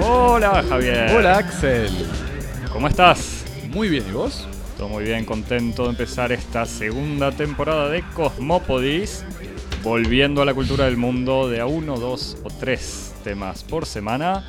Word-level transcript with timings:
Hola 0.00 0.62
Javier. 0.68 1.10
Hola 1.16 1.38
Axel. 1.38 1.90
¿Cómo 2.72 2.86
estás? 2.88 3.44
Muy 3.70 3.88
bien, 3.88 4.04
¿y 4.08 4.12
vos? 4.12 4.46
Todo 4.76 4.88
muy 4.88 5.02
bien, 5.02 5.24
contento 5.24 5.84
de 5.84 5.90
empezar 5.90 6.30
esta 6.30 6.64
segunda 6.64 7.32
temporada 7.32 7.88
de 7.88 8.02
Cosmópodis, 8.14 9.24
volviendo 9.82 10.40
a 10.40 10.44
la 10.44 10.54
cultura 10.54 10.84
del 10.84 10.96
mundo 10.96 11.48
de 11.48 11.60
a 11.60 11.66
uno, 11.66 11.98
dos 11.98 12.36
o 12.44 12.48
tres 12.48 13.12
temas 13.24 13.64
por 13.64 13.86
semana, 13.86 14.46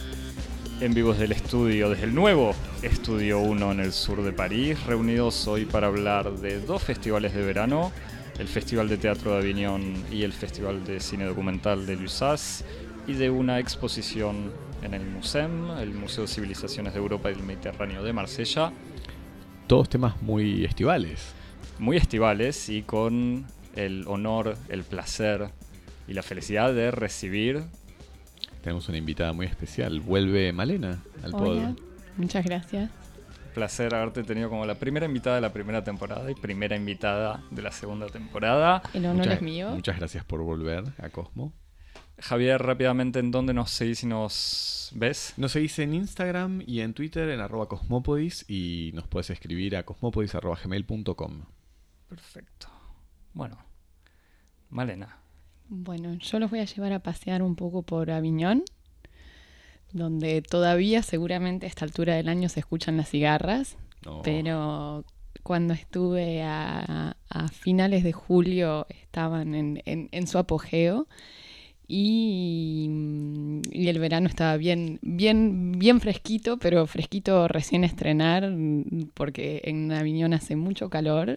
en 0.82 0.94
vivos 0.94 1.18
del 1.18 1.34
estudio, 1.34 1.90
desde 1.90 2.06
el 2.06 2.16
nuevo 2.16 2.56
Estudio 2.82 3.40
1 3.40 3.74
en 3.74 3.80
el 3.82 3.92
sur 3.92 4.24
de 4.24 4.32
París, 4.32 4.82
reunidos 4.86 5.46
hoy 5.48 5.66
para 5.66 5.88
hablar 5.88 6.32
de 6.38 6.62
dos 6.62 6.82
festivales 6.82 7.34
de 7.34 7.44
verano, 7.44 7.92
el 8.38 8.48
Festival 8.48 8.88
de 8.88 8.98
Teatro 8.98 9.34
de 9.34 9.40
Avignon 9.40 10.06
y 10.10 10.24
el 10.24 10.32
Festival 10.32 10.86
de 10.86 11.02
Cine 11.02 11.26
Documental 11.26 11.86
de 11.86 11.98
Lussas, 11.98 12.64
y 13.08 13.14
de 13.14 13.30
una 13.30 13.60
exposición 13.60 14.52
en 14.82 14.94
el 14.94 15.06
MUSEM, 15.06 15.72
el 15.80 15.94
Museo 15.94 16.24
de 16.24 16.30
Civilizaciones 16.30 16.94
de 16.94 17.00
Europa 17.00 17.30
y 17.30 17.34
del 17.34 17.44
Mediterráneo 17.44 18.02
de 18.02 18.14
Marsella. 18.14 18.72
Todos 19.68 19.90
temas 19.90 20.22
muy 20.22 20.64
estivales. 20.64 21.34
Muy 21.78 21.98
estivales 21.98 22.70
y 22.70 22.84
con 22.84 23.46
el 23.76 24.06
honor, 24.08 24.56
el 24.70 24.84
placer 24.84 25.50
y 26.08 26.14
la 26.14 26.24
felicidad 26.24 26.74
de 26.74 26.92
recibir. 26.92 27.64
Tenemos 28.62 28.88
una 28.90 28.98
invitada 28.98 29.34
muy 29.34 29.46
especial. 29.46 30.00
Vuelve 30.02 30.52
Malena 30.52 31.04
al 31.24 31.34
Hola, 31.34 31.76
muchas 32.18 32.46
gracias. 32.46 32.92
Placer 33.54 33.96
haberte 33.96 34.24
tenido 34.24 34.50
como 34.50 34.66
la 34.66 34.76
primera 34.76 35.06
invitada 35.06 35.36
de 35.36 35.42
la 35.42 35.52
primera 35.52 35.84
temporada 35.84 36.30
y 36.30 36.36
primera 36.36 36.76
invitada 36.76 37.44
de 37.50 37.62
la 37.62 37.72
segunda 37.72 38.08
temporada. 38.08 38.82
El 38.94 39.06
honor 39.06 39.28
es 39.30 39.42
mío. 39.42 39.70
Muchas 39.72 39.98
gracias 39.98 40.24
por 40.24 40.42
volver 40.42 40.84
a 41.00 41.10
Cosmo. 41.10 41.54
Javier, 42.20 42.62
rápidamente, 42.62 43.20
¿en 43.20 43.32
dónde 43.32 43.54
nos 43.54 43.72
seguís 43.72 44.04
y 44.04 44.08
nos 44.08 44.92
ves? 44.94 45.34
Nos 45.38 45.54
seguís 45.54 45.80
en 45.80 45.94
Instagram 45.94 46.62
y 46.66 46.82
en 46.82 46.94
Twitter 46.94 47.30
en 47.30 47.40
arroba 47.40 47.68
cosmopodis 47.68 48.46
y 48.50 48.92
nos 48.94 49.08
puedes 49.08 49.30
escribir 49.30 49.78
a 49.78 49.84
cosmopodis.gmail.com. 49.84 51.46
Perfecto. 52.10 52.68
Bueno, 53.34 53.58
Malena. 54.70 55.19
Bueno, 55.70 56.16
yo 56.16 56.40
los 56.40 56.50
voy 56.50 56.60
a 56.60 56.66
llevar 56.66 56.94
a 56.94 57.00
pasear 57.00 57.42
un 57.42 57.56
poco 57.56 57.84
por 57.84 58.12
Aviñón, 58.12 58.64
donde 59.92 60.42
todavía 60.42 61.04
seguramente 61.04 61.66
a 61.66 61.70
esta 61.70 61.86
altura 61.86 62.16
del 62.16 62.28
año 62.28 62.50
se 62.50 62.60
escuchan 62.60 62.98
las 62.98 63.10
cigarras, 63.10 63.78
pero 64.24 65.06
cuando 65.44 65.74
estuve 65.74 66.42
a, 66.44 67.16
finales 67.52 68.04
de 68.04 68.12
julio 68.12 68.88
estaban 68.90 69.54
en 69.56 70.28
su 70.28 70.38
apogeo 70.38 71.08
y, 71.92 72.88
el 73.74 73.98
verano 73.98 74.28
estaba 74.28 74.58
bien, 74.58 75.00
bien, 75.02 75.72
bien 75.72 76.00
fresquito, 76.00 76.58
pero 76.60 76.86
fresquito 76.86 77.48
recién 77.48 77.84
estrenar, 77.84 78.54
porque 79.16 79.62
en 79.66 79.92
Aviñón 79.92 80.36
hace 80.36 80.56
mucho 80.56 80.92
calor. 80.92 81.36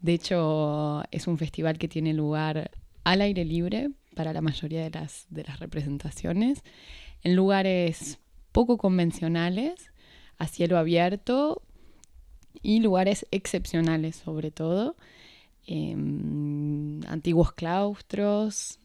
De 0.00 0.14
hecho, 0.14 1.04
es 1.12 1.28
un 1.28 1.38
festival 1.38 1.78
que 1.78 1.86
tiene 1.86 2.12
lugar 2.12 2.72
al 3.06 3.20
aire 3.20 3.44
libre 3.44 3.90
para 4.16 4.32
la 4.32 4.40
mayoría 4.40 4.82
de 4.82 4.90
las, 4.90 5.26
de 5.30 5.44
las 5.44 5.60
representaciones, 5.60 6.64
en 7.22 7.36
lugares 7.36 8.18
poco 8.50 8.78
convencionales, 8.78 9.92
a 10.38 10.48
cielo 10.48 10.76
abierto 10.76 11.62
y 12.62 12.80
lugares 12.80 13.24
excepcionales 13.30 14.16
sobre 14.16 14.50
todo. 14.50 14.96
Em, 15.68 17.00
antiguos 17.06 17.52
claustros, 17.52 18.80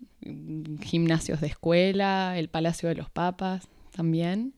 gimnasios 0.81 1.41
de 1.41 1.47
escuela, 1.47 2.37
el 2.37 2.47
Palacio 2.47 2.89
de 2.89 2.95
los 2.95 3.09
Papas 3.09 3.69
también, 3.89 4.53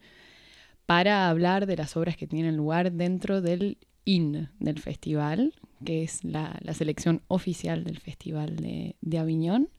para 0.85 1.29
hablar 1.29 1.67
de 1.67 1.77
las 1.77 1.95
obras 1.95 2.17
que 2.17 2.27
tienen 2.27 2.57
lugar 2.57 2.91
dentro 2.91 3.41
del 3.41 3.77
IN 4.03 4.49
del 4.59 4.79
festival, 4.79 5.53
que 5.83 6.03
es 6.03 6.23
la, 6.23 6.59
selección 6.73 7.21
oficial 7.27 7.83
del 7.83 7.99
Festival 7.99 8.55
de, 8.55 8.95
de, 9.01 9.17
Aviñón. 9.17 9.69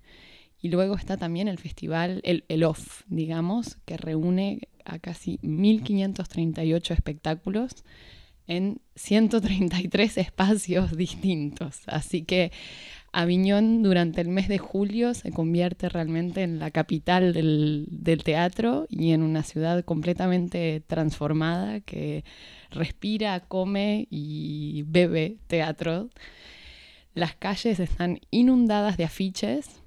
Y 0.60 0.68
luego 0.68 0.94
está 0.94 1.16
también 1.16 1.48
el 1.48 1.58
festival, 1.58 2.20
el, 2.24 2.44
el 2.48 2.64
OFF, 2.64 3.02
digamos, 3.08 3.76
que 3.84 3.98
reúne 3.98 4.68
a 4.84 4.98
casi 4.98 5.38
1538 5.42 6.94
espectáculos 6.94 7.84
en 8.46 8.80
133 8.94 10.18
espacios 10.18 10.96
distintos. 10.96 11.82
Así 11.86 12.22
que 12.22 12.52
Aviñón 13.14 13.84
durante 13.84 14.20
el 14.20 14.28
mes 14.28 14.48
de 14.48 14.58
julio 14.58 15.14
se 15.14 15.30
convierte 15.30 15.88
realmente 15.88 16.42
en 16.42 16.58
la 16.58 16.72
capital 16.72 17.32
del, 17.32 17.86
teatro 18.24 18.86
y 18.90 19.12
en 19.12 19.22
una 19.22 19.44
ciudad 19.44 19.84
completamente 19.84 20.82
transformada 20.84 21.80
que 21.80 22.24
respira, 22.70 23.38
come 23.38 24.08
y 24.10 24.82
bebe 24.88 25.36
teatro. 25.46 26.10
Las 27.14 27.36
calles 27.36 27.78
están 27.78 28.18
inundadas 28.32 28.96
de 28.96 29.04
afiches. 29.04 29.80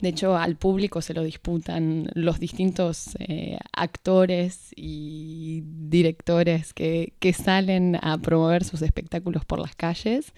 De 0.00 0.08
hecho, 0.08 0.36
al 0.36 0.56
público 0.56 1.02
se 1.02 1.14
lo 1.14 1.22
disputan 1.22 2.10
los 2.14 2.40
distintos 2.40 3.16
eh, 3.20 3.58
actores 3.72 4.72
y 4.74 5.62
directores 5.64 6.74
que 6.74 7.32
salen 7.32 7.96
a 8.02 8.18
promover 8.18 8.64
sus 8.64 8.82
espectáculos 8.82 9.44
por 9.44 9.60
las 9.60 9.76
calles 9.76 10.34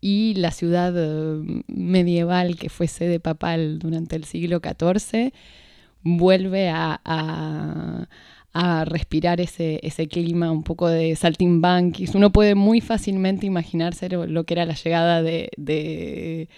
y 0.00 0.34
la 0.34 0.50
ciudad 0.50 0.94
eh, 0.96 1.62
medieval 1.66 2.56
que 2.56 2.68
fue 2.68 2.86
sede 2.86 3.20
papal 3.20 3.78
durante 3.78 4.16
el 4.16 4.24
siglo 4.24 4.60
XIV 4.60 5.32
vuelve 6.02 6.70
a, 6.70 8.08
respirar 8.86 9.40
ese, 9.40 10.08
clima 10.10 10.50
un 10.50 10.64
poco 10.64 10.88
de 10.88 11.14
saltimbanquis. 11.14 12.14
Uno 12.14 12.32
puede 12.32 12.54
muy 12.56 12.80
fácilmente 12.80 13.46
imaginarse 13.46 14.08
lo, 14.08 14.44
que 14.44 14.54
era 14.54 14.64
la 14.66 14.74
llegada 14.74 15.22
de, 15.22 16.48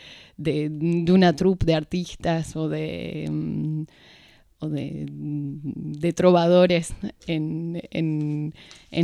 una 1.09 1.37
troupe 1.37 1.67
de 1.67 1.75
artistas 1.75 2.57
o 2.57 2.69
de... 2.69 3.29
Mm, 3.31 3.85
trovadores 6.15 6.95
en 7.27 7.83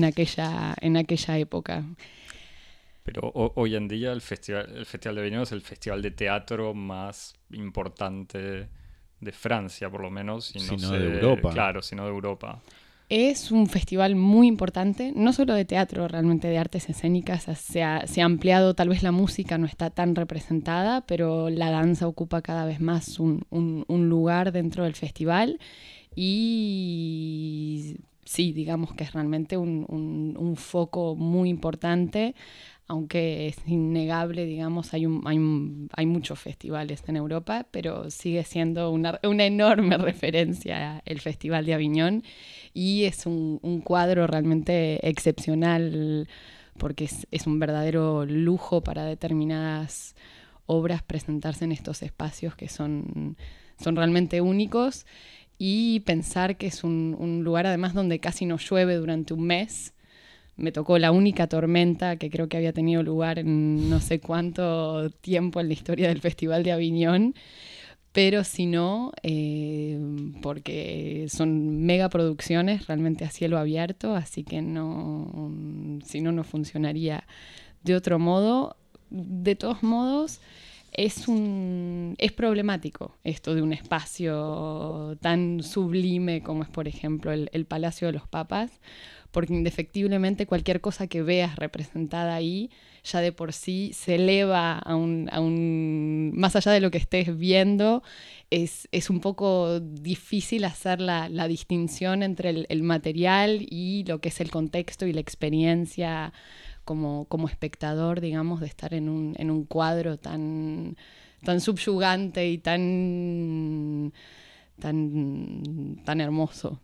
aquella 0.05 1.39
época. 1.39 1.85
Pero 3.07 3.31
hoy 3.33 3.77
en 3.77 3.87
día 3.87 4.13
el 4.13 4.21
festival, 4.21 4.67
el 4.75 4.85
festival 4.85 5.15
de 5.15 5.21
Avignon 5.23 5.43
es 5.43 5.53
el 5.53 5.63
festival 5.63 6.03
de 6.03 6.11
teatro 6.11 6.75
más 6.75 7.35
importante 7.53 8.69
de 9.21 9.33
Francia, 9.33 9.89
por 9.89 10.03
lo 10.03 10.11
menos. 10.11 10.53
Y 10.57 10.77
no 10.77 10.91
de 10.91 11.15
Europa. 11.15 11.51
Claro, 11.53 11.83
sino 11.83 12.03
de 12.03 12.11
Europa. 12.11 12.61
Es 13.09 13.53
un 13.53 13.69
festival 13.69 14.17
muy 14.17 14.49
importante, 14.49 15.13
no 15.15 15.33
solo 15.33 15.55
de 15.55 15.65
teatro, 15.65 16.09
realmente 16.09 16.49
de 16.49 16.59
artes 16.59 16.89
escénicas. 16.89 17.45
Se 17.57 17.85
ha, 17.85 18.05
ampliado, 18.25 18.75
tal 18.75 18.89
vez 18.89 19.05
la 19.05 19.13
música 19.13 19.57
no 19.57 19.67
está 19.67 19.91
tan 19.91 20.17
representada, 20.17 21.07
pero 21.07 21.49
la 21.49 21.71
danza 21.71 22.09
ocupa 22.09 22.43
cada 22.43 22.67
vez 22.67 22.81
más 22.81 23.21
un, 23.21 23.87
lugar 23.89 24.51
dentro 24.51 24.83
del 24.83 24.97
festival. 24.97 25.61
Y 26.17 27.99
sí, 28.25 28.53
digamos 28.53 28.93
que 28.95 29.05
es 29.05 29.13
realmente 29.13 29.57
un, 29.57 29.87
un 30.37 30.57
foco 30.57 31.15
muy 31.15 31.49
importante 31.49 32.35
aunque 32.89 33.49
es 33.49 33.57
innegable, 33.67 34.45
digamos, 34.45 34.95
hay, 34.95 35.07
un, 35.07 35.23
hay, 35.27 35.39
hay, 35.93 36.07
muchos 36.07 36.39
festivales 36.39 37.03
en 37.09 37.17
Europa, 37.17 37.67
pero 37.71 38.11
sigue 38.11 38.45
siendo 38.45 38.91
una, 38.91 39.19
una, 39.25 39.45
enorme 39.45 39.99
referencia 39.99 41.03
el 41.05 41.21
Festival 41.21 41.67
de 41.67 41.75
Aviñón 41.75 42.23
y 42.73 43.05
es 43.05 43.27
un, 43.27 43.59
un 43.63 43.81
cuadro 43.81 44.27
realmente 44.27 45.07
excepcional 45.09 46.29
porque 46.79 47.05
es, 47.05 47.27
es, 47.31 47.47
un 47.47 47.59
verdadero 47.59 48.25
lujo 48.25 48.83
para 48.83 49.05
determinadas 49.05 50.15
obras 50.67 51.03
presentarse 51.03 51.65
en 51.65 51.73
estos 51.73 52.03
espacios 52.03 52.55
que 52.55 52.69
son, 52.69 53.37
son 53.81 53.97
realmente 53.97 54.41
únicos 54.41 55.07
y 55.59 56.01
pensar 56.01 56.57
que 56.57 56.67
es 56.67 56.85
un, 56.85 57.17
un 57.19 57.43
lugar 57.43 57.67
además 57.67 57.95
donde 57.95 58.21
casi 58.21 58.47
no 58.47 58.59
llueve 58.59 58.95
durante 58.97 59.35
un 59.35 59.45
mes 59.45 59.95
me 60.57 60.73
tocó 60.73 60.99
la 60.99 61.13
única 61.13 61.47
tormenta 61.47 62.17
que 62.17 62.31
creo 62.31 62.49
que 62.49 62.57
había 62.57 62.73
tenido 62.73 63.03
lugar 63.03 63.39
en 63.39 63.91
no 63.91 64.01
sé 64.01 64.21
cuánto 64.21 65.11
tiempo 65.11 65.61
en 65.61 65.69
la 65.69 65.75
historia 65.75 66.09
del 66.09 66.21
Festival 66.21 66.63
de 66.63 66.73
Aviñón, 66.73 67.35
pero 68.13 68.45
si 68.45 68.65
no, 68.65 69.13
eh, 69.23 70.01
porque 70.41 71.27
son 71.29 71.85
mega 71.85 72.09
producciones 72.09 72.87
realmente 72.87 73.27
a 73.27 73.31
cielo 73.31 73.59
abierto, 73.59 74.15
así 74.15 74.43
que 74.43 74.63
no, 74.63 75.53
si 76.03 76.23
no, 76.23 76.33
no 76.33 76.43
funcionaría 76.43 77.27
de 77.83 77.95
otro 77.95 78.19
modo. 78.19 78.77
De 79.11 79.55
todos 79.55 79.83
modos, 79.83 80.41
es, 80.93 81.29
un, 81.29 82.15
es 82.17 82.33
problemático 82.33 83.15
esto 83.23 83.55
de 83.55 83.61
un 83.61 83.75
espacio 83.75 85.19
tan 85.21 85.63
sublime 85.63 86.43
como 86.43 86.63
es, 86.63 86.71
por 86.71 86.89
ejemplo, 86.89 87.33
el, 87.33 87.51
el 87.53 87.67
Palacio 87.67 88.07
de 88.07 88.15
los 88.15 88.27
Papas, 88.27 88.81
porque 89.37 89.53
indefectiblemente 89.53 90.47
cualquier 90.47 90.81
cosa 90.81 91.09
que 91.09 91.21
veas 91.21 91.57
representada 91.57 92.35
ahí 92.35 92.71
ya 93.05 93.21
de 93.21 93.33
por 93.33 93.53
sí 93.53 93.91
se 93.93 94.15
eleva 94.15 94.79
a 94.79 94.97
un, 94.97 95.29
a 95.31 95.41
un 95.41 96.33
más 96.35 96.57
allá 96.57 96.73
de 96.73 96.81
lo 96.81 96.91
que 96.91 96.97
estés 96.97 97.37
viendo, 97.37 98.03
es, 98.49 98.89
es 98.93 99.11
un 99.11 99.21
poco 99.21 99.79
difícil 99.79 100.65
hacer 100.65 101.03
la, 101.03 101.29
la 101.29 101.49
distinción 101.49 102.23
entre 102.23 102.65
el, 102.67 102.83
material 102.83 103.67
y 103.69 104.05
lo 104.05 104.23
que 104.23 104.31
es 104.31 104.41
el 104.41 104.51
contexto 104.51 105.07
y 105.07 105.13
la 105.13 105.21
experiencia 105.21 106.33
como, 106.87 107.27
como 107.27 107.47
espectador, 107.47 108.23
digamos, 108.23 108.61
de 108.61 108.69
estar 108.69 108.95
en 108.95 109.11
un, 109.11 109.35
en 109.37 109.51
un 109.51 109.67
cuadro 109.67 110.17
tan, 110.17 110.97
tan 111.45 111.61
subyugante 111.61 112.49
y 112.49 112.57
tan, 112.57 114.15
tan, 114.81 116.01
tan 116.07 116.23
hermoso. 116.23 116.81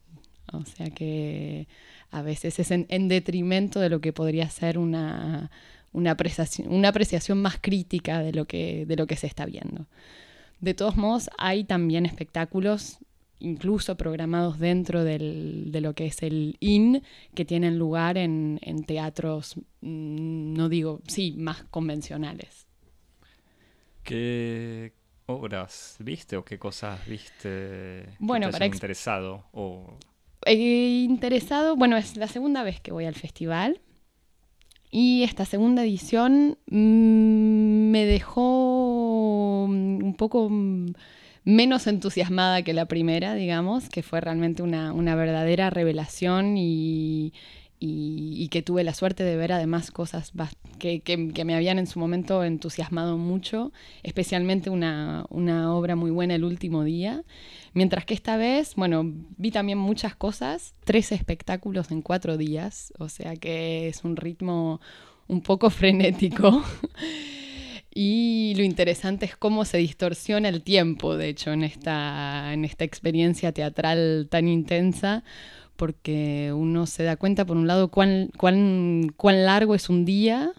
O 0.52 0.66
sea 0.66 0.90
que 0.90 1.66
a 2.12 2.22
veces 2.22 2.58
es 2.58 2.70
en, 2.70 2.86
en 2.90 3.08
detrimento 3.08 3.80
de 3.80 3.88
lo 3.88 4.00
que 4.00 4.12
podría 4.12 4.48
ser 4.50 4.78
una, 4.78 5.50
una 5.92 6.12
apreciación, 6.12 6.72
una 6.72 6.88
apreciación 6.88 7.40
más 7.40 7.58
crítica 7.60 8.20
de 8.20 8.32
lo, 8.32 8.44
que, 8.44 8.86
de 8.86 8.96
lo 8.96 9.06
que 9.06 9.16
se 9.16 9.26
está 9.26 9.46
viendo. 9.46 9.86
De 10.60 10.74
todos 10.74 10.96
modos, 10.96 11.30
hay 11.38 11.64
también 11.64 12.06
espectáculos, 12.06 12.98
incluso 13.40 13.96
programados 13.96 14.58
dentro 14.58 15.04
del, 15.04 15.72
de 15.72 15.80
lo 15.80 15.94
que 15.94 16.06
es 16.06 16.22
el 16.22 16.56
IN, 16.60 17.02
que 17.34 17.44
tienen 17.44 17.78
lugar 17.78 18.18
en, 18.18 18.60
en 18.62 18.84
teatros, 18.84 19.56
mm, 19.80 20.54
no 20.54 20.68
digo, 20.68 21.00
sí, 21.08 21.34
más 21.38 21.64
convencionales. 21.64 22.66
¿Qué 24.04 24.92
obras 25.26 25.96
viste 25.98 26.36
o 26.36 26.44
qué 26.44 26.58
cosas 26.58 27.06
viste 27.06 28.06
bueno, 28.18 28.46
que 28.46 28.52
te 28.52 28.58
para 28.58 28.66
interesado? 28.66 29.46
O... 29.52 29.96
He 30.46 31.04
interesado, 31.04 31.76
bueno, 31.76 31.96
es 31.96 32.16
la 32.16 32.28
segunda 32.28 32.62
vez 32.62 32.80
que 32.80 32.92
voy 32.92 33.04
al 33.04 33.14
festival. 33.14 33.80
Y 34.90 35.22
esta 35.22 35.44
segunda 35.46 35.82
edición 35.82 36.58
mmm, 36.66 37.90
me 37.90 38.04
dejó 38.04 39.64
un 39.64 40.14
poco 40.18 40.50
menos 41.44 41.86
entusiasmada 41.86 42.62
que 42.62 42.74
la 42.74 42.86
primera, 42.86 43.34
digamos, 43.34 43.88
que 43.88 44.02
fue 44.02 44.20
realmente 44.20 44.62
una, 44.62 44.92
una 44.92 45.14
verdadera 45.14 45.70
revelación 45.70 46.56
y, 46.58 47.32
y, 47.84 48.49
que 48.49 48.62
tuve 48.62 48.84
la 48.84 48.94
suerte 48.94 49.25
de 49.25 49.37
ver 49.37 49.50
además 49.52 49.90
cosas 49.90 50.32
que, 50.79 51.00
que, 51.00 51.32
que, 51.32 51.44
me 51.44 51.55
habían 51.55 51.79
en 51.79 51.88
su 51.88 51.99
momento 51.99 52.44
entusiasmado 52.44 53.19
mucho, 53.19 53.73
especialmente 54.05 54.70
una, 54.70 55.26
una 55.31 55.75
obra 55.75 55.96
muy 55.96 56.11
buena 56.11 56.37
el 56.37 56.44
último 56.44 56.84
día. 56.84 57.25
Mientras 57.75 58.05
que 58.05 58.14
esta 58.14 58.37
vez, 58.37 58.75
bueno, 58.76 59.02
vi 59.37 59.50
también 59.50 59.79
muchas 59.79 60.14
cosas, 60.14 60.75
tres 60.84 61.11
espectáculos 61.11 61.90
en 61.90 62.02
cuatro 62.02 62.37
días, 62.37 62.93
o 62.99 63.08
sea 63.08 63.34
que 63.34 63.88
es 63.88 64.05
un 64.05 64.17
ritmo 64.17 64.81
un 65.26 65.40
poco 65.40 65.69
frenético. 65.70 66.62
y 67.93 68.55
lo 68.56 68.62
interesante 68.62 69.26
es 69.26 69.37
cómo 69.37 69.64
se 69.64 69.79
distorsiona 69.79 70.49
el 70.49 70.62
tiempo, 70.62 71.17
de 71.17 71.31
hecho, 71.31 71.52
en 71.52 71.64
esta, 71.64 72.52
en 72.52 72.64
esta 72.64 72.84
experiencia 72.84 73.50
teatral 73.50 74.29
tan 74.31 74.46
intensa, 74.46 75.25
porque 75.82 76.52
uno 76.55 76.87
se 76.87 77.02
da 77.02 77.17
cuenta, 77.17 77.44
por 77.44 77.56
un 77.56 77.67
lado, 77.67 77.90
cuán, 77.90 78.31
cuán, 78.38 79.12
cuán 79.17 79.44
largo 79.44 79.75
es 79.75 79.88
un 79.88 80.05
día 80.05 80.52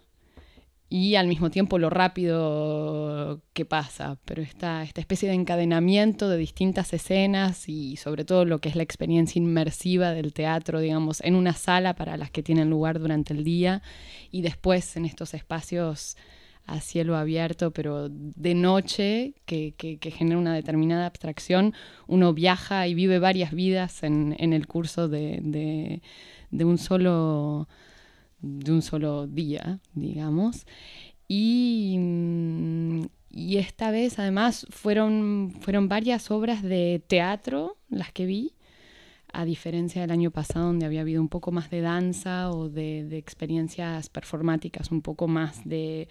y 0.89 1.15
al 1.15 1.29
mismo 1.29 1.49
tiempo 1.49 1.79
lo 1.79 1.89
rápido 1.89 3.39
que 3.53 3.63
pasa, 3.63 4.17
pero 4.25 4.41
esta, 4.41 4.83
esta 4.83 4.99
especie 4.99 5.29
de 5.29 5.35
encadenamiento 5.35 6.27
de 6.27 6.35
distintas 6.35 6.91
escenas 6.91 7.69
y 7.69 7.95
sobre 7.95 8.25
todo 8.25 8.43
lo 8.43 8.59
que 8.59 8.67
es 8.67 8.75
la 8.75 8.83
experiencia 8.83 9.39
inmersiva 9.39 10.11
del 10.11 10.33
teatro, 10.33 10.81
digamos, 10.81 11.21
en 11.21 11.35
una 11.35 11.53
sala 11.53 11.95
para 11.95 12.17
las 12.17 12.29
que 12.29 12.43
tienen 12.43 12.69
lugar 12.69 12.99
durante 12.99 13.31
el 13.31 13.45
día 13.45 13.81
y 14.29 14.41
después 14.41 14.97
en 14.97 15.05
estos 15.05 15.33
espacios 15.33 16.17
a 16.65 16.79
cielo 16.79 17.17
abierto, 17.17 17.71
pero 17.71 18.09
de 18.09 18.55
noche, 18.55 19.33
que, 19.45 19.73
que, 19.75 20.11
genera 20.11 20.37
una 20.37 20.53
determinada 20.53 21.05
abstracción, 21.05 21.73
uno 22.07 22.33
viaja 22.33 22.87
y 22.87 22.93
vive 22.93 23.19
varias 23.19 23.51
vidas 23.51 24.03
en, 24.03 24.35
en 24.39 24.53
el 24.53 24.67
curso 24.67 25.09
de, 25.09 26.01
de, 26.51 26.65
un 26.65 26.77
solo 26.77 27.67
de 28.41 28.71
un 28.71 28.81
solo 28.81 29.27
día, 29.27 29.79
digamos. 29.93 30.65
Y, 31.27 31.97
y, 33.29 33.57
esta 33.57 33.91
vez 33.91 34.19
además 34.19 34.65
fueron, 34.69 35.53
fueron 35.61 35.87
varias 35.87 36.31
obras 36.31 36.61
de 36.61 37.01
teatro 37.07 37.77
las 37.89 38.11
que 38.11 38.25
vi, 38.25 38.53
a 39.33 39.45
diferencia 39.45 40.01
del 40.01 40.11
año 40.11 40.31
pasado 40.31 40.67
donde 40.67 40.85
había 40.85 41.01
habido 41.01 41.21
un 41.21 41.29
poco 41.29 41.51
más 41.51 41.69
de 41.69 41.81
danza 41.81 42.51
o 42.51 42.69
de 42.69 43.17
experiencias 43.17 44.09
performáticas, 44.09 44.91
un 44.91 45.01
poco 45.01 45.27
más 45.27 45.67
de 45.67 46.07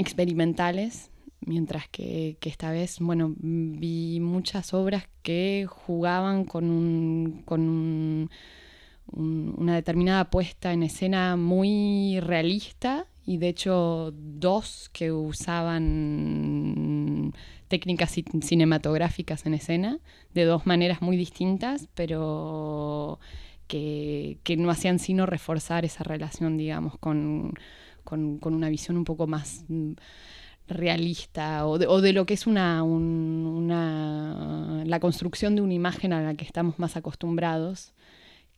experimentales, 0.00 1.10
mientras 1.40 1.88
que, 1.88 2.36
esta 2.42 2.70
vez, 2.70 2.98
bueno, 3.00 3.34
vi 3.38 4.18
muchas 4.20 4.74
obras 4.74 5.04
que 5.22 5.66
jugaban 5.68 6.44
con 6.44 6.70
un, 6.70 7.42
con 7.44 7.68
un 7.68 8.30
un, 9.12 9.54
una 9.56 9.74
determinada 9.74 10.30
puesta 10.30 10.72
en 10.72 10.82
escena 10.82 11.36
muy 11.36 12.18
realista 12.20 13.06
y 13.26 13.36
de 13.38 13.48
hecho 13.48 14.12
dos 14.14 14.90
que 14.92 15.12
usaban 15.12 16.62
técnicas 17.68 18.16
cinematográficas 18.42 19.46
en 19.46 19.54
escena 19.54 19.98
de 20.34 20.44
dos 20.44 20.66
maneras 20.66 21.00
muy 21.02 21.16
distintas, 21.16 21.88
pero 21.94 23.18
que 23.66 24.56
no 24.58 24.70
hacían 24.70 24.98
sino 24.98 25.26
reforzar 25.26 25.84
esa 25.84 26.02
relación, 26.02 26.56
digamos, 26.56 26.98
con, 26.98 27.54
con, 28.10 28.54
una 28.54 28.68
visión 28.68 28.96
un 28.96 29.04
poco 29.04 29.26
más 29.26 29.64
realista 30.68 31.66
o 31.66 31.78
de, 31.78 32.12
lo 32.12 32.26
que 32.26 32.34
es 32.34 32.46
una, 32.46 32.82
un, 32.82 33.46
una, 33.46 34.84
la 34.84 35.00
construcción 35.00 35.56
de 35.56 35.62
una 35.62 35.74
imagen 35.74 36.12
a 36.12 36.22
la 36.22 36.34
que 36.34 36.44
estamos 36.44 36.78
más 36.78 36.96
acostumbrados 36.96 37.92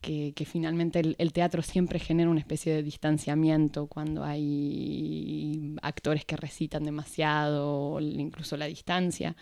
que, 0.02 0.44
finalmente 0.44 1.14
el, 1.16 1.32
teatro 1.32 1.62
siempre 1.62 2.00
genera 2.00 2.28
una 2.28 2.40
especie 2.40 2.74
de 2.74 2.82
distanciamiento 2.82 3.86
cuando 3.86 4.24
hay 4.24 5.76
actores 5.80 6.24
que 6.24 6.36
recitan 6.36 6.82
demasiado, 6.82 8.00
incluso 8.00 8.56
la 8.56 8.66
distancia 8.66 9.36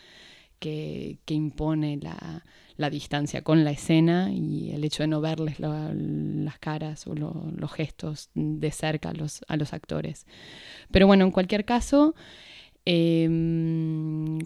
que 0.58 1.18
impone 1.28 1.98
la, 2.02 2.44
la, 2.80 2.90
distancia 2.90 3.42
con 3.42 3.64
la 3.64 3.70
escena 3.70 4.30
y 4.32 4.72
el 4.72 4.84
hecho 4.84 5.02
de 5.02 5.08
no 5.08 5.20
verles 5.20 5.60
la, 5.60 5.92
las 5.94 6.58
caras 6.58 7.06
o 7.06 7.14
lo, 7.14 7.50
los 7.54 7.72
gestos 7.72 8.30
de 8.34 8.70
cerca 8.70 9.10
a 9.10 9.12
los, 9.12 9.42
a 9.48 9.56
los 9.56 9.72
actores. 9.72 10.26
Pero 10.90 11.06
bueno, 11.06 11.24
en 11.24 11.30
cualquier 11.30 11.64
caso... 11.64 12.14
Eh, 12.86 13.28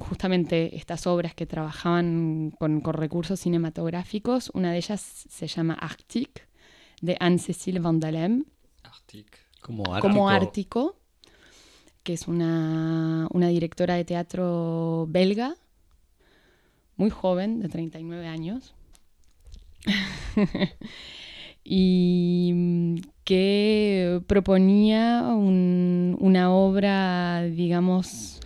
justamente 0.01 0.77
estas 0.77 1.07
obras 1.07 1.37
que 1.37 1.47
trabajaban 1.47 2.53
con, 2.59 2.81
con, 2.81 2.95
recursos 2.95 3.39
cinematográficos, 3.39 4.51
una 4.55 4.73
de 4.73 4.79
ellas 4.79 5.01
se 5.01 5.47
llama 5.47 5.75
Arctic, 5.75 6.49
de 7.01 7.17
Anne-Cécile 7.21 7.81
Van 7.81 8.01
Dalem. 8.01 8.45
Arctic. 8.83 9.39
Como 9.61 9.95
Ártico. 9.95 10.09
Como 10.09 10.29
Ártico, 10.29 10.97
que 12.03 12.13
es 12.13 12.29
una, 12.29 13.29
una 13.31 13.49
directora 13.49 13.95
de 13.95 14.05
teatro 14.05 15.07
belga, 15.09 15.57
muy 16.97 17.11
joven, 17.11 17.61
de 17.61 17.69
39 17.69 18.27
años. 18.27 18.75
y 21.65 23.01
que 23.25 24.21
proponía 24.27 25.23
un, 25.23 26.17
una 26.21 26.53
obra, 26.53 27.45
digamos, 27.45 28.41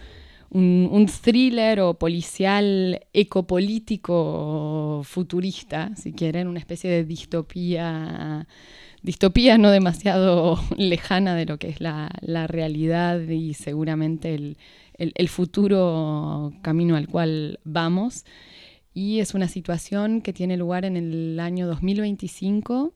un, 0.50 0.88
un, 0.90 1.06
thriller 1.06 1.80
o 1.80 1.94
policial 1.94 3.00
ecopolítico 3.12 5.02
futurista, 5.04 5.94
si 5.96 6.12
quieren, 6.12 6.48
una 6.48 6.60
especie 6.60 6.88
de 6.90 7.04
distopía, 7.04 8.46
distopía 9.02 9.58
no 9.58 9.70
demasiado 9.70 10.58
lejana 10.76 11.34
de 11.34 11.44
lo 11.46 11.58
que 11.58 11.68
es 11.68 11.80
la, 11.80 12.10
la 12.20 12.46
realidad 12.46 13.20
y 13.20 13.54
seguramente 13.54 14.34
el, 14.34 14.56
el, 14.98 15.28
futuro 15.28 16.52
camino 16.62 16.96
al 16.96 17.08
cual 17.08 17.60
vamos. 17.64 18.24
Y 18.92 19.20
es 19.20 19.34
una 19.34 19.48
situación 19.48 20.20
que 20.20 20.32
tiene 20.32 20.56
lugar 20.56 20.84
en 20.84 20.96
el 20.96 21.38
año 21.40 21.66
2025 21.66 22.92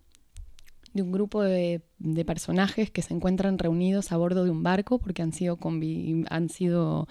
de 0.92 1.02
un 1.02 1.12
grupo 1.12 1.42
de, 1.42 1.80
personajes 2.26 2.90
que 2.90 3.02
se 3.02 3.14
encuentran 3.14 3.58
reunidos 3.58 4.12
a 4.12 4.16
bordo 4.16 4.44
de 4.44 4.50
un 4.50 4.62
barco 4.62 4.98
porque 4.98 5.22
han 5.22 5.32
sido, 5.32 5.58
han 6.28 6.48
sido 6.48 7.08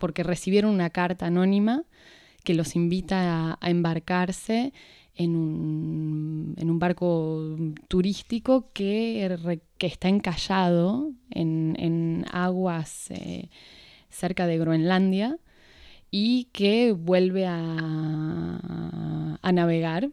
porque 0.00 0.22
recibieron 0.22 0.72
una 0.72 0.90
carta 0.90 1.26
anónima 1.26 1.84
que 2.44 2.54
los 2.54 2.74
invita 2.74 3.58
a 3.60 3.70
embarcarse 3.70 4.72
en 5.14 5.36
un, 5.36 6.54
en 6.58 6.70
un, 6.70 6.78
barco 6.78 7.56
turístico 7.88 8.70
que, 8.72 9.60
que 9.78 9.86
está 9.86 10.08
encallado 10.08 11.12
en, 11.30 11.76
en 11.78 12.24
aguas, 12.32 13.10
eh, 13.10 13.50
cerca 14.08 14.46
de 14.46 14.58
Groenlandia 14.58 15.38
y 16.10 16.44
que 16.52 16.92
vuelve 16.92 17.46
a, 17.46 19.38
a 19.40 19.52
navegar. 19.52 20.10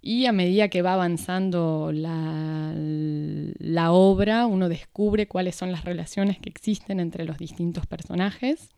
Y 0.00 0.26
a 0.26 0.32
medida 0.32 0.68
que 0.68 0.82
va 0.82 0.94
avanzando 0.94 1.90
la, 1.92 2.72
la 2.74 3.92
obra, 3.92 4.46
uno 4.46 4.68
descubre 4.68 5.26
cuáles 5.26 5.56
son 5.56 5.72
las 5.72 5.84
relaciones 5.84 6.38
que 6.38 6.48
existen 6.48 7.00
entre 7.00 7.24
los 7.24 7.36
distintos 7.36 7.86
personajes 7.86 8.70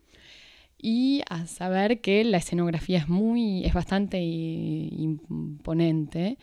y 0.83 1.23
a 1.29 1.47
saber 1.47 2.01
que 2.01 2.25
la 2.25 2.39
escenografía 2.39 2.99
es 2.99 3.09
muy 3.09 3.65
es 3.65 3.75
bastante 3.75 4.21
imponente 4.21 6.39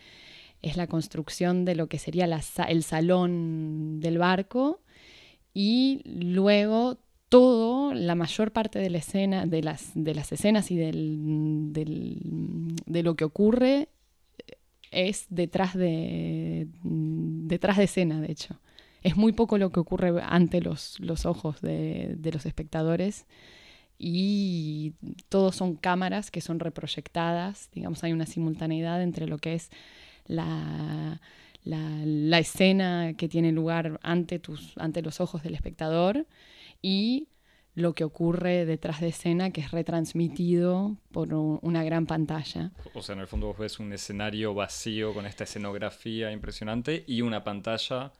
es 0.62 0.76
la 0.76 0.86
construcción 0.86 1.64
de 1.64 1.74
lo 1.74 1.88
que 1.88 1.98
sería 1.98 2.28
el 2.68 2.82
salón 2.82 4.00
del 4.00 4.18
barco 4.18 4.80
y 5.54 6.02
luego 6.04 6.98
todo, 7.28 7.92
la 7.94 8.14
mayor 8.14 8.52
parte 8.52 8.78
de 8.78 8.90
la 8.90 8.98
escena, 8.98 9.46
de 9.46 9.62
las, 9.62 9.90
de 9.94 10.14
las 10.14 10.32
escenas 10.32 10.70
y 10.70 10.76
del, 10.76 11.72
de 11.72 13.02
lo 13.02 13.16
que 13.16 13.24
ocurre 13.24 13.88
es 14.90 15.26
detrás 15.28 15.74
de, 15.74 16.68
detrás 16.82 17.76
de 17.76 17.84
escena, 17.84 18.20
de 18.20 18.32
hecho. 18.32 18.60
Es 19.02 19.16
muy 19.16 19.32
poco 19.32 19.58
lo 19.58 19.70
que 19.70 19.80
ocurre 19.80 20.20
ante 20.22 20.60
los, 20.60 20.98
los 21.00 21.26
ojos 21.26 21.60
de, 21.60 22.14
de 22.16 22.32
los 22.32 22.46
espectadores 22.46 23.26
y 23.98 24.94
todos 25.28 25.56
son 25.56 25.74
cámaras 25.74 26.30
que 26.30 26.40
son 26.40 26.60
reproyectadas, 26.60 27.68
digamos, 27.72 28.04
hay 28.04 28.12
una 28.12 28.26
simultaneidad 28.26 29.02
entre 29.02 29.26
lo 29.26 29.38
que 29.38 29.54
es 29.54 29.70
la, 30.26 31.20
la, 31.64 32.38
escena 32.38 33.14
que 33.16 33.28
tiene 33.28 33.50
lugar 33.50 33.98
ante, 34.02 34.38
tus, 34.38 34.76
ante 34.78 35.02
los 35.02 35.20
ojos 35.20 35.42
del 35.42 35.54
espectador 35.54 36.26
y 36.80 37.28
lo 37.74 37.94
que 37.94 38.04
ocurre 38.04 38.66
detrás 38.66 39.00
de 39.00 39.08
escena 39.08 39.50
que 39.50 39.60
es 39.60 39.70
retransmitido 39.70 40.96
por 41.10 41.32
una 41.34 41.82
gran 41.84 42.06
pantalla. 42.06 42.72
O 42.94 43.02
sea, 43.02 43.14
en 43.14 43.20
el 43.20 43.26
fondo 43.26 43.48
vos 43.48 43.58
ves 43.58 43.78
un 43.80 43.92
escenario 43.92 44.54
vacío 44.54 45.12
con 45.14 45.26
esta 45.26 45.44
escenografía 45.44 46.30
impresionante 46.30 47.04
y 47.06 47.22
una 47.22 47.42
pantalla 47.44 48.12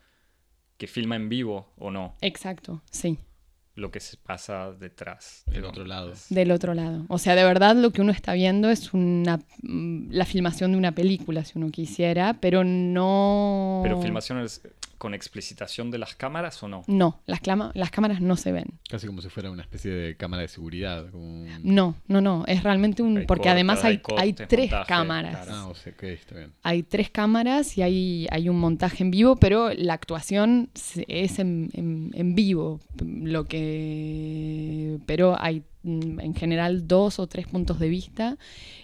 que 0.77 0.87
filma 0.87 1.17
en 1.17 1.29
vivo 1.29 1.73
o 1.77 1.91
no. 1.91 2.15
Exacto, 2.21 2.83
sí 2.91 3.19
lo 3.79 3.91
que 3.91 4.01
se 4.01 4.17
pasa 4.17 4.73
detrás. 4.73 5.45
Del 5.47 5.65
otro 5.65 5.85
lado. 5.85 6.13
Del 6.29 6.51
otro 6.51 6.75
lado. 6.75 7.05
O 7.09 7.19
sea, 7.19 7.35
de 7.35 7.45
verdad 7.45 7.77
lo 7.77 7.91
que 7.91 8.01
uno 8.01 8.13
está 8.13 8.35
viendo 8.35 8.69
es 8.69 8.93
una, 8.93 9.39
mm, 9.63 10.11
la 10.11 10.25
filmación 10.25 10.73
de 10.73 10.79
una 10.79 10.93
película, 10.93 11.45
si 11.45 11.59
uno 11.59 11.71
quisiera, 11.71 12.35
pero 12.41 12.65
no... 12.65 13.81
Pero 13.83 14.03
filmación 14.03 14.41
es 14.41 14.61
con 14.99 15.15
explicitación 15.15 15.91
de 15.91 15.99
las 15.99 16.15
cámaras 16.15 16.63
o 16.63 16.69
no? 16.69 16.83
No, 16.87 17.21
las, 17.27 17.41
las 17.75 17.91
cámaras 17.91 18.21
no 18.21 18.37
se 18.37 18.53
ven. 18.53 18.67
Casi 18.91 19.07
como 19.07 19.23
si 19.23 19.29
fuera 19.29 19.51
una 19.51 19.63
especie 19.63 19.93
de 19.93 20.17
cámara 20.17 20.43
de 20.43 20.49
seguridad. 20.49 21.07
No, 21.13 21.95
no, 22.07 22.21
no. 22.21 22.45
Es 22.47 22.63
realmente 22.63 23.03
un... 23.03 23.25
porque 23.27 23.49
además 23.49 23.85
hay, 23.85 24.01
hay, 24.17 24.33
tres 24.33 24.73
cámaras. 24.87 25.49
Ah, 25.49 25.69
o 25.69 25.75
sea, 25.75 25.93
está 26.01 26.35
bien. 26.35 26.53
Hay 26.63 26.83
tres 26.83 27.11
cámaras 27.11 27.79
y 27.79 27.83
hay, 27.83 28.27
hay 28.31 28.49
un 28.49 28.59
montaje 28.59 29.03
en 29.05 29.11
vivo, 29.11 29.37
pero 29.37 29.73
la 29.73 29.95
actuación 29.95 30.71
es 31.07 31.39
en, 31.39 31.71
en 31.73 32.35
vivo. 32.35 32.81
Lo 33.01 33.45
que... 33.45 34.99
Pero 35.07 35.37
hay 35.41 35.63
mm, 35.85 36.21
en 36.21 36.35
general 36.35 36.89
dos 36.89 37.19
o 37.19 37.27
tres 37.27 37.47
puntos 37.47 37.79
de 37.79 37.89
vista 37.89 38.37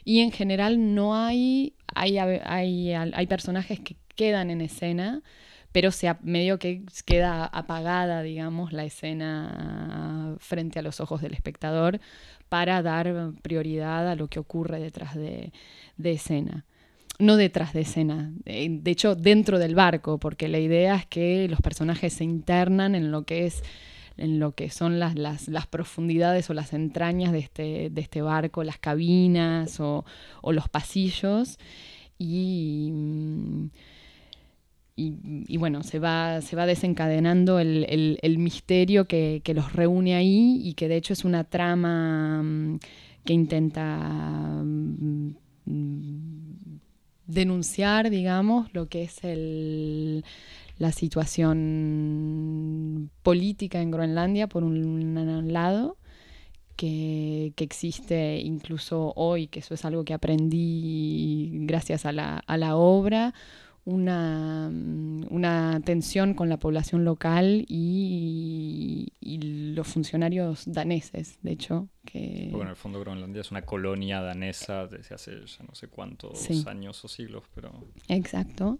y 0.04 0.20
en 0.20 0.30
general 0.30 0.94
no 0.94 1.16
hay, 1.16 1.74
hay, 1.94 2.18
hay, 2.18 2.92
hay 2.92 3.26
personajes 3.26 3.80
que 3.80 3.96
quedan 4.14 4.50
en 4.50 4.60
escena 4.60 5.22
pero 5.74 5.90
se 5.90 6.14
medio 6.22 6.60
que 6.60 6.84
queda 7.04 7.46
apagada, 7.46 8.22
digamos, 8.22 8.72
la 8.72 8.84
escena 8.84 10.36
frente 10.38 10.78
a 10.78 10.82
los 10.82 11.00
ojos 11.00 11.20
del 11.20 11.34
espectador 11.34 11.98
para 12.48 12.80
dar 12.80 13.32
prioridad 13.42 14.08
a 14.08 14.14
lo 14.14 14.28
que 14.28 14.38
ocurre 14.38 14.78
detrás 14.78 15.16
de, 15.16 15.50
escena. 15.98 16.64
No 17.18 17.36
detrás 17.36 17.72
de 17.72 17.80
escena, 17.80 18.32
de 18.44 18.88
hecho 18.88 19.16
dentro 19.16 19.58
del 19.58 19.74
barco, 19.74 20.18
porque 20.18 20.46
la 20.46 20.60
idea 20.60 20.94
es 20.94 21.06
que 21.06 21.48
los 21.48 21.60
personajes 21.60 22.12
se 22.12 22.22
internan 22.22 22.94
en 22.94 23.10
lo 23.10 23.24
que 23.24 23.44
es 23.44 23.64
en 24.16 24.38
lo 24.38 24.54
que 24.54 24.70
son 24.70 25.00
las, 25.00 25.16
las, 25.16 25.66
profundidades 25.66 26.48
o 26.50 26.54
las 26.54 26.72
entrañas 26.72 27.32
de 27.32 27.40
este, 27.40 27.90
de 27.90 28.00
este 28.00 28.22
barco, 28.22 28.62
las 28.62 28.78
cabinas 28.78 29.80
o, 29.80 30.04
o 30.40 30.52
los 30.52 30.68
pasillos. 30.68 31.58
Y 32.16 32.92
y, 34.96 35.56
bueno, 35.56 35.82
se 35.82 35.98
va, 35.98 36.40
se 36.40 36.54
va 36.54 36.66
desencadenando 36.66 37.58
el, 37.58 38.36
misterio 38.38 39.06
que, 39.06 39.42
los 39.54 39.72
reúne 39.72 40.14
ahí 40.14 40.60
y 40.62 40.74
que 40.74 40.86
de 40.86 40.96
hecho 40.96 41.12
es 41.12 41.24
una 41.24 41.42
trama 41.42 42.42
mm, 42.44 42.78
que 43.24 43.32
intenta 43.32 44.62
mm, 44.64 45.34
denunciar, 47.26 48.08
digamos, 48.10 48.72
lo 48.72 48.86
que 48.88 49.02
es 49.02 49.20
la 50.78 50.92
situación 50.92 51.50
política 53.24 53.82
en 53.82 53.90
Groenlandia, 53.90 54.46
por 54.46 54.62
un, 54.62 55.52
lado, 55.52 55.96
que, 56.76 57.52
existe 57.56 58.38
incluso 58.38 59.12
hoy, 59.16 59.48
que 59.48 59.58
eso 59.58 59.74
es 59.74 59.84
algo 59.84 60.04
que 60.04 60.14
aprendí 60.14 61.50
gracias 61.66 62.06
a 62.06 62.12
la, 62.12 62.38
a 62.46 62.56
la 62.56 62.76
obra, 62.76 63.34
una, 63.84 64.70
una 65.30 65.80
tensión 65.84 66.34
con 66.34 66.48
la 66.48 66.58
población 66.58 67.04
local 67.04 67.64
y, 67.68 69.10
los 69.74 69.88
funcionarios 69.88 70.62
daneses, 70.66 71.38
de 71.42 71.52
hecho. 71.52 71.88
Que... 72.04 72.48
Porque 72.52 72.62
en 72.62 72.70
el 72.70 72.76
fondo 72.76 73.00
Groenlandia 73.00 73.40
es 73.40 73.50
una 73.50 73.62
colonia 73.62 74.20
danesa 74.20 74.86
desde 74.86 75.16
hace 75.16 75.32
ya 75.44 75.64
no 75.64 75.74
sé 75.74 75.88
cuántos 75.88 76.48
años 76.66 77.04
o 77.04 77.08
siglos, 77.08 77.42
pero... 77.54 77.72
Exacto. 78.08 78.78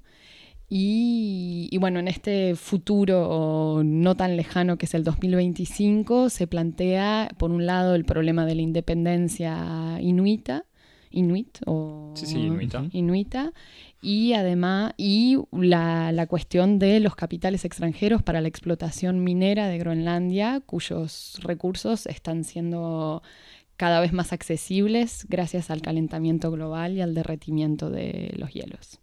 Y, 0.69 1.69
y, 1.71 1.79
bueno, 1.79 1.99
en 1.99 2.09
este 2.09 2.55
futuro 2.55 3.83
no 3.85 4.15
tan 4.15 4.37
lejano 4.37 4.79
que 4.79 4.87
es 4.87 4.95
el 4.95 5.05
2025, 5.05 6.31
se 6.31 6.47
plantea, 6.47 7.31
por 7.39 7.51
un 7.51 7.67
lado, 7.67 7.95
el 7.95 8.05
problema 8.05 8.47
de 8.47 8.55
la 8.55 8.63
independencia 8.63 9.99
inuita, 10.01 10.65
inuit 11.15 11.59
o 11.67 12.13
sí, 12.15 12.27
sí, 12.27 12.39
inuita. 12.39 12.85
inuita 12.93 13.53
y 14.03 14.35
además 14.35 14.93
y 14.99 15.39
la, 15.53 16.27
cuestión 16.29 16.79
de 16.79 17.01
los 17.01 17.17
capitales 17.17 17.65
extranjeros 17.65 18.23
para 18.23 18.41
la 18.41 18.49
explotación 18.49 19.25
minera 19.25 19.69
de 19.69 19.79
Groenlandia, 19.79 20.61
cuyos 20.67 21.39
recursos 21.43 22.07
están 22.07 22.45
siendo 22.45 23.23
cada 23.77 24.01
vez 24.01 24.13
más 24.13 24.33
accesibles 24.33 25.27
gracias 25.29 25.71
al 25.71 25.81
calentamiento 25.81 26.51
global 26.51 26.93
y 26.93 27.01
al 27.01 27.15
derretimiento 27.15 27.91
de 27.91 28.35
los 28.37 28.53
hielos. 28.53 29.01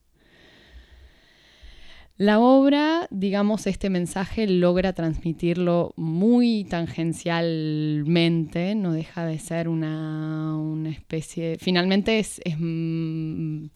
La 2.22 2.40
obra, 2.40 3.08
digamos, 3.10 3.66
este 3.66 3.90
mensaje 3.90 4.46
logra 4.46 4.94
transmitirlo 4.94 5.92
muy 5.96 6.66
tangencialmente, 6.66 8.76
no 8.76 8.94
deja 8.94 9.26
de 9.26 9.40
ser 9.40 9.68
una, 9.68 10.56
especie, 10.88 11.58
finalmente 11.60 12.20
es, 12.20 12.40
es 12.46 12.58
mm, 12.60 13.70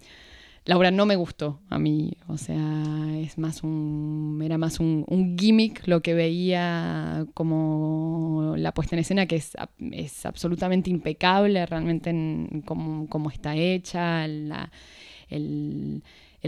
la 0.66 0.78
obra 0.78 0.92
no 0.92 1.08
me 1.08 1.16
gustó 1.16 1.60
a 1.72 1.80
mí, 1.80 2.18
o 2.28 2.38
sea, 2.38 3.18
es 3.18 3.40
más 3.40 3.64
un, 3.64 4.40
era 4.46 4.60
más 4.60 4.80
un, 4.80 5.36
gimmick 5.40 5.88
lo 5.88 6.04
que 6.04 6.14
veía 6.14 7.26
como 7.34 8.54
la 8.60 8.76
puesta 8.76 8.96
en 8.96 9.00
escena, 9.00 9.26
que 9.26 9.38
es, 9.38 9.54
es 9.92 10.24
absolutamente 10.24 10.92
impecable 10.92 11.66
realmente 11.66 12.12
en 12.12 12.62
cómo, 12.64 13.32
está 13.32 13.56
hecha, 13.56 14.24
el, 14.24 14.54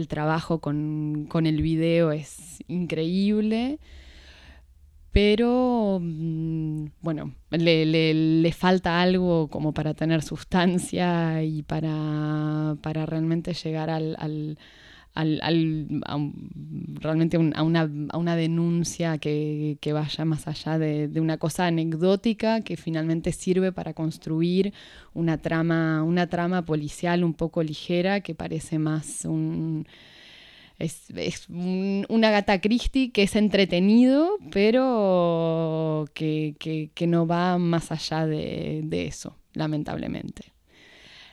trabajo 0.06 0.60
con, 0.60 1.26
con 1.28 1.48
el 1.48 1.64
video 1.64 2.12
es 2.12 2.64
increíble. 2.68 3.80
Pero 5.18 5.98
mm, 6.00 6.90
bueno, 7.02 7.34
le, 7.50 8.52
falta 8.56 9.02
algo 9.02 9.48
como 9.48 9.74
para 9.74 9.96
tener 9.96 10.22
sustancia 10.22 11.42
y 11.42 11.64
para, 11.64 12.76
realmente 12.84 13.56
llegar 13.56 13.90
al, 13.90 14.60
a 15.24 15.50
realmente 17.00 17.38
a, 17.56 17.64
una, 17.64 18.36
denuncia 18.36 19.18
que, 19.18 19.78
vaya 19.94 20.26
más 20.26 20.48
allá 20.48 20.78
de, 20.78 21.08
de, 21.08 21.22
una 21.22 21.38
cosa 21.38 21.66
anecdótica 21.66 22.62
que 22.62 22.78
finalmente 22.78 23.32
sirve 23.32 23.72
para 23.72 23.94
construir 23.94 24.74
una 25.14 25.38
trama, 25.38 26.04
una 26.04 26.28
trama 26.28 26.66
policial 26.66 27.24
un 27.24 27.34
poco 27.34 27.64
ligera 27.64 28.22
que 28.22 28.36
parece 28.36 28.80
más 28.80 29.26
un 29.26 29.88
es, 30.80 31.10
es 31.16 31.48
una 31.50 32.30
gata 32.32 32.62
Christie 32.62 33.12
que 33.12 33.24
es 33.24 33.36
entretenido, 33.36 34.38
pero 34.52 36.06
que, 36.14 36.92
no 37.08 37.28
va 37.28 37.58
más 37.58 37.92
allá 37.92 38.26
de, 38.28 39.06
eso, 39.08 39.38
lamentablemente. 39.54 40.54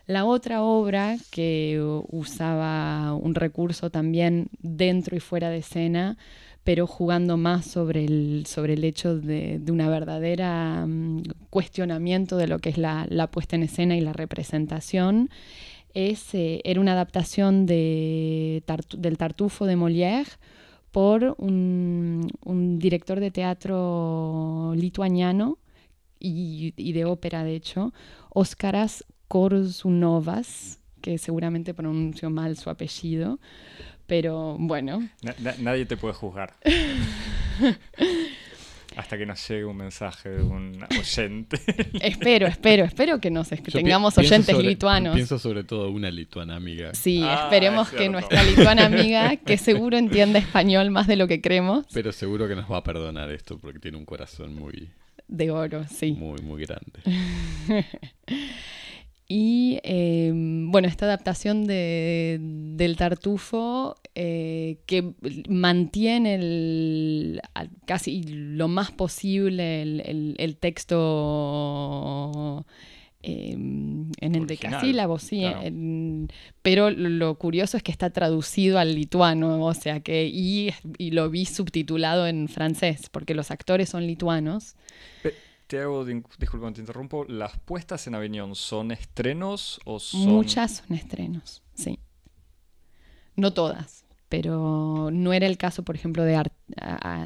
La 0.07 0.27
otra 0.27 0.63
obra 0.63 1.17
que 1.31 1.81
usaba 2.11 3.15
un 3.15 3.35
recurso 3.35 3.91
también 3.91 4.49
dentro 4.61 5.17
y 5.17 5.21
fuera 5.21 5.49
de 5.49 5.59
escena, 5.59 6.19
pero 6.63 6.87
jugando 6.87 7.37
más 7.39 7.65
sobre 7.67 8.05
el, 8.05 8.45
sobre 8.47 8.75
el 8.75 8.85
hecho 8.85 9.17
de, 9.17 9.59
de 9.59 9.73
una 9.73 9.89
verdadera 9.89 10.85
mm, 10.87 11.23
cuestionamiento 11.51 12.37
de 12.37 12.49
lo 12.49 12.59
que 12.59 12.71
es 12.71 12.79
la, 12.79 13.07
la 13.09 13.31
puesta 13.31 13.57
en 13.57 13.63
escena 13.63 13.97
y 13.97 14.01
la 14.03 14.13
representación. 14.13 15.31
Es, 15.95 16.35
eh, 16.35 16.61
era 16.65 16.81
una 16.81 16.93
adaptación 16.93 17.67
de 17.67 18.63
del 18.99 19.17
Tartufo 19.17 19.65
de 19.65 19.77
Molière 19.77 20.29
por 20.93 21.35
un, 21.39 22.29
un 22.45 22.79
director 22.79 23.21
de 23.21 23.31
teatro 23.31 24.75
lituaniano 24.77 25.59
y, 26.19 26.75
y 26.77 26.93
de 26.93 27.05
ópera, 27.05 27.45
de 27.45 27.55
hecho, 27.55 27.93
Óscaras 28.31 29.05
Korsunovas, 29.35 30.79
que 31.01 31.19
seguramente 31.19 31.75
pronunció 31.75 32.31
mal 32.31 32.57
su 32.57 32.71
apellido, 32.71 33.41
pero 34.07 34.57
bueno, 34.61 35.01
Na- 35.23 35.35
na- 35.41 35.57
nadie 35.59 35.87
te 35.87 35.97
puede 35.97 36.15
juzgar. 36.15 36.55
Hasta 38.97 39.19
que 39.19 39.27
nos 39.27 39.49
llegue 39.49 39.65
un 39.65 39.77
mensaje 39.77 40.29
de 40.29 40.43
un 40.45 40.79
oyente. 41.01 41.59
espero, 42.01 42.47
espero, 42.47 42.85
espero 42.85 43.19
que 43.21 43.33
nos 43.33 43.49
pi- 43.49 43.57
tengamos 43.73 44.17
oyentes 44.19 44.55
sobre- 44.55 44.69
lituanos. 44.69 45.17
Pienso 45.17 45.41
sobre 45.41 45.65
todo 45.65 45.91
una 45.91 46.13
lituana 46.13 46.55
amiga. 46.55 46.95
Sí, 46.95 47.21
Ah, 47.25 47.41
esperemos 47.43 47.89
es 47.93 47.99
que 47.99 48.09
nuestra 48.09 48.41
lituana 48.45 48.87
amiga, 48.87 49.35
que 49.37 49.59
seguro 49.59 49.97
entiende 49.99 50.39
español 50.39 50.93
más 50.93 51.09
de 51.09 51.17
lo 51.17 51.27
que 51.27 51.41
creemos, 51.41 51.87
Pero 51.93 52.13
seguro 52.13 52.47
que 52.47 52.55
nos 52.55 52.71
va 52.71 52.77
a 52.77 52.85
perdonar 52.85 53.33
esto 53.33 53.59
porque 53.59 53.81
tiene 53.81 53.97
un 53.97 54.05
corazón 54.05 54.55
muy, 54.55 54.91
de 55.27 55.51
oro, 55.51 55.85
sí. 55.91 56.13
muy, 56.13 56.41
muy 56.41 56.65
grande. 56.65 57.03
Y 59.27 59.81
eh, 59.85 60.31
bueno, 60.35 60.87
esta 60.87 61.07
adaptación 61.07 61.67
de, 61.67 62.39
del 62.41 62.97
Tartufo 62.97 63.97
eh, 64.15 64.79
que 64.87 65.13
mantiene 65.49 66.35
el, 66.35 67.41
casi 67.87 68.23
lo 68.25 68.69
más 68.69 68.91
posible 68.93 69.81
el, 69.83 70.01
el- 70.05 70.35
el 70.39 70.57
texto 70.59 72.67
eh, 73.23 73.53
en 73.53 74.47
decasílabo, 74.47 75.19
sí, 75.19 75.41
claro. 75.41 75.63
en- 75.63 76.29
pero 76.61 76.91
lo 76.91 77.37
curioso 77.37 77.79
es 77.79 77.83
que 77.83 77.93
está 77.93 78.11
traducido 78.11 78.79
al 78.79 78.95
lituano, 78.95 79.65
o 79.65 79.73
sea 79.73 80.01
que, 80.01 80.27
y, 80.27 80.71
y 80.99 81.13
lo 81.13 81.31
vi 81.31 81.47
subtitulado 81.47 82.27
en 82.27 82.49
francés, 82.49 83.09
porque 83.11 83.35
los 83.35 83.51
actores 83.51 83.89
son 83.89 84.07
lituanos. 84.07 84.77
Pe- 85.23 85.33
Te 85.67 85.81
hago, 85.81 86.05
disculpa, 86.05 86.73
te 86.73 86.81
interrumpo. 86.81 87.25
¿Las 87.25 87.59
puestas 87.59 88.07
en 88.07 88.15
Aviñón 88.15 88.55
son 88.55 88.91
estrenos 88.93 89.81
o 89.85 89.99
son...? 89.99 90.21
Muchas 90.21 90.83
son 90.87 90.97
estrenos, 90.97 91.63
sí. 91.75 91.99
No 93.37 93.53
todas, 93.53 94.05
pero 94.29 95.11
no 95.11 95.33
era 95.33 95.47
el 95.47 95.57
caso, 95.57 95.83
por 95.83 95.97
ejemplo, 95.97 96.23
de, 96.23 96.41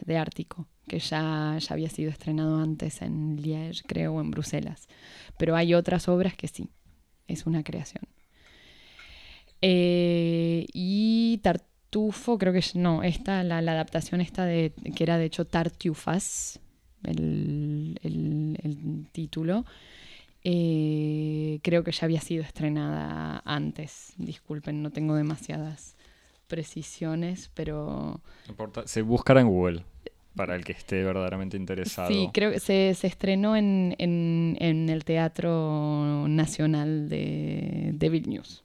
de 0.06 0.16
Ártico, 0.16 0.66
que 0.86 1.00
ya, 1.00 1.58
ya 1.58 1.74
había 1.74 1.90
sido 1.90 2.10
estrenado 2.10 2.58
antes 2.60 3.02
en 3.02 3.36
Liège, 3.42 3.82
creo, 3.86 4.14
o 4.14 4.20
en 4.20 4.30
Bruselas. 4.30 4.88
Pero 5.36 5.54
hay 5.56 5.74
otras 5.74 6.08
obras 6.08 6.34
que 6.34 6.48
sí, 6.48 6.70
es 7.26 7.44
una 7.44 7.62
creación. 7.62 8.04
Eh, 9.60 10.66
y 10.72 11.40
Tartufo, 11.42 12.38
creo 12.38 12.52
que 12.52 12.64
no, 12.74 13.02
esta, 13.02 13.42
la, 13.42 13.60
la 13.60 13.72
adaptación 13.72 14.20
esta 14.20 14.44
de, 14.44 14.72
que 14.94 15.02
era 15.02 15.18
de 15.18 15.24
hecho 15.24 15.44
Tartufas, 15.44 16.60
el, 17.04 17.98
el- 18.02 18.58
el 18.62 19.06
título, 19.12 19.64
eh, 20.44 21.58
creo 21.62 21.84
que 21.84 21.92
ya 21.92 22.04
había 22.06 22.20
sido 22.20 22.42
estrenada 22.42 23.42
antes. 23.44 24.12
Disculpen, 24.16 24.82
no 24.82 24.90
tengo 24.90 25.14
demasiadas 25.14 25.96
precisiones, 26.46 27.50
pero 27.54 28.20
No 28.46 28.50
importa, 28.50 28.86
se 28.86 29.02
buscará 29.02 29.40
en 29.40 29.48
Google 29.48 29.84
para 30.34 30.54
el 30.54 30.64
que 30.64 30.72
esté 30.72 31.02
verdaderamente 31.02 31.56
interesado. 31.56 32.08
sí, 32.08 32.30
creo 32.32 32.52
que 32.52 32.60
se, 32.60 32.94
se 32.94 33.06
estrenó 33.08 33.56
en, 33.56 33.94
en- 33.98 34.56
en 34.60 34.88
el 34.88 35.04
Teatro 35.04 36.26
Nacional 36.28 37.08
de, 37.08 37.90
de 37.94 38.08
Vilnius. 38.08 38.62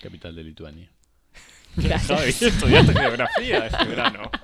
Capital 0.00 0.34
de 0.36 0.44
Lituania. 0.44 0.88
Gracias. 1.76 2.40
Estudiaste 2.42 2.92
geografía 2.94 3.66
este 3.66 3.84
verano. 3.84 4.30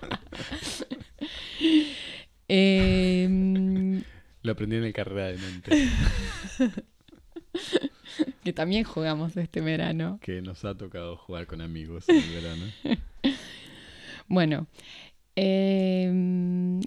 Eh, 2.54 4.02
Lo 4.42 4.52
aprendí 4.52 4.76
en 4.76 4.84
el 4.84 4.92
carrera 4.92 5.28
de 5.28 5.38
mente 5.38 5.70
que 8.44 8.52
también 8.52 8.84
jugamos 8.84 9.36
este 9.38 9.62
verano. 9.62 10.18
que 10.22 10.42
nos 10.42 10.62
ha 10.66 10.74
tocado 10.76 11.16
jugar 11.16 11.46
con 11.46 11.62
amigos 11.62 12.06
en 12.08 12.16
el 12.16 12.30
verano. 12.42 12.64
Bueno, 14.28 14.66
eh, 15.36 16.06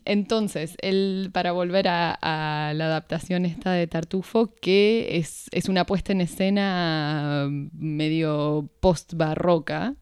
entonces, 0.06 0.76
el, 0.82 1.30
para 1.32 1.52
volver 1.52 1.88
a, 1.88 2.18
a 2.22 2.74
la 2.74 2.86
adaptación 2.86 3.46
esta 3.46 3.72
de 3.74 3.86
Tartufo, 3.86 4.54
que 4.56 5.18
es, 5.18 5.48
es 5.52 5.70
una 5.70 5.86
puesta 5.86 6.12
en 6.12 6.22
escena 6.22 7.48
medio 7.74 8.70
post-barroca, 8.80 9.96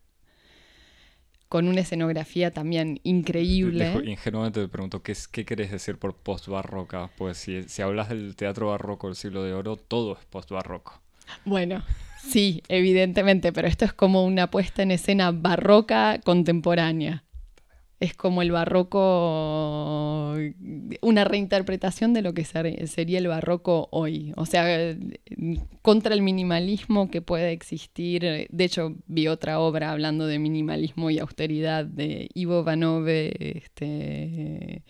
con 1.54 1.68
una 1.68 1.82
escenografía 1.82 2.50
también 2.50 3.00
increíble. 3.04 3.86
Dejo- 3.86 4.04
ingenuamente 4.10 4.60
te 4.60 4.68
pregunto, 4.68 5.04
¿qué, 5.04 5.12
es- 5.12 5.28
¿qué 5.28 5.46
querés 5.46 5.70
decir 5.70 6.00
por 6.00 6.16
post-barroca? 6.16 7.12
Pues 7.16 7.38
si, 7.38 7.62
si 7.70 7.84
hablas 7.84 8.10
del 8.10 8.36
teatro 8.36 8.70
barroco 8.70 9.06
del 9.06 9.16
siglo 9.16 9.44
de 9.44 9.54
oro, 9.54 9.76
todo 9.76 10.14
es 10.18 10.26
post-barroco. 10.26 11.00
Bueno, 11.46 11.84
sí, 12.20 12.64
evidentemente, 12.70 13.54
pero 13.54 13.68
esto 13.68 13.86
es 13.86 13.94
como 13.94 14.26
una 14.26 14.50
puesta 14.50 14.82
en 14.82 14.90
escena 14.90 15.30
barroca 15.32 16.20
contemporánea. 16.26 17.24
Es 18.04 18.14
como 18.16 18.42
el 18.42 18.52
barroco, 18.52 20.36
una 21.02 21.24
reinterpretación 21.24 22.14
de 22.14 22.22
lo 22.22 22.34
que 22.34 22.44
ser- 22.44 22.86
sería 22.90 23.18
el 23.20 23.28
barroco 23.28 23.88
hoy. 23.92 24.34
O 24.36 24.46
sea, 24.46 24.66
contra 25.82 26.14
el 26.14 26.22
minimalismo 26.22 27.10
que 27.10 27.22
puede 27.22 27.54
existir. 27.54 28.48
De 28.50 28.64
hecho, 28.66 28.96
vi 29.08 29.28
otra 29.30 29.60
obra 29.62 29.92
hablando 29.92 30.28
de 30.28 30.38
minimalismo 30.38 31.12
y 31.12 31.20
austeridad 31.20 31.86
de 31.86 32.30
Ivo 32.34 32.66
Vanove, 32.66 33.32
este, 33.40 34.84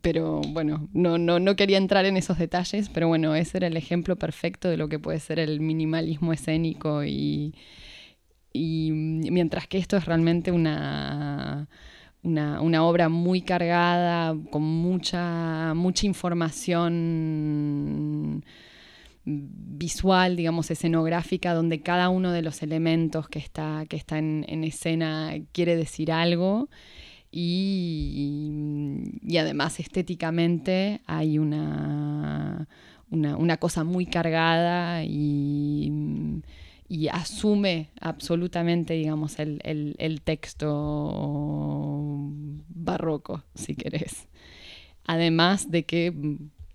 pero 0.00 0.40
bueno, 0.40 0.88
no, 0.94 1.18
no, 1.18 1.38
no 1.38 1.54
quería 1.54 1.76
entrar 1.76 2.06
en 2.06 2.16
esos 2.16 2.38
detalles, 2.38 2.88
pero 2.88 3.08
bueno, 3.08 3.34
ese 3.34 3.58
era 3.58 3.66
el 3.66 3.76
ejemplo 3.76 4.16
perfecto 4.16 4.68
de 4.70 4.78
lo 4.78 4.88
que 4.88 4.98
puede 4.98 5.20
ser 5.20 5.38
el 5.38 5.60
minimalismo 5.60 6.32
escénico 6.32 7.04
y, 7.04 7.54
y 8.54 8.90
mientras 8.92 9.66
que 9.68 9.78
esto 9.78 9.96
es 9.98 10.06
realmente 10.06 10.50
una, 10.50 11.68
una, 12.26 12.60
una 12.60 12.84
obra 12.84 13.08
muy 13.08 13.40
cargada, 13.40 14.36
con 14.50 14.62
mucha, 14.62 15.72
mucha 15.74 16.06
información 16.06 18.44
visual, 19.24 20.36
digamos, 20.36 20.70
escenográfica, 20.70 21.54
donde 21.54 21.82
cada 21.82 22.08
uno 22.08 22.32
de 22.32 22.42
los 22.42 22.62
elementos 22.62 23.28
que 23.28 23.38
está, 23.38 23.84
que 23.88 23.96
está 23.96 24.18
en, 24.18 24.44
en 24.48 24.64
escena 24.64 25.34
quiere 25.52 25.76
decir 25.76 26.10
algo. 26.10 26.68
Y, 27.30 29.12
y 29.22 29.36
además 29.36 29.78
estéticamente 29.78 31.02
hay 31.06 31.38
una, 31.38 32.66
una, 33.10 33.36
una 33.36 33.56
cosa 33.58 33.84
muy 33.84 34.06
cargada 34.06 35.04
y, 35.04 35.92
y 36.88 37.08
asume 37.08 37.90
absolutamente, 38.00 38.94
digamos, 38.94 39.38
el, 39.38 39.60
el- 39.64 39.96
el 39.98 40.22
texto 40.22 42.30
barroco, 42.68 43.42
si 43.54 43.74
querés. 43.74 44.28
Además 45.04 45.70
de 45.70 45.84
que, 45.84 46.12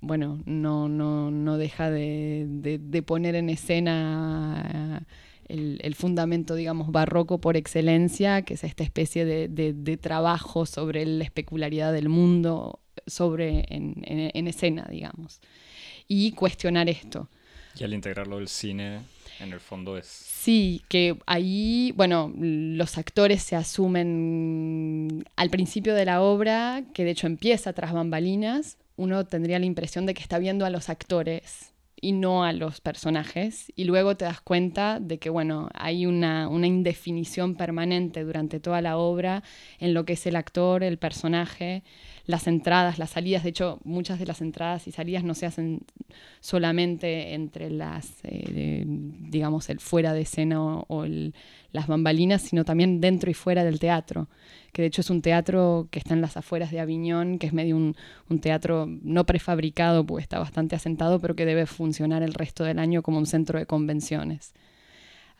bueno, 0.01 0.41
no, 0.45 0.89
no, 0.89 1.31
no 1.31 1.57
deja 1.57 1.89
de, 1.89 2.45
de- 2.49 2.79
de 2.79 3.01
poner 3.03 3.35
en 3.35 3.49
escena 3.49 5.05
el, 5.47 5.79
el 5.83 5.95
fundamento, 5.95 6.55
digamos, 6.55 6.91
barroco 6.91 7.39
por 7.39 7.57
excelencia, 7.57 8.41
que 8.43 8.55
es 8.55 8.63
esta 8.63 8.83
especie 8.83 9.25
de, 9.25 9.47
de- 9.47 9.97
trabajo 9.97 10.65
sobre 10.65 11.05
la 11.05 11.23
especularidad 11.23 11.93
del 11.93 12.09
mundo, 12.09 12.79
sobre 13.05 13.65
en, 13.73 13.95
en- 14.05 14.31
en 14.33 14.47
escena, 14.47 14.87
digamos. 14.89 15.39
Y 16.07 16.31
cuestionar 16.31 16.89
esto. 16.89 17.29
Y 17.79 17.83
al 17.83 17.93
integrarlo 17.93 18.37
del 18.37 18.47
cine, 18.47 18.99
en 19.41 19.53
el 19.53 19.59
fondo 19.59 19.97
es... 19.97 20.05
Sí, 20.05 20.83
que 20.87 21.17
ahí, 21.25 21.93
bueno, 21.95 22.31
los 22.37 22.97
actores 22.97 23.41
se 23.43 23.55
asumen 23.55 25.25
al 25.35 25.49
principio 25.49 25.95
de 25.95 26.05
la 26.05 26.21
obra, 26.21 26.83
que 26.93 27.03
de 27.03 27.11
hecho 27.11 27.27
empieza 27.27 27.73
tras 27.73 27.93
bambalinas, 27.93 28.77
uno 28.95 29.25
tendría 29.25 29.59
la 29.59 29.65
impresión 29.65 30.05
de 30.05 30.13
que 30.13 30.21
está 30.21 30.37
viendo 30.39 30.65
a 30.65 30.69
los 30.69 30.89
actores 30.89 31.73
y 31.99 32.13
no 32.13 32.43
a 32.43 32.51
los 32.51 32.81
personajes, 32.81 33.71
y 33.75 33.83
luego 33.83 34.17
te 34.17 34.25
das 34.25 34.41
cuenta 34.41 34.99
de 34.99 35.19
que, 35.19 35.29
bueno, 35.29 35.69
hay 35.73 36.07
una, 36.07 36.47
una 36.47 36.65
indefinición 36.65 37.55
permanente 37.55 38.23
durante 38.23 38.59
toda 38.59 38.81
la 38.81 38.97
obra 38.97 39.43
en 39.79 39.93
lo 39.93 40.03
que 40.03 40.13
es 40.13 40.25
el 40.25 40.35
actor, 40.35 40.83
el 40.83 40.97
personaje, 40.97 41.83
las 42.25 42.47
entradas, 42.47 42.99
las 42.99 43.11
salidas, 43.11 43.43
de 43.43 43.49
hecho, 43.49 43.79
muchas 43.83 44.19
de 44.19 44.25
las 44.25 44.41
entradas 44.41 44.87
y 44.87 44.91
salidas 44.91 45.23
no 45.23 45.33
se 45.33 45.45
hacen 45.45 45.81
solamente 46.39 47.33
entre 47.33 47.69
las, 47.69 48.19
eh, 48.23 48.83
digamos, 48.85 49.69
el 49.69 49.79
fuera 49.79 50.13
de 50.13 50.21
escena 50.21 50.59
o, 50.61 51.05
las 51.71 51.87
bambalinas, 51.87 52.41
sino 52.41 52.65
también 52.65 52.99
dentro 52.99 53.31
y 53.31 53.33
fuera 53.33 53.63
del 53.63 53.79
teatro, 53.79 54.27
que 54.73 54.81
de 54.81 54.89
hecho 54.89 55.01
es 55.01 55.09
un 55.09 55.21
teatro 55.21 55.87
que 55.89 55.99
está 55.99 56.13
en 56.13 56.21
las 56.21 56.35
afueras 56.35 56.69
de 56.71 56.81
Aviñón, 56.81 57.39
que 57.39 57.47
es 57.47 57.53
medio 57.53 57.77
un, 57.77 57.95
un 58.29 58.39
teatro 58.39 58.87
no 58.87 59.25
prefabricado, 59.25 60.05
porque 60.05 60.23
está 60.23 60.37
bastante 60.39 60.75
asentado, 60.75 61.19
pero 61.19 61.35
que 61.35 61.45
debe 61.45 61.65
funcionar 61.65 62.23
el 62.23 62.33
resto 62.33 62.65
del 62.65 62.79
año 62.79 63.03
como 63.03 63.17
un 63.19 63.25
centro 63.25 63.57
de 63.57 63.65
convenciones. 63.65 64.53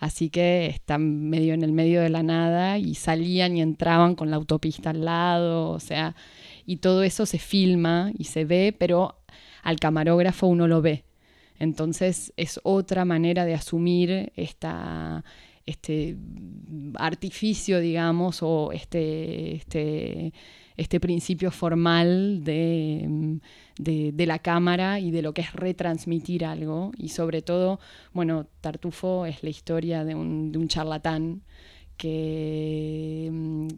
Así 0.02 0.32
que 0.32 0.66
están 0.66 1.30
medio 1.30 1.54
en 1.54 1.62
el 1.62 1.74
medio 1.74 2.02
de 2.02 2.10
la 2.10 2.24
nada 2.24 2.80
y 2.80 2.96
salían 2.96 3.56
y 3.56 3.62
entraban 3.62 4.16
con 4.16 4.32
la 4.32 4.38
autopista 4.38 4.90
al 4.90 5.06
lado, 5.06 5.70
o 5.70 5.80
sea, 5.80 6.16
y 6.66 6.78
todo 6.78 7.04
eso 7.04 7.26
se 7.26 7.40
filma 7.40 8.12
y 8.18 8.26
se 8.26 8.46
ve, 8.46 8.76
pero 8.78 9.16
al 9.64 9.80
camarógrafo 9.80 10.48
uno 10.48 10.68
lo 10.68 10.82
ve. 10.82 11.04
Entonces 11.60 12.34
es 12.38 12.60
otra 12.64 13.06
manera 13.06 13.46
de 13.46 13.54
asumir 13.54 14.32
esta, 14.36 15.24
este 15.66 16.18
artificio, 16.96 17.80
digamos, 17.80 18.40
o 18.42 18.72
este, 18.72 19.56
este, 19.56 20.34
este 20.78 21.00
principio 21.00 21.52
formal 21.52 22.44
de, 22.44 23.40
de, 23.78 24.26
la 24.26 24.40
cámara 24.40 25.00
y 25.00 25.12
de 25.12 25.22
lo 25.22 25.34
que 25.34 25.42
es 25.42 25.54
retransmitir 25.54 26.46
algo. 26.46 26.92
Y 26.98 27.10
sobre 27.10 27.42
todo, 27.42 27.80
bueno, 28.14 28.48
Tartufo 28.62 29.26
es 29.26 29.44
la 29.44 29.50
historia 29.50 30.04
de 30.04 30.16
un, 30.16 30.52
de 30.52 30.58
un 30.58 30.68
charlatán 30.68 31.44
que, 32.02 33.30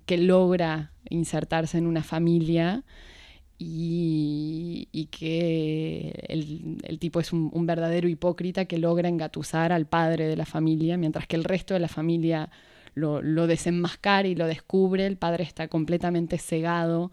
que 0.05 0.17
logra 0.17 0.93
insertarse 1.09 1.77
en 1.77 1.87
una 1.87 2.03
familia 2.03 2.85
y, 3.57 4.87
y 4.93 5.07
que 5.07 6.25
el, 6.29 6.77
el, 6.83 6.99
tipo 6.99 7.19
es 7.19 7.33
un, 7.33 7.65
verdadero 7.65 8.07
hipócrita 8.07 8.63
que 8.63 8.77
logra 8.77 9.09
engatusar 9.09 9.73
al 9.73 9.87
padre 9.87 10.27
de 10.27 10.37
la 10.37 10.45
familia, 10.45 10.95
mientras 10.97 11.27
que 11.27 11.35
el 11.35 11.43
resto 11.43 11.73
de 11.73 11.81
la 11.81 11.89
familia 11.89 12.49
lo, 12.93 13.21
lo 13.21 13.45
desenmascara 13.45 14.29
y 14.29 14.35
lo 14.35 14.47
descubre. 14.47 15.05
El 15.05 15.17
padre 15.17 15.43
está 15.43 15.67
completamente 15.67 16.37
cegado 16.37 17.11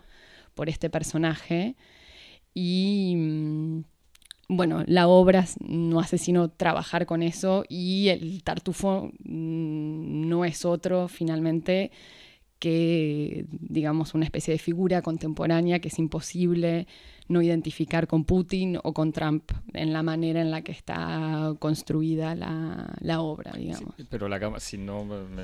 por 0.54 0.68
este 0.68 0.90
personaje 0.90 1.74
y 2.54 3.82
bueno, 4.52 4.82
la 4.86 5.06
obra 5.06 5.46
no 5.60 6.00
hace 6.00 6.18
sino 6.18 6.50
trabajar 6.50 7.06
con 7.06 7.22
eso 7.22 7.64
y 7.68 8.08
el 8.08 8.42
tartufo 8.42 9.12
no 9.22 10.44
es 10.44 10.64
otro 10.64 11.06
finalmente 11.06 11.92
que, 12.58 13.46
digamos, 13.50 14.12
una 14.12 14.24
especie 14.24 14.52
de 14.52 14.58
figura 14.58 15.02
contemporánea 15.02 15.78
que 15.78 15.88
es 15.88 15.98
imposible 16.00 16.88
no 17.28 17.40
identificar 17.40 18.08
con 18.08 18.24
Putin 18.24 18.76
o 18.82 18.92
con 18.92 19.12
Trump 19.12 19.52
en 19.72 19.92
la 19.92 20.02
manera 20.02 20.40
en 20.40 20.50
la 20.50 20.62
que 20.62 20.72
está 20.72 21.54
construida 21.60 22.34
la, 22.34 22.92
la 23.00 23.20
obra, 23.20 23.52
digamos. 23.52 23.94
Sí, 23.96 24.04
pero 24.10 24.28
la 24.28 24.58
si 24.58 24.78
no 24.78 25.04
me, 25.04 25.42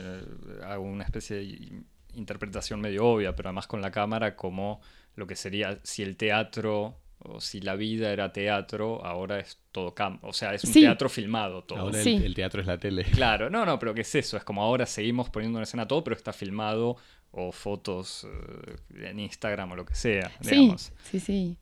hago 0.64 0.82
una 0.82 1.04
especie 1.04 1.36
de 1.36 1.84
interpretación 2.14 2.80
medio 2.80 3.06
obvia, 3.06 3.36
pero 3.36 3.50
además 3.50 3.68
con 3.68 3.80
la 3.80 3.92
cámara 3.92 4.34
como 4.34 4.80
lo 5.14 5.28
que 5.28 5.36
sería 5.36 5.78
si 5.84 6.02
el 6.02 6.16
teatro 6.16 6.96
o 7.18 7.40
si 7.40 7.60
la 7.60 7.74
vida 7.76 8.12
era 8.12 8.32
teatro, 8.32 9.04
ahora 9.04 9.38
es 9.40 9.58
todo 9.72 9.94
campo. 9.94 10.28
O 10.28 10.32
sea, 10.32 10.54
es 10.54 10.64
un 10.64 10.72
sí. 10.72 10.80
teatro 10.80 11.08
filmado 11.08 11.64
todo. 11.64 11.78
Ahora 11.80 12.02
Sí. 12.02 12.14
el, 12.16 12.24
el 12.24 12.34
teatro 12.34 12.60
es 12.60 12.66
la 12.66 12.78
tele. 12.78 13.04
Claro, 13.12 13.50
no, 13.50 13.64
no, 13.64 13.78
pero 13.78 13.94
¿qué 13.94 14.02
es 14.02 14.14
eso? 14.14 14.36
Es 14.36 14.44
como 14.44 14.62
ahora 14.62 14.86
seguimos 14.86 15.30
poniendo 15.30 15.58
en 15.58 15.64
escena 15.64 15.86
todo, 15.88 16.04
pero 16.04 16.16
está 16.16 16.32
filmado 16.32 16.96
o 17.30 17.52
fotos 17.52 18.26
eh, 18.94 19.08
en 19.08 19.20
Instagram 19.20 19.72
o 19.72 19.76
lo 19.76 19.84
que 19.84 19.94
sea, 19.94 20.30
digamos. 20.40 20.92
Sí, 21.02 21.18
sí, 21.18 21.20
sí. 21.20 21.58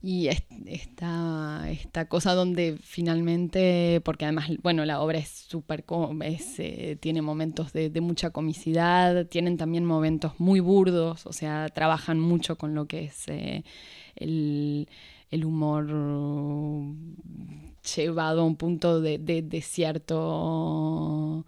Y 0.00 0.28
es, 0.28 0.44
esta, 0.66 1.68
esta 1.70 2.08
cosa 2.08 2.34
donde 2.34 2.78
finalmente, 2.80 4.00
porque 4.04 4.26
además, 4.26 4.48
bueno, 4.62 4.84
la 4.84 5.00
obra 5.00 5.18
es 5.18 5.28
súper, 5.28 5.84
es, 6.24 6.60
eh, 6.60 6.96
tiene 7.00 7.20
momentos 7.20 7.72
de, 7.72 7.90
de, 7.90 8.00
mucha 8.00 8.30
comicidad, 8.30 9.26
tienen 9.26 9.56
también 9.56 9.84
momentos 9.84 10.38
muy 10.38 10.60
burdos, 10.60 11.26
o 11.26 11.32
sea, 11.32 11.68
trabajan 11.70 12.20
mucho 12.20 12.56
con 12.56 12.76
lo 12.76 12.86
que 12.86 13.06
es 13.06 13.26
eh, 13.26 13.64
el, 14.20 14.88
el, 15.30 15.44
humor 15.44 15.86
llevado 17.96 18.40
a 18.42 18.44
un 18.44 18.56
punto 18.56 19.00
de, 19.00 19.18
de, 19.18 19.42
de 19.42 19.62
cierto 19.62 21.44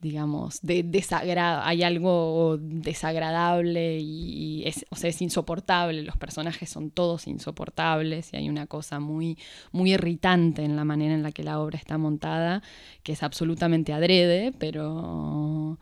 digamos, 0.00 0.60
de 0.62 0.82
desagrado, 0.84 1.62
hay 1.64 1.82
algo 1.82 2.56
desagradable 2.60 3.98
y 3.98 4.62
es, 4.64 4.86
o 4.90 4.96
sea, 4.96 5.10
es 5.10 5.20
insoportable, 5.20 6.02
los 6.02 6.16
personajes 6.16 6.70
son 6.70 6.90
todos 6.90 7.26
insoportables 7.26 8.32
y 8.32 8.36
hay 8.36 8.48
una 8.48 8.66
cosa 8.66 9.00
muy, 9.00 9.38
muy 9.72 9.92
irritante 9.92 10.62
en 10.62 10.76
la 10.76 10.84
manera 10.84 11.14
en 11.14 11.22
la 11.22 11.32
que 11.32 11.42
la 11.42 11.58
obra 11.60 11.78
está 11.78 11.98
montada, 11.98 12.62
que 13.02 13.12
es 13.12 13.22
absolutamente 13.22 13.92
adrede, 13.92 14.52
pero... 14.58 15.78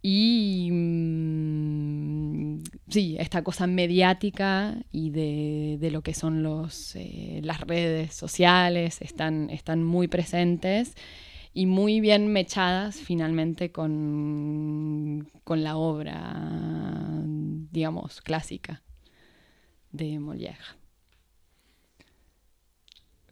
Y 0.00 0.70
mmm, 0.70 2.62
sí, 2.88 3.16
esta 3.18 3.42
cosa 3.42 3.66
mediática 3.66 4.78
y 4.92 5.10
de, 5.10 5.76
de 5.80 5.90
lo 5.90 6.02
que 6.02 6.14
son 6.14 6.42
los, 6.42 6.94
eh, 6.96 7.40
las 7.42 7.60
redes 7.60 8.14
sociales 8.14 9.02
están, 9.02 9.50
están 9.50 9.82
muy 9.82 10.06
presentes 10.06 10.94
y 11.52 11.66
muy 11.66 12.00
bien 12.00 12.28
mechadas 12.32 12.96
finalmente 13.00 13.72
con, 13.72 15.28
con 15.42 15.64
la 15.64 15.76
obra, 15.76 17.24
digamos, 17.72 18.20
clásica 18.20 18.82
de 19.90 20.20
Molière. 20.20 20.76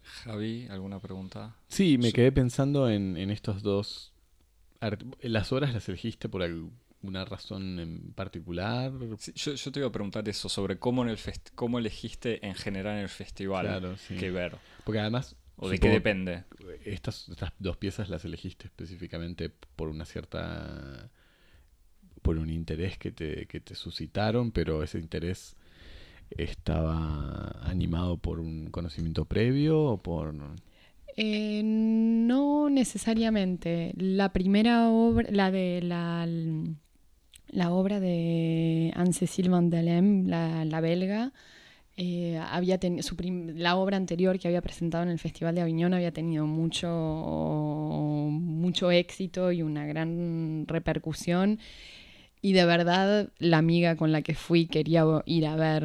Javi, 0.03 0.67
¿alguna 0.69 0.99
pregunta? 0.99 1.55
Sí, 1.69 1.97
me 1.97 2.11
quedé 2.11 2.33
pensando 2.33 2.89
en, 2.89 3.15
en 3.15 3.29
estos 3.29 3.61
dos. 3.63 4.13
¿Las 5.21 5.51
obras 5.51 5.73
las 5.73 5.87
elegiste 5.89 6.29
por 6.29 6.43
alguna 6.43 7.25
razón 7.25 7.79
en 7.79 8.13
particular? 8.13 8.91
Sí, 9.19 9.33
yo, 9.35 9.53
yo, 9.53 9.71
te 9.71 9.79
iba 9.79 9.89
a 9.89 9.91
preguntar 9.91 10.27
eso, 10.29 10.49
sobre 10.49 10.77
cómo, 10.77 11.03
en 11.03 11.09
el 11.09 11.17
fest 11.17 11.49
cómo 11.55 11.79
elegiste 11.79 12.45
en 12.45 12.55
general 12.55 12.97
en 12.97 13.03
el 13.03 13.09
festival 13.09 13.65
claro, 13.65 13.97
sí. 13.97 14.15
qué 14.17 14.31
ver. 14.31 14.55
Porque 14.83 14.99
además 14.99 15.35
¿O 15.57 15.69
de 15.69 15.79
qué 15.79 15.89
depende? 15.89 16.43
Estas, 16.85 17.27
estas, 17.29 17.51
dos 17.57 17.77
piezas 17.77 18.09
las 18.09 18.23
elegiste 18.25 18.67
específicamente 18.67 19.49
por 19.49 19.89
una 19.89 20.05
cierta. 20.05 21.09
por 22.21 22.37
un 22.37 22.49
interés 22.49 22.97
que 22.97 23.11
te, 23.11 23.47
que 23.47 23.59
te 23.59 23.73
suscitaron, 23.73 24.51
pero 24.51 24.83
ese 24.83 24.99
interés 24.99 25.55
estaba 26.29 27.49
animado 27.63 28.17
por 28.17 28.39
un 28.39 28.69
conocimiento 28.69 29.25
previo 29.25 29.81
o 29.81 30.01
por. 30.01 30.33
Eh, 31.17 31.61
no 31.63 32.69
necesariamente. 32.69 33.93
La 33.97 34.31
primera 34.33 34.89
obra, 34.89 35.27
la 35.31 35.49
de 35.51 35.81
la, 35.81 36.27
la 37.49 37.71
obra 37.71 37.99
de 37.99 38.93
Anne-Cécile 38.95 39.49
Van 39.49 39.69
Delem, 39.71 40.27
la, 40.27 40.63
la 40.63 40.79
belga, 40.79 41.33
eh, 41.97 42.37
había 42.37 42.79
su 43.01 43.15
la 43.55 43.75
obra 43.77 43.97
anterior 43.97 44.37
que 44.37 44.47
había 44.47 44.61
presentado 44.61 45.03
en 45.03 45.09
el 45.09 45.17
Festival 45.17 45.55
de 45.55 45.61
Aviñón 45.61 45.95
había 45.95 46.11
tenido 46.11 46.45
mucho, 46.45 46.87
mucho 48.31 48.91
éxito 48.91 49.51
y 49.51 49.63
una 49.63 49.87
gran 49.87 50.65
repercusión. 50.67 51.59
Y 52.47 52.53
de 52.53 52.63
verdad, 52.63 53.29
la 53.39 53.57
amiga 53.57 53.97
con 53.97 54.13
la 54.13 54.21
que 54.21 54.33
fui 54.33 54.67
quería 54.67 55.03
ir 55.25 55.47
a 55.47 55.57
ver 55.57 55.83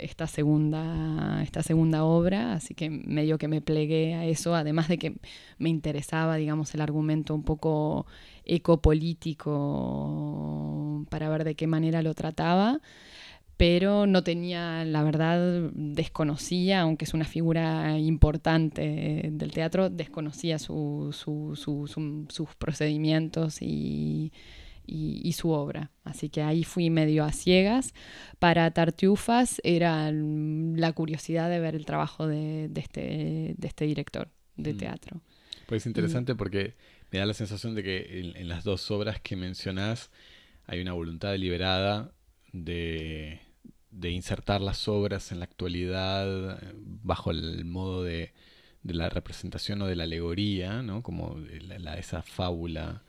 esta 0.00 0.26
segunda, 0.26 1.40
esta 1.44 1.62
segunda 1.62 2.02
obra, 2.02 2.54
así 2.54 2.74
que 2.74 2.90
medio 2.90 3.38
que 3.38 3.46
me 3.46 3.60
plegué 3.60 4.14
a 4.14 4.24
eso, 4.24 4.56
además 4.56 4.88
de 4.88 4.98
que 4.98 5.14
me 5.58 5.68
interesaba, 5.68 6.34
digamos, 6.34 6.74
el 6.74 6.80
argumento 6.80 7.32
un 7.32 7.44
poco 7.44 8.06
ecopolítico 8.44 11.06
para 11.10 11.28
ver 11.28 11.44
de 11.44 11.54
qué 11.54 11.68
manera 11.68 12.02
lo 12.02 12.12
trataba 12.14 12.80
pero 13.56 14.06
no 14.06 14.24
tenía, 14.24 14.84
la 14.84 15.04
verdad, 15.04 15.70
desconocía, 15.74 16.80
aunque 16.80 17.04
es 17.04 17.14
una 17.14 17.26
figura 17.26 17.98
importante 17.98 19.30
del 19.30 19.52
teatro, 19.52 19.90
desconocía 19.90 20.58
su, 20.58 21.10
su, 21.12 21.54
su, 21.54 21.86
sus 22.30 22.54
procedimientos 22.56 23.60
y, 23.60 24.32
y, 24.90 25.20
y, 25.22 25.32
su 25.32 25.50
obra. 25.50 25.90
Así 26.04 26.28
que 26.28 26.42
ahí 26.42 26.64
fui 26.64 26.90
medio 26.90 27.24
a 27.24 27.32
ciegas. 27.32 27.94
Para 28.38 28.70
Tartufas 28.70 29.60
era 29.64 30.10
la 30.12 30.92
curiosidad 30.92 31.48
de 31.48 31.60
ver 31.60 31.74
el 31.74 31.84
trabajo 31.84 32.26
de, 32.26 32.68
de 32.68 32.80
este, 32.80 33.54
de 33.56 33.68
este 33.68 33.84
director 33.86 34.28
de 34.56 34.74
teatro. 34.74 35.20
Pues 35.66 35.82
es 35.82 35.86
interesante 35.86 36.32
y, 36.32 36.34
porque 36.34 36.74
me 37.10 37.18
da 37.18 37.26
la 37.26 37.34
sensación 37.34 37.74
de 37.74 37.82
que 37.82 38.20
en, 38.20 38.36
en 38.36 38.48
las 38.48 38.64
dos 38.64 38.90
obras 38.90 39.20
que 39.20 39.36
mencionás 39.36 40.10
hay 40.66 40.80
una 40.80 40.92
voluntad 40.92 41.30
deliberada 41.30 42.12
de 42.52 43.40
de 43.90 44.10
insertar 44.10 44.60
las 44.60 44.88
obras 44.88 45.32
en 45.32 45.40
la 45.40 45.44
actualidad 45.44 46.58
bajo 46.74 47.30
el 47.30 47.64
modo 47.64 48.02
de, 48.04 48.32
de 48.82 48.94
la 48.94 49.08
representación 49.08 49.82
o 49.82 49.86
de 49.86 49.96
la 49.96 50.04
alegoría, 50.04 50.82
¿no? 50.82 51.02
como 51.02 51.36
la, 51.60 51.78
la, 51.78 51.98
esa 51.98 52.22
fábula 52.22 53.02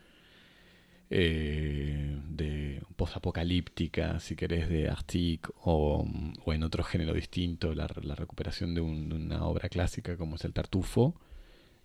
eh, 1.14 2.18
de 2.30 2.82
posapocalíptica, 2.96 4.20
si 4.22 4.36
querés, 4.38 4.70
de 4.70 4.90
Arctic, 4.90 5.50
o, 5.64 6.08
o, 6.46 6.54
en 6.54 6.64
otro 6.64 6.84
género 6.86 7.14
distinto, 7.14 7.76
la, 7.76 7.88
recuperación 7.88 8.74
de, 8.74 8.82
una 8.82 9.46
obra 9.46 9.68
clásica 9.70 10.16
como 10.18 10.38
es 10.38 10.46
el 10.46 10.54
Tartufo. 10.54 11.20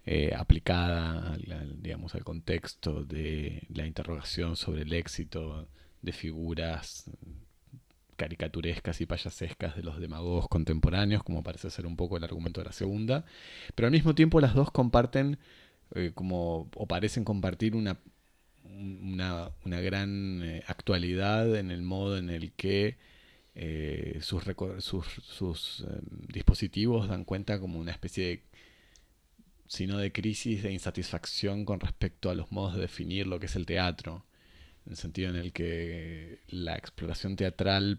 eh, 0.06 0.32
aplicada 0.36 1.34
al, 1.34 1.82
digamos, 1.82 2.14
al 2.14 2.24
contexto 2.24 3.04
de 3.04 3.66
la 3.74 3.86
interrogación 3.86 4.56
sobre 4.56 4.82
el 4.82 4.92
éxito 4.92 5.68
de 6.02 6.12
figuras 6.12 7.10
caricaturescas 8.16 9.00
y 9.00 9.06
payasescas 9.06 9.76
de 9.76 9.82
los 9.82 9.98
demagogos 10.00 10.48
contemporáneos, 10.48 11.24
como 11.24 11.42
parece 11.42 11.70
ser 11.70 11.86
un 11.86 11.96
poco 11.96 12.16
el 12.16 12.24
argumento 12.24 12.60
de 12.60 12.66
la 12.66 12.72
segunda, 12.72 13.24
pero 13.74 13.86
al 13.88 13.92
mismo 13.92 14.14
tiempo 14.14 14.40
las 14.40 14.54
dos 14.54 14.70
comparten 14.70 15.38
eh, 15.94 16.12
como 16.14 16.68
o 16.76 16.86
parecen 16.86 17.24
compartir 17.24 17.76
una, 17.76 17.98
una, 18.70 19.50
gran 19.64 20.42
eh, 20.42 20.62
actualidad 20.66 21.56
en 21.56 21.70
el 21.70 21.82
modo 21.82 22.18
en 22.18 22.30
el 22.30 22.52
que 22.52 22.96
eh, 23.54 24.18
sus, 24.20 24.44
sus, 24.78 25.86
dispositivos 26.28 27.08
dan 27.08 27.24
cuenta 27.24 27.58
como 27.58 27.78
una 27.78 27.92
especie 27.92 28.26
de 28.26 28.42
de 29.68 30.12
crisis 30.12 30.62
de 30.62 30.72
insatisfacción 30.72 31.64
con 31.64 31.80
respecto 31.80 32.30
a 32.30 32.34
los 32.34 32.52
modos 32.52 32.74
de 32.74 32.82
definir 32.82 33.26
lo 33.26 33.40
que 33.40 33.46
es 33.46 33.56
el 33.56 33.66
teatro 33.66 34.24
en 34.86 34.92
el 34.92 34.96
sentido 34.96 35.30
en 35.30 35.36
el 35.36 35.52
que 35.52 36.38
la 36.48 36.76
exploración 36.76 37.36
teatral, 37.36 37.98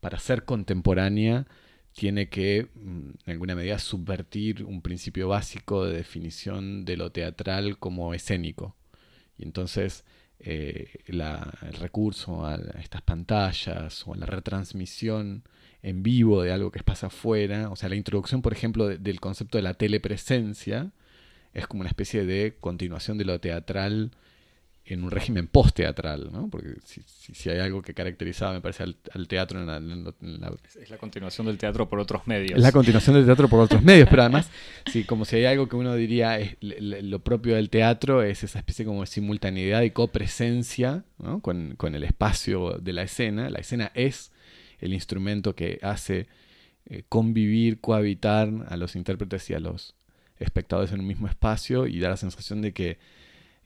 para 0.00 0.18
ser 0.18 0.44
contemporánea, 0.44 1.46
tiene 1.94 2.28
que, 2.28 2.68
mm, 2.74 3.10
en 3.26 3.32
alguna 3.32 3.54
medida, 3.54 3.78
subvertir 3.78 4.64
un 4.64 4.82
principio 4.82 5.28
básico 5.28 5.86
de 5.86 5.96
definición 5.96 6.84
de 6.84 6.96
lo 6.96 7.12
teatral 7.12 7.78
como 7.78 8.14
escénico. 8.14 8.74
Y 9.38 9.44
entonces 9.44 10.04
eh, 10.40 11.00
el 11.06 11.74
recurso 11.74 12.44
a 12.44 12.56
estas 12.80 13.02
pantallas 13.02 14.06
o 14.06 14.14
a 14.14 14.16
la 14.16 14.26
retransmisión 14.26 15.44
en 15.82 16.02
vivo 16.02 16.42
de 16.42 16.52
algo 16.52 16.70
que 16.70 16.82
pasa 16.82 17.08
afuera, 17.08 17.70
o 17.70 17.76
sea, 17.76 17.88
la 17.88 17.96
introducción, 17.96 18.42
por 18.42 18.52
ejemplo, 18.52 18.88
del 18.88 19.20
concepto 19.20 19.58
de 19.58 19.62
la 19.62 19.74
telepresencia, 19.74 20.92
es 21.52 21.66
como 21.66 21.80
una 21.82 21.90
especie 21.90 22.24
de 22.24 22.56
continuación 22.60 23.18
de 23.18 23.24
lo 23.24 23.40
teatral 23.40 24.10
en 24.86 25.02
un 25.02 25.10
régimen 25.10 25.46
post-teatral, 25.46 26.30
¿no? 26.30 26.48
Porque 26.50 26.74
si, 26.84 27.48
hay 27.48 27.58
algo 27.58 27.80
que 27.80 27.94
caracterizaba, 27.94 28.52
me 28.52 28.60
parece, 28.60 28.82
al, 28.82 29.28
teatro 29.28 29.60
en 29.60 29.66
la, 29.66 30.52
Es 30.78 30.90
la 30.90 30.98
continuación 30.98 31.46
del 31.46 31.56
teatro 31.56 31.88
por 31.88 31.98
otros 32.00 32.26
medios. 32.26 32.58
Es 32.58 32.62
la 32.62 32.72
continuación 32.72 33.16
del 33.16 33.24
teatro 33.24 33.48
por 33.48 33.60
otros 33.60 33.82
medios, 33.84 34.08
pero 34.10 34.22
además, 34.22 34.50
sí, 34.92 35.04
como 35.04 35.24
si 35.24 35.36
hay 35.36 35.46
algo 35.46 35.68
que 35.68 35.76
uno 35.76 35.94
diría 35.94 36.38
es 36.38 36.56
lo 36.60 37.20
propio 37.20 37.56
del 37.56 37.70
teatro, 37.70 38.22
es 38.22 38.44
esa 38.44 38.58
especie 38.58 38.84
como 38.84 39.00
de 39.00 39.06
simultaneidad 39.06 39.82
y 39.82 39.90
copresencia 39.90 41.04
¿no? 41.18 41.40
con, 41.40 41.76
con, 41.76 41.94
el 41.94 42.04
espacio 42.04 42.78
de 42.78 42.92
la 42.92 43.02
escena. 43.04 43.48
La 43.48 43.60
escena 43.60 43.90
es 43.94 44.32
el 44.80 44.92
instrumento 44.92 45.54
que 45.54 45.78
hace 45.82 46.26
eh, 46.86 47.04
convivir, 47.08 47.80
cohabitar 47.80 48.50
a 48.68 48.76
los 48.76 48.96
intérpretes 48.96 49.48
y 49.48 49.54
a 49.54 49.60
los 49.60 49.94
espectadores 50.38 50.92
en 50.92 51.00
un 51.00 51.06
mismo 51.06 51.26
espacio 51.26 51.86
y 51.86 51.98
da 52.00 52.10
la 52.10 52.18
sensación 52.18 52.60
de 52.60 52.74
que 52.74 52.98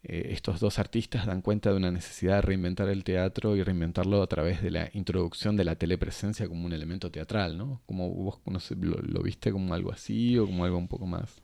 eh, 0.05 0.29
estos 0.33 0.61
dos 0.61 0.79
artistas 0.79 1.27
dan 1.27 1.43
cuenta 1.43 1.71
de 1.71 1.77
una 1.77 1.91
necesidad 1.91 2.37
de 2.37 2.43
reinventar 2.43 2.89
el 2.89 3.05
teatro 3.05 3.57
y 3.57 3.63
reinventarlo 3.63 4.23
a 4.23 4.27
través 4.27 4.63
de 4.63 4.71
la 4.71 4.91
introducción 4.93 5.57
de 5.57 5.65
la 5.65 5.77
telepresencia 5.77 6.47
como 6.49 6.67
un 6.67 6.73
elemento 6.73 7.11
teatral, 7.11 7.59
¿no? 7.59 7.83
Como 7.87 8.11
vos 8.11 8.41
lo, 8.77 9.23
viste 9.23 9.51
como 9.51 9.75
algo 9.75 9.93
así 9.93 10.39
o 10.39 10.47
como 10.47 10.65
algo 10.65 10.79
un 10.79 10.89
poco 10.89 11.07
más. 11.07 11.43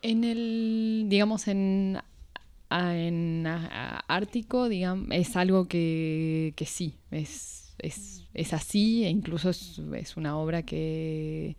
En 0.00 0.24
el, 0.24 1.06
digamos, 1.08 1.48
en, 1.48 1.98
en 2.70 3.46
Ártico, 3.46 4.68
digamos, 4.68 5.08
es 5.10 5.36
algo 5.36 5.68
que, 5.68 6.54
sí, 6.66 6.96
es, 7.10 7.76
es, 7.78 8.52
así, 8.52 9.04
e 9.04 9.10
incluso 9.10 9.50
es 9.50 10.16
una 10.16 10.36
obra 10.38 10.62
que 10.62 11.56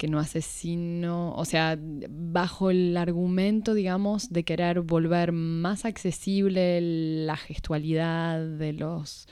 que 0.00 0.08
no 0.08 0.18
hace 0.18 0.40
sino, 0.40 1.34
o 1.34 1.44
sea, 1.44 1.78
bajo 1.78 2.70
el 2.70 2.96
argumento, 2.96 3.74
digamos, 3.74 4.32
de 4.32 4.44
querer 4.44 4.80
volver 4.80 5.30
más 5.30 5.84
accesible 5.84 6.80
la 6.80 7.36
gestualidad 7.36 8.40
de 8.40 8.72
los, 8.72 9.28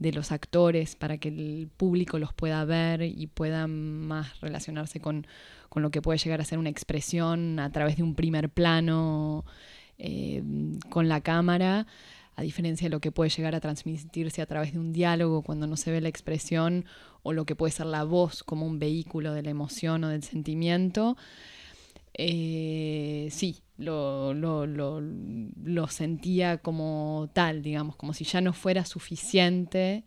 de 0.00 0.10
los 0.10 0.32
actores 0.32 0.96
para 0.96 1.18
que 1.18 1.28
el 1.28 1.68
público 1.76 2.18
los 2.18 2.32
pueda 2.32 2.64
ver 2.64 3.02
y 3.02 3.28
pueda 3.28 3.68
más 3.68 4.40
relacionarse 4.40 4.98
con, 4.98 5.28
lo 5.76 5.90
que 5.92 6.02
puede 6.02 6.18
llegar 6.18 6.40
a 6.40 6.44
ser 6.44 6.58
una 6.58 6.70
expresión 6.70 7.60
a 7.60 7.70
través 7.70 7.96
de 7.96 8.02
un 8.02 8.16
primer 8.16 8.50
plano 8.50 9.44
eh, 9.96 10.42
con 10.88 11.08
la 11.08 11.20
cámara 11.20 11.86
a 12.40 12.42
diferencia 12.42 12.86
de 12.86 12.90
lo 12.90 13.00
que 13.00 13.12
puede 13.12 13.28
llegar 13.28 13.54
a 13.54 13.60
transmitirse 13.60 14.40
a 14.40 14.46
través 14.46 14.72
de 14.72 14.78
un 14.78 14.94
diálogo 14.94 15.42
cuando 15.42 15.66
no 15.66 15.76
se 15.76 15.90
ve 15.90 16.00
la 16.00 16.08
expresión 16.08 16.86
o 17.22 17.34
lo 17.34 17.44
que 17.44 17.54
puede 17.54 17.70
ser 17.70 17.84
la 17.84 18.02
voz 18.02 18.42
como 18.42 18.64
un 18.64 18.78
vehículo 18.78 19.34
de 19.34 19.42
la 19.42 19.50
emoción 19.50 20.04
o 20.04 20.08
del 20.08 20.22
sentimiento. 20.22 21.18
Eh, 22.14 23.28
sí, 23.30 23.58
lo, 23.76 24.32
lo, 24.32 25.86
sentía 25.88 26.56
como 26.56 27.28
tal, 27.34 27.60
digamos, 27.60 27.94
como 27.96 28.14
si 28.14 28.24
ya 28.24 28.40
no 28.40 28.54
fuera 28.54 28.86
suficiente 28.86 30.04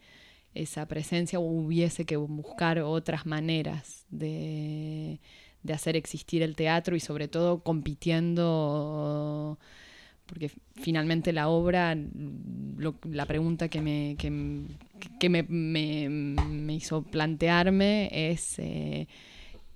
esa 0.55 0.87
presencia 0.87 1.37
o 1.37 1.43
hubiese 1.43 2.05
que 2.05 2.17
buscar 2.17 2.79
otras 2.79 3.27
maneras 3.27 4.07
de, 4.09 5.19
de 5.61 5.73
hacer 5.73 5.95
existir 5.95 6.41
el 6.41 6.55
teatro 6.55 6.95
y 6.95 6.99
sobre 6.99 7.27
todo 7.27 7.61
compitiendo 7.61 9.59
porque 10.25 10.49
finalmente 10.75 11.33
la 11.33 11.49
obra, 11.49 11.95
la 11.95 13.25
pregunta 13.25 13.67
que 13.67 13.81
me, 13.81 14.15
que, 14.17 14.31
me, 15.29 16.73
hizo 16.73 17.03
plantearme 17.03 18.09
es 18.31 18.57
eh, 18.59 19.07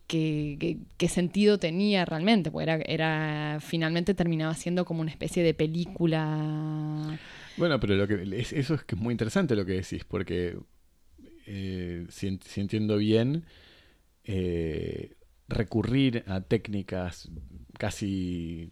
qué, 0.08 1.08
sentido 1.10 1.58
tenía 1.58 2.06
realmente, 2.06 2.50
porque 2.52 2.64
era, 2.64 2.76
era, 2.78 3.60
finalmente 3.60 4.14
terminaba 4.14 4.54
siendo 4.56 4.86
como 4.86 5.02
una 5.02 5.12
especie 5.12 5.44
de 5.44 5.54
película. 5.54 7.20
Bueno, 7.58 7.80
pero 7.80 7.96
lo 7.96 8.08
que, 8.08 8.24
eso 8.40 8.74
es 8.74 8.84
que 8.84 8.96
es 8.96 9.02
muy 9.02 9.12
interesante 9.12 9.56
lo 9.56 9.66
que 9.66 9.74
decís, 9.74 10.04
porque 10.06 10.58
eh, 11.46 12.06
si, 12.10 12.40
entiendo 12.56 12.98
bien, 12.98 13.46
eh, 14.24 15.16
recurrir 15.48 16.24
a 16.28 16.42
técnicas 16.42 17.30
casi 17.78 18.72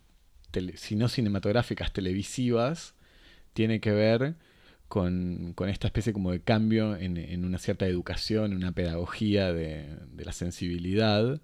si 0.76 0.96
no 0.96 1.08
cinematográficas, 1.08 1.94
televisivas, 1.94 2.96
tiene 3.54 3.80
que 3.80 3.92
ver 3.92 4.36
con, 4.88 5.56
esta 5.68 5.88
especie 5.88 6.14
como 6.14 6.32
de 6.32 6.42
cambio 6.42 6.96
en, 6.96 7.46
una 7.46 7.58
cierta 7.58 7.88
educación, 7.88 8.52
en 8.52 8.58
una 8.58 8.72
pedagogía 8.72 9.52
de, 9.52 9.98
la 10.18 10.32
sensibilidad 10.32 11.42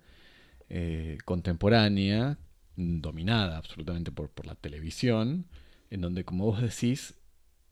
eh, 0.70 1.18
contemporánea, 1.26 2.38
dominada 2.76 3.58
absolutamente 3.58 4.12
por, 4.12 4.30
por 4.30 4.46
la 4.46 4.56
televisión, 4.56 5.48
en 5.90 6.02
donde, 6.02 6.24
como 6.24 6.46
vos 6.46 6.62
decís, 6.62 7.16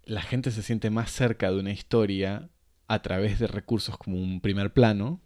la 0.03 0.21
gente 0.21 0.51
se 0.51 0.63
siente 0.63 0.89
más 0.89 1.11
cerca 1.11 1.51
de 1.51 1.59
una 1.59 1.71
historia 1.71 2.49
a 2.87 3.01
través 3.01 3.39
de 3.39 3.47
recursos 3.47 3.97
como 3.97 4.17
un 4.17 4.41
primer 4.41 4.73
plano, 4.73 5.21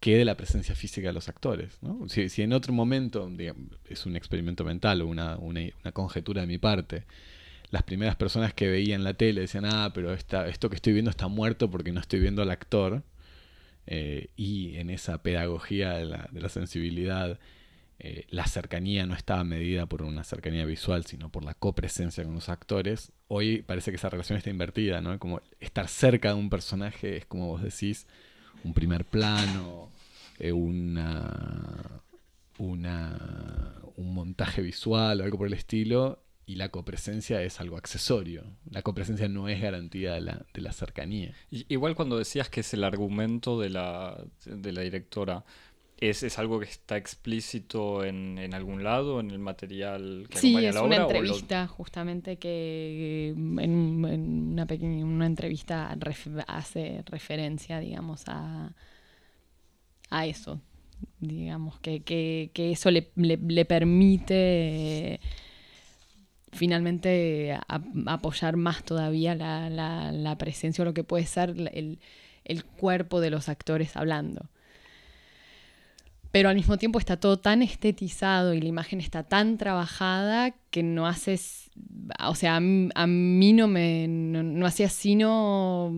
que 0.00 0.16
de 0.16 0.24
la 0.24 0.36
presencia 0.36 0.74
física 0.74 1.08
de 1.08 1.12
los 1.12 1.28
actores. 1.28 1.78
Si, 2.08 2.42
en 2.42 2.54
otro 2.54 2.72
momento, 2.72 3.30
es 3.88 4.06
un 4.06 4.16
experimento 4.16 4.64
mental 4.64 5.02
o 5.02 5.06
una, 5.06 5.38
conjetura 5.92 6.40
de 6.40 6.46
mi 6.46 6.58
parte, 6.58 7.04
las 7.70 7.82
primeras 7.84 8.16
personas 8.16 8.52
que 8.54 8.68
veían 8.68 9.04
la 9.04 9.14
tele 9.14 9.42
decían, 9.42 9.66
ah, 9.66 9.92
pero 9.94 10.12
esto 10.12 10.70
que 10.70 10.76
estoy 10.76 10.94
viendo 10.94 11.10
está 11.10 11.28
muerto 11.28 11.70
porque 11.70 11.92
no 11.92 12.00
estoy 12.00 12.18
viendo 12.18 12.42
al 12.42 12.50
actor, 12.50 13.04
eh, 13.86 14.30
y 14.36 14.76
en 14.76 14.90
esa 14.90 15.22
pedagogía 15.22 15.94
de 15.94 16.06
la, 16.06 16.48
sensibilidad, 16.48 17.38
eh, 17.98 18.24
la 18.30 18.46
cercanía 18.46 19.04
no 19.04 19.14
estaba 19.14 19.44
medida 19.44 19.86
por 19.86 20.02
una 20.02 20.24
cercanía 20.24 20.64
visual, 20.64 21.04
sino 21.06 21.30
por 21.30 21.44
la 21.44 21.54
copresencia 21.54 22.24
con 22.24 22.34
los 22.34 22.48
actores. 22.48 23.12
Hoy 23.28 23.62
parece 23.62 23.90
que 23.90 23.96
esa 23.96 24.08
relación 24.08 24.38
está 24.38 24.50
invertida, 24.50 25.00
¿no? 25.00 25.18
Como 25.18 25.42
estar 25.60 25.88
cerca 25.88 26.28
de 26.30 26.34
un 26.34 26.50
personaje 26.50 27.18
es 27.18 27.26
como 27.26 27.48
vos 27.48 27.62
decís, 27.62 28.06
un 28.64 28.74
primer 28.74 29.04
plano, 29.04 29.90
eh, 30.38 30.52
una, 30.52 32.02
una, 32.58 33.74
un 33.96 34.14
montaje 34.14 34.62
visual 34.62 35.20
o 35.20 35.24
algo 35.24 35.38
por 35.38 35.46
el 35.46 35.54
estilo, 35.54 36.22
y 36.50 36.56
la 36.56 36.70
copresencia 36.70 37.42
es 37.42 37.60
algo 37.60 37.76
accesorio. 37.76 38.44
La 38.68 38.82
copresencia 38.82 39.28
no 39.28 39.48
es 39.48 39.60
garantía 39.60 40.14
de 40.14 40.20
la, 40.20 40.46
de 40.52 40.60
la 40.60 40.72
cercanía. 40.72 41.32
igual 41.50 41.94
cuando 41.94 42.18
decías 42.18 42.48
que 42.48 42.60
es 42.60 42.74
el 42.74 42.82
argumento 42.82 43.60
de 43.60 43.70
la, 43.70 44.24
de 44.46 44.72
la 44.72 44.80
directora, 44.80 45.44
¿Es, 46.00 46.38
algo 46.38 46.58
que 46.58 46.64
está 46.64 46.96
explícito 46.96 48.04
en, 48.04 48.54
algún 48.54 48.82
lado, 48.82 49.20
en 49.20 49.30
el 49.30 49.38
material 49.38 50.26
que 50.30 50.38
sí, 50.38 50.48
acompaña 50.48 50.72
la 50.72 50.82
obra? 50.82 50.88
Sí, 50.88 50.94
es 50.94 50.98
una 50.98 51.18
entrevista 51.18 51.66
justamente 51.66 52.38
que 52.38 53.28
en, 53.28 54.04
una 54.04 54.64
pequeña 54.64 55.04
una 55.04 55.26
entrevista 55.26 55.94
hace 56.46 57.02
referencia, 57.04 57.80
digamos, 57.80 58.24
a, 58.28 58.72
a 60.08 60.26
eso. 60.26 60.62
Digamos, 61.18 61.78
que, 61.80 62.02
que, 62.02 62.50
que 62.54 62.72
eso 62.72 62.90
le, 62.90 63.10
le, 63.16 63.64
permite 63.66 65.20
finalmente 66.50 67.58
apoyar 68.06 68.56
más 68.56 68.84
todavía 68.84 69.34
la, 69.34 69.68
la, 69.68 70.12
la, 70.12 70.38
presencia 70.38 70.80
o 70.80 70.86
lo 70.86 70.94
que 70.94 71.04
puede 71.04 71.26
ser 71.26 71.50
el, 71.50 71.98
el 72.44 72.64
cuerpo 72.64 73.20
de 73.20 73.30
los 73.30 73.50
actores 73.50 73.96
hablando 73.96 74.48
pero 76.30 76.48
al 76.48 76.54
mismo 76.54 76.78
tiempo 76.78 76.98
está 76.98 77.16
todo 77.18 77.38
tan 77.38 77.62
estetizado 77.62 78.54
y 78.54 78.60
la 78.60 78.68
imagen 78.68 79.00
está 79.00 79.24
tan 79.24 79.58
trabajada 79.58 80.54
que 80.70 80.82
no 80.82 81.06
haces, 81.06 81.70
o 82.24 82.34
sea, 82.34 82.56
a, 82.56 82.60
mí 82.60 83.52
no 83.52 83.66
me, 83.66 84.06
no, 84.08 84.66
hacía 84.66 84.88
sino 84.88 85.92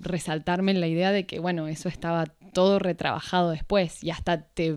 resaltarme 0.00 0.74
la 0.74 0.86
idea 0.86 1.12
de 1.12 1.26
que, 1.26 1.38
bueno, 1.38 1.66
eso 1.68 1.88
estaba 1.88 2.26
todo 2.52 2.78
retrabajado 2.78 3.50
después 3.50 4.04
y 4.04 4.10
hasta 4.10 4.42
te 4.42 4.76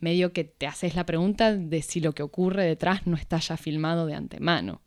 medio 0.00 0.32
que 0.32 0.44
te 0.44 0.66
haces 0.66 0.94
la 0.96 1.06
pregunta 1.06 1.54
de 1.54 1.82
si 1.82 2.00
lo 2.00 2.12
que 2.12 2.22
ocurre 2.22 2.64
detrás 2.64 3.06
no 3.06 3.16
está 3.16 3.38
ya 3.38 3.56
filmado 3.56 4.06
de 4.06 4.14
antemano 4.14 4.80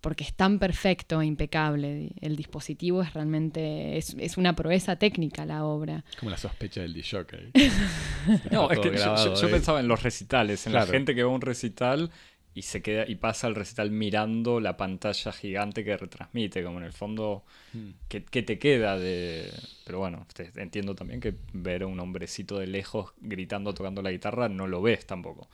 porque 0.00 0.24
es 0.24 0.34
tan 0.34 0.58
perfecto 0.58 1.20
e 1.20 1.26
impecable. 1.26 2.12
El 2.20 2.36
dispositivo 2.36 3.02
es 3.02 3.12
realmente, 3.14 3.96
es, 3.96 4.36
una 4.36 4.54
proeza 4.54 4.96
técnica 4.96 5.44
la 5.44 5.64
obra. 5.64 6.04
Como 6.18 6.30
la 6.30 6.38
sospecha 6.38 6.82
del 6.82 6.92
D-Shock 6.92 7.32
no, 8.50 8.70
es 8.70 8.78
que 8.78 8.96
yo, 8.96 9.50
pensaba 9.50 9.80
en 9.80 9.88
los 9.88 10.02
recitales, 10.02 10.66
en 10.66 10.72
la 10.72 10.86
gente 10.86 11.14
que 11.14 11.22
va 11.22 11.30
a 11.30 11.34
un 11.34 11.40
recital 11.40 12.10
y 12.56 12.62
se 12.62 12.80
queda 12.80 13.04
y 13.06 13.16
pasa 13.16 13.48
el 13.48 13.54
recital 13.54 13.90
mirando 13.90 14.60
la 14.60 14.78
pantalla 14.78 15.30
gigante 15.30 15.84
que 15.84 15.94
retransmite, 15.94 16.64
como 16.64 16.78
en 16.78 16.84
el 16.84 16.94
fondo, 16.94 17.44
hmm. 17.74 17.90
que, 18.08 18.20
te 18.20 18.58
queda 18.58 18.98
de... 18.98 19.52
Pero 19.84 19.98
bueno, 19.98 20.26
entiendo 20.54 20.94
también 20.94 21.20
que 21.20 21.34
ver 21.52 21.82
a 21.82 21.86
un 21.86 22.00
hombrecito 22.00 22.58
de 22.58 22.66
lejos 22.66 23.12
gritando, 23.20 23.74
tocando 23.74 24.00
la 24.00 24.10
guitarra, 24.10 24.48
no 24.48 24.66
lo 24.66 24.80
ves 24.80 25.06
tampoco. 25.06 25.50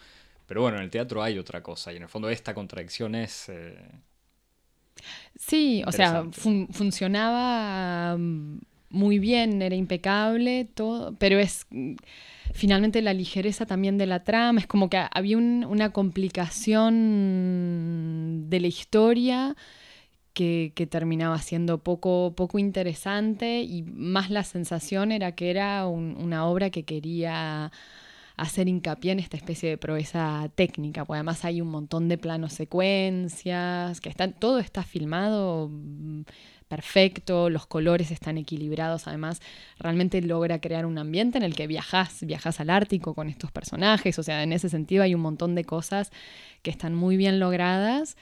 Pero 0.46 0.62
bueno, 0.62 0.76
en 0.76 0.84
el 0.84 0.90
teatro 0.90 1.24
hay 1.24 1.40
otra 1.40 1.60
cosa 1.60 1.92
y 1.92 1.96
en 1.96 2.04
el 2.04 2.08
fondo 2.08 2.30
esta 2.30 2.54
contradicción 2.54 3.16
es... 3.16 3.48
Eh, 3.48 3.76
Sí, 5.36 5.82
o 5.86 5.92
sea, 5.92 6.24
funcionaba 6.70 8.16
mm, 8.16 8.60
muy 8.90 9.18
bien, 9.18 9.60
era 9.62 9.74
impecable, 9.74 10.68
todo, 10.74 11.14
pero 11.18 11.38
es 11.38 11.66
mm, 11.70 11.94
finalmente 12.52 13.02
la 13.02 13.12
ligereza 13.14 13.66
también 13.66 13.98
de 13.98 14.06
la 14.06 14.24
trama, 14.24 14.60
es 14.60 14.66
como 14.66 14.88
que 14.88 15.02
había 15.10 15.36
una 15.38 15.90
complicación 15.92 16.90
de 18.48 18.60
la 18.60 18.66
historia 18.68 19.56
que, 20.34 20.72
terminaba 20.90 21.38
siendo 21.38 21.78
poco, 21.78 22.34
poco 22.36 22.58
interesante 22.58 23.62
y 23.62 23.82
más 23.82 24.30
la 24.30 24.44
sensación 24.44 25.12
era 25.12 25.32
que 25.32 25.50
era 25.50 25.86
una 25.86 26.46
obra 26.46 26.70
que 26.70 26.84
quería 26.84 27.72
hacer 28.42 28.68
hincapié 28.68 29.12
en 29.12 29.20
esta 29.20 29.36
especie 29.36 29.70
de 29.70 29.78
proeza 29.78 30.50
técnica, 30.54 31.04
porque 31.04 31.18
además 31.18 31.44
hay 31.44 31.60
un 31.60 31.68
montón 31.68 32.08
de 32.08 32.18
planos 32.18 32.52
secuencias, 32.52 34.00
que 34.00 34.08
están, 34.08 34.32
todo 34.32 34.58
está 34.58 34.82
filmado 34.82 35.68
mm, 35.70 36.22
perfecto, 36.68 37.50
los 37.50 37.66
colores 37.66 38.10
están 38.10 38.38
equilibrados, 38.38 39.06
además 39.06 39.40
realmente 39.78 40.20
logra 40.22 40.60
crear 40.60 40.86
un 40.86 40.98
ambiente 40.98 41.38
en 41.38 41.44
el 41.44 41.54
que 41.54 41.66
viajas, 41.66 42.24
viajas 42.26 42.60
al 42.60 42.70
Ártico 42.70 43.14
con 43.14 43.28
estos 43.28 43.52
personajes, 43.52 44.18
o 44.18 44.22
sea, 44.22 44.42
en 44.42 44.52
ese 44.52 44.68
sentido 44.68 45.02
hay 45.04 45.14
un 45.14 45.20
montón 45.20 45.54
de 45.54 45.64
cosas 45.64 46.10
que 46.62 46.70
están 46.70 46.94
muy 46.94 47.16
bien 47.16 47.38
logradas 47.38 48.16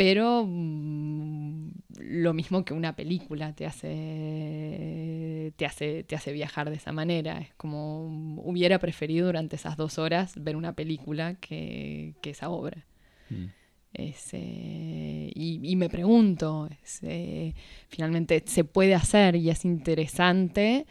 pero 0.00 0.46
mm, 0.48 1.72
lo 1.98 2.32
mismo 2.32 2.64
que 2.64 2.72
una 2.72 2.96
película 2.96 3.52
te 3.52 3.66
hace, 3.66 5.52
te, 5.56 5.66
hace, 5.66 6.04
te 6.04 6.16
hace 6.16 6.32
viajar 6.32 6.70
de 6.70 6.76
esa 6.76 6.90
manera. 6.90 7.38
Es 7.40 7.52
como 7.58 8.08
mm, 8.08 8.38
hubiera 8.38 8.78
preferido 8.78 9.26
durante 9.26 9.56
esas 9.56 9.76
dos 9.76 9.98
horas 9.98 10.32
ver 10.42 10.56
una 10.56 10.72
película 10.72 11.34
que, 11.34 12.14
esa 12.22 12.48
obra. 12.48 12.86
Mm. 13.28 13.44
Eh, 13.92 15.32
y, 15.34 15.76
me 15.76 15.90
pregunto, 15.90 16.70
eh, 17.02 17.52
finalmente 17.88 18.42
se 18.46 18.64
puede 18.64 18.94
hacer 18.94 19.36
y 19.36 19.50
es 19.50 19.66
interesante 19.66 20.86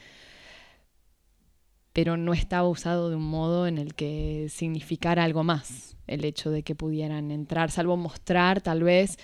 pero 2.00 2.16
no 2.16 2.34
estaba 2.34 2.66
usado 2.66 3.10
de 3.10 3.18
un 3.18 3.26
modo 3.26 3.68
en 3.68 3.78
el 3.78 3.94
que 3.94 4.48
significara 4.48 5.26
algo 5.26 5.44
más 5.44 5.98
el 6.08 6.24
hecho 6.24 6.50
de 6.50 6.64
que 6.64 6.74
pudieran 6.74 7.30
entrar, 7.30 7.72
salvo 7.72 7.98
mostrar 7.98 8.62
tal 8.62 8.84
vez, 8.84 9.18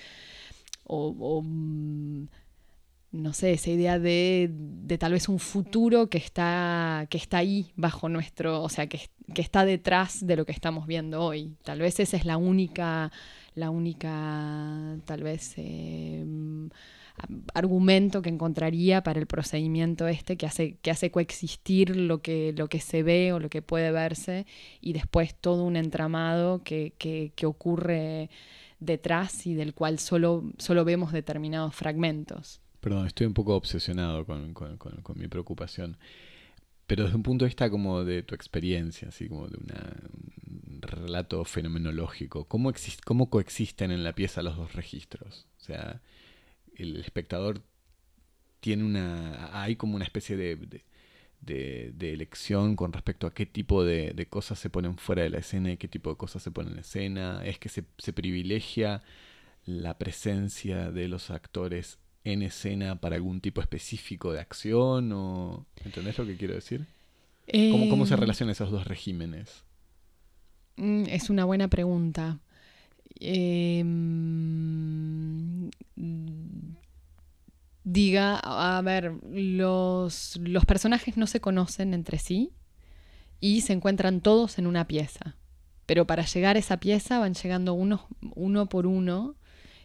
o, 0.84 1.40
mm, 1.42 2.26
no 3.12 3.32
sé, 3.32 3.52
esa 3.52 3.70
idea 3.70 3.98
de, 3.98 4.50
tal 4.98 5.12
vez 5.12 5.30
un 5.30 5.38
futuro 5.38 6.10
que 6.10 6.18
está, 6.18 7.06
que 7.08 7.16
está 7.16 7.38
ahí 7.38 7.72
bajo 7.76 8.10
nuestro, 8.10 8.62
o 8.62 8.68
sea, 8.68 8.88
que, 8.88 9.00
que 9.32 9.40
está 9.40 9.64
detrás 9.64 10.26
de 10.26 10.36
lo 10.36 10.44
que 10.44 10.52
estamos 10.52 10.86
viendo 10.86 11.22
hoy. 11.22 11.56
Tal 11.64 11.78
vez 11.78 11.98
esa 11.98 12.18
es 12.18 12.26
la 12.26 12.36
única, 12.36 13.10
la 13.54 13.70
única, 13.70 14.98
tal 15.06 15.22
vez... 15.22 15.54
Eh, 15.56 16.26
argumento 17.54 18.22
que 18.22 18.28
encontraría 18.28 19.02
para 19.02 19.18
el 19.18 19.26
procedimiento 19.26 20.06
este 20.06 20.36
que 20.36 20.46
hace, 20.46 20.76
que 20.82 20.90
hace 20.90 21.10
coexistir 21.10 21.96
lo 21.96 22.20
que, 22.20 22.52
lo 22.56 22.68
que 22.68 22.80
se 22.80 23.02
ve 23.02 23.32
o 23.32 23.38
lo 23.38 23.48
que 23.48 23.62
puede 23.62 23.90
verse 23.90 24.46
y 24.80 24.92
después 24.92 25.34
todo 25.34 25.64
un 25.64 25.76
entramado 25.76 26.62
que, 26.62 26.92
que, 26.98 27.46
ocurre 27.46 28.28
detrás 28.80 29.46
y 29.46 29.54
del 29.54 29.72
cual 29.72 29.98
solo, 29.98 30.44
solo 30.58 30.84
vemos 30.84 31.12
determinados 31.12 31.74
fragmentos. 31.74 32.60
Perdón, 32.80 33.06
estoy 33.06 33.26
un 33.26 33.34
poco 33.34 33.56
obsesionado 33.56 34.26
con, 34.26 34.52
con, 34.52 34.78
mi 35.16 35.28
preocupación. 35.28 35.96
Pero 36.86 37.04
desde 37.04 37.16
un 37.16 37.22
punto 37.24 37.44
de 37.44 37.48
vista 37.48 37.68
como 37.68 38.04
de 38.04 38.22
tu 38.22 38.34
experiencia, 38.34 39.08
así 39.08 39.28
como 39.28 39.48
de 39.48 39.56
un 39.56 40.80
relato 40.82 41.44
fenomenológico, 41.44 42.44
¿cómo, 42.44 42.72
¿cómo 43.04 43.28
coexisten 43.28 43.90
en 43.90 44.04
la 44.04 44.14
pieza 44.14 44.42
los 44.42 44.56
dos 44.56 44.74
registros? 44.74 45.48
O 45.60 45.64
sea, 45.64 46.00
el 46.76 46.96
espectador 46.96 47.62
tiene 48.60 48.84
una. 48.84 49.62
hay 49.62 49.76
como 49.76 49.96
una 49.96 50.04
especie 50.04 50.36
de, 50.36 50.56
de, 51.40 52.12
elección 52.12 52.76
con 52.76 52.92
respecto 52.92 53.26
a 53.26 53.34
qué 53.34 53.46
tipo 53.46 53.84
de, 53.84 54.26
cosas 54.28 54.58
se 54.58 54.70
ponen 54.70 54.96
fuera 54.98 55.22
de 55.22 55.30
la 55.30 55.38
escena 55.38 55.72
y 55.72 55.76
qué 55.76 55.88
tipo 55.88 56.10
de 56.10 56.16
cosas 56.16 56.42
se 56.42 56.50
ponen 56.50 56.74
en 56.74 56.78
escena. 56.80 57.42
Es 57.44 57.58
que 57.58 57.68
se, 57.68 57.82
privilegia 58.12 59.02
la 59.64 59.98
presencia 59.98 60.90
de 60.90 61.08
los 61.08 61.30
actores 61.30 61.98
en 62.24 62.42
escena 62.42 63.00
para 63.00 63.16
algún 63.16 63.40
tipo 63.40 63.60
específico 63.60 64.32
de 64.32 64.40
acción 64.40 65.12
o. 65.12 65.66
¿Entendés 65.84 66.18
lo 66.18 66.26
que 66.26 66.36
quiero 66.36 66.54
decir? 66.54 66.86
¿Cómo, 67.70 67.88
¿Cómo, 67.88 68.06
se 68.06 68.14
eh, 68.14 68.16
relacionan 68.16 68.52
esos 68.52 68.70
dos 68.70 68.86
regímenes? 68.86 69.62
Mm, 70.76 71.04
es 71.06 71.30
una 71.30 71.44
buena 71.44 71.68
pregunta. 71.68 72.40
Eh, 73.20 73.84
diga, 77.84 78.40
a 78.42 78.82
ver, 78.82 79.14
los, 79.30 80.36
los 80.42 80.64
personajes 80.64 81.16
no 81.16 81.26
se 81.26 81.40
conocen 81.40 81.94
entre 81.94 82.18
sí 82.18 82.52
y 83.40 83.60
se 83.60 83.72
encuentran 83.72 84.20
todos 84.20 84.58
en 84.58 84.66
una 84.66 84.86
pieza. 84.86 85.36
Pero 85.86 86.04
para 86.06 86.24
llegar 86.24 86.56
a 86.56 86.58
esa 86.58 86.78
pieza 86.78 87.20
van 87.20 87.34
llegando 87.34 87.74
uno, 87.74 88.08
uno 88.34 88.68
por 88.68 88.86
uno 88.86 89.36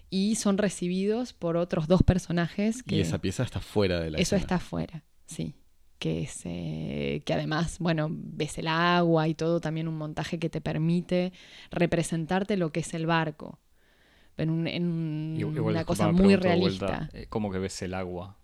y 0.10 0.36
son 0.36 0.58
recibidos 0.58 1.34
por 1.34 1.58
otros 1.58 1.88
dos 1.88 2.02
personajes. 2.02 2.82
Que, 2.82 2.98
y 2.98 3.00
esa 3.02 3.20
pieza 3.20 3.44
está 3.44 3.60
fuera 3.60 4.00
de 4.00 4.12
la 4.12 4.18
Eso 4.18 4.36
está 4.36 4.60
fuera, 4.60 5.04
sí. 5.28 5.56
Que, 6.02 6.28
eh, 6.46 7.22
que 7.24 7.34
además, 7.34 7.78
bueno, 7.78 8.08
ves 8.10 8.58
el 8.58 8.68
agua 8.68 9.28
y 9.28 9.36
todo, 9.36 9.62
también 9.62 9.88
un 9.88 10.00
montaje 10.00 10.40
que 10.40 10.50
te 10.50 10.60
permite 10.60 11.32
representarte 11.70 12.58
lo 12.58 12.72
que 12.72 12.80
es 12.80 12.96
el 12.96 13.06
barco 13.06 13.60
en, 14.42 15.44
una 15.44 15.86
cosa 15.86 16.12
muy 16.12 16.36
realista. 16.36 17.10
Eh, 17.14 17.28
¿Cómo 17.30 17.52
que 17.52 17.60
ves 17.60 17.82
el 17.82 17.94
agua? 17.94 18.36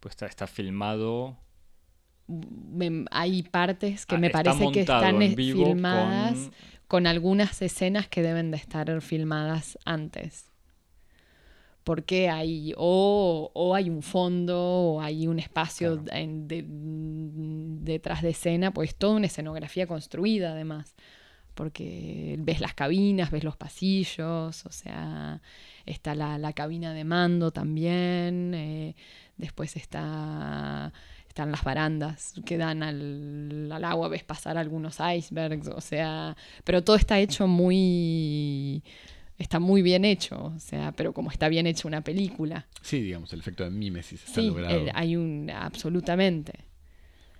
Pues 0.00 0.12
está, 0.12 0.26
está 0.26 0.46
filmado. 0.46 1.36
hay 3.10 3.42
partes 3.44 4.06
que 4.06 4.16
ah, 4.16 4.18
me 4.18 4.30
parece 4.30 4.70
que 4.72 4.80
están 4.80 5.20
filmadas 5.34 6.50
con... 6.86 7.06
algunas 7.06 7.60
escenas 7.62 8.08
que 8.08 8.22
deben 8.22 8.50
de 8.50 8.58
estar 8.58 9.00
filmadas 9.00 9.78
antes. 9.84 10.50
Porque 11.84 12.30
hay 12.30 12.72
o, 12.76 13.72
hay 13.76 13.90
un 13.90 14.02
fondo 14.02 14.58
o 14.58 15.00
hay 15.00 15.26
un 15.26 15.38
espacio 15.38 16.02
detrás 17.82 18.22
de 18.22 18.30
escena, 18.30 18.72
pues 18.72 18.94
toda 18.94 19.16
una 19.16 19.26
escenografía 19.26 19.86
construida 19.86 20.52
además 20.52 20.94
porque 21.54 22.36
ves 22.38 22.60
las 22.60 22.74
cabinas, 22.74 23.30
ves 23.30 23.44
los 23.44 23.56
pasillos, 23.56 24.66
o 24.66 24.72
sea, 24.72 25.40
está 25.86 26.14
la, 26.14 26.52
cabina 26.52 26.92
de 26.92 27.04
mando 27.04 27.52
también, 27.52 28.52
eh, 28.54 28.96
después 29.36 29.76
está, 29.76 30.92
están 31.28 31.50
las 31.50 31.62
barandas 31.62 32.34
que 32.44 32.58
dan 32.58 32.82
al, 32.82 33.70
al, 33.72 33.84
agua, 33.84 34.08
ves 34.08 34.24
pasar 34.24 34.58
algunos 34.58 34.98
icebergs, 35.00 35.68
o 35.68 35.80
sea, 35.80 36.36
pero 36.64 36.82
todo 36.82 36.96
está 36.96 37.18
hecho 37.18 37.46
muy... 37.46 38.82
Está 39.38 39.58
muy 39.58 39.82
bien 39.82 40.04
hecho, 40.04 40.52
o 40.56 40.58
sea, 40.60 40.92
pero 40.92 41.12
como 41.12 41.30
está 41.30 41.48
bien 41.48 41.66
hecho 41.66 41.88
una 41.88 42.02
película. 42.02 42.66
Sí, 42.82 43.00
digamos, 43.00 43.32
el 43.32 43.40
efecto 43.40 43.64
de 43.64 43.70
mímesis 43.70 44.22
está 44.24 44.40
logrado. 44.40 44.86
Hay 44.94 45.16
un, 45.16 45.50
absolutamente. 45.50 46.52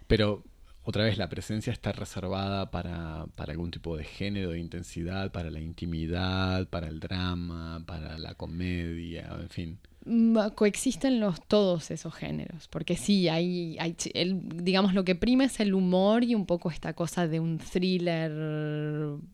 Pero 0.07 0.43
otra 0.87 1.05
vez 1.05 1.17
la 1.17 1.31
presencia 1.31 1.73
está 1.73 1.93
reservada 1.93 2.71
para, 2.71 3.27
algún 3.37 3.71
tipo 3.71 3.97
de 3.97 4.05
género, 4.05 4.51
de 4.51 4.59
intensidad, 4.59 5.33
para 5.33 5.51
la 5.51 5.61
intimidad, 5.61 6.69
para 6.69 6.89
el 6.89 7.01
drama, 7.01 7.83
para 7.87 8.19
la 8.19 8.35
comedia, 8.35 9.35
en 9.41 9.49
fin. 9.49 9.79
Mm, 10.07 10.37
Coexisten 10.55 11.19
los, 11.21 11.41
todos 11.47 11.91
esos 11.91 12.15
géneros, 12.15 12.69
porque 12.69 12.97
sí, 12.97 13.29
hay, 13.29 13.77
hay 13.79 13.93
ch- 13.93 14.11
el- 14.15 14.41
digamos, 14.63 14.93
lo 14.95 15.05
que 15.05 15.15
prima 15.15 15.45
es 15.45 15.61
el 15.61 15.73
humor 15.75 16.25
y 16.25 16.35
un 16.35 16.45
poco 16.47 16.71
esta 16.71 16.93
cosa 16.93 17.27
de 17.27 17.41
un 17.41 17.59
thriller 17.59 18.31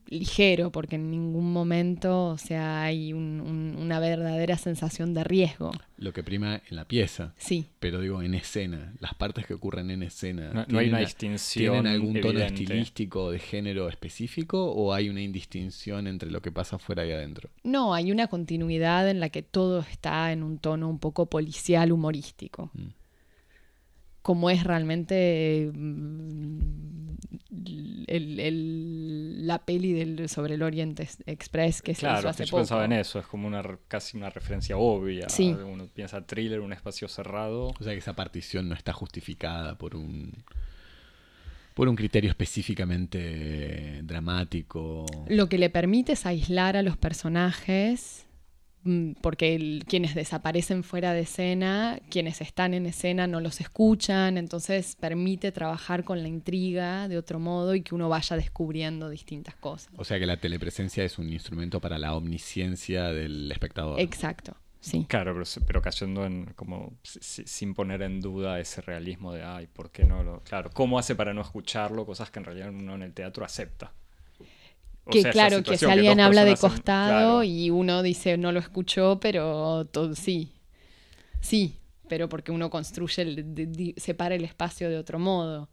ligero, 0.09 0.71
porque 0.71 0.97
en 0.97 1.11
ningún 1.11 1.53
momento, 1.53 2.27
o 2.29 2.39
sea, 2.39 2.83
hay 2.83 3.13
un- 3.13 3.41
un- 3.41 3.77
una 3.81 4.01
verdadera 4.01 4.57
sensación 4.59 5.15
de 5.15 5.25
riesgo. 5.25 5.71
Lo 5.99 6.13
que 6.13 6.23
prima 6.23 6.63
en 6.71 6.77
la 6.77 6.87
pieza. 6.87 7.35
Sí, 7.37 7.67
Pero 7.79 8.01
digo, 8.01 8.23
en 8.23 8.35
escena, 8.35 8.95
las 9.01 9.15
partes 9.15 9.47
que 9.47 9.55
ocurren 9.55 9.91
en 9.91 10.03
escena. 10.03 10.51
No, 10.53 10.65
no 10.69 10.79
hay 10.79 10.89
una 10.89 10.99
¿tienen- 10.99 11.05
distinción. 11.07 11.73
¿Tienen 11.83 11.93
algún 11.93 12.21
tono 12.21 12.41
estilístico 12.41 13.31
de 13.31 13.39
género 13.39 13.89
específico 13.89 14.71
o 14.73 14.93
hay 14.95 15.09
una 15.09 15.21
indistinción 15.23 16.07
entre 16.07 16.31
lo 16.31 16.41
que 16.43 16.53
pasa 16.53 16.77
afuera 16.77 17.07
y 17.07 17.11
adentro? 17.13 17.51
no, 17.65 17.95
hay 17.95 18.11
una 18.13 18.27
continuidad 18.29 19.09
en 19.11 19.21
la 19.21 19.29
que 19.29 19.43
todo 19.43 19.81
está 19.81 20.33
en 20.33 20.43
un 20.43 20.59
tono 20.61 20.89
un 20.89 20.99
poco 20.99 21.27
policial, 21.27 21.91
humorístico. 21.93 22.71
Mm. 22.75 22.89
como 24.23 24.51
es 24.51 24.65
realmente 24.65 25.71
mm, 25.75 26.61
el- 28.07 28.39
el- 28.39 29.47
la 29.47 29.65
peli 29.65 29.95
del, 29.95 30.29
sobre 30.29 30.55
el 30.57 30.63
Orient 30.63 31.01
Ex- 31.01 31.23
Express 31.27 31.81
que 31.81 31.95
se 31.95 32.01
hizo 32.07 32.13
Claro, 32.13 32.29
hace 32.29 32.45
yo 32.45 32.51
poco. 32.51 32.61
pensaba 32.61 32.85
en 32.85 32.93
eso, 32.93 33.19
es 33.19 33.27
como 33.27 33.47
una 33.49 33.63
casi 33.89 34.19
una 34.19 34.29
referencia 34.29 34.77
obvia. 34.77 35.27
Sí. 35.31 35.49
Uno 35.53 35.87
piensa 35.87 36.21
thriller, 36.27 36.61
un 36.61 36.75
espacio 36.75 37.09
cerrado. 37.09 37.69
O 37.69 37.83
sea 37.83 37.95
que 37.95 37.99
esa 37.99 38.15
partición 38.15 38.69
no 38.69 38.75
está 38.75 38.93
justificada 38.93 39.77
por 39.79 39.97
un 39.97 40.33
por 41.75 41.89
un 41.89 41.97
criterio 41.97 42.29
específicamente 42.29 44.03
dramático. 44.03 45.07
Lo 45.29 45.49
que 45.49 45.57
le 45.57 45.71
permite 45.71 46.13
es 46.13 46.27
aislar 46.27 46.77
a 46.77 46.83
los 46.83 46.99
personajes, 46.99 48.27
porque 49.21 49.55
el- 49.55 49.85
quienes 49.87 50.15
desaparecen 50.15 50.83
fuera 50.85 51.13
de 51.13 51.21
escena, 51.21 52.01
quienes 52.11 52.41
están 52.41 52.73
en 52.73 52.87
escena 52.87 53.27
no 53.27 53.41
los 53.41 53.61
escuchan, 53.61 54.39
entonces 54.39 54.97
permite 54.99 55.53
trabajar 55.53 56.03
con 56.05 56.23
la 56.23 56.29
intriga 56.29 57.07
de 57.09 57.19
otro 57.19 57.39
modo 57.39 57.75
y 57.75 57.83
que 57.83 57.95
uno 57.95 58.09
vaya 58.09 58.37
descubriendo 58.37 59.11
distintas 59.11 59.55
cosas. 59.57 59.93
O 59.97 60.05
sea 60.05 60.19
que 60.19 60.27
la 60.27 60.39
telepresencia 60.39 61.05
es 61.05 61.19
un 61.19 61.31
instrumento 61.31 61.81
para 61.81 61.99
la 61.99 62.15
omnisciencia 62.15 63.13
del 63.13 63.53
espectador. 63.53 64.01
Exacto, 64.01 64.57
sí. 64.81 65.05
Claro, 65.09 65.33
pero, 65.35 65.45
se- 65.45 65.61
pero 65.61 65.83
cayendo 65.83 66.25
en 66.25 66.47
como 66.57 66.95
si- 67.03 67.19
si- 67.21 67.45
sin 67.47 67.75
poner 67.75 68.01
en 68.03 68.21
duda 68.21 68.61
ese 68.61 68.81
realismo 68.81 69.33
de, 69.35 69.43
ay, 69.43 69.67
¿por 69.67 69.91
qué 69.91 70.05
no 70.05 70.23
lo...? 70.23 70.41
Claro, 70.45 70.71
¿cómo 70.73 70.99
hace 70.99 71.15
para 71.15 71.35
no 71.35 71.43
escucharlo? 71.43 72.07
Cosas 72.07 72.31
que 72.31 72.39
en 72.39 72.47
realidad 72.47 72.71
uno 72.71 72.95
en 72.95 73.03
el 73.03 73.13
teatro 73.13 73.45
acepta. 73.45 73.93
O 75.11 75.13
que 75.13 75.23
sea, 75.23 75.33
claro, 75.33 75.63
que 75.63 75.77
si 75.77 75.85
alguien 75.87 76.21
habla 76.21 76.45
de 76.45 76.57
costado 76.57 77.11
claro. 77.11 77.43
y 77.45 77.71
uno 77.71 78.03
dice 78.03 78.37
no 78.39 78.53
lo 78.53 78.59
escuchó, 78.61 79.19
pero 79.21 79.85
todo 79.87 80.15
sí. 80.15 80.53
Sí, 81.41 81.77
pero 82.09 82.29
porque 82.29 82.53
uno 82.53 82.71
construye, 82.71 83.23
el, 83.23 83.55
de- 83.55 83.67
di- 83.67 83.95
separa 83.97 84.35
el 84.35 84.45
espacio 84.45 84.89
de 84.91 84.99
otro 84.99 85.19
modo. 85.19 85.69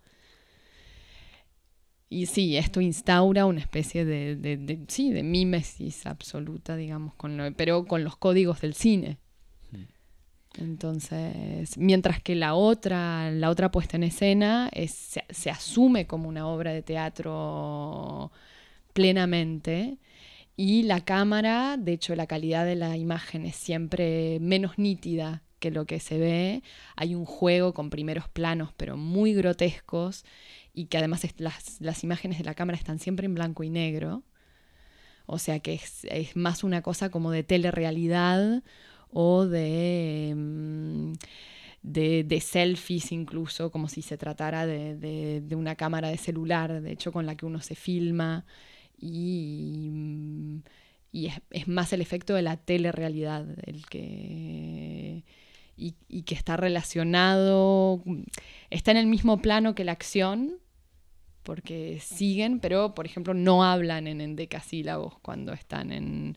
Y 2.10 2.26
sí, 2.28 2.56
esto 2.56 2.80
instaura 2.80 3.46
una 3.46 3.60
especie 3.60 4.06
de, 4.06 4.36
de- 4.38 4.56
de- 4.58 4.86
sí, 4.88 5.12
de 5.12 5.24
mímesis 5.24 6.06
absoluta, 6.06 6.76
digamos, 6.78 7.14
con 7.16 7.36
lo- 7.38 7.52
pero 7.54 7.86
con 7.86 8.04
los 8.04 8.16
códigos 8.18 8.62
del 8.62 8.74
cine. 8.74 9.18
Entonces, 10.60 11.78
mientras 11.78 12.22
que 12.22 12.34
la 12.34 12.56
otra, 12.56 13.30
la 13.30 13.50
otra 13.52 13.70
puesta 13.70 13.98
en 13.98 14.04
escena 14.04 14.70
es, 14.74 14.92
se, 14.92 15.24
se 15.30 15.52
asume 15.52 16.08
como 16.08 16.28
una 16.30 16.48
obra 16.48 16.72
de 16.74 16.82
teatro 16.82 18.32
plenamente 18.98 20.00
y 20.56 20.84
la 20.84 21.02
cámara, 21.02 21.78
de 21.78 21.93
hecho 21.93 22.16
la 22.16 22.26
calidad 22.26 22.66
de 22.66 22.76
la 22.76 22.98
imagen 22.98 23.45
es 23.45 23.56
siempre 23.56 24.39
menos 24.41 24.80
nítida 24.80 25.43
que 25.60 25.70
lo 25.70 25.86
que 25.86 26.00
se 26.00 26.18
ve. 26.18 26.64
Hay 26.95 27.14
un 27.14 27.26
juego 27.26 27.76
con 27.76 27.91
primeros 27.91 28.28
planos 28.30 28.72
pero 28.76 28.98
muy 28.98 29.34
grotescos 29.36 30.26
y 30.74 30.86
que 30.88 30.98
además 30.98 31.28
las, 31.38 32.04
imágenes 32.04 32.39
de 32.39 32.45
la 32.45 32.56
cámara 32.56 32.78
están 32.80 32.98
siempre 33.00 33.28
en 33.28 33.36
blanco 33.36 33.64
y 33.64 33.70
negro. 33.70 34.24
O 35.26 35.38
sea 35.39 35.60
que 35.60 35.74
es, 35.76 36.36
más 36.36 36.64
una 36.64 36.82
cosa 36.82 37.10
como 37.10 37.32
de 37.32 37.43
telerrealidad 37.43 38.64
o 39.12 39.45
de, 39.45 40.34
mm, 40.36 41.14
de, 41.84 42.24
de 42.24 42.41
selfies 42.41 43.12
incluso, 43.12 43.72
como 43.72 43.89
si 43.89 44.02
se 44.02 44.18
tratara 44.18 44.66
de, 44.66 44.95
de- 44.98 45.41
de 45.41 45.56
una 45.56 45.76
cámara 45.76 46.10
de 46.10 46.18
celular, 46.18 46.82
de 46.82 46.91
hecho 46.91 47.12
con 47.12 47.26
la 47.26 47.36
que 47.36 47.45
uno 47.45 47.62
se 47.62 47.76
filma. 47.76 48.45
Y, 48.98 50.62
y 51.12 51.28
es, 51.28 51.41
es 51.52 51.68
más 51.68 51.93
el 51.93 52.02
efecto 52.02 52.34
de 52.34 52.41
la 52.41 52.58
telerrealidad 52.58 53.48
el 53.68 53.86
que... 53.86 55.24
Y, 55.80 55.93
y 56.08 56.24
que 56.24 56.34
está 56.34 56.58
relacionado, 56.58 58.02
está 58.72 58.89
en 58.89 58.98
el 58.98 59.06
mismo 59.06 59.43
plano 59.43 59.76
que 59.76 59.84
la 59.84 59.91
acción, 59.91 60.58
porque 61.43 62.00
siguen, 62.02 62.60
pero 62.60 62.95
por 62.95 63.06
ejemplo 63.06 63.36
no 63.36 63.64
hablan 63.64 64.08
en 64.08 64.20
endecasílabos 64.20 65.20
cuando 65.20 65.54
están 65.54 65.91
en 65.91 66.36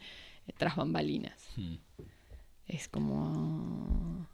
tras 0.58 0.76
bambalinas. 0.76 1.48
Hmm. 1.56 1.76
Es 2.66 2.86
como 2.88 4.28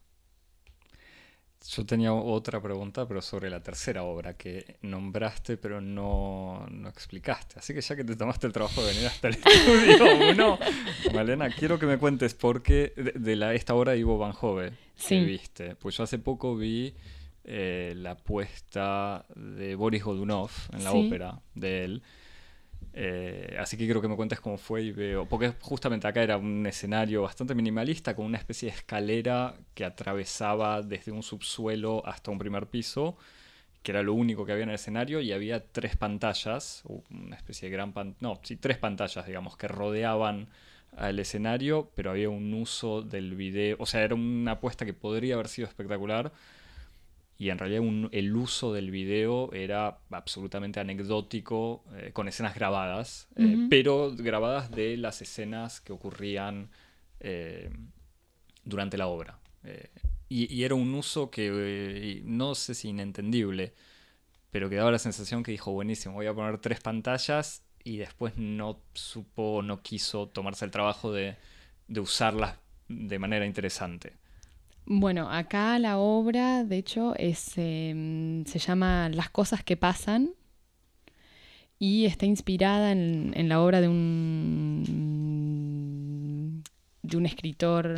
Yo 1.68 1.84
tenía 1.84 2.12
otra 2.12 2.60
pregunta, 2.62 3.06
pero 3.08 3.20
sobre 3.20 3.50
la 3.50 3.60
tercera 3.62 4.02
obra 4.04 4.34
que 4.36 4.76
nombraste, 4.82 5.56
pero 5.56 5.80
no, 5.80 6.66
no 6.70 6.88
explicaste. 6.88 7.58
Así 7.58 7.74
que 7.74 7.80
ya 7.80 7.96
que 7.96 8.04
te 8.04 8.14
tomaste 8.16 8.46
el 8.46 8.52
trabajo 8.52 8.82
de 8.84 8.92
venir 8.92 9.06
hasta 9.08 9.28
el 9.28 9.34
estudio 9.44 10.30
uno, 10.32 10.58
Malena, 11.12 11.50
quiero 11.50 11.78
que 11.78 11.86
me 11.86 11.98
cuentes 11.98 12.34
por 12.34 12.62
qué 12.62 12.92
de, 12.96 13.12
de 13.14 13.36
la, 13.36 13.54
esta 13.54 13.74
obra 13.74 13.92
de 13.92 13.98
Ivo 13.98 14.16
Van 14.18 14.32
Hove 14.40 14.70
que 14.70 14.76
Sí. 14.96 15.18
viste. 15.24 15.74
Pues 15.76 15.96
yo 15.96 16.04
hace 16.04 16.18
poco 16.18 16.56
vi 16.56 16.94
eh, 17.44 17.94
la 17.96 18.16
puesta 18.16 19.24
de 19.34 19.74
Boris 19.74 20.02
Godunov 20.04 20.50
en 20.72 20.84
la 20.84 20.90
Sí. 20.92 21.06
ópera 21.06 21.40
de 21.54 21.84
él. 21.84 22.02
Eh, 22.98 23.54
así 23.58 23.76
que 23.76 23.84
quiero 23.84 24.00
que 24.00 24.08
me 24.08 24.16
cuentes 24.16 24.40
cómo 24.40 24.56
fue 24.56 24.82
y 24.82 24.90
veo. 24.90 25.26
Porque 25.26 25.52
justamente 25.60 26.08
acá 26.08 26.22
era 26.22 26.38
un 26.38 26.66
escenario 26.66 27.22
bastante 27.22 27.54
minimalista, 27.54 28.16
con 28.16 28.24
una 28.24 28.38
especie 28.38 28.70
de 28.70 28.76
escalera 28.76 29.54
que 29.74 29.84
atravesaba 29.84 30.80
desde 30.80 31.12
un 31.12 31.22
subsuelo 31.22 32.02
hasta 32.06 32.30
un 32.30 32.38
primer 32.38 32.66
piso, 32.68 33.18
que 33.82 33.92
era 33.92 34.02
lo 34.02 34.14
único 34.14 34.46
que 34.46 34.52
había 34.52 34.64
en 34.64 34.70
el 34.70 34.76
escenario, 34.76 35.20
y 35.20 35.32
había 35.32 35.62
tres 35.62 35.96
pantallas, 35.96 36.84
una 37.10 37.36
especie 37.36 37.68
de 37.68 37.76
gran 37.76 37.92
pantalla. 37.92 38.16
No, 38.20 38.40
sí, 38.42 38.56
tres 38.56 38.78
pantallas, 38.78 39.26
digamos, 39.26 39.58
que 39.58 39.68
rodeaban 39.68 40.48
al 40.96 41.18
escenario, 41.18 41.90
pero 41.94 42.10
había 42.10 42.30
un 42.30 42.54
uso 42.54 43.02
del 43.02 43.34
video. 43.34 43.76
O 43.78 43.84
sea, 43.84 44.02
era 44.02 44.14
una 44.14 44.52
apuesta 44.52 44.86
que 44.86 44.94
podría 44.94 45.34
haber 45.34 45.48
sido 45.48 45.68
espectacular. 45.68 46.32
Y 47.38 47.50
en 47.50 47.58
realidad 47.58 47.82
un- 47.82 48.08
el 48.12 48.34
uso 48.34 48.72
del 48.72 48.90
video 48.90 49.52
era 49.52 49.98
absolutamente 50.10 50.80
anecdótico, 50.80 51.84
eh, 51.96 52.10
con 52.12 52.28
escenas 52.28 52.54
grabadas, 52.54 53.28
eh, 53.36 53.66
pero 53.68 54.14
grabadas 54.16 54.70
de 54.70 54.96
las 54.96 55.20
escenas 55.22 55.80
que 55.80 55.92
ocurrían 55.92 56.70
eh, 57.20 57.70
durante 58.64 58.96
la 58.98 59.06
obra. 59.06 59.38
Eh, 59.64 59.88
y, 60.28 60.52
y 60.54 60.64
era 60.64 60.74
un 60.74 60.94
uso 60.94 61.30
que 61.30 62.22
no 62.24 62.54
sé 62.54 62.74
si 62.74 62.88
inentendible, 62.88 63.74
pero 64.50 64.68
que 64.70 64.76
daba 64.76 64.90
la 64.90 64.98
sensación 64.98 65.42
que 65.42 65.50
dijo, 65.52 65.72
buenísimo, 65.72 66.14
voy 66.14 66.26
a 66.26 66.34
poner 66.34 66.58
tres 66.58 66.80
pantallas 66.80 67.62
y 67.84 67.98
después 67.98 68.36
no 68.38 68.80
supo, 68.94 69.62
no 69.62 69.82
quiso 69.82 70.28
tomarse 70.28 70.64
el 70.64 70.70
trabajo 70.70 71.12
de, 71.12 71.36
de 71.88 72.00
usarlas 72.00 72.58
de 72.88 73.18
manera 73.18 73.46
interesante. 73.46 74.14
Bueno, 74.88 75.28
acá 75.28 75.80
la 75.80 75.98
obra, 75.98 76.62
de 76.62 76.78
hecho, 76.78 77.12
eh, 77.18 77.34
se 77.34 78.58
llama 78.60 79.08
Las 79.08 79.30
cosas 79.30 79.64
que 79.64 79.76
pasan 79.76 80.30
y 81.78 82.04
está 82.06 82.24
inspirada 82.24 82.92
en, 82.92 83.32
en 83.34 83.48
la 83.48 83.60
obra 83.60 83.80
de 83.80 83.88
un, 83.88 84.84
de 87.02 87.16
un 87.16 87.26
escritor 87.26 87.88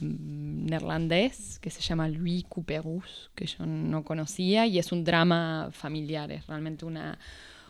mm, 0.00 0.66
neerlandés 0.66 1.58
que 1.58 1.70
se 1.70 1.80
llama 1.80 2.08
Louis 2.08 2.44
Couperus, 2.48 3.32
que 3.34 3.46
yo 3.46 3.66
no 3.66 4.04
conocía, 4.04 4.66
y 4.66 4.78
es 4.78 4.92
un 4.92 5.02
drama 5.02 5.70
familiar, 5.72 6.30
es 6.30 6.46
realmente 6.46 6.84
una, 6.84 7.18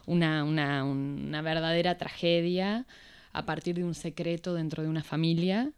una, 0.04 0.44
una, 0.44 0.84
una 0.84 1.40
verdadera 1.40 1.96
tragedia 1.96 2.84
a 3.32 3.46
partir 3.46 3.76
de 3.76 3.84
un 3.84 3.94
secreto 3.94 4.52
dentro 4.52 4.82
de 4.82 4.90
una 4.90 5.02
familia 5.02 5.72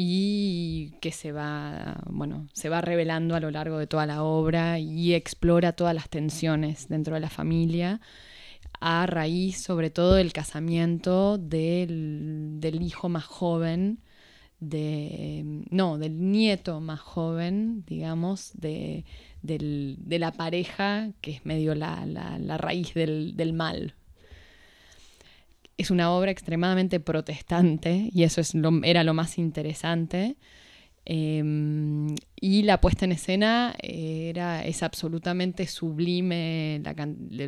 y 0.00 0.92
que 1.00 1.10
se 1.10 1.32
va, 1.32 2.00
bueno, 2.08 2.46
se 2.52 2.68
va 2.68 2.80
revelando 2.80 3.34
a 3.34 3.40
lo 3.40 3.50
largo 3.50 3.78
de 3.78 3.88
toda 3.88 4.06
la 4.06 4.22
obra 4.22 4.78
y 4.78 5.14
explora 5.14 5.72
todas 5.72 5.92
las 5.94 6.08
tensiones 6.08 6.88
dentro 6.88 7.14
de 7.14 7.20
la 7.20 7.30
familia 7.30 8.00
a 8.80 9.06
raíz 9.06 9.62
sobre 9.62 9.90
todo 9.90 10.14
del 10.14 10.32
casamiento 10.32 11.38
del, 11.38 12.58
del 12.60 12.82
hijo 12.82 13.08
más 13.08 13.24
joven 13.24 14.00
de 14.60 15.44
no 15.70 15.98
del 15.98 16.30
nieto 16.32 16.80
más 16.80 17.00
joven 17.00 17.84
digamos 17.86 18.52
de, 18.54 19.04
del- 19.42 19.96
de 20.00 20.18
la 20.20 20.32
pareja 20.32 21.10
que 21.20 21.32
es 21.32 21.46
medio 21.46 21.74
la, 21.74 22.06
la- 22.06 22.38
la 22.38 22.58
raíz 22.58 22.94
del, 22.94 23.36
del 23.36 23.52
mal 23.52 23.94
es 25.78 25.90
una 25.90 26.10
obra 26.12 26.30
extremadamente 26.30 27.00
protestante 27.00 28.10
y 28.12 28.24
eso 28.24 28.40
es 28.42 28.54
lo- 28.54 28.82
era 28.84 29.04
lo 29.04 29.14
más 29.14 29.38
interesante 29.38 30.36
Em, 31.10 32.14
y 32.38 32.62
la 32.64 32.82
puesta 32.82 33.06
en 33.06 33.12
escena 33.12 33.74
era, 33.80 34.62
es 34.66 34.82
absolutamente 34.82 35.66
sublime. 35.66 36.82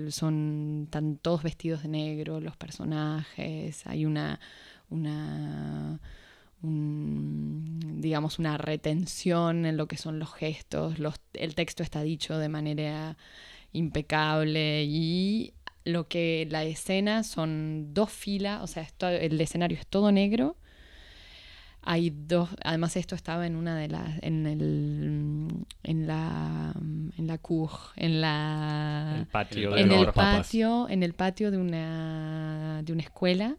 Son 0.08 0.84
están 0.84 1.18
todos 1.18 1.42
vestidos 1.42 1.82
de 1.82 1.88
negro, 1.88 2.40
los 2.40 2.56
personajes. 2.56 3.86
Hay 3.86 4.06
una, 4.06 4.40
una 4.88 6.00
un- 6.62 8.00
digamos, 8.00 8.38
una 8.38 8.56
retención 8.56 9.66
en 9.66 9.76
lo 9.76 9.86
que 9.86 9.98
son 9.98 10.18
los 10.18 10.32
gestos. 10.32 10.94
El 11.34 11.54
texto 11.54 11.82
está 11.82 12.00
dicho 12.02 12.38
de 12.38 12.48
manera 12.48 13.18
impecable 13.72 14.84
y 14.84 15.52
lo 15.84 16.08
que 16.08 16.46
la 16.50 16.64
escena 16.64 17.22
son 17.24 17.94
dos 17.94 18.10
filas, 18.10 18.62
o 18.62 18.66
sea, 18.66 18.82
es 18.82 18.92
to- 18.94 19.08
el 19.08 19.40
escenario 19.40 19.78
es 19.78 19.86
todo 19.86 20.12
negro. 20.12 20.56
Hay 21.82 22.10
dos, 22.14 22.50
además 22.62 22.94
esto 22.96 23.14
estaba 23.14 23.46
en 23.46 23.56
una 23.56 23.74
de 23.74 23.88
las, 23.88 24.22
en 24.22 24.46
el, 24.46 25.48
en 25.82 26.06
la, 26.06 26.74
en 26.76 27.26
la 27.26 27.38
cour, 27.38 27.70
en 27.96 28.20
la, 28.20 29.16
El 29.18 29.26
patio 29.26 29.74
en 29.76 29.88
los 29.88 29.98
el 29.98 30.06
papas. 30.06 30.46
patio, 30.46 30.88
en 30.90 31.02
el 31.02 31.14
patio 31.14 31.50
de 31.50 31.56
una, 31.56 32.82
de 32.84 32.92
una 32.92 33.02
escuela, 33.02 33.56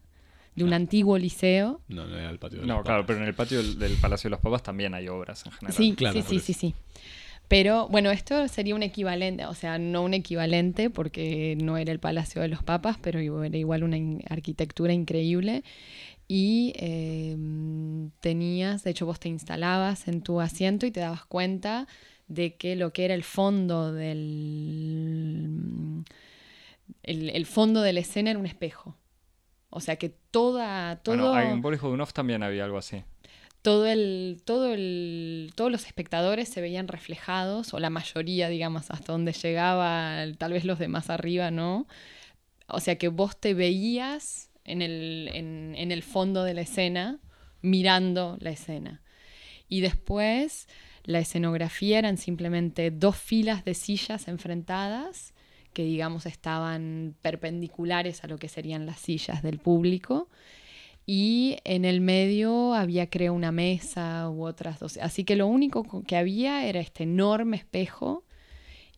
de 0.56 0.64
un 0.64 0.74
antiguo 0.74 1.18
liceo. 1.18 1.82
No, 1.88 2.06
no 2.06 2.16
era 2.16 2.30
el 2.30 2.38
patio 2.38 2.60
de 2.62 2.68
No, 2.68 2.76
los 2.76 2.84
claro, 2.84 3.02
papas. 3.02 3.08
pero 3.08 3.22
en 3.24 3.28
el 3.28 3.34
patio 3.34 3.58
del, 3.58 3.80
del 3.80 3.94
Palacio 3.98 4.28
de 4.28 4.32
los 4.32 4.40
Papas 4.40 4.62
también 4.62 4.94
hay 4.94 5.08
obras 5.08 5.44
en 5.48 5.52
general. 5.54 5.76
Sí, 5.76 5.96
Claro, 5.98 6.22
sí, 6.22 6.40
sí, 6.40 6.40
sí, 6.40 6.54
sí. 6.54 6.76
Pero 7.52 7.90
bueno, 7.90 8.12
esto 8.12 8.48
sería 8.48 8.76
un 8.76 8.82
equivalente, 8.82 9.46
o 9.46 9.54
sea, 9.54 9.78
no 9.78 10.04
un 10.04 10.14
equivalente 10.14 10.90
porque 10.90 11.58
no 11.62 11.76
era 11.76 11.92
el 11.92 12.00
Palacio 12.00 12.42
de 12.42 12.48
los 12.48 12.64
Papas, 12.64 12.98
pero 13.02 13.44
era 13.44 13.58
igual 13.58 13.84
una 13.84 13.98
in- 13.98 14.24
arquitectura 14.30 14.94
increíble. 14.94 15.66
Y 16.30 16.72
eh, 16.78 17.36
tenías, 18.22 18.86
de 18.86 18.92
hecho 18.92 19.06
vos 19.06 19.20
te 19.20 19.28
instalabas 19.28 20.08
en 20.08 20.22
tu 20.22 20.40
asiento 20.40 20.86
y 20.86 20.92
te 20.92 21.02
dabas 21.02 21.26
cuenta 21.26 21.88
de 22.30 22.56
que 22.56 22.78
lo 22.78 22.94
que 22.94 23.04
era 23.04 23.16
el 23.16 23.24
fondo 23.24 23.92
del... 23.92 26.06
El, 27.04 27.32
el 27.32 27.46
fondo 27.46 27.82
de 27.82 27.92
la 27.92 28.00
escena 28.00 28.30
era 28.30 28.40
un 28.40 28.46
espejo. 28.46 28.96
O 29.70 29.82
sea 29.82 29.98
que 29.98 30.08
toda... 30.08 31.02
Todo... 31.04 31.34
Bueno, 31.34 31.52
en 31.52 31.62
Boris 31.62 31.82
Godunov 31.82 32.14
también 32.14 32.44
había 32.44 32.64
algo 32.64 32.78
así. 32.78 33.04
Todo 33.62 33.86
el, 33.86 34.42
todo 34.46 34.74
el, 34.74 35.52
todos 35.56 35.72
los 35.72 35.86
espectadores 35.86 36.50
se 36.50 36.62
veían 36.62 36.88
reflejados, 36.88 37.74
o 37.74 37.80
la 37.80 37.90
mayoría, 37.90 38.50
digamos, 38.50 38.90
hasta 38.92 39.12
donde 39.12 39.34
llegaba, 39.34 40.24
tal 40.38 40.54
vez 40.54 40.66
los 40.66 40.80
de 40.80 40.88
más 40.88 41.10
arriba, 41.10 41.52
¿no? 41.52 41.88
O 42.68 42.80
sea 42.80 42.98
que 42.98 43.10
vos 43.10 43.40
te 43.40 43.54
veías 43.54 44.50
en 44.64 44.82
el, 44.82 45.30
en, 45.34 45.76
en 45.78 45.92
el 45.92 46.04
fondo 46.04 46.44
de 46.44 46.54
la 46.54 46.62
escena, 46.62 47.20
mirando 47.62 48.38
la 48.40 48.52
escena. 48.52 49.02
Y 49.68 49.82
después 49.82 50.68
la 51.04 51.20
escenografía 51.20 52.00
eran 52.00 52.18
simplemente 52.18 52.92
dos 52.92 53.18
filas 53.18 53.66
de 53.66 53.74
sillas 53.74 54.28
enfrentadas 54.28 55.34
que 55.74 55.84
digamos 55.84 56.26
estaban 56.26 57.16
perpendiculares 57.22 58.24
a 58.24 58.28
lo 58.28 58.38
que 58.38 58.50
serían 58.50 58.86
las 58.86 59.00
sillas 59.00 59.42
del 59.42 59.60
público 59.60 60.30
y 61.06 61.58
en 61.64 61.86
el 61.86 62.02
medio 62.02 62.74
había 62.74 63.10
creo 63.10 63.34
una 63.34 63.52
mesa 63.52 64.30
u 64.30 64.46
otras 64.46 64.80
dos. 64.80 64.98
Así 64.98 65.24
que 65.24 65.36
lo 65.36 65.48
único 65.48 65.84
co- 65.84 66.04
que 66.04 66.16
había 66.18 66.66
era 66.68 66.80
este 66.80 67.04
enorme 67.04 67.58
espejo 67.58 68.24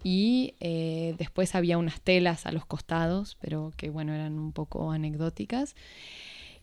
y 0.03 0.55
eh, 0.59 1.15
después 1.17 1.55
había 1.55 1.77
unas 1.77 2.01
telas 2.01 2.45
a 2.45 2.51
los 2.51 2.65
costados, 2.65 3.37
pero 3.41 3.71
que 3.77 3.89
bueno, 3.89 4.13
eran 4.13 4.39
un 4.39 4.51
poco 4.53 4.91
anecdóticas. 4.91 5.75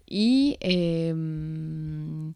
Y, 0.07 0.57
em, 0.61 2.34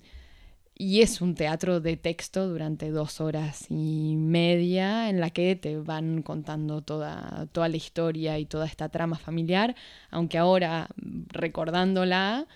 y 0.77 1.03
es 1.03 1.21
un 1.21 1.35
teatro 1.35 1.81
de 1.81 1.97
texto 1.97 2.49
durante 2.49 2.91
dos 2.91 3.21
horas 3.21 3.67
y 3.71 4.17
media 4.17 5.09
en 5.11 5.21
la 5.21 5.31
que 5.31 5.57
te 5.57 5.79
van 5.79 6.23
contando 6.23 6.83
toda, 6.83 7.47
toda 7.53 7.69
la 7.69 7.77
historia 7.77 8.39
y 8.39 8.47
toda 8.47 8.67
esta 8.67 8.89
trama 8.89 9.17
familiar, 9.19 9.75
aunque 10.11 10.39
ahora 10.39 10.89
recordándola 11.29 12.47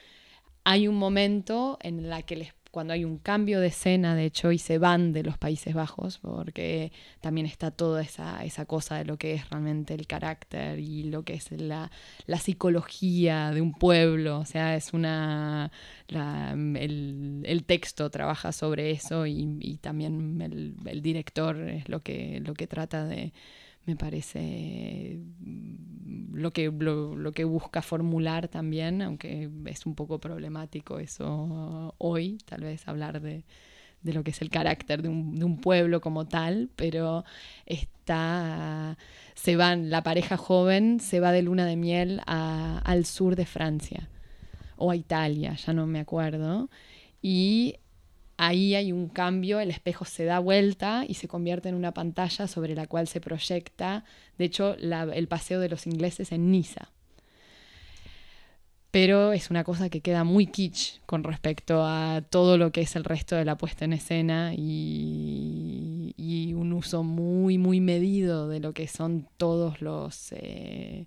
hay 0.70 0.88
un 0.88 0.96
momento 0.96 1.78
en 1.82 2.08
la 2.10 2.22
que 2.22 2.36
les, 2.36 2.54
cuando 2.70 2.92
hay 2.92 3.04
un 3.04 3.18
cambio 3.18 3.60
de 3.60 3.68
escena, 3.68 4.14
de 4.14 4.26
hecho, 4.26 4.52
y 4.52 4.58
se 4.58 4.76
van 4.78 5.12
de 5.12 5.22
los 5.22 5.38
Países 5.38 5.74
Bajos, 5.74 6.18
porque 6.18 6.92
también 7.20 7.46
está 7.46 7.70
toda 7.70 8.02
esa, 8.02 8.44
esa 8.44 8.66
cosa 8.66 8.96
de 8.98 9.04
lo 9.06 9.16
que 9.16 9.34
es 9.34 9.48
realmente 9.50 9.94
el 9.94 10.06
carácter 10.06 10.78
y 10.78 11.04
lo 11.04 11.24
que 11.24 11.34
es 11.34 11.50
la, 11.52 11.90
la 12.26 12.38
psicología 12.38 13.50
de 13.52 13.62
un 13.62 13.72
pueblo. 13.72 14.38
O 14.40 14.44
sea, 14.44 14.76
es 14.76 14.92
una. 14.92 15.72
la- 16.08 16.52
el, 16.52 17.42
el 17.44 17.64
texto 17.64 18.10
trabaja 18.10 18.52
sobre 18.52 18.90
eso 18.90 19.26
y, 19.26 19.56
y 19.60 19.78
también 19.78 20.40
el, 20.42 20.74
el 20.86 21.02
director 21.02 21.56
es 21.68 21.88
lo 21.88 22.00
que, 22.00 22.40
lo 22.44 22.54
que 22.54 22.66
trata 22.66 23.04
de. 23.06 23.32
Me 23.88 23.96
parece 23.96 25.18
mm, 25.40 26.34
lo 26.34 26.52
que, 26.52 26.70
lo, 26.70 27.32
que 27.32 27.44
busca 27.44 27.80
formular 27.80 28.46
también, 28.48 29.00
aunque 29.00 29.48
es 29.64 29.86
un 29.86 29.94
poco 29.94 30.18
problemático 30.20 30.98
eso 30.98 31.94
hoy, 31.96 32.36
tal 32.44 32.60
vez 32.60 32.86
hablar 32.86 33.22
de, 33.22 33.44
de 34.02 34.12
lo 34.12 34.22
que 34.22 34.32
es 34.32 34.42
el 34.42 34.50
carácter 34.50 35.00
de 35.00 35.08
un, 35.08 35.36
de 35.36 35.46
un 35.46 35.56
pueblo 35.58 36.02
como 36.02 36.26
tal, 36.28 36.68
pero 36.76 37.24
está, 37.64 38.98
se 39.34 39.56
van, 39.56 39.88
la 39.88 40.02
pareja 40.02 40.36
joven 40.36 41.00
se 41.00 41.18
va 41.20 41.32
de 41.32 41.40
luna 41.40 41.64
de 41.64 41.76
miel 41.76 42.20
a- 42.26 42.80
al 42.84 43.06
sur 43.06 43.36
de 43.36 43.46
Francia 43.46 44.10
o 44.76 44.90
a 44.90 44.96
Italia, 44.96 45.54
ya 45.54 45.72
no 45.72 45.86
me 45.86 45.98
acuerdo, 45.98 46.68
y 47.22 47.76
ahí 48.38 48.74
hay 48.74 48.92
un 48.92 49.08
cambio, 49.08 49.60
el 49.60 49.70
espejo 49.70 50.04
se 50.06 50.24
da 50.24 50.38
vuelta 50.38 51.04
y 51.06 51.14
se 51.14 51.28
convierte 51.28 51.68
en 51.68 51.74
una 51.74 51.92
pantalla 51.92 52.46
sobre 52.46 52.74
la 52.74 52.86
cual 52.86 53.08
se 53.08 53.20
proyecta, 53.20 54.04
de 54.38 54.44
hecho, 54.46 54.76
el 54.76 55.28
paseo 55.28 55.60
de 55.60 55.68
los 55.68 55.86
ingleses 55.86 56.32
en 56.32 56.50
Niza. 56.50 56.90
Pero 58.90 59.32
es 59.32 59.50
una 59.50 59.64
cosa 59.64 59.90
que 59.90 60.00
queda 60.00 60.24
muy 60.24 60.46
kitsch 60.46 61.00
con 61.04 61.22
respecto 61.22 61.84
a 61.84 62.22
todo 62.30 62.56
lo 62.56 62.72
que 62.72 62.80
es 62.80 62.96
el 62.96 63.04
resto 63.04 63.36
de 63.36 63.44
la 63.44 63.58
puesta 63.58 63.84
en 63.84 63.92
escena 63.92 64.54
y, 64.56 66.14
y 66.16 66.54
un 66.54 66.72
uso 66.72 67.02
muy, 67.02 67.58
muy 67.58 67.80
medido 67.80 68.48
de 68.48 68.60
lo 68.60 68.72
que 68.72 68.88
son 68.88 69.28
todos 69.36 69.82
los, 69.82 70.32
eh, 70.32 71.06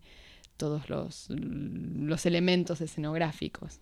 todos 0.58 0.90
los, 0.90 1.28
los 1.30 2.26
elementos 2.28 2.82
escenográficos. 2.82 3.80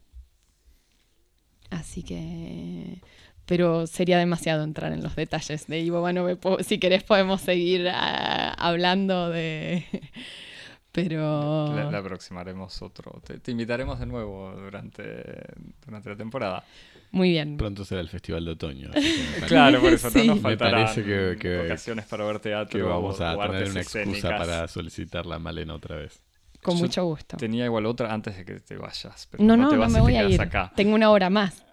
Así 1.70 2.02
que 2.02 3.02
pero 3.50 3.88
sería 3.88 4.20
demasiado 4.20 4.64
entrar 4.64 4.94
en 4.94 5.02
los 5.02 5.16
detalles 5.16 5.66
de 5.66 5.80
Ivo. 5.80 6.02
Bueno, 6.02 6.24
me 6.24 6.36
puedo- 6.36 6.62
si 6.64 6.78
querés 6.78 7.02
podemos 7.04 7.42
seguir 7.42 7.90
ah, 7.92 8.54
hablando 8.60 9.30
de... 9.32 9.84
Pero... 10.92 11.74
Le, 11.76 11.90
le 11.92 11.98
aproximaremos 11.98 12.82
otro. 12.82 13.22
Te, 13.26 13.40
te 13.40 13.52
invitaremos 13.52 14.00
de 14.00 14.06
nuevo 14.08 14.52
durante, 14.56 15.24
durante 15.86 16.10
la 16.10 16.16
temporada. 16.16 16.64
Muy 17.12 17.30
bien. 17.32 17.58
Pronto 17.58 17.86
será 17.86 18.02
el 18.02 18.10
Festival 18.10 18.46
de 18.46 18.52
Otoño. 18.52 18.90
me 18.94 19.48
Claro, 19.48 19.82
por 19.82 19.94
eso 19.94 20.10
Sí. 20.10 20.20
no 20.20 20.26
nos 20.26 20.36
Me 20.38 20.42
faltarán 20.42 20.84
parece 20.86 21.04
que- 21.04 21.38
que- 21.40 21.60
ocasiones 21.66 22.06
para 22.06 22.26
ver 22.26 22.40
teatro 22.40 22.80
que 22.80 22.84
vamos 22.84 23.20
a 23.22 23.36
o 23.38 23.42
tener 23.50 23.70
una 23.70 23.82
excusa 23.82 24.00
escénicas. 24.02 24.32
para 24.40 24.68
solicitar 24.68 25.26
la 25.26 25.38
Malena 25.40 25.74
otra 25.76 25.96
vez. 25.96 26.22
Con 26.62 26.76
Yo 26.76 26.82
mucho 26.82 27.06
gusto. 27.06 27.38
Tenía 27.38 27.66
igual 27.66 27.86
otra 27.86 28.14
antes 28.14 28.36
de 28.38 28.44
que 28.46 28.60
te 28.60 28.76
vayas. 28.76 29.28
Pero 29.32 29.44
No, 29.44 29.56
no, 29.58 29.70
te 29.70 29.76
no, 29.76 29.82
vas 29.82 29.92
me 29.92 30.00
y 30.00 30.02
te 30.02 30.02
voy 30.02 30.16
a 30.18 30.24
ir. 30.28 30.42
acá. 30.42 30.72
Tengo 30.76 30.94
una 30.96 31.10
hora 31.12 31.30
más 31.30 31.64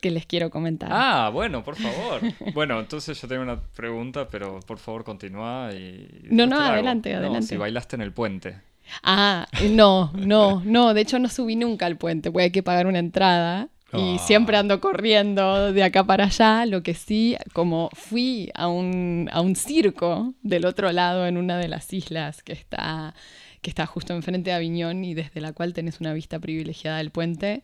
que 0.00 0.10
les 0.10 0.26
quiero 0.26 0.50
comentar. 0.50 0.88
Ah, 0.92 1.30
bueno, 1.32 1.64
por 1.64 1.76
favor. 1.76 2.20
Bueno, 2.54 2.78
entonces 2.80 3.20
yo 3.20 3.26
tengo 3.28 3.42
una 3.42 3.60
pregunta, 3.60 4.28
pero 4.28 4.60
por 4.60 4.78
favor 4.78 5.04
continúa 5.04 5.70
y... 5.72 6.08
No, 6.30 6.46
no, 6.46 6.60
adelante, 6.60 7.12
No, 7.12 7.18
adelante. 7.18 7.46
si 7.48 7.56
bailaste 7.56 7.96
en 7.96 8.02
el 8.02 8.12
puente. 8.12 8.56
Ah, 9.02 9.46
no, 9.70 10.12
no, 10.14 10.62
no. 10.64 10.94
De 10.94 11.00
hecho, 11.00 11.18
no 11.18 11.28
subí 11.28 11.56
nunca 11.56 11.86
al 11.86 11.96
puente, 11.96 12.30
porque 12.30 12.44
hay 12.44 12.50
que 12.52 12.62
pagar 12.62 12.86
una 12.86 12.98
entrada. 13.00 13.68
Y 13.92 14.16
Ah. 14.16 14.18
siempre 14.18 14.56
ando 14.56 14.80
corriendo 14.80 15.72
de 15.72 15.82
acá 15.82 16.04
para 16.04 16.24
allá. 16.24 16.66
Lo 16.66 16.82
que 16.82 16.94
sí, 16.94 17.36
como 17.52 17.88
fui 17.94 18.50
a 18.54 18.68
un, 18.68 19.28
a 19.32 19.40
un 19.40 19.56
circo 19.56 20.34
del 20.42 20.66
otro 20.66 20.90
lado 20.92 21.26
en 21.26 21.36
una 21.36 21.56
de 21.58 21.68
las 21.68 21.92
islas 21.92 22.42
que 22.42 22.52
está, 22.52 23.14
que 23.62 23.70
está 23.70 23.86
justo 23.86 24.12
enfrente 24.14 24.50
de 24.50 24.56
Aviñón 24.56 25.04
y 25.04 25.14
desde 25.14 25.40
la 25.40 25.52
cual 25.52 25.72
tenés 25.72 26.00
una 26.00 26.12
vista 26.12 26.38
privilegiada 26.38 26.98
del 26.98 27.10
puente, 27.10 27.62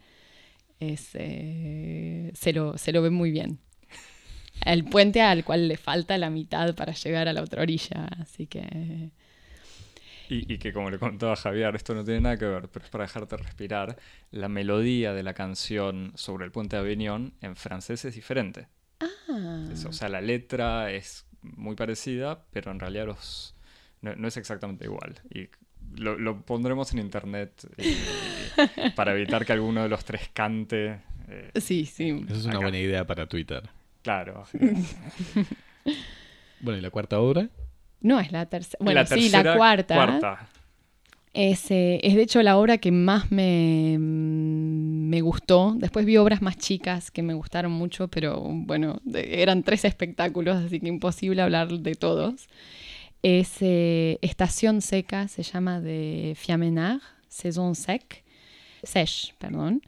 es, 0.91 1.11
eh, 1.14 2.30
se, 2.35 2.53
lo, 2.53 2.76
se 2.78 2.93
lo 2.93 3.03
ve 3.03 3.11
muy 3.11 3.30
bien. 3.30 3.59
El 4.64 4.85
puente 4.85 5.20
al 5.22 5.45
cual 5.45 5.66
le 5.68 5.76
falta 5.76 6.16
la 6.18 6.30
mitad 6.30 6.74
para 6.74 6.93
llegar 6.93 7.26
a 7.28 7.33
la 7.33 7.43
otra 7.43 7.62
orilla. 7.62 8.07
Así 8.20 8.47
que. 8.47 9.11
Y, 10.28 10.53
y 10.55 10.59
que 10.59 10.72
como 10.72 10.91
le 10.91 10.99
contaba 10.99 11.37
Javier, 11.37 11.74
esto 11.74 11.95
no 11.95 12.05
tiene 12.05 12.20
nada 12.20 12.37
que 12.37 12.47
ver, 12.47 12.68
pero 12.68 12.85
es 12.85 12.91
para 12.91 13.05
dejarte 13.05 13.37
respirar, 13.37 13.99
la 14.30 14.49
melodía 14.49 15.12
de 15.12 15.22
la 15.22 15.35
canción 15.35 16.12
sobre 16.14 16.45
el 16.45 16.53
puente 16.53 16.76
de 16.76 16.83
Aviñón 16.83 17.35
en 17.41 17.57
francés 17.57 18.05
es 18.05 18.14
diferente. 18.14 18.68
Ah. 19.01 19.68
Es- 19.72 19.85
o 19.85 19.93
sea, 19.93 20.09
la 20.09 20.20
letra 20.20 20.91
es 20.93 21.26
muy 21.43 21.74
parecida, 21.74 22.45
pero 22.53 22.70
en 22.70 22.78
realidad 22.78 23.07
los, 23.07 23.55
no, 24.01 24.14
no 24.14 24.28
es 24.28 24.37
exactamente 24.37 24.85
igual. 24.85 25.20
Y 25.35 25.49
lo, 25.97 26.18
lo 26.18 26.40
pondremos 26.43 26.93
en 26.93 26.99
internet 27.01 27.53
eh, 27.78 28.93
para 28.95 29.12
evitar 29.14 29.45
que 29.45 29.53
alguno 29.53 29.82
de 29.82 29.88
los 29.88 30.05
tres 30.05 30.30
cante. 30.32 31.01
eh, 31.28 31.51
Sí, 31.61 31.86
sí. 31.86 32.11
Esa 32.26 32.34
es 32.38 32.45
una 32.45 32.55
Acá. 32.55 32.62
buena 32.64 32.78
idea 32.78 33.07
para 33.07 33.26
Twitter. 33.26 33.68
Claro. 34.03 34.45
bueno, 36.61 36.78
¿y 36.78 36.82
la 36.82 36.90
cuarta 36.90 37.20
obra? 37.20 37.49
No, 38.01 38.18
es 38.20 38.32
la 38.32 38.47
tercera. 38.47 38.78
Bueno, 38.82 39.01
la 39.01 39.07
sí, 39.07 39.28
la 39.28 39.57
cuarta. 39.57 39.95
cuarta. 39.95 40.49
Es, 41.34 41.70
eh, 41.70 41.99
es 42.03 42.14
de 42.14 42.22
hecho 42.22 42.43
la 42.43 42.59
obra 42.59 42.76
que 42.78 42.93
más 42.93 43.30
me, 43.32 43.97
me 43.99 45.20
gustó. 45.22 45.74
Después 45.78 46.05
vi 46.05 46.16
obras 46.18 46.43
más 46.43 46.59
chicas 46.59 47.11
que 47.11 47.22
me 47.22 47.32
gustaron 47.34 47.72
mucho, 47.72 48.09
pero 48.09 48.40
bueno, 48.43 49.01
de- 49.05 49.43
eran 49.43 49.62
tres 49.62 49.84
espectáculos, 49.86 50.57
así 50.57 50.78
que 50.80 50.88
imposible 50.88 51.40
hablar 51.40 51.68
de 51.68 51.95
todos. 51.95 52.49
Es 53.23 53.59
eh, 53.61 54.18
Estación 54.20 54.83
Seca, 54.83 55.29
se 55.29 55.43
llama 55.43 55.81
de 55.81 56.35
Fiamenard, 56.37 57.01
Saison 57.29 57.75
Sec, 57.75 58.25
Sèche, 58.83 59.35
perdón. 59.39 59.83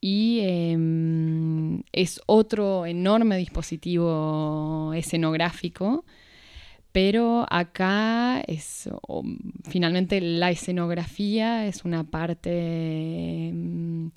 Y 0.00 0.40
em, 0.42 1.82
es 1.92 2.20
otro 2.26 2.86
enorme 2.86 3.36
dispositivo 3.36 4.92
escenográfico 4.94 6.04
pero 6.92 7.46
acá 7.48 8.40
es 8.46 8.88
finalmente 9.64 10.20
la 10.20 10.50
escenografía 10.50 11.66
es 11.66 11.84
una 11.84 12.04
parte 12.04 13.50
mm, 13.54 14.08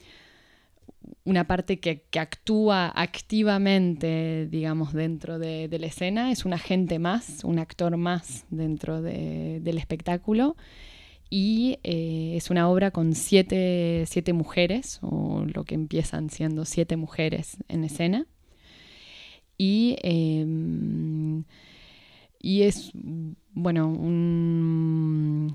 una 1.25 1.45
parte 1.47 1.79
que, 1.79 2.03
que 2.09 2.19
actúa 2.19 2.91
activamente 2.95 4.47
digamos 4.49 4.93
dentro 4.93 5.39
de, 5.39 5.67
de 5.67 5.79
la 5.79 5.87
escena 5.87 6.31
es 6.31 6.45
un 6.45 6.53
agente 6.53 6.99
más 6.99 7.43
un 7.43 7.59
actor 7.59 7.97
más 7.97 8.45
dentro 8.49 9.01
de- 9.01 9.59
del 9.61 9.77
espectáculo. 9.77 10.55
Y 11.29 11.79
eh, 11.83 12.33
es 12.35 12.49
una 12.49 12.69
obra 12.69 12.91
con 12.91 13.15
siete, 13.15 14.03
siete 14.07 14.33
mujeres 14.33 14.99
o 15.01 15.45
lo 15.45 15.63
que 15.63 15.75
empiezan 15.75 16.29
siendo 16.29 16.65
siete 16.65 16.97
mujeres 16.97 17.57
en 17.69 17.85
escena. 17.85 18.27
Y 19.57 19.97
em, 20.03 21.43
y 22.39 22.63
es, 22.63 22.91
bueno, 23.53 23.87
un, 23.87 25.51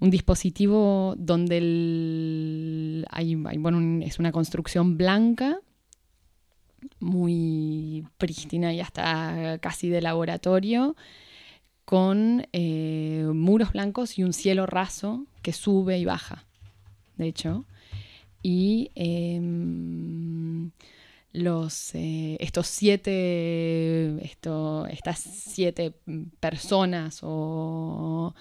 un 0.00 0.10
dispositivo 0.10 1.14
donde 1.18 1.58
el- 1.58 3.06
hay, 3.10 3.34
bueno, 3.34 4.04
es 4.04 4.18
una 4.18 4.32
construcción 4.32 4.96
blanca, 4.96 5.60
muy 6.98 8.06
prístina 8.18 8.72
y 8.72 8.80
hasta 8.80 9.58
casi 9.60 9.88
de 9.88 10.00
laboratorio, 10.00 10.96
con 11.84 12.46
eh, 12.52 13.26
muros 13.34 13.72
blancos 13.72 14.18
y 14.18 14.22
un 14.22 14.32
cielo 14.32 14.66
raso 14.66 15.26
que 15.42 15.52
sube 15.52 15.98
y 15.98 16.04
baja, 16.04 16.44
de 17.16 17.26
hecho. 17.26 17.64
Y 18.42 18.90
em, 18.94 20.70
los, 21.32 21.94
eh, 21.94 22.36
estos 22.40 22.66
siete, 22.68 24.24
esto, 24.24 24.86
estas 24.86 25.18
siete 25.18 25.92
personas 26.40 27.20
o 27.22 28.34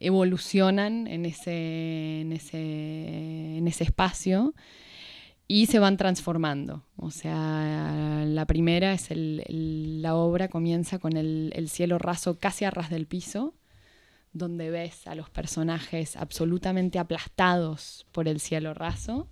evolucionan 0.00 1.06
en 1.06 1.26
ese, 1.26 2.20
en 2.20 2.32
ese, 2.32 3.56
en 3.58 3.68
ese 3.68 3.84
espacio 3.84 4.54
y 5.46 5.66
se 5.66 5.78
van 5.78 5.96
transformando. 5.96 6.84
O 6.96 7.10
sea, 7.10 8.24
la 8.26 8.46
primera 8.46 8.92
es 8.92 9.10
el, 9.10 10.00
la 10.02 10.14
obra 10.14 10.48
comienza 10.48 10.98
con 10.98 11.16
el, 11.16 11.52
el 11.54 11.68
cielo 11.68 11.98
raso 11.98 12.38
casi 12.38 12.64
a 12.64 12.70
ras 12.70 12.90
del 12.90 13.06
piso, 13.06 13.54
donde 14.32 14.70
ves 14.70 15.06
a 15.06 15.14
los 15.14 15.30
personajes 15.30 16.16
absolutamente 16.16 16.98
aplastados 16.98 18.06
por 18.12 18.28
el 18.28 18.40
cielo 18.40 18.74
raso 18.74 19.28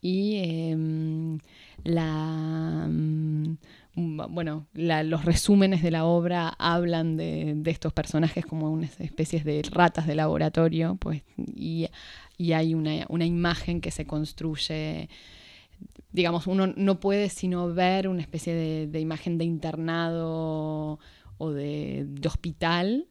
y 0.00 0.36
em, 0.36 1.38
la, 1.84 2.86
mm, 2.88 3.56
bueno, 4.00 4.66
los 4.74 5.24
resúmenes 5.24 5.82
de 5.82 5.90
la 5.90 6.04
obra 6.04 6.48
hablan 6.58 7.16
de, 7.16 7.60
estos 7.66 7.92
personajes 7.92 8.44
como 8.44 8.70
unas 8.70 9.00
especies 9.00 9.44
de 9.44 9.62
ratas 9.70 10.06
de 10.06 10.14
laboratorio, 10.14 10.96
pues, 11.00 11.22
y, 11.36 11.88
y 12.36 12.52
hay 12.52 12.74
una, 12.74 13.06
una 13.08 13.26
imagen 13.26 13.80
que 13.80 13.90
se 13.90 14.06
construye, 14.06 15.08
digamos, 16.12 16.46
uno 16.46 16.66
no 16.68 17.00
puede 17.00 17.28
sino 17.28 17.72
ver 17.72 18.08
una 18.08 18.22
especie 18.22 18.54
de, 18.86 19.00
imagen 19.00 19.38
de 19.38 19.44
internado 19.44 20.98
o 21.38 21.50
de 21.50 22.06
hospital. 22.26 23.06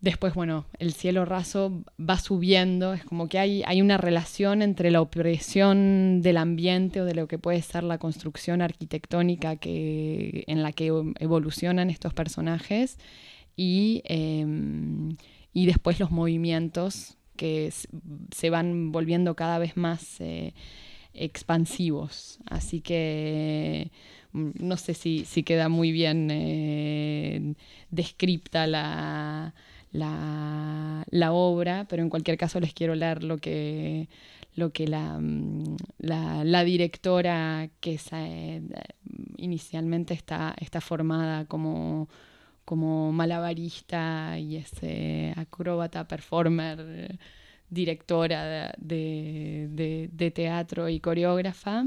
Después, 0.00 0.32
bueno, 0.32 0.64
el 0.78 0.94
cielo 0.94 1.26
raso 1.26 1.84
va 1.98 2.18
subiendo, 2.18 2.94
es 2.94 3.04
como 3.04 3.28
que 3.28 3.38
hay, 3.38 3.62
hay 3.66 3.82
una 3.82 3.98
relación 3.98 4.62
entre 4.62 4.90
la 4.90 5.02
opresión 5.02 6.22
del 6.22 6.38
ambiente 6.38 7.02
o 7.02 7.04
de 7.04 7.14
lo 7.14 7.28
que 7.28 7.38
puede 7.38 7.60
ser 7.60 7.84
la 7.84 7.98
construcción 7.98 8.62
arquitectónica 8.62 9.56
que, 9.56 10.44
en 10.46 10.62
la 10.62 10.72
que 10.72 10.86
evolucionan 11.18 11.90
estos 11.90 12.14
personajes 12.14 12.96
y, 13.56 14.00
eh, 14.06 14.46
y 15.52 15.66
después 15.66 16.00
los 16.00 16.10
movimientos 16.10 17.18
que 17.36 17.70
se 17.70 18.50
van 18.50 18.92
volviendo 18.92 19.36
cada 19.36 19.58
vez 19.58 19.76
más 19.76 20.18
eh, 20.20 20.54
expansivos. 21.12 22.38
Así 22.46 22.80
que 22.80 23.90
mm, 24.32 24.50
no 24.60 24.78
sé 24.78 24.94
si, 24.94 25.26
si 25.26 25.42
queda 25.42 25.68
muy 25.68 25.92
bien 25.92 26.28
eh, 26.30 27.54
descripta 27.90 28.66
la, 28.66 29.54
la, 29.92 31.04
obra, 31.32 31.86
pero 31.88 32.02
en 32.02 32.10
cualquier 32.10 32.36
caso 32.38 32.60
les 32.60 32.72
quiero 32.74 32.94
leer 32.94 33.24
lo 33.24 33.38
que, 33.38 34.08
lo 34.54 34.72
que 34.72 34.86
la, 34.86 35.18
mm, 35.20 35.76
la, 35.98 36.64
directora, 36.64 37.70
que 37.80 37.98
eh, 38.12 38.62
inicialmente 39.36 40.14
está, 40.14 40.54
está 40.60 40.80
formada 40.80 41.44
como, 41.46 42.08
como 42.64 43.12
malabarista 43.12 44.38
y 44.38 44.56
es 44.56 44.70
eh, 44.82 45.32
acróbata, 45.36 46.06
performer, 46.08 47.18
directora 47.68 48.72
de, 48.78 49.68
de- 49.70 50.08
de 50.12 50.30
teatro 50.30 50.88
y 50.88 51.00
coreógrafa, 51.00 51.86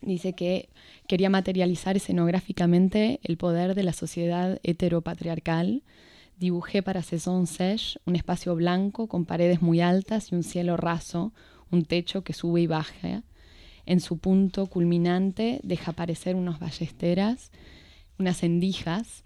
dice 0.00 0.32
que 0.34 0.68
quería 1.08 1.30
materializar 1.30 1.96
escenográficamente 1.96 3.20
el 3.22 3.36
poder 3.36 3.74
de 3.74 3.82
la 3.84 3.92
sociedad 3.92 4.60
heteropatriarcal. 4.62 5.82
Dibujé 6.42 6.82
para 6.82 7.04
Saison 7.04 7.46
Sèche 7.46 8.00
un 8.04 8.16
espacio 8.16 8.56
blanco 8.56 9.06
con 9.06 9.26
paredes 9.26 9.62
muy 9.62 9.80
altas 9.80 10.32
y 10.32 10.34
un 10.34 10.42
cielo 10.42 10.76
raso, 10.76 11.32
un 11.70 11.84
techo 11.84 12.24
que 12.24 12.32
sube 12.32 12.62
y 12.62 12.66
baja. 12.66 13.22
En 13.86 14.00
su 14.00 14.18
punto 14.18 14.66
culminante 14.66 15.60
deja 15.62 15.92
aparecer 15.92 16.34
unas 16.34 16.58
ballesteras, 16.58 17.52
unas 18.18 18.42
endijas, 18.42 19.22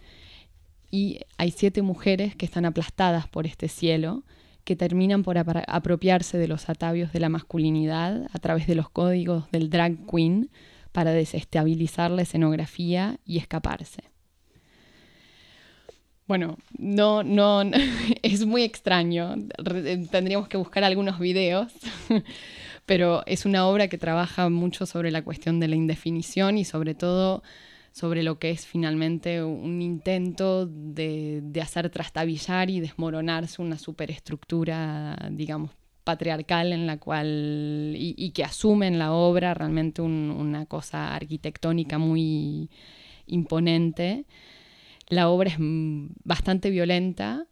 y 0.90 1.20
hay 1.38 1.52
siete 1.52 1.80
mujeres 1.80 2.36
que 2.36 2.44
están 2.44 2.66
aplastadas 2.66 3.26
por 3.26 3.46
este 3.46 3.68
cielo, 3.68 4.22
que 4.64 4.76
terminan 4.76 5.22
por 5.22 5.38
apropiarse 5.38 6.36
de 6.36 6.48
los 6.48 6.68
atavios 6.68 7.14
de 7.14 7.20
la 7.20 7.30
masculinidad 7.30 8.28
a 8.30 8.38
través 8.40 8.66
de 8.66 8.74
los 8.74 8.90
códigos 8.90 9.50
del 9.52 9.70
drag 9.70 10.06
queen 10.06 10.50
para 10.92 11.12
desestabilizar 11.12 12.10
la 12.10 12.20
escenografía 12.20 13.18
y 13.24 13.38
escaparse. 13.38 14.15
Bueno, 16.26 16.58
no, 16.78 17.22
no, 17.22 17.62
es 18.22 18.44
muy 18.46 18.62
extraño. 18.62 19.34
Re- 19.58 19.98
Tendríamos 20.08 20.48
que 20.48 20.56
buscar 20.56 20.82
algunos 20.84 21.18
videos, 21.20 21.72
pero 22.86 23.22
es 23.26 23.46
una 23.46 23.66
obra 23.66 23.88
que 23.88 23.98
trabaja 23.98 24.48
mucho 24.48 24.86
sobre 24.86 25.10
la 25.10 25.22
cuestión 25.22 25.60
de 25.60 25.68
la 25.68 25.76
indefinición 25.76 26.58
y 26.58 26.64
sobre 26.64 26.94
todo 26.94 27.42
sobre 27.92 28.22
lo 28.22 28.38
que 28.38 28.50
es 28.50 28.66
finalmente 28.66 29.42
un 29.42 29.80
intento 29.80 30.66
de, 30.66 31.40
de 31.42 31.60
hacer 31.62 31.88
trastabillar 31.90 32.68
y 32.70 32.80
desmoronarse 32.80 33.62
una 33.62 33.78
superestructura, 33.78 35.16
digamos, 35.32 35.70
patriarcal 36.04 36.72
en 36.72 36.86
la 36.86 36.98
cual, 36.98 37.94
y, 37.96 38.30
que 38.32 38.44
asume 38.44 38.86
en 38.88 38.98
la 38.98 39.12
obra 39.12 39.54
realmente 39.54 40.02
un- 40.02 40.30
una 40.30 40.66
cosa 40.66 41.14
arquitectónica 41.14 41.98
muy 41.98 42.68
imponente. 43.26 44.26
La 45.08 45.28
obra 45.28 45.50
es 45.50 45.56
mm, 45.58 46.08
bastante 46.24 46.70
violenta, 46.70 47.46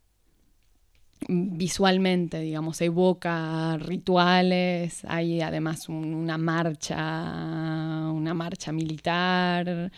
mm, 1.29 1.57
visualmente, 1.57 2.41
digamos, 2.41 2.81
evoca 2.81 3.77
rituales, 3.79 5.05
hay 5.07 5.41
además 5.41 5.89
un- 5.89 6.15
una 6.15 6.39
marcha, 6.39 8.11
una 8.13 8.35
marcha 8.35 8.73
militar 8.73 9.91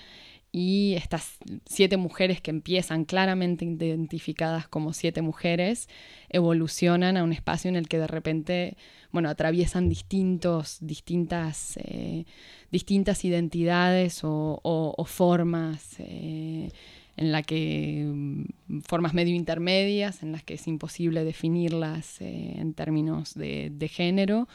y 0.52 0.94
estas 0.96 1.38
siete 1.66 1.96
mujeres 1.98 2.40
que 2.40 2.50
empiezan 2.50 3.04
claramente 3.04 3.64
identificadas 3.66 4.68
como 4.68 4.92
siete 4.94 5.22
mujeres 5.22 5.88
evolucionan 6.30 7.16
a 7.18 7.24
un 7.24 7.32
espacio 7.32 7.68
en 7.70 7.76
el 7.76 7.88
que 7.88 7.98
de 7.98 8.06
repente, 8.06 8.76
bueno, 9.12 9.28
atraviesan 9.30 9.88
distintos, 9.88 10.78
distintas, 10.80 11.76
eh, 11.78 12.24
distintas 12.72 13.24
identidades 13.24 14.20
o 14.24 15.04
formas. 15.06 15.96
eh, 16.00 16.70
en 17.16 17.32
la 17.32 17.42
que 17.42 18.04
mm, 18.06 18.80
formas 18.80 19.14
medio 19.14 19.34
intermedias, 19.34 20.22
en 20.22 20.32
las 20.32 20.42
que 20.42 20.54
es 20.54 20.66
imposible 20.66 21.24
definirlas 21.24 22.20
eh, 22.20 22.54
en 22.58 22.74
términos 22.74 23.34
de, 23.34 23.70
de, 23.72 23.88
género, 23.88 24.48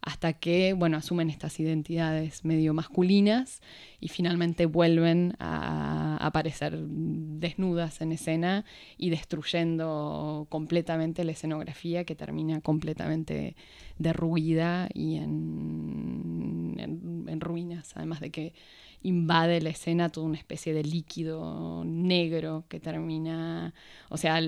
hasta 0.00 0.32
que, 0.32 0.72
bueno, 0.72 0.96
asumen 0.96 1.30
estas 1.30 1.58
identidades 1.60 2.44
medio 2.44 2.72
masculinas 2.72 3.60
y 4.00 4.08
finalmente 4.08 4.66
vuelven 4.66 5.34
a 5.38 6.16
aparecer 6.20 6.78
desnudas 6.78 8.00
en 8.00 8.12
escena 8.12 8.64
y 8.96 9.10
destruyendo 9.10 10.46
completamente 10.48 11.24
la 11.24 11.32
escenografía 11.32 12.04
que 12.04 12.14
termina 12.14 12.60
completamente 12.60 13.56
derruida 13.98 14.88
y 14.94 15.16
en, 15.16 16.76
en, 16.78 17.40
ruinas, 17.40 17.92
además 17.96 18.20
de 18.20 18.30
que 18.30 18.54
invade 19.02 19.60
la 19.60 19.70
escena 19.70 20.08
toda 20.08 20.26
una 20.26 20.38
especie 20.38 20.72
de 20.72 20.82
líquido 20.82 21.84
negro 21.84 22.64
que 22.68 22.80
termina, 22.80 23.74
o 24.08 24.16
sea, 24.16 24.40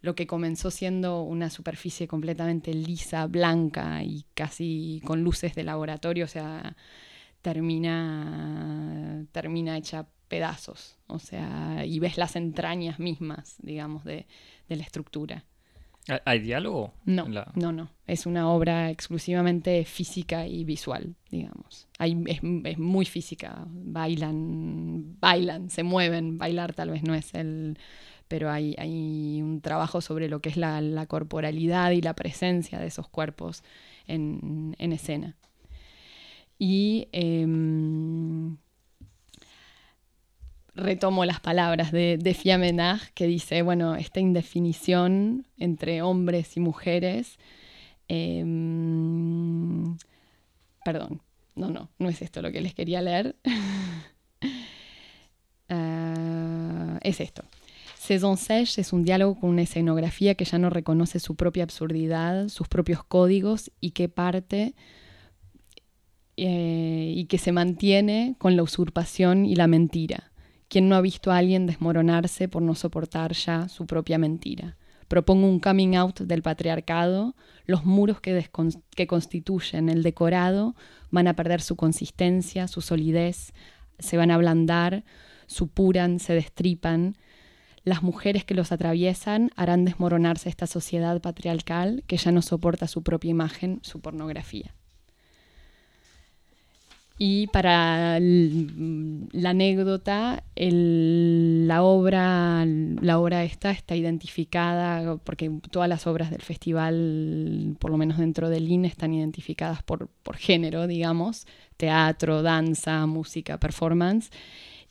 lo 0.00 0.14
que 0.14 0.26
comenzó 0.26 0.70
siendo 0.70 1.22
una 1.22 1.50
superficie 1.50 2.08
completamente 2.08 2.72
lisa, 2.74 3.26
blanca 3.26 4.02
y 4.02 4.24
casi 4.34 5.02
con 5.04 5.22
luces 5.22 5.54
de 5.54 5.64
laboratorio, 5.64 6.24
o 6.24 6.28
sea, 6.28 6.76
termina, 7.42 9.26
termina 9.32 9.76
hecha 9.76 10.06
pedazos, 10.28 10.98
o 11.06 11.18
sea, 11.18 11.84
y 11.86 11.98
ves 11.98 12.18
las 12.18 12.36
entrañas 12.36 12.98
mismas, 12.98 13.56
digamos, 13.62 14.04
de, 14.04 14.26
de 14.68 14.76
la 14.76 14.82
estructura. 14.82 15.44
¿Hay 16.24 16.38
diálogo? 16.40 16.94
No, 17.04 17.28
no, 17.28 17.72
no. 17.72 17.90
Es 18.06 18.24
una 18.24 18.50
obra 18.50 18.90
exclusivamente 18.90 19.84
física 19.84 20.46
y 20.46 20.64
visual, 20.64 21.16
digamos. 21.30 21.86
Hay, 21.98 22.22
es, 22.26 22.40
es, 22.64 22.78
muy 22.78 23.04
física. 23.04 23.66
Bailan, 23.68 25.16
bailan, 25.20 25.68
se 25.70 25.82
mueven. 25.82 26.38
Bailar 26.38 26.72
tal 26.74 26.90
vez 26.90 27.02
no 27.02 27.14
es 27.14 27.34
el... 27.34 27.78
Pero 28.26 28.50
hay, 28.50 28.74
hay 28.78 29.40
un 29.42 29.60
trabajo 29.60 30.00
sobre 30.00 30.28
lo 30.28 30.40
que 30.40 30.50
es 30.50 30.56
la, 30.56 30.80
la 30.80 31.06
corporalidad 31.06 31.90
y 31.92 32.02
la 32.02 32.14
presencia 32.14 32.78
de 32.78 32.86
esos 32.86 33.08
cuerpos 33.08 33.62
en, 34.06 34.74
en 34.78 34.92
escena. 34.92 35.36
Y... 36.58 37.08
Eh, 37.12 37.46
retomo 40.78 41.24
las 41.24 41.40
palabras 41.40 41.92
de, 41.92 42.18
de 42.18 43.08
que 43.14 43.26
dice, 43.26 43.62
bueno, 43.62 43.96
esta 43.96 44.20
indefinición 44.20 45.46
entre 45.58 46.02
hombres 46.02 46.56
y 46.56 46.60
mujeres, 46.60 47.38
em, 48.08 49.96
perdón, 50.84 51.20
no, 51.54 51.70
no, 51.70 51.90
no 51.98 52.08
es 52.08 52.22
esto 52.22 52.40
lo 52.40 52.52
que 52.52 52.60
les 52.60 52.74
quería 52.74 53.02
leer. 53.02 53.36
Ah, 55.70 56.98
es 57.02 57.20
esto. 57.20 57.44
Saison 57.98 58.38
Sèche 58.38 58.80
es 58.80 58.94
un 58.94 59.04
diálogo 59.04 59.38
con 59.38 59.50
una 59.50 59.60
escenografía 59.60 60.34
que 60.34 60.46
ya 60.46 60.56
no 60.56 60.70
reconoce 60.70 61.20
su 61.20 61.36
propia 61.36 61.64
absurdidad, 61.64 62.48
sus 62.48 62.68
propios 62.68 63.04
códigos 63.04 63.70
y 63.78 63.90
que 63.90 64.08
parte 64.08 64.74
eh, 66.38 67.12
y 67.16 67.24
que 67.26 67.36
se 67.36 67.52
mantiene 67.52 68.36
con 68.38 68.56
la 68.56 68.62
usurpación 68.62 69.44
y 69.44 69.56
la 69.56 69.66
mentira. 69.66 70.27
¿Quién 70.68 70.90
no 70.90 70.96
ha 70.96 71.00
visto 71.00 71.32
a 71.32 71.38
alguien 71.38 71.66
desmoronarse 71.66 72.46
por 72.46 72.60
no 72.60 72.74
soportar 72.74 73.32
ya 73.32 73.68
su 73.70 73.86
propia 73.86 74.18
mentira? 74.18 74.76
Propongo 75.08 75.46
un 75.46 75.60
coming 75.60 75.96
out 75.96 76.20
del 76.20 76.42
patriarcado, 76.42 77.34
los 77.64 77.86
muros 77.86 78.20
que, 78.20 78.50
que 78.94 79.06
constituyen 79.06 79.88
el 79.88 80.02
decorado 80.02 80.76
van 81.10 81.26
a 81.26 81.34
perder 81.34 81.62
su 81.62 81.76
consistencia, 81.76 82.68
su 82.68 82.82
solidez, 82.82 83.54
se 83.98 84.18
van 84.18 84.30
a 84.30 84.34
ablandar, 84.34 85.04
supuran, 85.46 86.18
se 86.18 86.34
destripan. 86.34 87.16
Las 87.84 88.02
mujeres 88.02 88.44
que 88.44 88.52
los 88.52 88.70
atraviesan 88.70 89.50
harán 89.56 89.86
desmoronarse 89.86 90.50
esta 90.50 90.66
sociedad 90.66 91.18
patriarcal 91.22 92.04
que 92.06 92.18
ya 92.18 92.30
no 92.30 92.42
soporta 92.42 92.88
su 92.88 93.02
propia 93.02 93.30
imagen, 93.30 93.80
su 93.82 94.00
pornografía. 94.00 94.74
Y 97.20 97.48
para 97.48 98.20
la 98.20 99.50
anécdota, 99.50 100.44
la, 100.54 101.82
obra, 101.82 102.64
la 102.64 103.18
obra 103.18 103.42
esta 103.42 103.72
está 103.72 103.96
identificada, 103.96 105.16
porque 105.16 105.50
todas 105.72 105.88
las 105.88 106.06
obras 106.06 106.30
del 106.30 106.42
festival, 106.42 107.76
por 107.80 107.90
lo 107.90 107.96
menos 107.96 108.18
dentro 108.18 108.48
del 108.48 108.68
INE, 108.68 108.86
están 108.86 109.14
identificadas 109.14 109.82
por, 109.82 110.06
por 110.22 110.36
género, 110.36 110.86
digamos, 110.86 111.48
teatro, 111.76 112.42
danza, 112.42 113.04
música, 113.06 113.58
performance. 113.58 114.30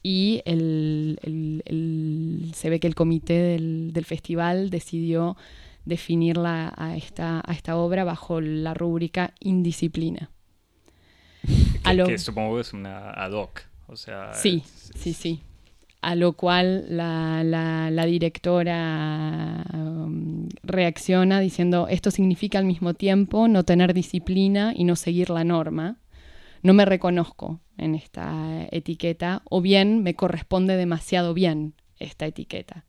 Y 0.03 0.41
el, 0.43 1.19
el, 1.23 2.51
se 2.53 2.69
ve 2.69 2.81
que 2.81 2.87
el 2.87 2.95
comité 2.95 3.33
del, 3.33 3.93
del 3.93 4.03
festival 4.03 4.69
decidió 4.69 5.37
definirla 5.85 6.73
a 6.75 6.97
esta, 6.97 7.41
a 7.45 7.53
esta 7.53 7.77
obra 7.77 8.03
bajo 8.03 8.41
la 8.41 8.73
rúbrica 8.73 9.33
indisciplina. 9.39 10.29
Que, 11.83 12.17
supongo 12.17 12.55
que 12.55 12.61
es 12.61 12.73
una 12.73 13.11
ad 13.11 13.31
hoc. 13.31 13.61
O 13.87 13.95
sea, 13.95 14.33
sí, 14.33 14.63
sí, 14.95 15.13
sí. 15.13 15.41
A 16.01 16.15
lo 16.15 16.33
cual 16.33 16.85
la, 16.89 17.43
la, 17.43 18.05
directora 18.05 19.63
um, 19.73 20.47
reacciona 20.63 21.39
diciendo, 21.39 21.87
esto 21.89 22.11
significa 22.11 22.59
al 22.59 22.65
mismo 22.65 22.93
tiempo 22.93 23.47
no 23.47 23.63
tener 23.63 23.93
disciplina 23.93 24.73
y 24.75 24.83
no 24.83 24.95
seguir 24.95 25.29
la 25.29 25.43
norma. 25.43 25.97
No 26.61 26.73
me 26.73 26.85
reconozco 26.85 27.61
en 27.77 27.95
esta 27.95 28.67
etiqueta 28.71 29.41
o 29.45 29.61
bien 29.61 30.03
me 30.03 30.15
corresponde 30.15 30.75
demasiado 30.75 31.33
bien 31.33 31.73
esta 31.99 32.25
etiqueta. 32.25 32.85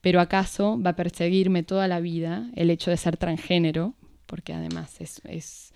Pero 0.00 0.20
acaso 0.20 0.80
va 0.80 0.90
a 0.90 0.96
perseguirme 0.96 1.62
toda 1.62 1.86
la 1.86 2.00
vida 2.00 2.50
el 2.56 2.70
hecho 2.70 2.90
de 2.90 2.96
ser 2.96 3.16
transgénero, 3.16 3.94
porque 4.26 4.52
además 4.52 5.00
es, 5.00 5.22
es 5.24 5.71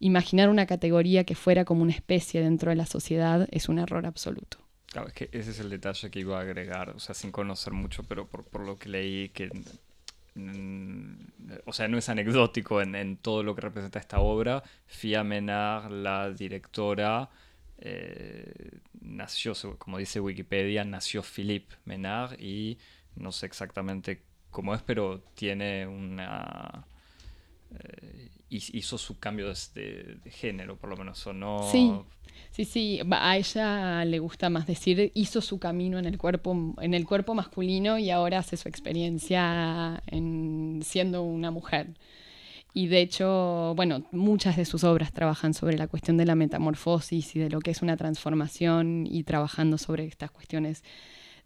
imaginar 0.00 0.48
una 0.48 0.66
categoría 0.66 1.24
que 1.24 1.34
fuera 1.34 1.64
como 1.64 1.82
una 1.82 1.92
especie 1.92 2.40
dentro 2.40 2.70
de 2.70 2.76
la 2.76 2.86
sociedad 2.86 3.48
es 3.50 3.68
un 3.68 3.78
error 3.78 4.06
absoluto. 4.06 4.58
Claro, 4.86 5.08
es 5.08 5.14
que 5.14 5.28
ese 5.32 5.50
es 5.50 5.60
el 5.60 5.68
detalle 5.68 6.10
que 6.10 6.20
iba 6.20 6.38
a 6.38 6.40
agregar, 6.40 6.90
o 6.90 6.98
sea, 6.98 7.14
sin 7.14 7.30
conocer 7.30 7.72
mucho, 7.72 8.04
pero 8.04 8.26
por, 8.26 8.44
por 8.44 8.64
lo 8.64 8.78
que 8.78 8.88
leí, 8.88 9.28
que, 9.28 9.50
mm, 10.34 11.12
o 11.66 11.72
sea, 11.72 11.88
no 11.88 11.98
es 11.98 12.08
anecdótico 12.08 12.80
en, 12.80 13.18
todo 13.18 13.42
lo 13.42 13.54
que 13.54 13.60
representa 13.62 13.98
esta 13.98 14.20
obra. 14.20 14.62
Fia 14.86 15.24
Menard, 15.24 15.90
la 15.92 16.30
directora, 16.32 17.28
eh, 17.78 18.78
nació, 19.02 19.52
como 19.76 19.98
dice 19.98 20.20
Wikipedia, 20.20 20.84
nació 20.84 21.22
Philippe 21.22 21.76
Menard 21.84 22.40
y 22.40 22.78
no 23.16 23.30
sé 23.30 23.46
exactamente 23.46 24.22
cómo 24.50 24.74
es, 24.74 24.82
pero 24.82 25.20
tiene 25.34 25.86
una... 25.86 26.86
Eh, 27.78 28.30
hizo 28.50 28.98
su 28.98 29.18
cambio 29.18 29.52
de, 29.74 30.18
género, 30.26 30.76
por 30.76 30.90
lo 30.90 30.96
menos, 30.96 31.26
o 31.26 31.32
no. 31.32 31.68
Sí, 31.70 31.92
sí, 32.50 32.64
sí. 32.64 33.00
A 33.10 33.36
ella 33.36 34.04
le 34.04 34.18
gusta 34.18 34.48
más 34.48 34.66
decir 34.66 35.12
hizo 35.14 35.40
su 35.40 35.58
camino 35.58 35.98
en 35.98 36.06
el 36.06 36.18
cuerpo, 36.18 36.74
en 36.80 36.94
el 36.94 37.06
cuerpo 37.06 37.34
masculino 37.34 37.98
y 37.98 38.10
ahora 38.10 38.38
hace 38.38 38.56
su 38.56 38.68
experiencia 38.68 40.02
en 40.06 40.80
siendo 40.82 41.22
una 41.22 41.50
mujer. 41.50 41.94
Y 42.74 42.86
de 42.86 43.00
hecho, 43.00 43.72
bueno, 43.76 44.04
muchas 44.12 44.56
de 44.56 44.64
sus 44.64 44.84
obras 44.84 45.12
trabajan 45.12 45.54
sobre 45.54 45.76
la 45.76 45.88
cuestión 45.88 46.16
de 46.16 46.26
la 46.26 46.34
metamorfosis 46.34 47.34
y 47.34 47.38
de 47.38 47.50
lo 47.50 47.60
que 47.60 47.70
es 47.70 47.82
una 47.82 47.96
transformación 47.96 49.06
y 49.10 49.24
trabajando 49.24 49.78
sobre 49.78 50.04
estas 50.04 50.30
cuestiones 50.30 50.84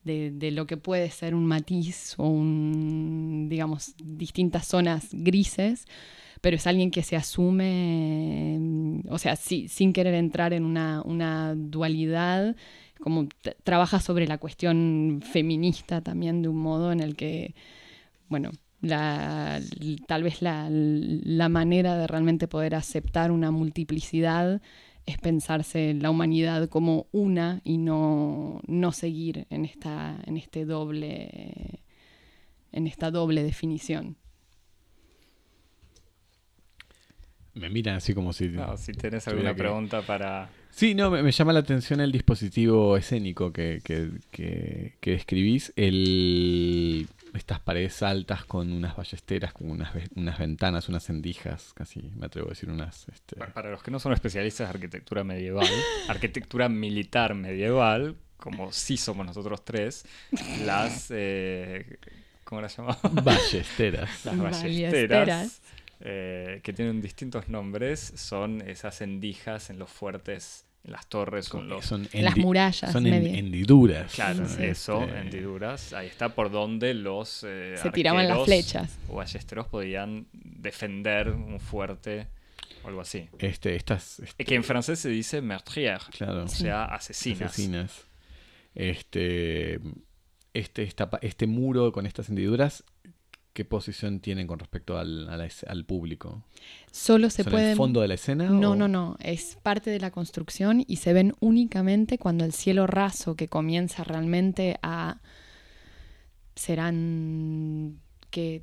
de, 0.05 0.33
de, 0.33 0.51
lo 0.51 0.67
que 0.67 0.77
puede 0.77 1.09
ser 1.11 1.35
un 1.35 1.47
matiz 1.47 2.15
o 2.19 2.27
un, 2.27 3.47
digamos, 3.49 3.95
distintas 4.03 4.67
zonas 4.67 5.09
grises 5.13 5.87
pero 6.43 6.57
es 6.57 6.67
alguien 6.67 6.91
que 6.91 7.03
se 7.05 7.17
asume, 7.17 8.59
o 9.09 9.17
sea, 9.17 9.37
sin 9.37 9.93
querer 9.93 10.15
entrar 10.15 10.53
en 10.53 10.65
una, 10.65 11.55
dualidad, 11.57 12.57
como 13.01 13.29
trabaja 13.65 14.01
sobre 14.01 14.27
la 14.27 14.39
cuestión 14.39 15.23
feminista 15.23 16.01
también 16.03 16.43
de 16.43 16.49
un 16.49 16.59
modo 16.59 16.93
en 16.93 17.01
el 17.01 17.15
que, 17.15 17.55
bueno, 18.29 18.51
tal 18.81 20.23
vez 20.25 20.43
la, 20.43 20.69
la, 20.69 21.49
manera 21.49 21.97
de 21.97 22.09
realmente 22.09 22.49
poder 22.49 22.75
aceptar 22.75 23.31
una 23.31 23.53
multiplicidad 23.53 24.61
es 25.07 25.19
pensarse 25.19 25.95
la 25.95 26.11
humanidad 26.11 26.69
como 26.69 27.07
una 27.13 27.61
y 27.63 27.79
no, 27.79 28.61
no 28.67 28.91
seguir 28.91 29.47
en 29.51 29.65
esta, 29.65 30.21
en 30.27 30.37
este 30.37 30.65
doble 30.65 31.83
en 32.73 32.87
esta 32.87 33.11
doble 33.11 33.45
definición. 33.45 34.17
Me 37.55 37.69
miran 37.69 37.97
así 37.97 38.15
como 38.15 38.33
si. 38.33 38.49
No, 38.49 38.77
si 38.77 38.93
tienes 38.93 39.27
alguna 39.29 39.55
pregunta 39.55 40.03
para. 40.03 40.51
Sí, 40.71 40.95
no, 40.95 41.11
me, 41.11 41.23
me 41.23 41.33
llama 41.33 41.53
la 41.53 41.61
atención 41.61 42.01
el 42.01 42.11
dispositivo 42.13 42.97
escénico 42.97 43.53
que, 43.53 43.81
que, 43.85 44.09
que, 44.31 44.95
que 45.01 45.11
describís. 45.11 45.71
El, 45.77 47.09
estas 47.35 47.61
paredes 47.61 48.03
altas 48.03 48.45
con 48.47 48.73
unas 48.73 48.97
ballesteras, 48.97 49.53
con 49.53 49.71
unas, 49.71 49.93
ve- 49.95 50.09
unas 50.17 50.39
ventanas, 50.39 50.89
unas 50.89 51.09
endijas, 51.11 51.73
casi 51.75 52.01
me 52.17 52.27
atrevo 52.27 52.49
a 52.49 52.51
decir 52.51 52.71
unas... 52.71 53.07
este, 53.09 53.37
Pa- 53.37 53.49
Para 53.49 53.71
los 53.71 53.83
que 53.83 53.91
no 53.91 53.99
son 53.99 54.13
especialistas 54.15 54.69
de 54.69 54.75
arquitectura 54.75 55.25
medieval, 55.25 55.69
arquitectura 56.09 56.69
militar 56.71 57.35
medieval, 57.35 58.17
como 58.39 58.73
sí 58.73 58.97
somos 58.97 59.27
nosotros 59.27 59.65
tres, 59.65 60.05
las... 60.65 61.09
eh, 61.11 61.99
¿Cómo 62.45 62.61
las 62.61 62.77
llamamos? 62.77 62.99
ballesteras. 63.25 64.25
Las 64.25 64.39
Ballesteras. 64.39 64.63
ballesteras, 64.63 65.61
eh, 66.05 66.61
que 66.65 66.73
tienen 66.73 67.01
distintos 67.01 67.49
nombres, 67.49 68.13
son 68.17 68.61
esas 68.69 69.01
endijas 69.01 69.71
en 69.71 69.79
los 69.79 69.89
fuertes, 69.89 70.65
en 70.85 70.91
las 70.93 71.07
torres 71.07 71.49
en 71.55 71.69
los... 71.69 71.85
Son 71.87 72.09
Las 72.13 72.37
murallas 72.37 72.91
Son 72.91 73.07
en- 73.07 73.25
hendiduras. 73.37 74.13
Claro, 74.13 74.49
Sí. 74.49 74.65
eso, 74.65 75.03
Este, 75.05 75.19
hendiduras. 75.21 75.93
Ahí 75.93 76.09
está 76.09 76.31
por 76.31 76.51
donde 76.51 76.93
los 76.95 77.45
eh, 77.47 77.77
Se 77.81 77.91
tiraban 77.91 78.27
las 78.27 78.45
flechas. 78.45 78.99
o 79.09 79.15
ballesteros 79.17 79.69
podían 79.69 80.27
defender 80.33 81.29
un 81.31 81.61
fuerte 81.61 82.27
o 82.83 82.89
algo 82.89 83.01
así. 83.03 83.29
Este, 83.39 83.77
estas... 83.77 84.19
este, 84.19 84.43
Es 84.43 84.49
que 84.49 84.55
en 84.57 84.65
francés 84.65 84.99
se 84.99 85.09
dice 85.09 85.41
meurtrière, 85.41 86.03
claro. 86.11 86.43
o 86.45 86.49
sea, 86.49 86.87
asesinas. 86.87 87.53
asesinas. 87.53 88.05
Este, 88.75 89.79
este, 90.55 90.83
esta 90.83 91.09
este 91.21 91.47
muro 91.47 91.93
con 91.93 92.07
estas 92.07 92.29
hendiduras, 92.29 92.83
¿qué 93.53 93.65
posición 93.65 94.21
tienen 94.21 94.47
con 94.47 94.59
respecto 94.59 94.97
al, 94.99 95.85
público? 95.87 96.43
Solo 96.91 97.31
se 97.31 97.43
¿Son 97.43 97.53
pueden... 97.53 97.71
el 97.71 97.77
fondo 97.77 98.01
de 98.01 98.09
la 98.09 98.15
escena? 98.15 98.49
No, 98.49 98.71
o- 98.73 98.77
no, 98.77 98.89
no. 98.89 99.17
Es 99.21 99.59
parte 99.63 99.91
de 99.91 100.01
la 100.01 100.11
construcción 100.11 100.85
y 100.87 100.97
se 100.97 101.13
ven 101.13 101.35
únicamente 101.41 102.19
cuando 102.19 102.45
el 102.45 102.53
cielo 102.53 102.87
raso 102.87 103.37
que 103.37 103.49
comienza 103.49 104.05
realmente 104.05 104.79
a... 104.83 105.21
serán 106.55 108.01
que 108.31 108.63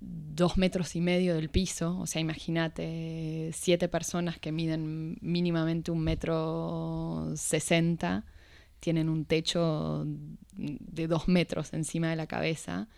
dos 0.00 0.56
metros 0.56 0.96
y 0.96 1.00
medio 1.00 1.34
del 1.36 1.48
piso. 1.48 1.98
O 2.00 2.06
sea, 2.06 2.20
imagínate 2.20 3.50
siete 3.52 3.88
personas 3.88 4.38
que 4.38 4.50
miden 4.50 5.16
mínimamente 5.20 5.92
un 5.92 6.00
metro 6.00 7.32
sesenta, 7.36 8.24
tienen 8.80 9.08
un 9.08 9.24
techo 9.26 10.04
de 10.56 11.06
dos 11.06 11.28
metros 11.28 11.72
encima 11.72 12.10
de 12.10 12.16
la 12.16 12.26
cabeza 12.26 12.88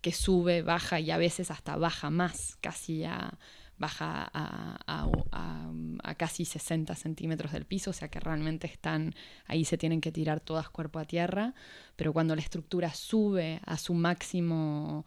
que 0.00 0.12
sube, 0.12 0.62
baja 0.62 1.00
y 1.00 1.10
a 1.10 1.18
veces 1.18 1.50
hasta 1.50 1.76
baja 1.76 2.10
más, 2.10 2.56
casi 2.60 3.04
a, 3.04 3.38
baja 3.78 4.30
a, 4.32 4.78
a- 6.02 6.14
casi 6.16 6.44
60 6.44 6.94
centímetros 6.96 7.52
del 7.52 7.64
piso, 7.64 7.90
o 7.90 7.92
sea 7.92 8.08
que 8.08 8.20
realmente 8.20 8.66
están, 8.66 9.14
ahí 9.46 9.64
se 9.64 9.78
tienen 9.78 10.00
que 10.00 10.12
tirar 10.12 10.40
todas 10.40 10.68
cuerpo 10.68 10.98
a 10.98 11.04
tierra, 11.04 11.54
pero 11.96 12.12
cuando 12.12 12.34
la 12.36 12.42
estructura 12.42 12.92
sube 12.92 13.60
a 13.64 13.78
su 13.78 13.94
máximo, 13.94 15.06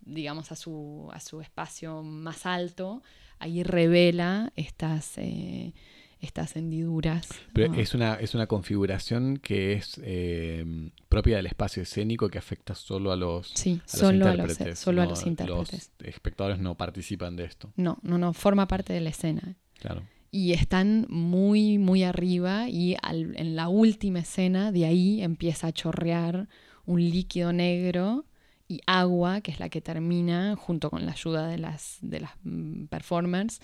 digamos 0.00 0.52
a 0.52 0.56
su, 0.56 1.08
a 1.12 1.20
su 1.20 1.40
espacio 1.40 2.02
más 2.02 2.46
alto, 2.46 3.02
ahí 3.38 3.62
revela 3.62 4.52
estas, 4.56 5.18
eh, 5.18 5.74
estas 6.20 6.56
hendiduras. 6.56 7.28
Pero 7.52 7.74
es, 7.74 7.94
una, 7.94 8.14
es 8.14 8.34
una 8.34 8.46
configuración 8.46 9.36
que 9.36 9.74
es 9.74 10.00
eh, 10.02 10.64
propia 11.08 11.36
del 11.36 11.46
espacio 11.46 11.82
escénico 11.82 12.28
que 12.28 12.38
afecta 12.38 12.74
solo 12.74 13.12
a 13.12 13.16
los, 13.16 13.48
Sí, 13.54 13.72
a 13.72 13.76
los 13.82 13.90
solo 13.90 14.26
a 14.26 14.34
los, 14.34 14.48
intérpretes. 14.50 14.78
solo 14.78 15.02
a 15.02 15.04
no- 15.04 15.10
los 15.10 15.26
intérpretes. 15.26 15.90
Los 15.98 16.08
espectadores 16.08 16.58
no 16.58 16.74
participan 16.76 17.36
de 17.36 17.44
esto. 17.44 17.72
No, 17.76 17.98
no, 18.02 18.16
no, 18.18 18.32
forma 18.32 18.66
parte 18.66 18.92
de 18.92 19.00
la 19.00 19.10
escena. 19.10 19.56
Claro. 19.78 20.02
y 20.32 20.52
están 20.52 21.06
muy, 21.08 21.78
muy 21.78 22.02
arriba 22.02 22.68
y 22.68 22.96
al- 23.02 23.36
en 23.38 23.56
la 23.56 23.68
última 23.68 24.18
escena 24.20 24.72
de 24.72 24.84
ahí 24.86 25.22
empieza 25.22 25.68
a 25.68 25.72
chorrear 25.72 26.48
un 26.84 27.00
líquido 27.00 27.52
negro 27.52 28.24
y 28.68 28.80
agua, 28.86 29.40
que 29.42 29.50
es 29.52 29.60
la 29.60 29.68
que 29.68 29.80
termina, 29.80 30.56
junto 30.56 30.90
con 30.90 31.06
la 31.06 31.12
ayuda 31.12 31.46
de 31.46 31.58
las, 31.58 31.98
de 32.02 32.20
las 32.20 32.32
mm, 32.42 32.86
performers, 32.86 33.60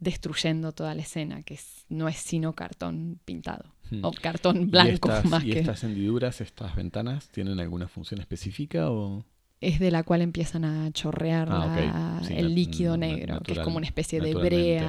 destruyendo 0.00 0.72
toda 0.72 0.94
la 0.94 1.02
escena, 1.02 1.42
que 1.42 1.54
es- 1.54 1.84
no 1.88 2.08
es 2.08 2.16
sino 2.16 2.54
cartón 2.54 3.20
pintado 3.24 3.64
Hmm. 3.90 4.04
o 4.04 4.12
cartón 4.12 4.62
¿Y 4.62 4.64
blanco 4.66 5.08
estas, 5.10 5.24
más 5.30 5.44
¿Y 5.44 5.50
que 5.52 5.58
estas 5.60 5.82
hendiduras, 5.84 6.40
estas 6.40 6.74
ventanas, 6.76 7.28
tienen 7.28 7.58
alguna 7.60 7.86
función 7.88 8.20
específica 8.20 8.90
o...? 8.90 9.24
es 9.60 9.78
de 9.78 9.90
la 9.90 10.04
cual 10.04 10.22
empiezan 10.22 10.64
a 10.64 10.90
chorrear 10.92 11.48
Ah, 11.50 12.20
Sí, 12.26 12.32
el 12.34 12.54
líquido 12.54 12.96
negro, 12.96 13.40
que 13.42 13.52
es 13.52 13.58
como 13.58 13.76
una 13.76 13.84
especie 13.86 14.18
de 14.20 14.34
brea. 14.34 14.86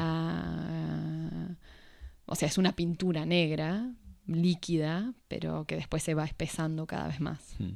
O 2.26 2.36
sea, 2.36 2.48
es 2.48 2.58
una 2.58 2.72
pintura 2.74 3.26
negra, 3.26 3.92
líquida, 4.28 5.14
pero 5.28 5.66
que 5.66 5.76
después 5.76 6.04
se 6.04 6.14
va 6.14 6.24
espesando 6.24 6.86
cada 6.88 7.08
vez 7.10 7.20
más. 7.20 7.56
Hmm. 7.60 7.74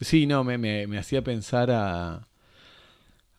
Sí, 0.00 0.26
no, 0.26 0.44
me, 0.44 0.58
me- 0.58 0.86
me 0.86 0.98
hacía 0.98 1.22
pensar 1.24 1.70
a, 1.70 2.28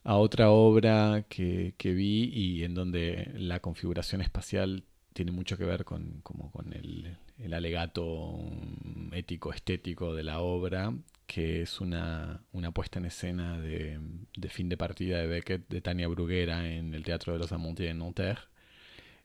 a 0.07 0.15
otra 0.17 0.51
obra 0.51 1.25
que, 1.29 1.73
que 1.77 1.93
vi 1.93 2.29
y 2.33 2.63
en 2.63 2.73
donde 2.73 3.31
la 3.35 3.59
configuración 3.59 4.21
espacial 4.21 4.85
tiene 5.13 5.31
mucho 5.31 5.57
que 5.57 5.65
ver 5.65 5.83
con, 5.85 6.21
como 6.23 6.51
con 6.51 6.73
el, 6.73 7.17
el 7.39 7.53
alegato 7.53 8.37
mm, 8.39 9.13
ético-estético 9.13 10.13
de 10.15 10.23
la 10.23 10.39
obra, 10.39 10.93
que 11.25 11.61
es 11.63 11.81
una, 11.81 12.41
una 12.53 12.71
puesta 12.71 12.99
en 12.99 13.05
escena 13.05 13.59
de, 13.59 13.99
de 14.35 14.49
fin 14.49 14.69
de 14.69 14.77
partida 14.77 15.19
de 15.19 15.27
Beckett 15.27 15.67
de 15.69 15.81
Tania 15.81 16.07
Bruguera 16.07 16.71
en 16.71 16.93
el 16.93 17.03
Teatro 17.03 17.33
de 17.33 17.39
los 17.39 17.51
Amontiers 17.51 17.91
en 17.91 17.99
Nanterre. 17.99 18.41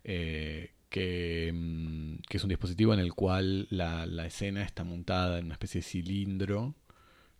eh, 0.05 0.70
que, 0.89 1.51
mm, 1.55 2.16
que 2.28 2.37
es 2.37 2.43
un 2.45 2.49
dispositivo 2.51 2.93
en 2.95 3.01
el 3.01 3.14
cual 3.14 3.66
la, 3.70 4.07
la 4.07 4.26
escena 4.26 4.62
está 4.62 4.85
montada 4.85 5.39
en 5.39 5.47
una 5.47 5.55
especie 5.55 5.80
de 5.80 5.87
cilindro, 5.87 6.74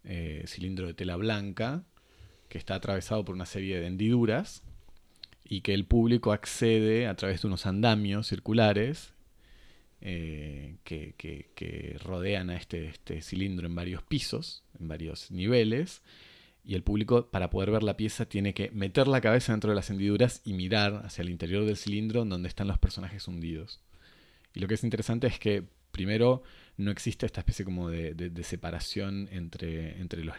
eh, 0.05 0.45
cilindro 0.47 0.87
de 0.87 0.95
tela 0.95 1.17
blanca, 1.17 1.85
que 2.53 2.59
está 2.59 2.75
atravesado 2.75 3.25
por 3.25 3.35
una 3.35 3.47
serie 3.47 3.81
de 3.81 3.87
hendiduras 3.87 4.63
y 5.43 5.63
que 5.63 5.73
el 5.73 5.87
público 5.87 6.33
accede 6.33 7.07
a 7.07 7.15
través 7.17 7.41
de 7.41 7.49
unos 7.49 7.65
andamios 7.65 8.27
circulares 8.27 9.15
eh, 10.03 10.77
que, 10.85 11.97
rodean 12.05 12.51
a 12.51 12.57
este, 12.57 12.89
este 12.89 13.23
cilindro 13.23 13.67
en 13.67 13.75
varios 13.75 14.03
pisos, 14.03 14.65
en 14.79 14.87
varios 14.87 15.31
niveles, 15.31 16.03
y 16.63 16.75
el 16.75 16.83
público 16.83 17.31
para 17.31 17.49
poder 17.49 17.71
ver 17.71 17.83
la 17.83 17.97
pieza 17.97 18.27
tiene 18.27 18.53
que 18.53 18.71
meter 18.73 19.09
la 19.09 19.23
cabeza 19.23 19.53
dentro 19.53 19.71
de 19.71 19.77
las 19.77 19.89
hendiduras 19.89 20.43
y 20.45 20.53
mirar 20.53 21.07
hacia 21.07 21.23
el 21.23 21.31
interior 21.31 21.65
del 21.65 21.79
cilindro 21.79 22.23
donde 22.27 22.49
están 22.49 22.69
los 22.69 22.79
personajes 22.79 23.27
hundidos. 23.29 23.81
Y 24.55 24.61
lo 24.61 24.69
que 24.69 24.75
es 24.75 24.85
interesante 24.85 25.27
es 25.27 25.39
que 25.39 25.65
primero 25.91 26.43
no 26.77 26.91
existe 26.91 27.25
esta 27.25 27.41
especie 27.41 27.65
como 27.65 27.89
de, 27.89 28.13
de- 28.13 28.29
de 28.29 28.45
separación 28.45 29.29
entre, 29.33 29.99
entre 30.03 30.23
los... 30.23 30.37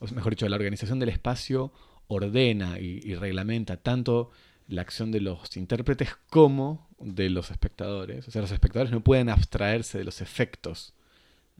O 0.00 0.06
mejor 0.14 0.32
dicho, 0.32 0.48
la 0.48 0.56
organización 0.56 0.98
del 0.98 1.10
espacio 1.10 1.72
ordena 2.08 2.78
y, 2.80 3.00
y 3.04 3.14
reglamenta 3.14 3.76
tanto 3.76 4.30
la 4.66 4.82
acción 4.82 5.12
de 5.12 5.20
los 5.20 5.56
intérpretes 5.56 6.10
como 6.28 6.88
de 6.98 7.30
los 7.30 7.50
espectadores. 7.50 8.26
O 8.26 8.30
sea, 8.30 8.42
los 8.42 8.50
espectadores 8.50 8.92
no 8.92 9.00
pueden 9.02 9.28
abstraerse 9.28 9.98
de 9.98 10.04
los 10.04 10.20
efectos 10.20 10.94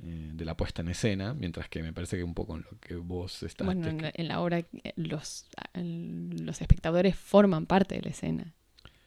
eh, 0.03 0.31
de 0.33 0.45
la 0.45 0.57
puesta 0.57 0.83
en 0.83 0.89
escena, 0.89 1.35
mientras 1.35 1.69
que 1.69 1.83
me 1.83 1.93
parece 1.93 2.17
que 2.17 2.25
un 2.25 2.35
poco 2.35 2.57
en 2.57 2.63
lo 2.71 2.79
que 2.81 2.97
vos 2.97 3.43
estás... 3.43 3.67
Bueno, 3.67 3.87
en 3.89 4.01
la, 4.03 4.11
en 4.15 4.29
la 4.29 4.41
obra 4.41 4.59
eh, 4.59 4.93
los, 4.97 5.47
el- 5.75 6.45
los 6.45 6.61
espectadores 6.61 7.17
forman 7.17 7.67
parte 7.67 7.97
de 7.97 8.03
la 8.03 8.11
escena. 8.11 8.55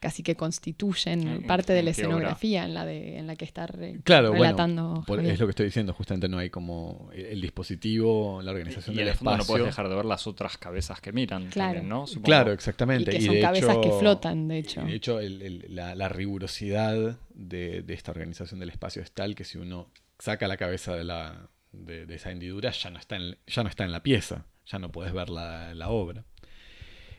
Casi 0.04 0.22
que 0.22 0.36
constituyen 0.36 1.26
¿En- 1.26 1.46
parte 1.46 1.72
de 1.72 1.82
la 1.82 1.88
escenografía 1.92 2.66
en 2.66 2.74
la, 2.74 2.84
de, 2.84 3.16
en 3.16 3.26
la 3.26 3.36
que 3.36 3.46
está 3.46 3.66
re- 3.66 4.00
Claro, 4.04 4.28
bueno, 4.32 4.44
relatando. 4.44 5.02
Es 5.22 5.40
lo 5.40 5.46
que 5.46 5.50
estoy 5.50 5.64
diciendo, 5.64 5.94
justamente 5.94 6.28
no 6.28 6.36
hay 6.36 6.50
como 6.50 7.08
el, 7.14 7.24
el 7.24 7.40
dispositivo, 7.40 8.42
la 8.42 8.50
organización 8.50 8.94
Y 8.94 8.98
del 8.98 9.08
el 9.08 9.14
fondo 9.14 9.30
no 9.30 9.36
espacio. 9.36 9.52
puedes 9.54 9.66
dejar 9.66 9.88
de 9.88 9.94
ver 9.96 10.04
las 10.04 10.26
otras 10.26 10.58
cabezas 10.58 11.00
que 11.00 11.12
miran 11.12 11.48
Claro. 11.48 11.72
también, 11.80 11.88
¿no? 11.88 12.04
Claro, 12.22 12.50
y 12.50 12.54
exactamente. 12.54 13.10
que 13.12 13.20
son 13.22 13.34
de 13.34 13.40
cabezas 13.40 13.78
que 13.78 13.90
flotan, 13.98 14.46
de 14.48 14.58
hecho. 14.58 14.82
y 14.82 14.90
de 14.90 14.94
hecho, 14.94 15.20
el- 15.20 15.40
el- 15.40 15.64
la, 15.74 15.94
la 15.94 16.10
rigurosidad 16.10 17.18
de, 17.34 17.80
de 17.82 17.94
esta 17.94 18.10
organización 18.10 18.60
del 18.60 18.68
espacio 18.68 19.00
es 19.00 19.10
tal 19.10 19.34
que 19.34 19.44
si 19.44 19.56
uno 19.56 19.88
saca 20.18 20.46
la 20.48 20.58
cabeza 20.58 20.94
de, 20.94 21.04
la, 21.04 21.48
de, 21.72 22.04
de 22.04 22.14
esa 22.14 22.30
hendidura, 22.30 22.72
ya 22.72 22.90
no, 22.90 22.98
está 22.98 23.16
en, 23.16 23.38
ya 23.46 23.62
no 23.62 23.70
está 23.70 23.84
en 23.84 23.92
la 23.92 24.02
pieza, 24.02 24.44
ya 24.66 24.78
no 24.78 24.92
puedes 24.92 25.14
ver 25.14 25.30
la, 25.30 25.72
la 25.74 25.88
obra. 25.88 26.26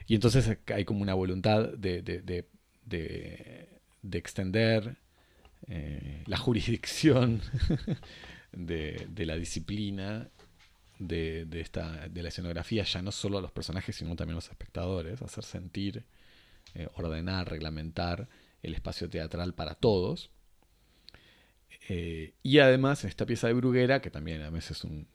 Y 0.06 0.14
entonces 0.14 0.60
hay 0.72 0.86
como 0.86 1.02
una 1.02 1.16
voluntad 1.16 1.68
de, 1.70 2.04
de- 2.04 2.48
de- 2.86 3.00
de- 3.00 3.70
de 4.04 4.18
extender 4.18 4.98
eh, 5.68 6.24
la 6.28 6.38
jurisdicción 6.38 7.42
de, 8.54 9.08
la 9.26 9.36
disciplina 9.38 10.30
de, 11.00 11.48
esta, 11.62 12.08
de 12.10 12.24
la 12.24 12.30
escenografía, 12.30 12.84
ya 12.84 13.02
no 13.02 13.12
solo 13.12 13.40
a 13.40 13.42
los 13.42 13.52
personajes, 13.52 13.96
sino 13.96 14.16
también 14.16 14.36
a 14.36 14.38
los 14.38 14.50
espectadores, 14.50 15.22
hacer 15.22 15.44
sentir, 15.44 16.04
eh, 16.76 16.88
ordenar, 16.96 17.50
reglamentar 17.50 18.28
el 18.64 18.74
espacio 18.76 19.10
teatral 19.10 19.54
para 19.54 19.76
todos. 19.76 20.32
Eh, 21.90 22.34
y 22.44 22.60
además, 22.60 23.04
en 23.04 23.10
esta 23.10 23.26
pieza 23.26 23.48
de 23.48 23.54
Bruguera, 23.54 24.02
que 24.02 24.10
también 24.10 24.42
a 24.42 24.50
veces 24.50 24.78
es 24.78 24.84
un, 24.84 25.08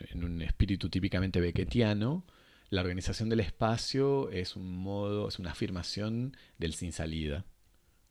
en 0.00 0.24
un 0.24 0.42
espíritu 0.42 0.88
típicamente 0.90 1.40
beckettiano, 1.40 2.24
la 2.70 2.82
organización 2.82 3.28
del 3.28 3.40
espacio 3.40 4.30
es 4.30 4.56
un 4.56 4.76
modo, 4.76 5.28
es 5.28 5.38
una 5.38 5.52
afirmación 5.52 6.36
del 6.58 6.74
sin 6.74 6.92
salida. 6.92 7.44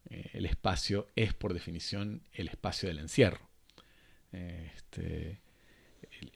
eh, 0.10 0.32
el 0.34 0.46
espacio 0.46 1.08
es 1.16 1.34
por 1.34 1.54
definición 1.54 2.24
el 2.34 2.48
espacio 2.48 2.90
del 2.90 3.00
encierro. 3.00 3.48
Este, 4.32 5.40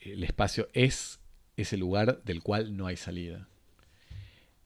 el, 0.02 0.24
espacio 0.24 0.70
es 0.74 1.20
ese 1.58 1.78
lugar 1.78 2.24
del 2.24 2.42
cual 2.42 2.76
no 2.76 2.88
hay 2.88 2.98
salida. 2.98 3.48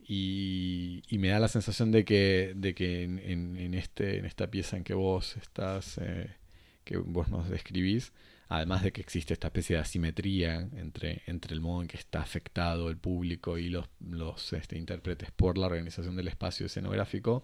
Y, 0.08 1.04
me 1.12 1.30
da 1.30 1.40
la 1.40 1.48
sensación 1.48 1.92
de 1.92 2.06
que, 2.06 2.54
de 2.56 2.76
que 2.76 3.04
en, 3.04 3.74
este, 3.74 4.20
en 4.20 4.26
esta 4.26 4.52
pieza 4.52 4.78
en 4.78 4.84
que 4.84 4.94
vos 4.94 5.36
estás, 5.38 5.98
eh, 5.98 6.36
que 6.84 6.98
vos 6.98 7.30
nos 7.30 7.50
describís, 7.50 8.14
además 8.48 8.84
de 8.84 8.92
que 8.92 9.02
existe 9.02 9.34
esta 9.34 9.48
especie 9.48 9.76
de 9.76 9.82
asimetría 9.82 10.70
entre, 10.76 11.24
entre 11.28 11.54
el 11.54 11.62
modo 11.62 11.82
en 11.82 11.88
que 11.88 11.98
está 11.98 12.22
afectado 12.22 12.90
el 12.90 12.98
público 12.98 13.58
y 13.58 13.70
los, 13.70 13.88
los 14.00 14.54
este, 14.54 14.78
intérpretes 14.78 15.32
por 15.32 15.58
la 15.58 15.68
organización 15.68 16.16
del 16.16 16.28
espacio 16.28 16.66
escenográfico, 16.68 17.44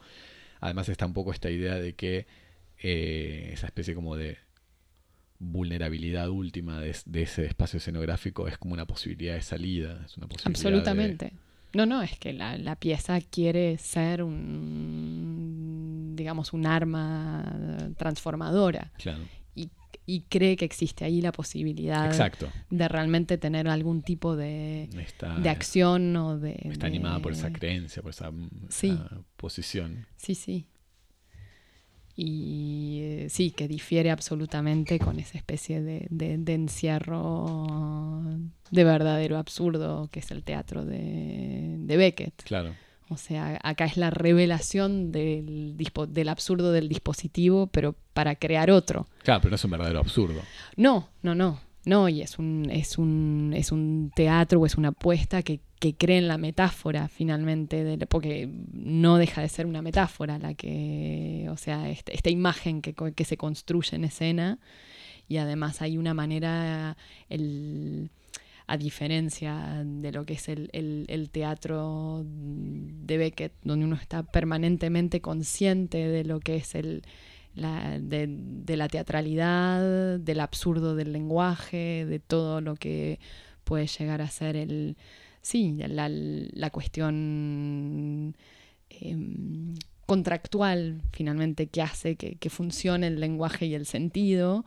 además 0.60 0.89
está 0.89 1.06
un 1.06 1.14
poco 1.14 1.32
esta 1.32 1.49
idea 1.49 1.76
de 1.76 1.93
que 1.93 2.28
eh, 2.78 3.49
esa 3.54 3.68
especie 3.68 3.95
como 3.95 4.16
de 4.16 4.38
vulnerabilidad 5.39 6.30
última 6.30 6.80
de, 6.80 6.89
ese 6.89 7.45
espacio 7.45 7.78
escenográfico 7.78 8.47
es 8.47 8.60
como 8.60 8.74
una 8.74 8.86
posibilidad 8.86 9.34
de 9.34 9.41
salida, 9.41 10.04
es 10.06 10.16
una 10.18 10.28
posibilidad 10.28 10.47
Absolutamente. 10.47 11.34
No, 11.74 11.86
no, 11.86 12.02
es 12.02 12.20
que 12.20 12.34
la, 12.34 12.76
pieza 12.76 13.20
quiere 13.22 13.78
ser 13.78 14.24
un, 14.24 16.14
digamos, 16.16 16.52
un 16.54 16.68
arma 16.68 17.45
transformadora. 17.97 18.91
Claro. 18.97 19.24
Y, 20.06 20.22
cree 20.30 20.56
que 20.58 20.66
existe 20.66 21.06
ahí 21.06 21.22
la 21.22 21.32
posibilidad 21.32 22.12
de 22.70 22.88
realmente 22.88 23.38
tener 23.38 23.68
algún 23.68 24.02
tipo 24.02 24.36
de, 24.36 24.89
de 25.42 25.50
acción 25.50 26.16
o 26.16 26.38
de... 26.38 26.60
Está 26.64 26.88
animada 26.88 27.20
por 27.20 27.34
esa 27.34 27.52
creencia, 27.52 28.02
por 28.02 28.12
esa, 28.12 28.32
esa 28.70 29.24
posición. 29.38 30.06
Sí, 30.18 30.36
sí 30.36 30.68
y 32.16 33.00
eh, 33.02 33.28
sí, 33.30 33.52
que 33.52 33.68
difiere 33.68 34.12
absolutamente 34.12 35.00
con 35.00 35.20
esa 35.20 35.38
especie 35.38 35.82
de, 35.82 36.08
de, 36.10 36.54
encierro 36.54 38.22
de 38.70 38.84
verdadero 38.84 39.38
absurdo 39.38 40.10
que 40.12 40.20
es 40.20 40.30
el 40.32 40.44
teatro 40.44 40.86
de, 40.86 41.78
de, 41.80 41.98
Beckett. 41.98 42.44
Claro. 42.44 42.76
O 43.12 43.18
sea, 43.18 43.59
acá 43.62 43.86
es 43.86 43.97
la 43.97 44.09
revelación 44.09 45.12
del, 45.12 45.76
del 46.09 46.30
absurdo 46.30 46.72
del 46.72 46.88
dispositivo, 46.88 47.68
pero 47.68 47.95
para 48.14 48.36
crear 48.36 48.72
otro. 48.72 49.07
Claro, 49.24 49.41
pero 49.41 49.51
no 49.51 49.55
es 49.55 49.66
un 49.66 49.72
verdadero 49.72 49.99
absurdo. 49.99 50.41
No, 50.78 51.09
no, 51.22 51.36
no. 51.36 51.59
No, 51.84 52.07
y 52.07 52.22
es 52.22 52.39
un, 52.39 52.70
es 52.72 52.97
un, 52.97 53.53
es 53.55 53.72
un 53.72 54.12
teatro 54.16 54.62
o 54.62 54.66
es 54.66 54.76
una 54.76 54.89
apuesta 54.89 55.41
que 55.41 55.59
que 55.82 55.95
creen 55.95 56.28
la 56.28 56.38
metáfora 56.38 57.07
finalmente, 57.07 57.97
porque 58.07 58.47
no 58.72 59.18
deja 59.18 59.41
de 59.41 59.49
ser 59.49 59.66
una 59.66 59.82
metáfora 59.82 60.38
la 60.38 60.53
que, 60.53 61.47
o 61.49 61.57
sea, 61.57 61.89
esta, 61.89 62.30
imagen 62.30 62.84
que, 62.84 62.93
que, 62.93 63.26
se 63.26 63.36
construye 63.36 63.95
en 63.95 64.03
escena 64.03 64.59
y 65.28 65.38
además 65.38 65.82
hay 65.82 65.97
una 65.97 66.14
manera, 66.14 66.97
el, 67.30 68.12
a 68.72 68.78
diferencia 68.78 69.84
de 69.86 70.13
lo 70.13 70.26
que 70.26 70.36
es 70.36 70.47
el, 70.47 70.69
el, 70.72 71.30
teatro 71.30 72.24
de 72.26 73.17
Beckett, 73.17 73.51
donde 73.63 73.84
uno 73.84 73.97
está 73.97 74.24
permanentemente 74.24 75.19
consciente 75.19 76.07
de 76.07 76.24
lo 76.24 76.39
que 76.39 76.55
es 76.55 76.76
el, 76.76 77.03
la, 77.53 77.99
de, 77.99 78.28
de 78.30 78.78
la 78.78 78.88
teatralidad, 78.88 80.19
del 80.19 80.39
absurdo 80.39 80.95
del 80.95 81.11
lenguaje, 81.11 82.05
de 82.05 82.19
todo 82.19 82.61
lo 82.61 82.76
que 82.76 83.19
puede 83.65 83.88
llegar 83.88 84.22
a 84.22 84.30
ser 84.30 84.55
el 84.55 84.95
sí, 85.41 85.76
la, 85.78 86.07
la 86.09 86.69
cuestión 86.69 88.38
em, 88.89 89.76
contractual 90.05 91.01
finalmente 91.11 91.67
que 91.67 91.82
hace 91.82 92.15
que, 92.15 92.36
que, 92.36 92.49
funcione 92.49 93.07
el 93.07 93.19
lenguaje 93.19 93.65
y 93.65 93.74
el 93.76 93.86
sentido. 93.86 94.63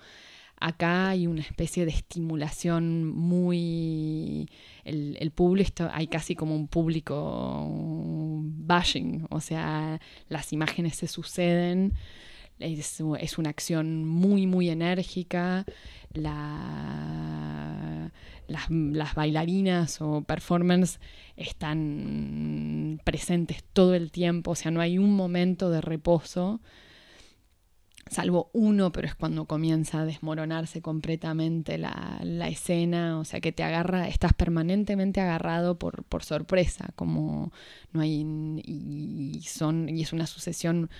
Acá 0.67 1.11
hay 1.11 1.27
una 1.27 1.43
especie 1.43 1.85
de 1.85 1.91
estimulación 1.91 3.07
muy... 3.07 4.49
El, 4.85 5.17
el 5.21 5.31
público, 5.31 5.89
hay 5.93 6.07
casi 6.07 6.35
como 6.35 6.55
un 6.55 6.69
público 6.69 7.67
bashing, 7.69 9.27
o 9.31 9.41
sea, 9.41 10.01
las 10.29 10.53
imágenes 10.53 10.97
se 10.97 11.07
suceden, 11.07 11.93
es, 12.59 13.03
es 13.19 13.39
una 13.39 13.51
acción 13.51 14.07
muy, 14.07 14.47
muy 14.47 14.71
enérgica, 14.71 15.67
la 16.13 18.11
las, 18.49 19.15
bailarinas 19.15 20.01
o 20.01 20.23
performers 20.23 21.01
están 21.37 23.01
presentes 23.05 23.65
todo 23.73 23.95
el 23.95 24.11
tiempo, 24.11 24.53
o 24.53 24.55
sea, 24.55 24.71
no 24.71 24.81
hay 24.81 24.99
un 24.99 25.15
momento 25.15 25.71
de 25.71 25.81
reposo, 25.81 26.61
salvo 28.15 28.51
uno, 28.53 28.93
pero 28.93 29.09
es 29.09 29.15
cuando 29.15 29.45
comienza 29.47 30.01
a 30.01 30.05
desmoronarse 30.07 30.81
completamente 30.81 31.79
la, 31.79 32.49
escena, 32.49 33.19
o 33.19 33.25
sea, 33.25 33.41
que 33.41 33.53
te 33.53 33.63
agarra, 33.63 34.09
estás 34.09 34.33
permanentemente 34.33 35.21
agarrado 35.21 35.79
por, 35.79 36.05
por 36.05 36.25
sorpresa, 36.25 36.91
como 36.97 37.53
no 37.93 38.01
hay, 38.01 38.25
y, 38.65 39.43
son, 39.43 39.89
y 39.89 40.03
es 40.03 40.13
una 40.13 40.27
sucesión 40.27 40.91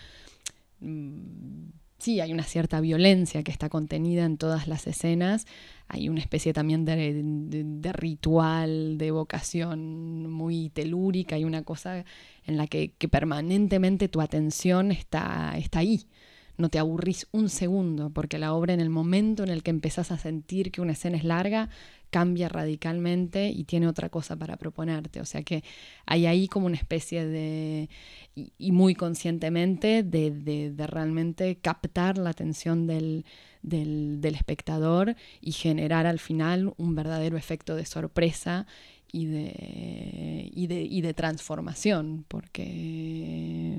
mm, 0.81 1.69
sí, 2.05 2.21
hay 2.21 2.33
una 2.33 2.43
cierta 2.43 2.81
violencia 2.81 3.43
que 3.43 3.51
está 3.51 3.71
contenida 3.71 4.27
en 4.27 4.37
todas 4.37 4.69
las 4.69 4.87
escenas, 4.87 5.47
hay 5.89 6.11
una 6.11 6.21
especie 6.21 6.53
también 6.53 6.85
de, 6.85 7.93
ritual, 7.95 8.99
de 8.99 9.07
evocación 9.07 10.31
muy 10.31 10.69
telúrica, 10.69 11.37
hay 11.37 11.45
una 11.45 11.63
cosa 11.63 12.05
en 12.45 12.57
la 12.59 12.67
que, 12.67 12.93
permanentemente 13.11 14.09
tu 14.09 14.21
atención 14.21 14.93
está, 14.93 15.57
está 15.57 15.79
ahí. 15.79 16.07
No 16.57 16.69
te 16.69 16.79
aburrís 16.79 17.27
un 17.33 17.49
segundo, 17.49 18.11
porque 18.11 18.39
la 18.39 18.55
obra 18.55 18.75
en 18.75 18.81
el 18.81 18.91
momento 18.91 19.43
en 19.43 19.51
el 19.51 19.63
que 19.63 19.71
empezás 19.71 20.13
a 20.13 20.19
sentir 20.19 20.71
que 20.71 20.81
una 20.81 20.93
escena 20.93 21.17
es 21.17 21.25
larga, 21.25 21.69
cambia 22.15 22.49
radicalmente 22.49 23.49
y 23.49 23.65
tiene 23.65 23.89
otra 23.89 24.09
cosa 24.09 24.37
para 24.37 24.57
proponerte. 24.57 25.21
O 25.21 25.25
sea 25.25 25.43
que 25.43 25.65
hay 26.07 26.27
ahí 26.27 26.47
como 26.47 26.67
una 26.67 26.77
especie 26.77 27.27
de, 27.27 27.89
y, 28.37 28.71
muy 28.71 28.95
conscientemente, 28.95 30.05
de, 30.05 30.73
realmente 30.87 31.57
captar 31.57 32.17
la 32.19 32.31
atención 32.31 32.87
del, 32.87 33.25
espectador 34.23 35.17
y 35.41 35.51
generar 35.51 36.07
al 36.07 36.21
final 36.21 36.73
un 36.77 36.95
verdadero 36.95 37.37
efecto 37.37 37.75
de 37.75 37.85
sorpresa 37.85 38.69
y 39.11 39.27
de, 39.27 40.51
y 40.55 41.01
de, 41.01 41.15
transformación, 41.15 42.25
porque 42.29 43.75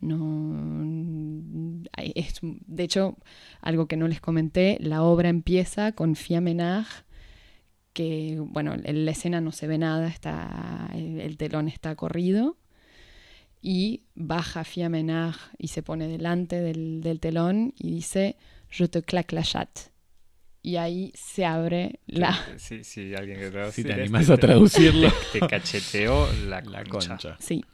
no 0.00 1.82
es, 1.96 2.38
de 2.42 2.82
hecho 2.82 3.16
algo 3.60 3.86
que 3.86 3.96
no 3.96 4.08
les 4.08 4.20
comenté 4.20 4.78
la 4.80 5.02
obra 5.02 5.28
empieza 5.28 5.92
con 5.92 6.14
Fiamenage 6.14 7.08
que, 7.98 8.36
bueno, 8.38 8.76
en 8.80 9.04
la 9.04 9.10
escena 9.10 9.40
no 9.40 9.50
se 9.50 9.66
ve 9.66 9.76
nada, 9.76 10.06
está, 10.06 10.88
el, 10.94 11.36
telón 11.36 11.66
está 11.66 11.96
corrido 11.96 12.56
y 13.60 14.04
baja 14.14 14.62
Fiamenard 14.62 15.34
y 15.58 15.66
se 15.66 15.82
pone 15.82 16.06
delante 16.06 16.60
del, 16.60 17.18
telón 17.20 17.74
y 17.76 17.90
dice 17.90 18.36
Je 18.68 18.86
te 18.86 19.02
claque 19.02 19.34
la 19.34 19.42
chatte. 19.42 19.90
Y 20.62 20.76
ahí 20.76 21.10
se 21.16 21.44
abre 21.44 21.98
la. 22.06 22.38
Sí, 22.56 22.84
sí, 22.84 23.16
alguien 23.16 23.40
que 23.40 23.72
Si 23.72 23.82
te 23.82 23.94
animas 23.94 24.30
a 24.30 24.36
traducirlo. 24.36 25.12
Te, 25.32 25.40
cacheteó 25.40 26.28
la, 26.46 26.60
la 26.60 26.84
concha. 26.84 27.36
Sí. 27.40 27.64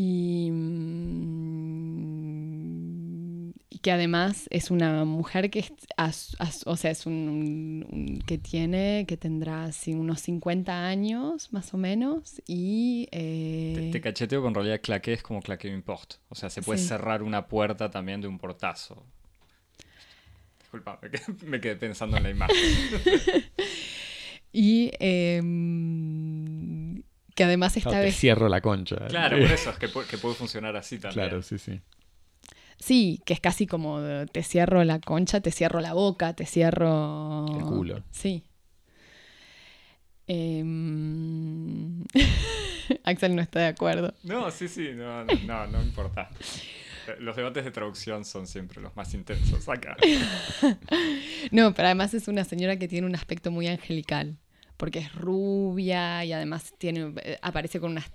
Y. 0.00 0.50
Mm, 0.52 1.88
que 3.82 3.90
además 3.92 4.46
es 4.50 4.70
una 4.70 5.04
mujer 5.04 5.50
que, 5.50 5.64
o 6.66 6.76
sea, 6.76 6.90
es 6.90 7.06
un, 7.06 8.22
que 8.26 8.38
tiene, 8.38 9.04
que 9.06 9.16
tendrá 9.16 9.64
así 9.64 9.94
unos 9.94 10.20
50 10.22 10.86
años 10.86 11.52
más 11.52 11.74
o 11.74 11.78
menos 11.78 12.42
y... 12.46 13.08
Eh, 13.12 13.90
te, 13.92 14.00
cacheteo 14.00 14.42
con 14.42 14.52
realidad 14.54 14.80
claque 14.82 15.12
es 15.12 15.22
como 15.22 15.40
claque 15.40 15.68
import, 15.68 16.14
o 16.28 16.34
sea, 16.34 16.50
se 16.50 16.60
puede 16.60 16.80
cerrar 16.80 17.22
una 17.22 17.46
puerta 17.46 17.88
también 17.88 18.20
de 18.20 18.26
un 18.26 18.38
portazo. 18.38 19.04
Disculpa, 20.58 20.98
me 21.46 21.60
quedé, 21.60 21.76
pensando 21.80 22.16
en 22.16 22.22
la 22.24 22.30
imagen. 22.30 22.56
y... 24.52 24.90
Em, 24.98 26.87
que 27.38 27.44
además 27.44 27.76
esta 27.76 28.00
vez... 28.00 28.16
cierro 28.16 28.48
la 28.48 28.60
concha. 28.60 28.96
Claro, 29.06 29.38
por 29.38 29.46
eso 29.46 29.70
es 29.70 29.78
que, 29.78 29.88
que 30.10 30.18
puede 30.18 30.34
funcionar 30.34 30.74
así 30.74 30.98
también. 30.98 31.28
Claro, 31.28 31.40
sí, 31.40 31.56
sí. 31.56 31.80
Sí, 32.80 33.22
que 33.24 33.32
es 33.32 33.38
casi 33.38 33.68
como 33.68 34.00
te 34.32 34.42
cierro 34.42 34.82
la 34.82 34.98
concha, 34.98 35.40
te 35.40 35.52
cierro 35.52 35.78
la 35.78 35.92
boca, 35.92 36.32
te 36.32 36.46
cierro... 36.46 37.46
El 37.56 37.64
culo. 37.64 38.02
Sí. 38.10 38.42
Em, 40.26 42.02
Axel 43.04 43.36
no 43.36 43.42
está 43.42 43.60
de 43.60 43.66
acuerdo. 43.66 44.12
No, 44.24 44.50
sí, 44.50 44.66
sí, 44.66 44.90
no, 44.96 45.24
no, 45.24 45.66
no, 45.68 45.80
importa. 45.80 46.30
Los 47.20 47.36
debates 47.36 47.64
de 47.64 47.70
traducción 47.70 48.24
son 48.24 48.48
siempre 48.48 48.82
los 48.82 48.96
más 48.96 49.14
intensos 49.14 49.68
acá. 49.68 49.96
no, 51.52 51.72
pero 51.72 51.86
además 51.86 52.14
es 52.14 52.26
una 52.26 52.42
señora 52.42 52.80
que 52.80 52.88
tiene 52.88 53.06
un 53.06 53.14
aspecto 53.14 53.52
muy 53.52 53.68
angelical. 53.68 54.38
Porque 54.78 55.00
es 55.00 55.14
rubia 55.14 56.24
y 56.24 56.32
además 56.32 56.72
tiene, 56.78 57.12
eh, 57.22 57.38
aparece 57.42 57.80
con, 57.80 57.90
unas 57.92 58.10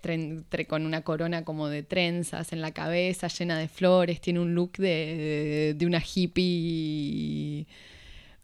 con 0.67 0.85
una 0.87 1.01
corona 1.01 1.45
como 1.45 1.67
de 1.67 1.83
trenzas 1.83 2.53
en 2.53 2.61
la 2.61 2.71
cabeza, 2.71 3.27
llena 3.27 3.59
de 3.59 3.67
flores, 3.67 4.19
tiene 4.19 4.39
un 4.39 4.55
look 4.55 4.77
de, 4.77 5.75
de 5.77 5.85
una 5.85 6.01
hippie 6.01 7.67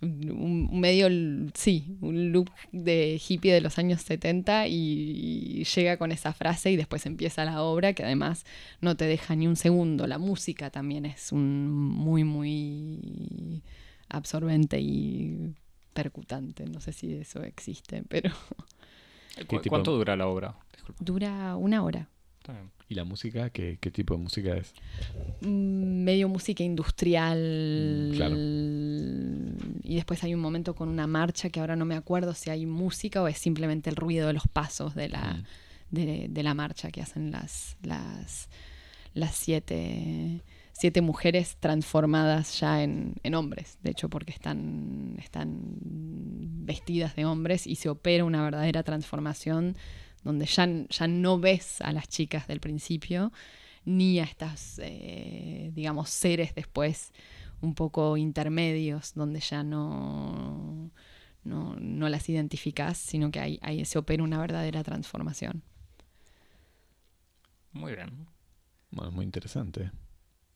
un 0.02 0.80
medio, 0.80 1.08
sí, 1.54 1.98
un 2.02 2.32
look 2.32 2.52
de 2.72 3.20
hippie 3.28 3.54
de 3.54 3.62
los 3.62 3.78
años 3.78 4.02
70 4.02 4.68
y, 4.68 5.64
llega 5.76 5.98
con 5.98 6.12
esa 6.12 6.34
frase 6.34 6.72
y 6.72 6.78
después 6.78 7.06
empieza 7.06 7.46
la 7.46 7.62
obra 7.62 7.94
que 7.94 8.04
además 8.04 8.46
no 8.82 8.96
te 8.96 9.06
deja 9.06 9.36
ni 9.36 9.48
un 9.48 9.56
segundo. 9.56 10.08
La 10.08 10.18
música 10.18 10.70
también 10.70 11.06
es 11.06 11.32
un 11.32 11.70
muy, 11.70 12.24
muy 12.24 13.62
absorbente 14.08 14.80
y 14.80 15.54
percutante. 15.94 16.66
No 16.66 16.82
sé 16.82 16.94
si 16.94 17.14
eso 17.14 17.44
existe, 17.44 18.04
pero... 18.08 18.32
¿Cuánto 19.70 19.96
dura 19.96 20.16
la 20.16 20.28
obra? 20.28 20.56
Dura 21.00 21.56
una 21.56 21.84
hora. 21.84 22.10
¿Y 22.88 22.96
la 22.96 23.04
música? 23.04 23.52
¿Qué, 23.52 23.78
tipo 23.78 24.16
de 24.16 24.22
música 24.22 24.56
es? 24.58 24.74
Mm, 25.42 26.04
medio 26.04 26.28
música 26.28 26.64
industrial. 26.64 28.12
Mm, 28.18 29.82
y 29.84 29.96
después 29.96 30.24
hay 30.24 30.34
un 30.34 30.40
momento 30.40 30.74
con 30.74 30.90
una 30.90 31.06
marcha 31.06 31.50
que 31.50 31.60
ahora 31.60 31.76
no 31.76 31.86
me 31.86 31.96
acuerdo 31.96 32.34
si 32.34 32.50
hay 32.50 32.66
música 32.66 33.22
o 33.22 33.28
es 33.28 33.38
simplemente 33.38 33.92
el 33.92 33.96
ruido 33.96 34.26
de 34.26 34.34
los 34.34 34.48
pasos 34.48 34.96
de 34.96 35.10
la, 35.10 35.44
mm. 35.92 36.34
de, 36.34 36.44
la 36.44 36.56
marcha 36.56 36.90
que 36.90 37.02
hacen 37.02 37.30
las, 37.30 37.78
las, 37.84 38.50
las 39.14 39.36
siete, 39.36 40.42
siete 40.80 41.02
mujeres 41.02 41.58
transformadas 41.60 42.60
ya 42.60 42.84
en, 42.84 43.16
en, 43.24 43.36
hombres, 43.36 43.78
de 43.84 43.92
hecho, 43.92 44.10
porque 44.10 44.32
están, 44.32 45.16
están 45.20 45.78
vestidas 46.66 47.16
de 47.16 47.26
hombres 47.26 47.68
y 47.68 47.76
se 47.76 47.90
opera 47.90 48.24
una 48.24 48.42
verdadera 48.44 48.82
transformación 48.84 49.76
donde 50.24 50.46
ya, 50.46 50.68
ya 50.90 51.08
no 51.08 51.38
ves 51.38 51.82
a 51.82 51.92
las 51.92 52.08
chicas 52.08 52.48
del 52.48 52.62
principio, 52.62 53.32
ni 53.84 54.20
a 54.20 54.24
estas, 54.24 54.80
eh, 54.82 55.72
digamos, 55.74 56.10
seres 56.10 56.56
después 56.56 57.12
un 57.62 57.76
poco 57.76 58.16
intermedios, 58.16 59.14
donde 59.16 59.42
ya 59.42 59.64
no, 59.64 60.92
no, 61.44 62.10
las 62.10 62.30
identificas, 62.30 62.98
sino 62.98 63.32
que 63.32 63.40
ahí, 63.40 63.60
ahí 63.62 63.84
se 63.84 63.98
opera 63.98 64.24
una 64.24 64.40
verdadera 64.40 64.84
transformación. 64.84 65.62
Muy 67.74 67.96
bien. 67.96 68.28
Bueno, 68.92 69.12
muy 69.12 69.26
interesante. 69.26 69.92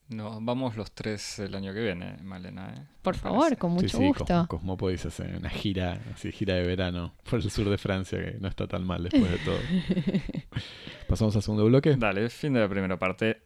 No, 0.08 0.38
vamos 0.40 0.76
los 0.76 0.92
tres 0.92 1.38
el 1.38 1.54
año 1.54 1.72
que 1.72 1.80
viene, 1.80 2.18
Malena. 2.22 2.74
¿eh? 2.76 2.86
Por 3.00 3.16
favor, 3.16 3.56
con 3.56 3.72
mucho 3.72 3.96
sí, 3.96 4.06
gusto. 4.08 4.46
Cosmopodis 4.48 5.06
hace 5.06 5.22
una 5.36 5.48
gira, 5.48 5.98
así 6.12 6.30
gira 6.30 6.54
de 6.54 6.62
verano 6.62 7.14
por 7.28 7.40
el 7.40 7.50
sur 7.50 7.68
de 7.70 7.78
Francia, 7.78 8.18
que 8.18 8.38
no 8.38 8.48
está 8.48 8.66
tan 8.66 8.86
mal 8.86 9.02
después 9.02 9.30
de 9.30 9.38
todo. 9.38 9.58
Pasamos 11.08 11.34
al 11.36 11.42
segundo 11.42 11.64
bloque. 11.64 11.96
Dale, 11.96 12.28
fin 12.28 12.52
de 12.52 12.60
la 12.60 12.68
primera 12.68 12.98
parte. 12.98 13.42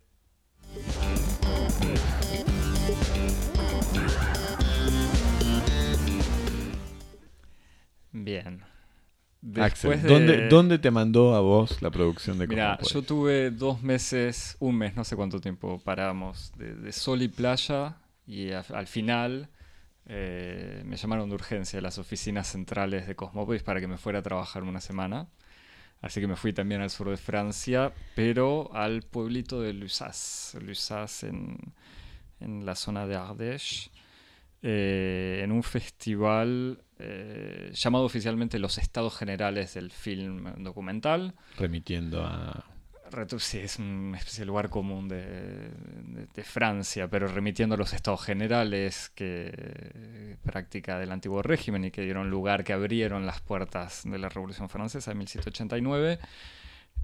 Bien. 8.13 8.68
Axel, 9.57 10.03
¿dónde, 10.49 10.79
te 10.79 10.91
mandó 10.91 11.35
a 11.35 11.41
vos 11.41 11.81
la 11.81 11.91
producción 11.91 12.39
de 12.39 12.49
Mira, 12.49 12.79
yo 12.83 13.03
tuve 13.03 13.51
dos 13.51 13.83
meses, 13.83 14.57
un 14.59 14.77
mes, 14.77 14.97
no 14.97 15.05
sé 15.05 15.15
cuánto 15.15 15.41
tiempo 15.41 15.81
paramos, 15.85 16.53
de, 16.57 16.93
sol 16.93 17.23
y 17.23 17.29
playa, 17.29 17.97
y 18.27 18.51
al 18.51 18.87
final 18.89 19.49
eh, 20.07 20.83
me 20.85 20.97
llamaron 20.97 21.29
de 21.29 21.37
urgencia 21.37 21.79
a 21.79 21.83
las 21.83 21.99
oficinas 21.99 22.49
centrales 22.49 23.07
de 23.07 23.15
Cosmópolis 23.15 23.63
para 23.63 23.81
que 23.81 23.87
me 23.87 23.97
fuera 23.97 24.19
a 24.19 24.23
trabajar 24.23 24.65
una 24.65 24.81
semana. 24.81 25.29
Así 26.01 26.21
que 26.21 26.27
me 26.27 26.37
fui 26.37 26.53
también 26.53 26.81
al 26.81 26.91
sur 26.91 27.11
de 27.11 27.17
Francia, 27.17 27.93
pero 28.15 28.71
al 28.73 29.03
pueblito 29.03 29.61
de 29.61 29.73
Lussas, 29.73 30.57
Lussas 30.61 31.25
en, 31.25 31.59
en 32.41 32.65
la 32.65 32.75
zona 32.75 33.07
de 33.07 33.17
Ardèche, 33.17 33.91
eh, 34.63 35.41
en 35.43 35.53
un 35.53 35.63
festival 35.63 36.83
eh, 36.99 37.71
llamado 37.75 38.05
oficialmente 38.05 38.59
Los 38.59 38.79
Estados 38.79 39.17
Generales 39.17 39.75
del 39.75 39.91
Film 39.91 40.63
Documental. 40.63 41.35
Remitiendo 41.57 42.25
a... 42.25 42.65
Sí, 43.39 43.59
es 43.59 43.79
especie 43.79 44.43
de 44.43 44.47
lugar 44.47 44.69
común 44.69 45.09
de, 45.09 46.43
Francia, 46.43 47.09
pero 47.09 47.27
remitiendo 47.27 47.75
a 47.75 47.79
los 47.79 47.95
estados 47.95 48.23
generales 48.23 49.11
que 49.15 50.37
práctica 50.43 50.99
del 50.99 51.13
antiguo 51.13 51.43
régimen 51.43 51.87
y 51.87 51.91
que 51.91 52.03
dieron 52.03 52.29
lugar, 52.29 52.65
que 52.65 52.75
abrieron 52.75 53.25
las 53.25 53.41
puertas 53.41 54.03
de 54.05 54.19
la 54.19 54.29
Revolución 54.29 54.69
Francesa 54.69 55.13
en 55.13 55.19
1789. 55.19 56.19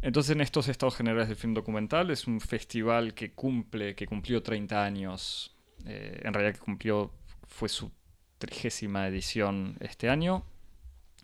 Entonces, 0.03 0.33
en 0.33 0.43
estos 0.43 0.69
estados 0.69 0.97
generales 0.97 1.29
del 1.29 1.39
film 1.39 1.55
documental 1.55 2.11
es 2.11 2.27
un 2.27 2.41
festival 2.41 3.15
que 3.15 3.33
cumple, 3.33 3.95
que 3.95 4.07
cumplió 4.07 4.43
30 4.43 4.85
años, 4.85 5.57
eh, 5.87 6.21
en 6.23 6.35
realidad 6.35 6.55
que 6.55 6.61
cumplió, 6.61 7.13
fue 7.49 7.71
su 7.71 7.91
trigésima 8.39 9.07
edición 9.09 9.77
este 9.81 10.09
año. 10.09 10.45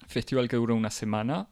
Festival 0.06 0.48
que 0.48 0.56
dura 0.56 0.74
una 0.74 0.90
semana 0.90 1.48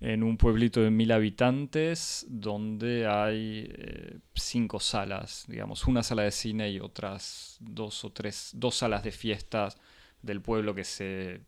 en 0.00 0.22
un 0.22 0.36
pueblito 0.36 0.80
de 0.80 0.90
mil 0.90 1.10
habitantes 1.10 2.26
donde 2.28 3.06
hay 3.06 3.66
eh, 3.72 4.18
cinco 4.34 4.78
salas, 4.78 5.44
digamos, 5.48 5.86
una 5.86 6.02
sala 6.02 6.22
de 6.22 6.32
cine 6.32 6.70
y 6.70 6.80
otras 6.80 7.56
dos 7.60 8.04
o 8.04 8.12
tres, 8.12 8.50
dos 8.54 8.76
salas 8.76 9.02
de 9.02 9.12
fiestas 9.12 9.76
del 10.20 10.42
pueblo 10.42 10.74
que 10.74 10.84
se 10.84 11.40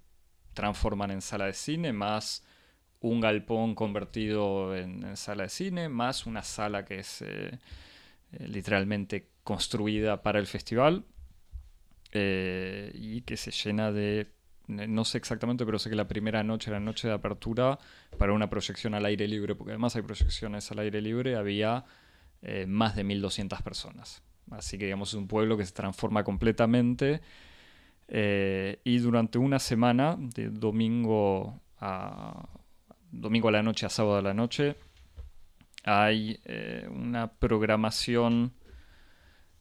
transforman 0.55 1.11
en 1.11 1.21
sala 1.21 1.47
de 1.47 1.53
cine, 1.53 1.93
más 1.93 2.45
un 3.01 3.21
galpón 3.21 3.75
convertido 3.75 4.75
en, 4.75 5.17
sala 5.17 5.45
de 5.45 5.49
cine, 5.51 5.89
más 5.89 6.27
una 6.27 6.43
sala 6.43 6.85
que 6.85 7.01
es 7.01 7.23
eh, 7.23 7.59
eh, 8.33 8.49
literalmente 8.49 9.29
construida 9.45 10.23
para 10.23 10.39
el 10.39 10.47
festival. 10.47 11.05
Eh, 12.13 12.91
y 12.95 13.21
que 13.23 13.37
se 13.37 13.51
llena 13.51 13.93
de, 13.93 14.29
no 14.67 15.05
sé 15.05 15.19
exactamente, 15.19 15.67
pero 15.67 15.79
sé 15.79 15.91
que 15.91 15.97
la 15.97 16.09
primera 16.09 16.43
noche, 16.43 16.71
la 16.71 16.81
noche 16.81 17.09
de 17.09 17.15
apertura, 17.15 17.79
para 18.17 18.33
una 18.33 18.49
proyección 18.49 18.95
al 18.95 19.05
aire 19.05 19.29
libre, 19.29 19.55
porque 19.55 19.73
además 19.73 19.95
hay 19.97 20.03
proyecciones 20.03 20.71
al 20.71 20.79
aire 20.79 21.03
libre, 21.03 21.37
había 21.37 21.85
eh, 22.43 22.67
más 22.67 22.97
de 22.97 23.05
1200 23.05 23.63
personas. 23.63 24.23
Así 24.51 24.79
que 24.79 24.87
digamos 24.87 25.11
es 25.11 25.15
un 25.15 25.29
pueblo 25.29 25.57
que 25.57 25.67
se 25.67 25.73
transforma 25.73 26.25
completamente. 26.25 27.21
Eh, 28.09 28.81
y 28.85 28.99
durante 28.99 29.37
una 29.37 29.59
semana, 29.59 30.17
de 30.19 30.49
domingo 30.49 31.61
a, 31.79 32.49
domingo 33.11 33.49
a 33.49 33.53
la 33.53 33.63
noche 33.63 33.85
a 33.85 33.91
sábado 33.91 34.17
a 34.17 34.23
la 34.23 34.33
noche, 34.33 34.77
hay 35.85 36.41
una 36.91 37.33
programación 37.33 38.53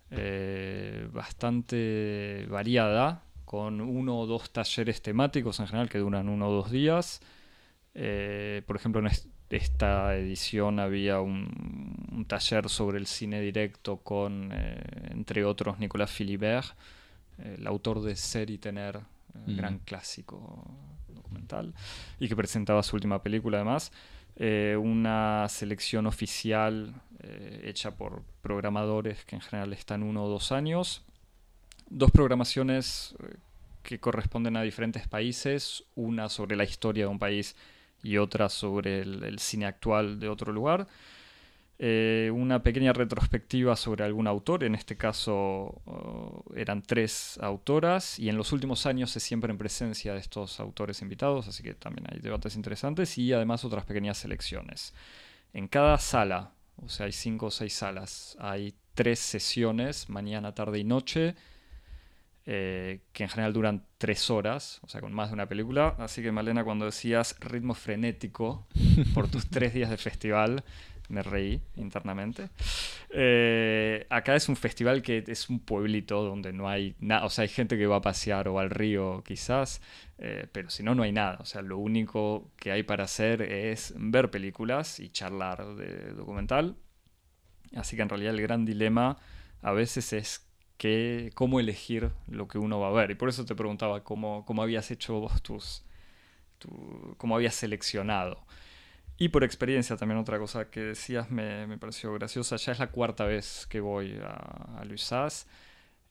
eh, 0.10 1.10
bastante 1.12 2.46
variada, 2.50 3.24
con 3.46 3.82
uno 3.82 4.20
o 4.20 4.26
dos 4.26 4.52
talleres 4.52 5.02
temáticos 5.02 5.60
en 5.60 5.68
general 5.68 5.90
que 5.90 5.98
duran 5.98 6.30
uno 6.30 6.50
o 6.50 6.52
dos 6.52 6.72
días. 6.72 7.22
Eh, 7.94 8.62
por 8.66 8.76
ejemplo, 8.76 9.02
en 9.02 9.10
esta 9.50 10.16
edición 10.16 10.80
había 10.80 11.22
un, 11.22 12.26
taller 12.28 12.70
sobre 12.70 12.98
el 12.98 13.08
cine 13.08 13.42
directo 13.42 13.98
con, 13.98 14.52
eh, 14.54 14.82
entre 15.12 15.46
otros, 15.46 15.80
Nicolas 15.80 16.12
Philibert, 16.12 16.76
el 17.38 17.66
autor 17.68 18.02
de 18.02 18.16
Ser 18.16 18.50
y 18.50 18.58
Tener, 18.58 19.00
mm. 19.46 19.56
gran 19.56 19.80
clásico 19.80 20.66
documental, 21.08 21.74
y 22.20 22.28
que 22.28 22.36
presentaba 22.36 22.84
su 22.84 22.96
última 22.96 23.22
película 23.22 23.58
además. 23.58 23.92
una 24.40 25.48
selección 25.50 26.06
oficial 26.06 26.94
eh, 27.20 27.62
hecha 27.64 27.96
por 27.96 28.24
programadores 28.42 29.26
que 29.26 29.36
en 29.36 29.42
general 29.42 29.74
están 29.74 30.04
uno 30.04 30.26
o 30.26 30.30
dos 30.30 30.52
años. 30.52 31.04
Dos 31.90 32.12
programaciones 32.12 33.16
eh, 33.24 33.38
que 33.82 34.00
corresponden 34.00 34.58
a 34.58 34.62
diferentes 34.62 35.08
países, 35.08 35.84
una 35.96 36.30
sobre 36.30 36.56
la 36.56 36.64
historia 36.64 37.06
de 37.06 37.10
un 37.10 37.20
país 37.20 37.56
y 38.04 38.18
otra 38.18 38.50
sobre 38.50 39.02
el, 39.02 39.40
cine 39.40 39.66
actual 39.66 40.20
de 40.20 40.30
otro 40.30 40.52
lugar. 40.54 40.88
Eh, 41.80 42.32
una 42.34 42.62
pequeña 42.64 42.92
retrospectiva 42.92 43.76
sobre 43.76 44.04
algún 44.04 44.28
autor, 44.28 44.64
en 44.64 44.76
este 44.76 44.98
caso 44.98 45.82
oh, 45.86 46.44
eran 46.56 46.82
tres 46.82 47.40
autoras 47.42 48.18
y 48.18 48.30
en 48.30 48.38
los 48.38 48.52
últimos 48.52 48.88
años 48.88 49.12
se 49.12 49.20
siempre 49.20 49.52
en 49.52 49.60
presencia 49.60 50.14
de 50.14 50.20
estos 50.20 50.60
autores 50.60 51.02
invitados, 51.04 51.48
así 51.48 51.62
que 51.62 51.76
también 51.76 52.08
hay 52.12 52.20
debates 52.20 52.56
interesantes 52.56 53.18
y 53.18 53.32
además 53.32 53.64
otras 53.64 53.86
pequeñas 53.86 54.18
selecciones. 54.18 54.94
En 55.54 55.68
cada 55.68 55.98
sala 56.00 56.52
o 56.78 56.90
sea, 56.90 57.06
hay 57.08 57.12
cinco 57.12 57.48
o 57.48 57.52
seis 57.52 57.74
salas. 57.74 58.38
Hay 58.40 58.76
tres 58.94 59.20
sesiones, 59.20 60.10
mañana, 60.10 60.54
tarde 60.54 60.80
y 60.80 60.84
noche, 60.84 61.36
eh, 62.46 63.02
que 63.14 63.24
en 63.24 63.30
general 63.30 63.54
duran 63.54 63.86
tres 63.98 64.30
horas, 64.30 64.80
o 64.84 64.88
sea, 64.88 65.02
con 65.02 65.14
más 65.14 65.30
de 65.30 65.34
una 65.34 65.48
película. 65.48 65.96
Así 66.00 66.22
que, 66.22 66.32
Malena, 66.32 66.64
cuando 66.64 66.86
decías 66.86 67.36
ritmo 67.40 67.74
frenético 67.74 68.68
por 69.14 69.30
tus 69.30 69.48
tres 69.50 69.74
días 69.74 69.90
de 69.90 69.98
festival, 69.98 70.64
me 71.10 71.24
reí 71.24 71.62
internamente. 71.76 72.50
Eh, 73.10 74.06
acá 74.10 74.36
es 74.36 74.50
un 74.50 74.56
festival 74.56 75.02
que 75.02 75.24
es 75.28 75.50
un 75.50 75.60
pueblito 75.60 76.24
donde 76.24 76.54
no 76.54 76.68
hay 76.68 76.96
nada, 77.00 77.26
o 77.26 77.30
sea, 77.30 77.44
hay 77.44 77.50
gente 77.50 77.78
que 77.78 77.88
va 77.88 77.98
a 77.98 78.02
pasear 78.02 78.48
o 78.48 78.60
al 78.60 78.70
río 78.70 79.24
quizás, 79.26 79.82
eh, 80.18 80.48
pero 80.52 80.70
si 80.70 80.84
no, 80.84 80.96
no 80.96 81.04
hay 81.04 81.12
nada. 81.12 81.38
O 81.40 81.46
sea, 81.46 81.62
lo 81.62 81.78
único 81.78 82.52
que 82.58 82.72
hay 82.72 82.84
para 82.84 83.06
hacer 83.06 83.42
es 83.42 83.94
ver 83.98 84.30
películas 84.32 85.00
y 85.00 85.10
charlar 85.10 85.76
de 85.76 86.14
documental. 86.14 86.76
Así 87.76 87.96
que 87.96 88.02
en 88.02 88.10
realidad 88.10 88.34
el 88.34 88.42
gran 88.42 88.66
dilema 88.66 89.18
a 89.62 89.72
veces 89.72 90.14
es 90.14 90.48
que, 90.78 91.32
cómo 91.36 91.60
elegir 91.60 92.12
lo 92.28 92.48
que 92.48 92.58
uno 92.58 92.80
va 92.80 92.90
a 92.90 92.92
ver. 92.92 93.12
Y 93.12 93.16
por 93.16 93.30
eso 93.30 93.46
te 93.46 93.56
preguntaba 93.56 94.04
cómo, 94.04 94.46
cómo 94.46 94.62
habías 94.64 94.92
hecho 94.92 95.20
vos 95.20 95.42
tus... 95.42 95.84
cómo 97.18 97.36
habías 97.36 97.56
seleccionado. 97.56 98.46
Y 99.18 99.30
por 99.30 99.44
experiencia 99.44 99.98
también 99.98 100.20
otra 100.20 100.38
cosa 100.38 100.70
que 100.70 100.80
decías 100.82 101.32
me, 101.32 101.78
pareció 101.78 102.14
graciosa. 102.14 102.58
Ya 102.58 102.72
es 102.74 102.80
la 102.80 102.92
cuarta 102.92 103.26
vez 103.26 103.66
que 103.68 103.80
voy 103.80 104.20
a, 104.24 104.80
a. 104.80 105.30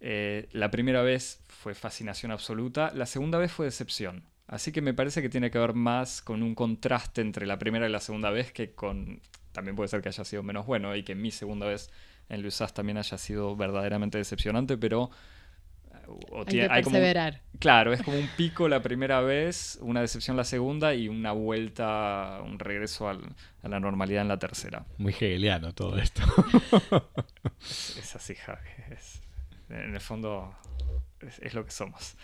Eh, 0.00 0.48
la 0.52 0.70
primera 0.70 1.02
vez 1.02 1.40
fue 1.46 1.74
fascinación 1.74 2.32
absoluta. 2.32 2.92
La 2.94 3.06
segunda 3.06 3.38
vez 3.38 3.52
fue 3.52 3.66
decepción. 3.66 4.24
Así 4.48 4.72
que 4.72 4.80
me 4.80 4.94
parece 4.94 5.22
que 5.22 5.28
tiene 5.28 5.50
que 5.50 5.58
ver 5.58 5.74
más 5.74 6.22
con 6.22 6.42
un 6.42 6.54
contraste 6.54 7.20
entre 7.20 7.46
la 7.46 7.58
primera 7.58 7.88
y 7.88 7.92
la 7.92 8.00
segunda 8.00 8.30
vez 8.30 8.52
que 8.52 8.74
con... 8.74 9.20
También 9.52 9.74
puede 9.74 9.88
ser 9.88 10.02
que 10.02 10.08
haya 10.08 10.24
sido 10.24 10.42
menos 10.42 10.66
bueno 10.66 10.94
y 10.94 11.02
que 11.02 11.14
mi 11.14 11.30
segunda 11.30 11.66
vez 11.66 11.90
en 12.28 12.42
Luisaz 12.42 12.74
también 12.74 12.98
haya 12.98 13.16
sido 13.18 13.56
verdaderamente 13.56 14.18
decepcionante, 14.18 14.76
pero 14.76 15.10
hay 16.70 16.82
que 16.82 17.32
claro, 17.58 17.92
es 17.92 18.02
como 18.02 18.18
un 18.18 18.28
pico 18.36 18.68
la 18.68 18.82
primera 18.82 19.20
vez, 19.20 19.78
una 19.80 20.00
decepción 20.00 20.36
la 20.36 20.44
segunda 20.44 20.94
y 20.94 21.08
una 21.08 21.32
vuelta, 21.32 22.40
un 22.44 22.58
regreso 22.58 23.08
a 23.08 23.18
la 23.62 23.80
normalidad 23.80 24.22
en 24.22 24.28
la 24.28 24.38
tercera. 24.38 24.84
Muy 24.98 25.12
hegeliano 25.12 25.72
todo 25.74 25.98
esto. 25.98 26.22
es, 27.60 28.14
así, 28.14 28.34
Javi. 28.34 28.60
en 29.70 29.94
el 29.94 30.00
fondo 30.00 30.54
es, 31.20 31.54
lo 31.54 31.64
que 31.64 31.70
somos. 31.70 32.16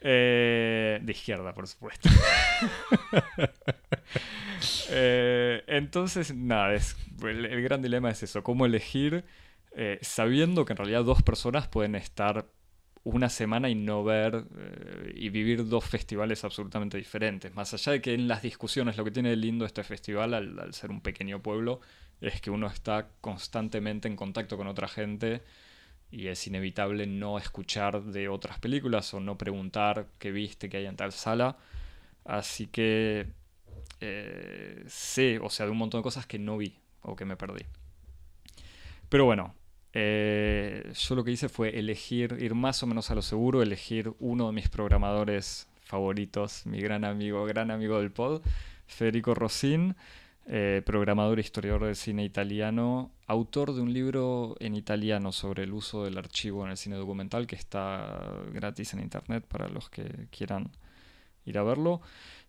Eh, 0.00 1.00
de 1.02 1.12
izquierda, 1.12 1.52
por 1.54 1.66
supuesto. 1.66 2.08
Eh, 4.90 5.62
entonces, 5.68 6.34
nada, 6.34 6.74
es, 6.74 6.96
el, 7.22 7.62
gran 7.62 7.80
dilema 7.80 8.10
es 8.10 8.22
eso, 8.24 8.42
cómo 8.42 8.66
elegir 8.66 9.24
eh, 9.76 9.98
sabiendo 10.02 10.64
que 10.64 10.72
en 10.72 10.78
realidad 10.78 11.04
dos 11.04 11.22
personas 11.22 11.68
pueden 11.68 11.94
estar 11.94 12.46
una 13.08 13.30
semana 13.30 13.70
y 13.70 13.74
no 13.74 14.04
ver 14.04 14.44
eh, 14.58 15.12
y 15.16 15.30
vivir 15.30 15.66
dos 15.66 15.84
festivales 15.84 16.44
absolutamente 16.44 16.98
diferentes. 16.98 17.54
Más 17.54 17.72
allá 17.72 17.92
de 17.92 18.02
que 18.02 18.12
en 18.12 18.28
las 18.28 18.42
discusiones 18.42 18.98
lo 18.98 19.04
que 19.04 19.10
tiene 19.10 19.30
de 19.30 19.36
lindo 19.36 19.64
este 19.64 19.82
festival, 19.82 20.34
al, 20.34 20.74
ser 20.74 20.90
un 20.90 21.00
pequeño 21.00 21.42
pueblo, 21.42 21.80
es 22.20 22.42
que 22.42 22.50
uno 22.50 22.66
está 22.66 23.08
constantemente 23.22 24.08
en 24.08 24.16
contacto 24.16 24.58
con 24.58 24.66
otra 24.66 24.88
gente 24.88 25.42
y 26.10 26.26
es 26.26 26.46
inevitable 26.46 27.06
no 27.06 27.38
escuchar 27.38 28.02
de 28.02 28.28
otras 28.28 28.58
películas 28.58 29.14
o 29.14 29.20
no 29.20 29.38
preguntar 29.38 30.08
qué 30.18 30.30
viste 30.30 30.68
que 30.68 30.76
hay 30.76 30.86
en 30.86 30.96
tal 30.96 31.12
sala. 31.12 31.56
Así 32.24 32.66
que 32.66 33.26
eh, 34.00 34.84
sé, 34.86 35.38
o 35.38 35.48
sea, 35.48 35.64
de 35.64 35.72
un 35.72 35.78
montón 35.78 36.00
de 36.00 36.02
cosas 36.02 36.26
que 36.26 36.38
no 36.38 36.58
vi 36.58 36.76
o 37.00 37.16
que 37.16 37.24
me 37.24 37.36
perdí. 37.36 37.64
Pero 39.08 39.24
bueno, 39.24 39.54
eh, 40.00 40.92
yo 40.94 41.14
lo 41.16 41.24
que 41.24 41.32
hice 41.32 41.48
fue 41.48 41.76
elegir, 41.76 42.36
ir 42.38 42.54
más 42.54 42.84
o 42.84 42.86
menos 42.86 43.10
a 43.10 43.16
lo 43.16 43.22
seguro, 43.22 43.62
elegir 43.62 44.12
uno 44.20 44.46
de 44.46 44.52
mis 44.52 44.68
programadores 44.68 45.66
favoritos, 45.82 46.66
mi 46.66 46.80
gran 46.80 47.04
amigo, 47.04 47.44
gran 47.46 47.72
amigo 47.72 47.98
del 47.98 48.12
pod, 48.12 48.42
Federico 48.86 49.34
Rosin, 49.34 49.96
eh, 50.46 50.82
programador 50.86 51.38
e 51.38 51.40
historiador 51.40 51.86
de 51.86 51.96
cine 51.96 52.24
italiano, 52.24 53.10
autor 53.26 53.74
de 53.74 53.80
un 53.80 53.92
libro 53.92 54.54
en 54.60 54.76
italiano 54.76 55.32
sobre 55.32 55.64
el 55.64 55.72
uso 55.72 56.04
del 56.04 56.16
archivo 56.16 56.64
en 56.64 56.70
el 56.70 56.76
cine 56.76 56.94
documental 56.94 57.48
que 57.48 57.56
está 57.56 58.40
gratis 58.52 58.94
en 58.94 59.00
internet 59.00 59.44
para 59.48 59.68
los 59.68 59.90
que 59.90 60.28
quieran 60.30 60.70
ir 61.44 61.58
a 61.58 61.64
verlo 61.64 62.02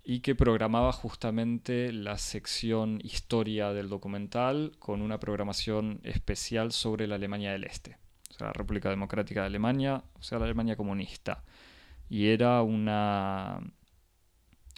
y 0.10 0.22
que 0.22 0.34
programaba 0.34 0.92
justamente 0.92 1.94
la 1.94 2.18
sección 2.18 3.00
historia 3.04 3.74
del 3.74 3.90
documental 3.90 4.72
con 4.80 5.04
una 5.04 5.20
programación 5.20 6.00
especial 6.02 6.72
sobre 6.72 7.06
la 7.06 7.14
Alemania 7.14 7.52
del 7.52 7.66
Este, 7.66 7.96
o 8.32 8.34
sea, 8.34 8.48
la 8.48 8.54
República 8.54 8.90
Democrática 8.90 9.42
de 9.42 9.46
Alemania, 9.46 10.04
o 10.16 10.24
sea, 10.24 10.40
la 10.40 10.46
Alemania 10.46 10.76
comunista. 10.76 11.44
Y 12.10 12.30
era 12.30 12.64
una, 12.64 13.60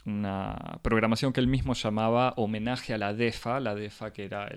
una 0.06 0.80
programación 0.82 1.32
que 1.32 1.40
él 1.40 1.48
mismo 1.48 1.76
llamaba 1.76 2.34
homenaje 2.36 2.94
a 2.94 2.98
la 2.98 3.14
DEFA, 3.14 3.62
la 3.62 3.74
DEFA 3.74 4.12
que 4.12 4.26
era 4.26 4.50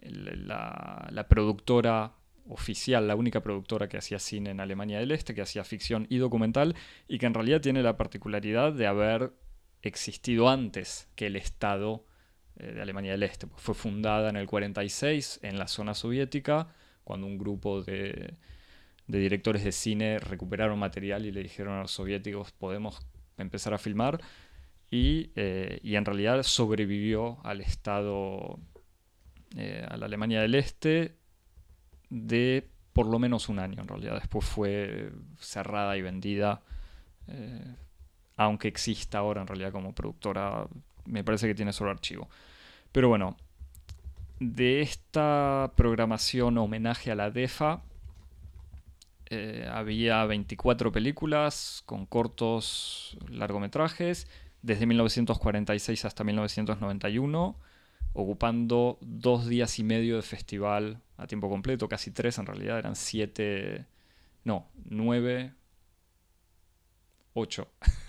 la, 0.00 1.06
la 1.10 1.28
productora 1.28 2.12
oficial, 2.48 3.08
la 3.08 3.14
única 3.14 3.42
productora 3.42 3.90
que 3.90 3.98
hacía 3.98 4.18
cine 4.18 4.52
en 4.52 4.60
Alemania 4.60 5.00
del 5.00 5.10
Este, 5.10 5.34
que 5.34 5.42
hacía 5.42 5.64
ficción 5.64 6.06
y 6.08 6.16
documental, 6.16 6.76
y 7.08 7.18
que 7.18 7.26
en 7.26 7.34
realidad 7.34 7.60
tiene 7.60 7.82
la 7.82 7.98
particularidad 7.98 8.72
de 8.72 8.86
haber 8.86 9.34
existido 9.88 10.48
antes 10.48 11.08
que 11.14 11.26
el 11.26 11.36
Estado 11.36 12.04
eh, 12.56 12.72
de 12.72 12.82
Alemania 12.82 13.12
del 13.12 13.22
Este. 13.22 13.46
Fue 13.56 13.74
fundada 13.74 14.28
en 14.30 14.36
el 14.36 14.46
46 14.46 15.40
en 15.42 15.58
la 15.58 15.66
zona 15.68 15.94
soviética, 15.94 16.68
cuando 17.04 17.26
un 17.26 17.38
grupo 17.38 17.82
de, 17.82 18.34
directores 19.06 19.64
de 19.64 19.72
cine 19.72 20.18
recuperaron 20.18 20.78
material 20.78 21.26
y 21.26 21.32
le 21.32 21.42
dijeron 21.42 21.74
a 21.74 21.82
los 21.82 21.90
soviéticos 21.90 22.52
podemos 22.52 23.00
empezar 23.38 23.74
a 23.74 23.78
filmar. 23.78 24.20
Y, 24.90 25.30
eh, 25.36 25.80
en 25.82 26.04
realidad 26.04 26.42
sobrevivió 26.42 27.38
al 27.44 27.60
Estado, 27.62 28.58
eh, 29.56 29.86
a 29.88 29.96
la 29.96 30.06
Alemania 30.06 30.42
del 30.42 30.54
Este, 30.54 31.16
de 32.10 32.68
por 32.92 33.06
lo 33.06 33.18
menos 33.18 33.48
un 33.48 33.58
año 33.58 33.80
en 33.80 33.88
realidad. 33.88 34.14
Después 34.16 34.44
fue 34.44 35.10
cerrada 35.38 35.96
y 35.96 36.02
vendida 36.02 36.62
aunque 38.44 38.68
exista 38.68 39.18
ahora 39.18 39.40
en 39.40 39.46
realidad 39.46 39.72
como 39.72 39.94
productora, 39.94 40.66
me 41.06 41.24
parece 41.24 41.46
que 41.46 41.54
tiene 41.54 41.72
solo 41.72 41.90
archivo. 41.90 42.28
Pero 42.92 43.08
bueno, 43.08 43.36
de 44.40 44.80
esta 44.82 45.72
programación 45.76 46.58
homenaje 46.58 47.10
a 47.10 47.14
la 47.14 47.30
DEFA, 47.30 47.82
eh, 49.30 49.66
había 49.72 50.24
24 50.26 50.92
películas 50.92 51.82
con 51.86 52.06
cortos 52.06 53.16
largometrajes, 53.28 54.28
desde 54.60 54.86
1946 54.86 56.04
hasta 56.04 56.24
1991, 56.24 57.56
ocupando 58.12 58.98
dos 59.00 59.46
días 59.46 59.78
y 59.78 59.84
medio 59.84 60.16
de 60.16 60.22
festival 60.22 61.00
a 61.16 61.26
tiempo 61.26 61.48
completo, 61.48 61.88
casi 61.88 62.10
tres 62.10 62.38
en 62.38 62.46
realidad, 62.46 62.78
eran 62.78 62.94
siete, 62.94 63.86
no, 64.44 64.68
nueve, 64.84 65.54
ocho 67.32 67.68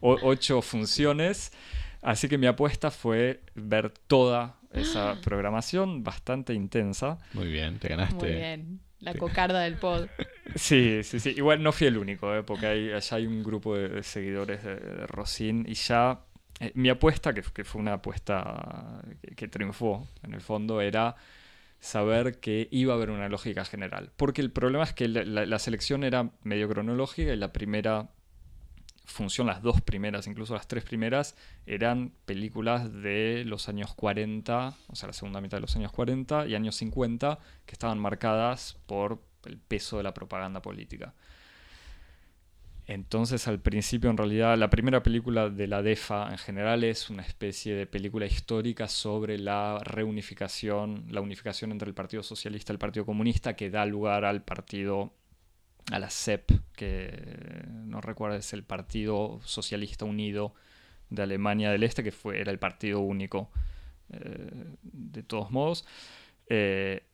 ocho 0.00 0.62
funciones. 0.62 1.52
Así 2.02 2.28
que 2.28 2.38
mi 2.38 2.46
apuesta 2.46 2.90
fue 2.90 3.40
ver 3.54 3.92
toda 4.06 4.56
esa 4.72 5.20
programación 5.24 6.04
bastante 6.04 6.54
intensa. 6.54 7.18
Muy 7.32 7.48
bien, 7.48 7.78
te 7.78 7.88
ganaste. 7.88 8.14
Muy 8.14 8.32
bien. 8.32 8.80
La 9.00 9.14
cocarda 9.14 9.60
del 9.60 9.74
pod. 9.74 10.06
Sí, 10.54 11.00
sí, 11.02 11.20
sí. 11.20 11.34
Igual 11.36 11.62
no 11.62 11.70
fui 11.70 11.86
el 11.86 11.98
único, 11.98 12.34
¿eh? 12.34 12.42
porque 12.42 12.66
hay, 12.66 12.92
allá 12.92 13.16
hay 13.18 13.26
un 13.26 13.42
grupo 13.42 13.76
de, 13.76 14.02
seguidores 14.02 14.62
de, 14.62 14.76
de, 14.76 15.64
y 15.66 15.74
ya 15.74 16.20
eh, 16.60 16.72
mi 16.74 16.88
apuesta, 16.88 17.34
que, 17.34 17.42
fue 17.42 17.80
una 17.80 17.94
apuesta 17.94 19.02
que, 19.34 19.48
triunfó 19.48 20.08
en 20.22 20.32
el 20.32 20.40
fondo, 20.40 20.80
era 20.80 21.16
saber 21.78 22.40
que 22.40 22.68
iba 22.70 22.94
a 22.94 22.96
haber 22.96 23.10
una 23.10 23.28
lógica 23.28 23.66
general. 23.66 24.12
Porque 24.16 24.40
el 24.40 24.50
problema 24.50 24.84
es 24.84 24.94
que 24.94 25.08
la 25.08 25.58
selección 25.58 26.04
era 26.04 26.30
medio 26.42 26.68
cronológica 26.68 27.32
y 27.32 27.36
la 27.36 27.52
primera 27.52 28.08
función, 29.06 29.46
las 29.46 29.62
dos 29.62 29.80
primeras, 29.80 30.26
incluso 30.26 30.54
las 30.54 30.68
tres 30.68 30.84
primeras, 30.84 31.36
eran 31.64 32.12
películas 32.26 32.92
de 32.92 33.44
los 33.46 33.68
años 33.68 33.94
40, 33.94 34.76
o 34.88 34.96
sea, 34.96 35.06
la 35.06 35.12
segunda 35.12 35.40
mitad 35.40 35.56
de 35.56 35.62
los 35.62 35.76
años 35.76 35.92
40 35.92 36.46
y 36.46 36.54
años 36.54 36.76
50, 36.76 37.38
que 37.64 37.72
estaban 37.72 37.98
marcadas 37.98 38.76
por 38.86 39.22
el 39.44 39.58
peso 39.58 39.96
de 39.96 40.02
la 40.02 40.12
propaganda 40.12 40.60
política. 40.60 41.14
Entonces, 42.88 43.48
al 43.48 43.58
principio, 43.60 44.10
en 44.10 44.16
realidad, 44.16 44.56
la 44.56 44.70
primera 44.70 45.02
película 45.02 45.50
de 45.50 45.66
la 45.66 45.82
DEFA 45.82 46.30
en 46.30 46.38
general 46.38 46.84
es 46.84 47.10
una 47.10 47.22
especie 47.22 47.74
de 47.74 47.86
película 47.86 48.26
histórica 48.26 48.86
sobre 48.86 49.38
la 49.38 49.80
reunificación, 49.82 51.04
la 51.10 51.20
unificación 51.20 51.72
entre 51.72 51.88
el 51.88 51.94
Partido 51.94 52.22
Socialista 52.22 52.72
y 52.72 52.74
el 52.74 52.78
Partido 52.78 53.04
Comunista, 53.04 53.56
que 53.56 53.70
da 53.70 53.84
lugar 53.86 54.24
al 54.24 54.44
Partido 54.44 55.12
a 55.90 55.98
la 55.98 56.10
CEP, 56.10 56.50
que 56.74 57.64
no 57.68 58.00
recuerdo, 58.00 58.36
es 58.36 58.52
el 58.52 58.64
Partido 58.64 59.40
Socialista 59.44 60.04
Unido 60.04 60.54
de 61.10 61.22
Alemania 61.22 61.70
del 61.70 61.84
Este, 61.84 62.02
que 62.02 62.12
fue, 62.12 62.40
era 62.40 62.50
el 62.50 62.58
partido 62.58 63.00
único 63.00 63.50
eh, 64.10 64.76
de 64.82 65.22
todos 65.22 65.50
modos. 65.50 65.86
Eh, 66.48 67.04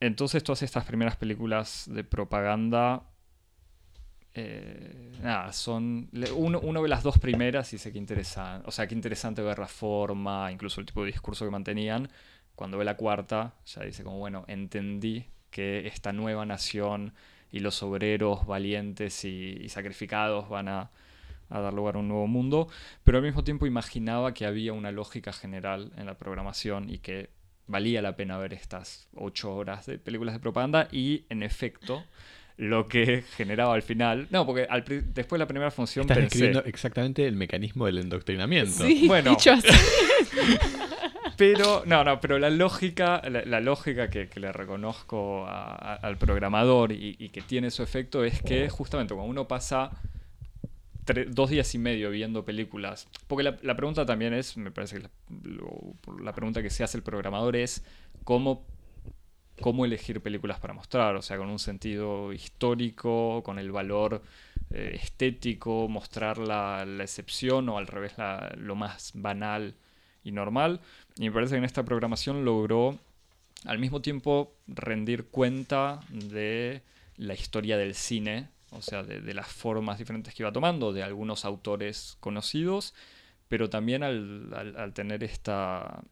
entonces 0.00 0.42
todas 0.42 0.62
estas 0.62 0.84
primeras 0.84 1.16
películas 1.16 1.88
de 1.92 2.04
propaganda, 2.04 3.04
eh, 4.34 5.12
son... 5.52 6.08
Uno, 6.34 6.60
uno, 6.60 6.82
ve 6.82 6.88
las 6.88 7.02
dos 7.02 7.18
primeras 7.18 7.72
y 7.72 7.76
dice 7.76 7.92
que 7.92 7.98
interesante, 7.98 8.66
o 8.66 8.70
sea, 8.70 8.86
qué 8.86 8.94
interesante 8.94 9.42
ver 9.42 9.58
la 9.58 9.68
forma, 9.68 10.50
incluso 10.50 10.80
el 10.80 10.86
tipo 10.86 11.02
de 11.02 11.08
discurso 11.08 11.44
que 11.44 11.50
mantenían. 11.50 12.08
cuando 12.54 12.76
ve 12.78 12.84
la 12.84 12.96
cuarta, 12.96 13.54
ya 13.64 13.82
dice 13.82 14.04
como, 14.04 14.18
bueno, 14.18 14.44
entendí 14.46 15.26
que 15.50 15.86
esta 15.86 16.12
nueva 16.12 16.44
nación 16.46 17.14
y 17.52 17.60
los 17.60 17.82
obreros 17.82 18.46
valientes 18.46 19.24
y, 19.24 19.68
sacrificados 19.68 20.48
van 20.48 20.68
a, 20.68 20.90
dar 21.48 21.74
lugar 21.74 21.96
a 21.96 21.98
un 21.98 22.08
nuevo 22.08 22.28
mundo, 22.28 22.68
pero 23.02 23.18
al 23.18 23.24
mismo 23.24 23.42
tiempo 23.42 23.66
imaginaba 23.66 24.32
que 24.32 24.46
había 24.46 24.72
una 24.72 24.92
lógica 24.92 25.32
general 25.32 25.92
en 25.96 26.06
la 26.06 26.16
programación 26.16 26.88
y 26.88 26.98
que 26.98 27.30
valía 27.66 28.02
la 28.02 28.14
pena 28.14 28.38
ver 28.38 28.54
estas 28.54 29.08
ocho 29.14 29.54
horas 29.54 29.86
de 29.86 29.98
películas 29.98 30.34
de 30.34 30.40
propaganda 30.40 30.88
y 30.92 31.24
en 31.28 31.42
efecto 31.42 32.04
lo 32.56 32.86
que 32.86 33.22
generaba 33.36 33.74
al 33.74 33.82
final. 33.82 34.28
No, 34.30 34.46
porque 34.46 34.68
después 35.12 35.38
de 35.38 35.38
la 35.38 35.48
primera 35.48 35.70
función 35.72 36.02
Estás 36.02 36.18
describiendo 36.18 36.62
exactamente 36.64 37.26
el 37.26 37.34
mecanismo 37.34 37.86
del 37.86 37.98
endoctrinamiento. 37.98 38.84
Sí, 38.84 39.08
bueno, 39.08 39.30
dicho 39.30 39.52
así. 39.52 39.68
pero, 41.40 41.82
no, 41.86 42.04
no, 42.04 42.20
pero 42.20 42.38
la 42.38 42.50
lógica, 42.50 43.22
la, 43.26 43.60
lógica 43.60 44.10
que, 44.10 44.28
le 44.34 44.52
reconozco 44.52 45.46
al 45.48 46.18
programador 46.18 46.92
y, 46.92 47.30
que 47.30 47.40
tiene 47.40 47.70
su 47.70 47.82
efecto 47.82 48.24
es 48.24 48.42
que 48.42 48.68
justamente 48.68 49.14
cuando 49.14 49.30
uno 49.30 49.48
pasa 49.48 49.90
dos 51.28 51.48
días 51.48 51.74
y 51.74 51.78
medio 51.78 52.10
viendo 52.10 52.44
películas, 52.44 53.08
porque 53.26 53.42
la, 53.62 53.74
pregunta 53.74 54.04
también 54.04 54.34
es, 54.34 54.58
me 54.58 54.70
parece 54.70 55.00
que 55.00 55.08
la, 56.22 56.34
pregunta 56.34 56.62
que 56.62 56.68
se 56.68 56.84
hace 56.84 56.98
el 56.98 57.02
programador 57.02 57.56
es 57.56 57.84
cómo 58.24 58.66
cómo 59.62 59.86
elegir 59.86 60.20
películas 60.22 60.58
para 60.58 60.74
mostrar, 60.74 61.16
o 61.16 61.22
sea, 61.22 61.38
con 61.38 61.48
un 61.48 61.58
sentido 61.58 62.34
histórico, 62.34 63.42
con 63.42 63.58
el 63.58 63.72
valor 63.72 64.22
eh, 64.70 64.98
estético, 65.02 65.88
mostrar 65.88 66.36
la, 66.36 66.84
excepción 67.00 67.68
o 67.70 67.78
al 67.78 67.86
revés 67.86 68.14
lo 68.56 68.74
más 68.74 69.12
banal 69.14 69.74
y 70.24 70.32
normal. 70.32 70.80
Y 71.16 71.24
me 71.28 71.32
parece 71.32 71.52
que 71.52 71.58
en 71.58 71.64
esta 71.64 71.84
programación 71.84 72.44
logró 72.44 72.98
al 73.64 73.78
mismo 73.78 74.00
tiempo 74.00 74.54
rendir 74.66 75.26
cuenta 75.26 76.00
de 76.08 76.82
la 77.16 77.34
historia 77.34 77.76
del 77.76 77.94
cine, 77.94 78.48
o 78.70 78.82
sea, 78.82 79.02
de, 79.02 79.34
las 79.34 79.48
formas 79.48 79.98
diferentes 79.98 80.34
que 80.34 80.42
iba 80.42 80.52
tomando, 80.52 80.92
de 80.92 81.02
algunos 81.02 81.44
autores 81.44 82.16
conocidos, 82.20 82.94
pero 83.48 83.68
también 83.68 84.02
al, 84.02 84.92
tener 84.94 85.24
esta, 85.24 86.02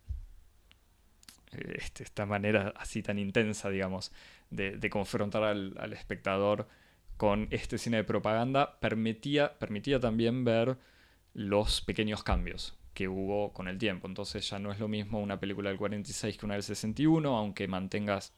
este, 1.53 2.03
esta 2.03 2.27
manera 2.27 2.75
así 2.77 3.03
tan 3.03 3.19
intensa, 3.19 3.71
digamos, 3.71 4.13
de, 4.51 4.91
confrontar 4.91 5.45
al, 5.45 5.93
espectador 5.93 6.69
con 7.17 7.49
este 7.51 7.79
cine 7.79 7.99
de 7.99 8.05
propaganda, 8.05 8.79
permitía, 8.81 9.59
permitía 9.59 9.99
también 10.01 10.45
ver 10.45 10.77
los 11.33 11.81
pequeños 11.81 12.23
cambios 12.23 12.78
que 12.99 13.07
hubo 13.07 13.53
con 13.53 13.69
el 13.69 13.79
tiempo. 13.79 14.09
Entonces 14.09 14.51
ya 14.51 14.59
no 14.59 14.73
es 14.73 14.81
lo 14.81 14.89
mismo 14.89 15.21
una 15.21 15.39
película 15.39 15.69
del 15.71 15.79
46 15.79 16.37
que 16.37 16.45
una 16.45 16.55
del 16.55 16.65
61, 16.65 17.39
aunque 17.39 17.69
mantengas 17.69 18.33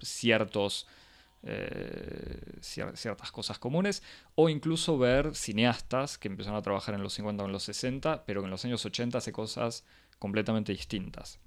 ciertos, 0.00 0.88
eh, 1.44 2.58
ciertas 2.62 3.30
cosas 3.30 3.60
comunes, 3.60 4.02
o 4.34 4.48
incluso 4.48 4.98
ver 4.98 5.36
cineastas 5.36 6.18
que 6.18 6.26
empezaron 6.26 6.58
a 6.58 6.62
trabajar 6.62 6.96
en 6.96 7.02
los 7.04 7.12
50 7.12 7.44
o 7.44 7.46
en 7.46 7.52
los 7.52 7.62
60, 7.62 8.24
pero 8.24 8.40
que 8.40 8.46
en 8.46 8.50
los 8.50 8.64
años 8.64 8.84
80 8.84 9.18
hace 9.18 9.30
cosas 9.30 9.84
completamente 10.18 10.72
distintas. 10.72 11.38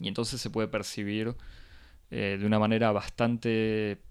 Y 0.00 0.08
entonces 0.08 0.40
se 0.40 0.50
puede 0.50 0.66
percibir 0.66 1.36
eh, 2.10 2.36
de 2.40 2.46
una 2.46 2.58
manera 2.58 2.90
bastante 2.90 4.02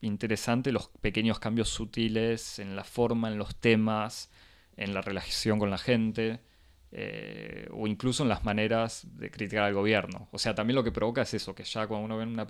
interesante 0.00 0.70
los 0.70 0.90
pequeños 1.00 1.40
cambios 1.40 1.70
sutiles 1.70 2.60
en 2.60 2.76
la 2.76 2.84
forma, 2.84 3.26
en 3.26 3.36
los 3.36 3.56
temas, 3.56 4.30
en 4.76 4.94
la 4.94 5.00
relación 5.00 5.58
con 5.58 5.70
la 5.70 5.78
gente. 5.78 6.46
Eh, 6.90 7.68
o 7.72 7.86
incluso 7.86 8.22
en 8.22 8.30
las 8.30 8.44
maneras 8.44 9.06
de 9.12 9.30
criticar 9.30 9.64
al 9.64 9.74
gobierno. 9.74 10.28
O 10.32 10.38
sea, 10.38 10.54
también 10.54 10.74
lo 10.74 10.84
que 10.84 10.92
provoca 10.92 11.22
es 11.22 11.34
eso, 11.34 11.54
que 11.54 11.64
ya 11.64 11.86
cuando 11.86 12.06
uno 12.06 12.16
ve 12.16 12.24
una, 12.24 12.46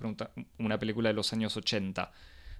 una 0.57 0.79
película 0.79 1.09
de 1.09 1.13
los 1.13 1.33
años 1.33 1.57
80, 1.57 2.11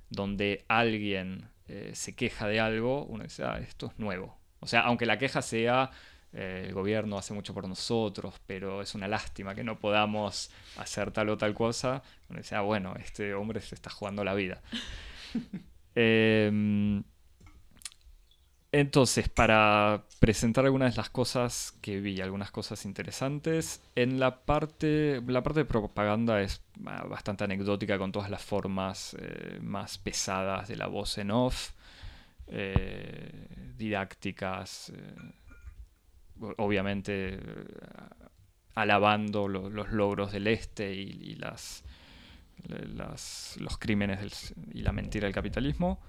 donde 0.10 0.66
alguien 0.68 1.50
eh, 1.68 1.92
se 1.94 2.16
queja 2.16 2.48
de 2.48 2.60
algo, 2.60 3.06
uno 3.06 3.24
dice, 3.24 3.44
ah, 3.44 3.60
esto 3.60 3.88
es 3.88 4.00
nuevo. 4.00 4.38
O 4.60 4.68
sea, 4.68 4.82
aunque 4.82 5.06
la 5.06 5.18
queja 5.18 5.42
sea, 5.42 5.92
eh, 6.34 6.66
el 6.68 6.74
gobierno 6.74 7.18
hace 7.18 7.34
mucho 7.34 7.54
por 7.54 7.68
nosotros, 7.68 8.36
pero 8.46 8.82
es 8.82 8.94
una 8.94 9.08
lástima 9.08 9.56
que 9.56 9.64
no 9.64 9.80
podamos 9.80 10.52
hacer 10.78 11.12
tal 11.12 11.30
o 11.30 11.38
tal 11.38 11.54
cosa, 11.54 12.04
uno 12.28 12.40
dice, 12.40 12.56
ah, 12.56 12.62
bueno, 12.62 12.96
este 12.98 13.34
hombre 13.34 13.62
se 13.62 13.76
está 13.76 13.90
jugando 13.90 14.24
la 14.26 14.34
vida. 14.34 14.62
eh, 15.96 17.02
entonces, 18.72 19.30
para 19.30 20.04
presentar 20.20 20.66
algunas 20.66 20.94
de 20.94 20.98
las 20.98 21.10
cosas 21.10 21.74
que 21.82 22.00
vi, 22.00 22.22
algunas 22.22 22.52
cosas 22.52 22.86
interesantes, 22.86 23.82
en 23.96 24.20
la 24.20 24.42
parte, 24.46 25.22
la 25.26 25.42
parte 25.42 25.62
de 25.62 25.66
propaganda 25.66 26.40
es 26.42 26.62
ah, 26.86 27.06
bastante 27.10 27.44
anecdótica 27.44 27.98
con 27.98 28.12
todas 28.12 28.30
las 28.30 28.44
formas 28.44 29.16
eh, 29.20 29.60
más 29.62 29.98
pesadas 29.98 30.68
de 30.68 30.76
la 30.76 30.86
voz 30.86 31.18
en 31.18 31.32
off, 31.32 31.72
eh, 32.48 33.48
didácticas, 33.76 34.92
eh, 34.96 36.54
obviamente 36.58 37.40
alabando 38.76 39.48
los 39.48 39.92
logros 39.92 40.32
del 40.32 40.48
este 40.48 40.94
y, 40.94 41.36
las, 41.36 41.84
los 43.58 43.78
crímenes 43.78 44.54
y 44.74 44.84
la 44.84 44.92
mentira 44.92 45.26
del 45.26 45.34
capitalismo 45.34 46.00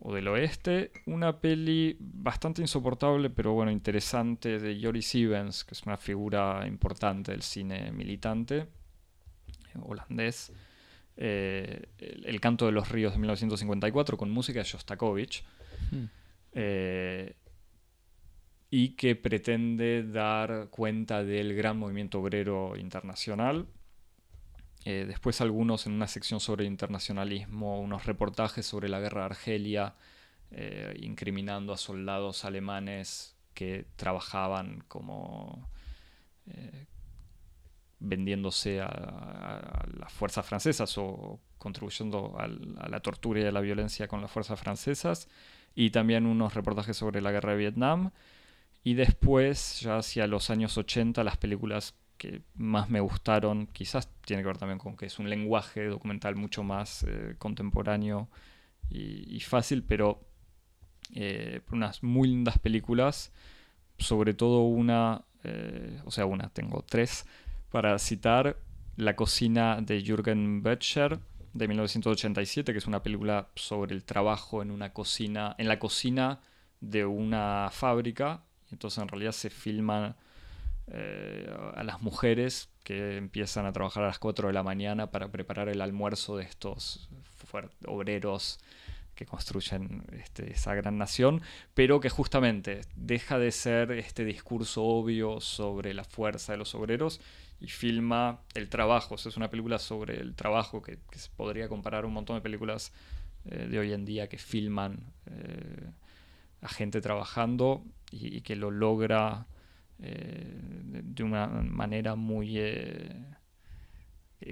o 0.00 0.14
del 0.14 0.28
oeste, 0.28 0.92
una 1.06 1.40
peli 1.40 1.96
bastante 1.98 2.60
insoportable, 2.60 3.30
pero 3.30 3.52
bueno, 3.52 3.70
interesante, 3.70 4.58
de 4.58 4.80
Joris 4.80 5.14
Ivens, 5.14 5.64
que 5.64 5.74
es 5.74 5.82
una 5.82 5.96
figura 5.96 6.64
importante 6.66 7.32
del 7.32 7.42
cine 7.42 7.90
militante 7.92 8.58
eh, 8.58 8.66
holandés. 9.82 10.52
Eh, 11.16 11.88
el, 11.98 12.40
canto 12.40 12.66
de 12.66 12.72
los 12.72 12.90
ríos 12.90 13.12
de 13.12 13.18
1954 13.18 14.16
con 14.16 14.30
música 14.30 14.60
de 14.60 14.64
Shostakovich. 14.64 15.44
Hmm. 15.90 16.04
Eh, 16.52 17.34
y 18.70 18.90
que 18.90 19.14
pretende 19.14 20.02
dar 20.02 20.68
cuenta 20.70 21.22
del 21.22 21.54
gran 21.54 21.78
movimiento 21.78 22.20
obrero 22.20 22.76
internacional 22.76 23.66
eh, 24.88 25.04
después 25.04 25.40
algunos 25.40 25.84
en 25.88 25.94
una 25.94 26.06
sección 26.06 26.38
sobre 26.38 26.64
internacionalismo, 26.64 27.80
unos 27.80 28.06
reportajes 28.06 28.64
sobre 28.64 28.88
la 28.88 29.00
guerra 29.00 29.22
de 29.22 29.26
Argelia, 29.26 29.96
eh, 30.52 30.96
incriminando 31.02 31.72
a 31.72 31.76
soldados 31.76 32.44
alemanes 32.44 33.34
que 33.52 33.88
trabajaban 33.96 34.84
como 34.86 35.68
eh, 36.46 36.86
vendiéndose 37.98 38.80
a, 38.80 39.88
las 39.98 40.12
fuerzas 40.12 40.46
francesas 40.46 40.96
o 40.98 41.40
contribuyendo 41.58 42.36
a, 42.38 42.46
la 42.46 43.00
tortura 43.00 43.40
y 43.40 43.44
a 43.44 43.50
la 43.50 43.62
violencia 43.62 44.06
con 44.06 44.20
las 44.20 44.30
fuerzas 44.30 44.60
francesas, 44.60 45.26
y 45.74 45.90
también 45.90 46.26
unos 46.26 46.54
reportajes 46.54 46.96
sobre 46.96 47.20
la 47.20 47.32
guerra 47.32 47.50
de 47.52 47.58
Vietnam. 47.58 48.12
Y 48.84 48.94
después, 48.94 49.80
ya 49.80 49.96
hacia 49.96 50.28
los 50.28 50.48
años 50.48 50.78
80, 50.78 51.24
las 51.24 51.38
películas 51.38 51.96
que 52.16 52.42
más 52.54 52.88
me 52.88 53.00
gustaron, 53.00 53.66
quizás 53.66 54.08
tiene 54.24 54.42
que 54.42 54.48
ver 54.48 54.58
también 54.58 54.78
con 54.78 54.96
que 54.96 55.06
es 55.06 55.18
un 55.18 55.28
lenguaje 55.28 55.84
documental 55.86 56.36
mucho 56.36 56.62
más 56.62 57.04
eh, 57.04 57.34
contemporáneo 57.38 58.28
y, 58.88 59.40
fácil, 59.40 59.82
pero 59.82 60.20
eh, 61.14 61.60
unas 61.72 62.02
muy 62.02 62.28
lindas 62.28 62.58
películas, 62.58 63.32
sobre 63.98 64.32
todo 64.32 64.62
una, 64.62 65.24
eh, 65.42 66.00
o 66.04 66.10
sea, 66.10 66.26
una, 66.26 66.50
tengo 66.50 66.84
tres, 66.88 67.26
para 67.70 67.98
citar 67.98 68.56
La 68.96 69.16
cocina 69.16 69.80
de 69.82 70.02
Jürgen 70.02 70.62
Böttcher 70.62 71.18
de 71.52 71.68
1987, 71.68 72.72
que 72.72 72.78
es 72.78 72.86
una 72.86 73.02
película 73.02 73.48
sobre 73.56 73.94
el 73.94 74.04
trabajo 74.04 74.62
en 74.62 74.70
una 74.70 74.92
cocina, 74.92 75.54
en 75.58 75.68
la 75.68 75.78
cocina 75.78 76.40
de 76.80 77.04
una 77.04 77.68
fábrica, 77.72 78.44
entonces 78.70 79.02
en 79.02 79.08
realidad 79.08 79.32
se 79.32 79.50
filman 79.50 80.14
eh, 80.88 81.52
a 81.74 81.82
las 81.82 82.00
mujeres 82.00 82.68
que 82.84 83.16
empiezan 83.16 83.66
a 83.66 83.72
trabajar 83.72 84.04
a 84.04 84.06
las 84.06 84.18
4 84.20 84.48
de 84.48 84.54
la 84.54 84.62
mañana 84.62 85.10
para 85.10 85.28
preparar 85.28 85.68
el 85.68 85.80
almuerzo 85.80 86.36
de 86.36 86.44
estos 86.44 87.08
obreros 87.86 88.60
que 89.16 89.26
construyen 89.26 90.04
este, 90.12 90.52
esa 90.52 90.74
gran 90.74 90.98
nación, 90.98 91.42
pero 91.74 91.98
que 91.98 92.10
justamente 92.10 92.82
deja 92.94 93.38
de 93.38 93.50
ser 93.50 93.90
este 93.92 94.24
discurso 94.24 94.84
obvio 94.84 95.40
sobre 95.40 95.94
la 95.94 96.04
fuerza 96.04 96.52
de 96.52 96.58
los 96.58 96.74
obreros 96.74 97.20
y 97.58 97.68
filma 97.68 98.40
el 98.54 98.68
trabajo. 98.68 99.16
es 99.16 99.36
una 99.36 99.50
película 99.50 99.78
sobre 99.78 100.20
el 100.20 100.34
trabajo 100.34 100.82
que, 100.82 100.98
se 101.12 101.30
podría 101.34 101.68
comparar 101.68 102.04
a 102.04 102.06
un 102.06 102.12
montón 102.12 102.36
de 102.36 102.42
películas 102.42 102.92
eh, 103.46 103.66
de 103.68 103.78
hoy 103.78 103.92
en 103.92 104.04
día 104.04 104.28
que 104.28 104.38
filman 104.38 105.00
eh, 105.26 105.90
a 106.60 106.68
gente 106.68 107.00
trabajando 107.00 107.82
y, 108.10 108.36
y, 108.36 108.40
que 108.42 108.54
lo 108.54 108.70
logra 108.70 109.46
eh, 110.00 110.60
de 111.04 111.22
una 111.22 111.46
manera 111.46 112.14
muy... 112.14 112.58
Eh, 112.58 113.24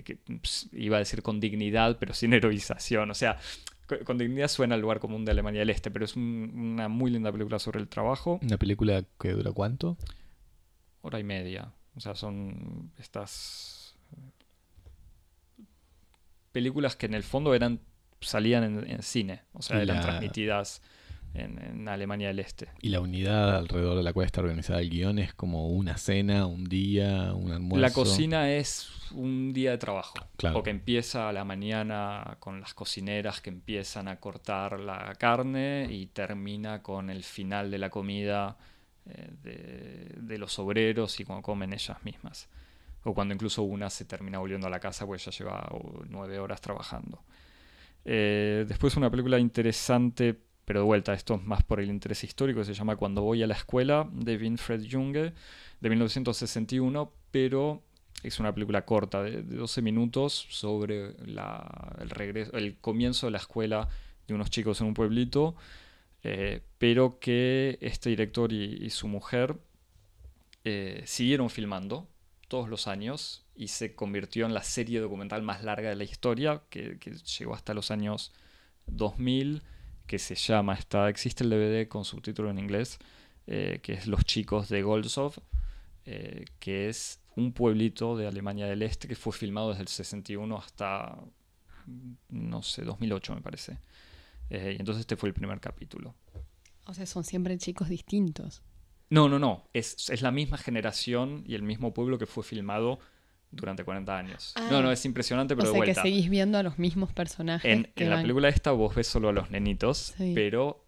que, 0.04 0.16
pues, 0.40 0.68
iba 0.72 0.96
a 0.96 0.98
decir 0.98 1.22
con 1.22 1.40
dignidad, 1.40 1.98
pero 1.98 2.14
sin 2.14 2.32
heroización. 2.32 3.10
O 3.10 3.14
sea, 3.14 3.38
con, 4.04 4.18
dignidad 4.18 4.48
suena 4.48 4.74
al 4.74 4.80
lugar 4.80 4.98
común 4.98 5.24
de 5.24 5.32
Alemania 5.32 5.60
del 5.60 5.70
Este, 5.70 5.90
pero 5.90 6.04
es 6.04 6.16
una 6.16 6.88
muy 6.88 7.10
linda 7.10 7.30
película 7.30 7.58
sobre 7.58 7.80
el 7.80 7.88
trabajo. 7.88 8.40
¿Una 8.42 8.56
película 8.56 9.04
que 9.20 9.32
dura 9.32 9.52
cuánto? 9.52 9.96
Hora 11.02 11.20
y 11.20 11.24
media. 11.24 11.72
O 11.96 12.00
sea, 12.00 12.14
son 12.14 12.90
estas 12.98 13.94
películas 16.52 16.96
que 16.96 17.06
en 17.06 17.14
el 17.14 17.22
fondo 17.22 17.54
eran 17.54 17.80
salían 18.20 18.64
en, 18.64 18.90
en 18.90 19.02
cine, 19.02 19.42
o 19.52 19.60
sea, 19.60 19.82
eran 19.82 19.96
la- 19.98 20.02
transmitidas 20.02 20.80
en, 21.34 21.58
en 21.58 21.88
Alemania 21.88 22.28
del 22.28 22.38
Este. 22.38 22.68
Y 22.80 22.88
la 22.90 23.00
unidad 23.00 23.56
alrededor 23.56 23.96
de 23.96 24.02
la 24.02 24.12
cual 24.12 24.26
está 24.26 24.40
organizada 24.40 24.80
el 24.80 24.88
guion 24.90 25.18
es 25.18 25.34
como 25.34 25.68
una 25.68 25.96
cena, 25.96 26.46
un 26.46 26.64
día, 26.64 27.34
un 27.34 27.50
almuerzo. 27.52 27.80
La 27.80 27.90
cocina 27.92 28.50
es 28.50 28.88
un 29.12 29.52
día 29.52 29.72
de 29.72 29.78
trabajo, 29.78 30.14
Claro. 30.36 30.54
porque 30.54 30.70
empieza 30.70 31.28
a 31.28 31.32
la 31.32 31.44
mañana 31.44 32.36
con 32.40 32.60
las 32.60 32.74
cocineras 32.74 33.40
que 33.40 33.50
empiezan 33.50 34.08
a 34.08 34.16
cortar 34.20 34.80
la 34.80 35.14
carne 35.18 35.86
y 35.90 36.06
termina 36.06 36.82
con 36.82 37.10
el 37.10 37.22
final 37.24 37.70
de 37.70 37.78
la 37.78 37.90
comida 37.90 38.56
eh, 39.06 39.28
de, 39.42 40.14
de 40.16 40.38
los 40.38 40.58
obreros 40.58 41.20
y 41.20 41.24
cuando 41.24 41.42
comen 41.42 41.72
ellas 41.72 42.02
mismas. 42.04 42.48
O 43.06 43.12
cuando 43.12 43.34
incluso 43.34 43.62
una 43.62 43.90
se 43.90 44.06
termina 44.06 44.38
volviendo 44.38 44.66
a 44.66 44.70
la 44.70 44.80
casa 44.80 45.04
porque 45.06 45.22
ya 45.22 45.30
lleva 45.30 45.68
oh, 45.72 46.02
nueve 46.08 46.38
horas 46.38 46.60
trabajando. 46.62 47.22
Eh, 48.06 48.64
después 48.68 48.96
una 48.96 49.10
película 49.10 49.38
interesante, 49.38 50.38
pero 50.64 50.80
de 50.80 50.86
vuelta, 50.86 51.14
esto 51.14 51.34
es 51.34 51.42
más 51.44 51.62
por 51.62 51.80
el 51.80 51.90
interés 51.90 52.24
histórico, 52.24 52.64
se 52.64 52.74
llama 52.74 52.96
Cuando 52.96 53.22
voy 53.22 53.42
a 53.42 53.46
la 53.46 53.54
escuela, 53.54 54.08
de 54.12 54.36
Winfred 54.36 54.86
Junge, 54.90 55.32
de 55.80 55.88
1961, 55.88 57.12
pero 57.30 57.82
es 58.22 58.40
una 58.40 58.54
película 58.54 58.84
corta, 58.84 59.22
de, 59.22 59.42
de 59.42 59.56
12 59.56 59.82
minutos, 59.82 60.46
sobre 60.48 61.08
el, 61.08 62.10
regreso, 62.10 62.52
el 62.52 62.76
comienzo 62.78 63.26
de 63.26 63.32
la 63.32 63.38
escuela 63.38 63.88
de 64.26 64.34
unos 64.34 64.50
chicos 64.50 64.80
en 64.80 64.86
un 64.86 64.94
pueblito, 64.94 65.54
eh, 66.22 66.62
pero 66.78 67.18
que 67.18 67.78
este 67.82 68.08
director 68.08 68.52
y, 68.52 68.78
y 68.82 68.90
su 68.90 69.08
mujer 69.08 69.56
eh, 70.64 71.02
siguieron 71.04 71.50
filmando 71.50 72.08
todos 72.48 72.70
los 72.70 72.86
años 72.86 73.44
y 73.54 73.68
se 73.68 73.94
convirtió 73.94 74.46
en 74.46 74.54
la 74.54 74.62
serie 74.62 75.00
documental 75.00 75.42
más 75.42 75.62
larga 75.62 75.90
de 75.90 75.96
la 75.96 76.04
historia, 76.04 76.62
que, 76.70 76.98
que 76.98 77.12
llegó 77.12 77.54
hasta 77.54 77.74
los 77.74 77.90
años 77.90 78.32
2000, 78.86 79.62
que 80.06 80.18
se 80.18 80.34
llama, 80.34 80.74
está, 80.74 81.08
existe 81.08 81.44
el 81.44 81.50
DVD 81.50 81.88
con 81.88 82.04
subtítulo 82.04 82.50
en 82.50 82.58
inglés, 82.58 82.98
eh, 83.46 83.80
que 83.82 83.94
es 83.94 84.06
Los 84.06 84.24
chicos 84.24 84.68
de 84.68 84.82
Goldsov, 84.82 85.34
eh, 86.06 86.44
que 86.58 86.88
es 86.88 87.20
un 87.36 87.52
pueblito 87.52 88.16
de 88.16 88.26
Alemania 88.26 88.66
del 88.66 88.82
Este 88.82 89.08
que 89.08 89.16
fue 89.16 89.32
filmado 89.32 89.70
desde 89.70 89.82
el 89.82 89.88
61 89.88 90.56
hasta, 90.56 91.18
no 92.28 92.62
sé, 92.62 92.84
2008 92.84 93.34
me 93.34 93.40
parece. 93.40 93.78
Eh, 94.50 94.74
y 94.76 94.80
entonces 94.80 95.00
este 95.00 95.16
fue 95.16 95.28
el 95.28 95.34
primer 95.34 95.60
capítulo. 95.60 96.14
O 96.86 96.94
sea, 96.94 97.06
son 97.06 97.24
siempre 97.24 97.56
chicos 97.56 97.88
distintos. 97.88 98.62
No, 99.10 99.28
no, 99.28 99.38
no. 99.38 99.68
Es, 99.72 100.10
es 100.10 100.22
la 100.22 100.30
misma 100.30 100.58
generación 100.58 101.44
y 101.46 101.54
el 101.54 101.62
mismo 101.62 101.94
pueblo 101.94 102.18
que 102.18 102.26
fue 102.26 102.44
filmado 102.44 102.98
durante 103.54 103.84
40 103.84 104.16
años. 104.18 104.52
Ah. 104.56 104.68
No, 104.70 104.82
no, 104.82 104.90
es 104.92 105.04
impresionante, 105.04 105.56
pero 105.56 105.70
o 105.70 105.72
de 105.72 105.78
sea 105.78 105.94
que 105.94 106.00
seguís 106.00 106.28
viendo 106.30 106.58
a 106.58 106.62
los 106.62 106.78
mismos 106.78 107.12
personajes. 107.12 107.70
En, 107.70 107.90
que 107.94 108.04
en 108.04 108.10
la 108.10 108.20
película 108.20 108.48
esta 108.48 108.70
vos 108.72 108.94
ves 108.94 109.06
solo 109.06 109.28
a 109.28 109.32
los 109.32 109.50
nenitos, 109.50 110.14
Sí. 110.16 110.32
pero 110.34 110.80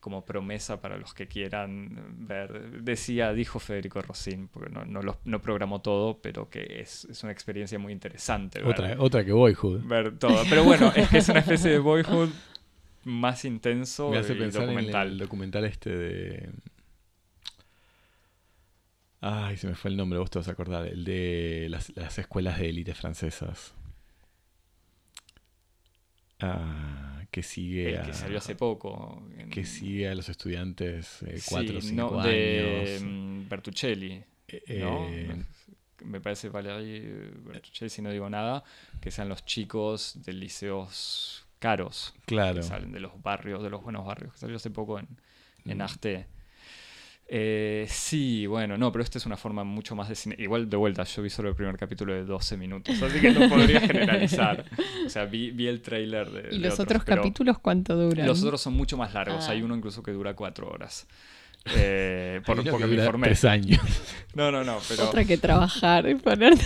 como 0.00 0.24
promesa 0.24 0.80
para 0.80 0.96
los 0.96 1.12
que 1.12 1.26
quieran 1.26 2.26
ver, 2.28 2.82
decía, 2.82 3.32
dijo 3.32 3.58
Federico 3.58 4.00
Rossin, 4.00 4.46
porque 4.48 4.70
no, 4.70 4.84
no, 4.84 5.02
lo- 5.02 5.18
no 5.24 5.42
programó 5.42 5.80
todo, 5.80 6.20
pero 6.22 6.48
que 6.48 6.80
es, 6.80 7.04
es 7.06 7.22
una 7.24 7.32
experiencia 7.32 7.78
muy 7.80 7.92
interesante. 7.92 8.60
ver- 8.60 8.68
Otra, 8.70 8.94
otra 8.98 9.24
que 9.24 9.32
Boyhood. 9.32 9.82
ver 9.84 10.16
todo. 10.18 10.42
Pero 10.48 10.62
bueno, 10.62 10.92
es 10.94 11.08
que 11.08 11.18
es 11.18 11.28
una 11.28 11.40
especie 11.40 11.72
de 11.72 11.78
boyhood 11.80 12.28
más 13.04 13.44
intenso 13.44 14.08
Me 14.12 14.18
hace 14.18 14.34
y 14.34 14.36
pensar 14.38 14.62
en 14.62 14.68
documental. 14.68 15.08
el 15.08 15.18
documental 15.18 15.64
este 15.64 15.90
de... 15.90 16.50
Ay, 19.20 19.56
se 19.56 19.66
me 19.66 19.74
fue 19.74 19.90
el 19.90 19.96
nombre, 19.96 20.18
vos 20.18 20.30
te 20.30 20.38
vas 20.38 20.48
a 20.48 20.52
acordar. 20.52 20.86
El 20.86 21.04
de 21.04 21.66
las, 21.70 21.94
las 21.96 22.18
escuelas 22.18 22.58
de 22.58 22.68
élite 22.68 22.94
francesas. 22.94 23.74
Ah, 26.40 27.22
que 27.32 27.42
sigue 27.42 27.94
El 27.96 28.00
a, 28.00 28.02
que 28.04 28.12
salió 28.12 28.38
hace 28.38 28.54
poco. 28.54 29.26
en- 29.36 29.50
que 29.50 29.64
sigue 29.64 30.08
a 30.08 30.14
los 30.14 30.28
estudiantes 30.28 31.22
eh, 31.22 31.40
cuatro 31.48 31.78
o 31.78 31.80
cinco 31.80 31.96
no, 32.12 32.20
años. 32.20 32.24
de 32.24 32.98
mm, 33.02 33.48
Bertuccelli, 33.48 34.22
Eh, 34.46 34.78
¿no? 34.80 35.04
eh, 35.08 35.44
Me 36.04 36.20
parece 36.20 36.48
Valery 36.48 37.00
Bertuccelli, 37.44 37.90
si 37.90 38.02
no 38.02 38.10
digo 38.12 38.30
nada, 38.30 38.62
que 39.00 39.10
sean 39.10 39.28
los 39.28 39.44
chicos 39.44 40.14
de 40.24 40.32
liceos 40.32 41.44
caros, 41.58 42.14
claro. 42.24 42.60
que 42.60 42.62
salen 42.62 42.92
de 42.92 43.00
los 43.00 43.20
barrios, 43.20 43.62
de 43.64 43.70
los 43.70 43.82
buenos 43.82 44.06
barrios, 44.06 44.32
que 44.32 44.38
salió 44.38 44.56
hace 44.56 44.70
poco 44.70 45.00
en, 45.00 45.08
en 45.64 45.78
Mm. 45.78 45.82
Arte. 45.82 46.26
Eh, 47.30 47.84
sí, 47.90 48.46
bueno, 48.46 48.78
no, 48.78 48.90
pero 48.90 49.04
esta 49.04 49.18
es 49.18 49.26
una 49.26 49.36
forma 49.36 49.62
mucho 49.62 49.94
más 49.94 50.08
de 50.08 50.14
cine. 50.14 50.34
Igual 50.38 50.70
de 50.70 50.78
vuelta, 50.78 51.04
yo 51.04 51.22
vi 51.22 51.28
solo 51.28 51.50
el 51.50 51.54
primer 51.54 51.76
capítulo 51.76 52.14
de 52.14 52.24
12 52.24 52.56
minutos, 52.56 53.02
así 53.02 53.20
que 53.20 53.32
no 53.32 53.48
podría 53.50 53.80
generalizar. 53.82 54.64
O 55.04 55.10
sea, 55.10 55.26
vi, 55.26 55.50
vi 55.50 55.66
el 55.66 55.82
trailer 55.82 56.30
de. 56.30 56.56
¿Y 56.56 56.60
de 56.60 56.68
los 56.68 56.80
otros 56.80 57.04
capítulos 57.04 57.58
cuánto 57.58 57.96
duran? 57.96 58.26
Los 58.26 58.42
otros 58.42 58.62
son 58.62 58.72
mucho 58.72 58.96
más 58.96 59.12
largos. 59.12 59.46
Ah. 59.46 59.52
Hay 59.52 59.60
uno 59.62 59.76
incluso 59.76 60.02
que 60.02 60.10
dura 60.12 60.34
cuatro 60.34 60.68
horas. 60.68 61.06
Eh, 61.76 62.40
por, 62.46 62.56
porque 62.56 62.70
que 62.70 62.76
me 62.78 62.86
dura 62.86 63.02
informé. 63.04 63.26
tres 63.26 63.44
años. 63.44 63.80
No, 64.32 64.50
no, 64.50 64.64
no, 64.64 64.78
pero. 64.88 65.04
Otra 65.08 65.24
que 65.24 65.36
trabajar 65.36 66.08
y 66.08 66.14
ponerte. 66.14 66.64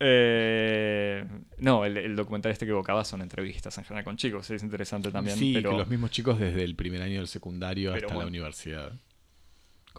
eh, 0.00 1.24
no, 1.58 1.84
el, 1.86 1.96
el 1.96 2.14
documental 2.16 2.52
este 2.52 2.66
que 2.66 2.72
evocaba 2.72 3.04
son 3.04 3.22
entrevistas 3.22 3.78
en 3.78 3.84
general 3.84 4.04
con 4.04 4.16
chicos. 4.18 4.50
Es 4.50 4.62
interesante 4.62 5.10
también. 5.10 5.36
sí, 5.38 5.52
pero, 5.54 5.70
que 5.70 5.76
los 5.78 5.88
mismos 5.88 6.10
chicos 6.10 6.38
desde 6.38 6.62
el 6.62 6.74
primer 6.74 7.00
año 7.00 7.18
del 7.20 7.28
secundario 7.28 7.92
Pero 7.94 8.08
hasta 8.08 8.18
la 8.18 8.26
universidad. 8.26 8.92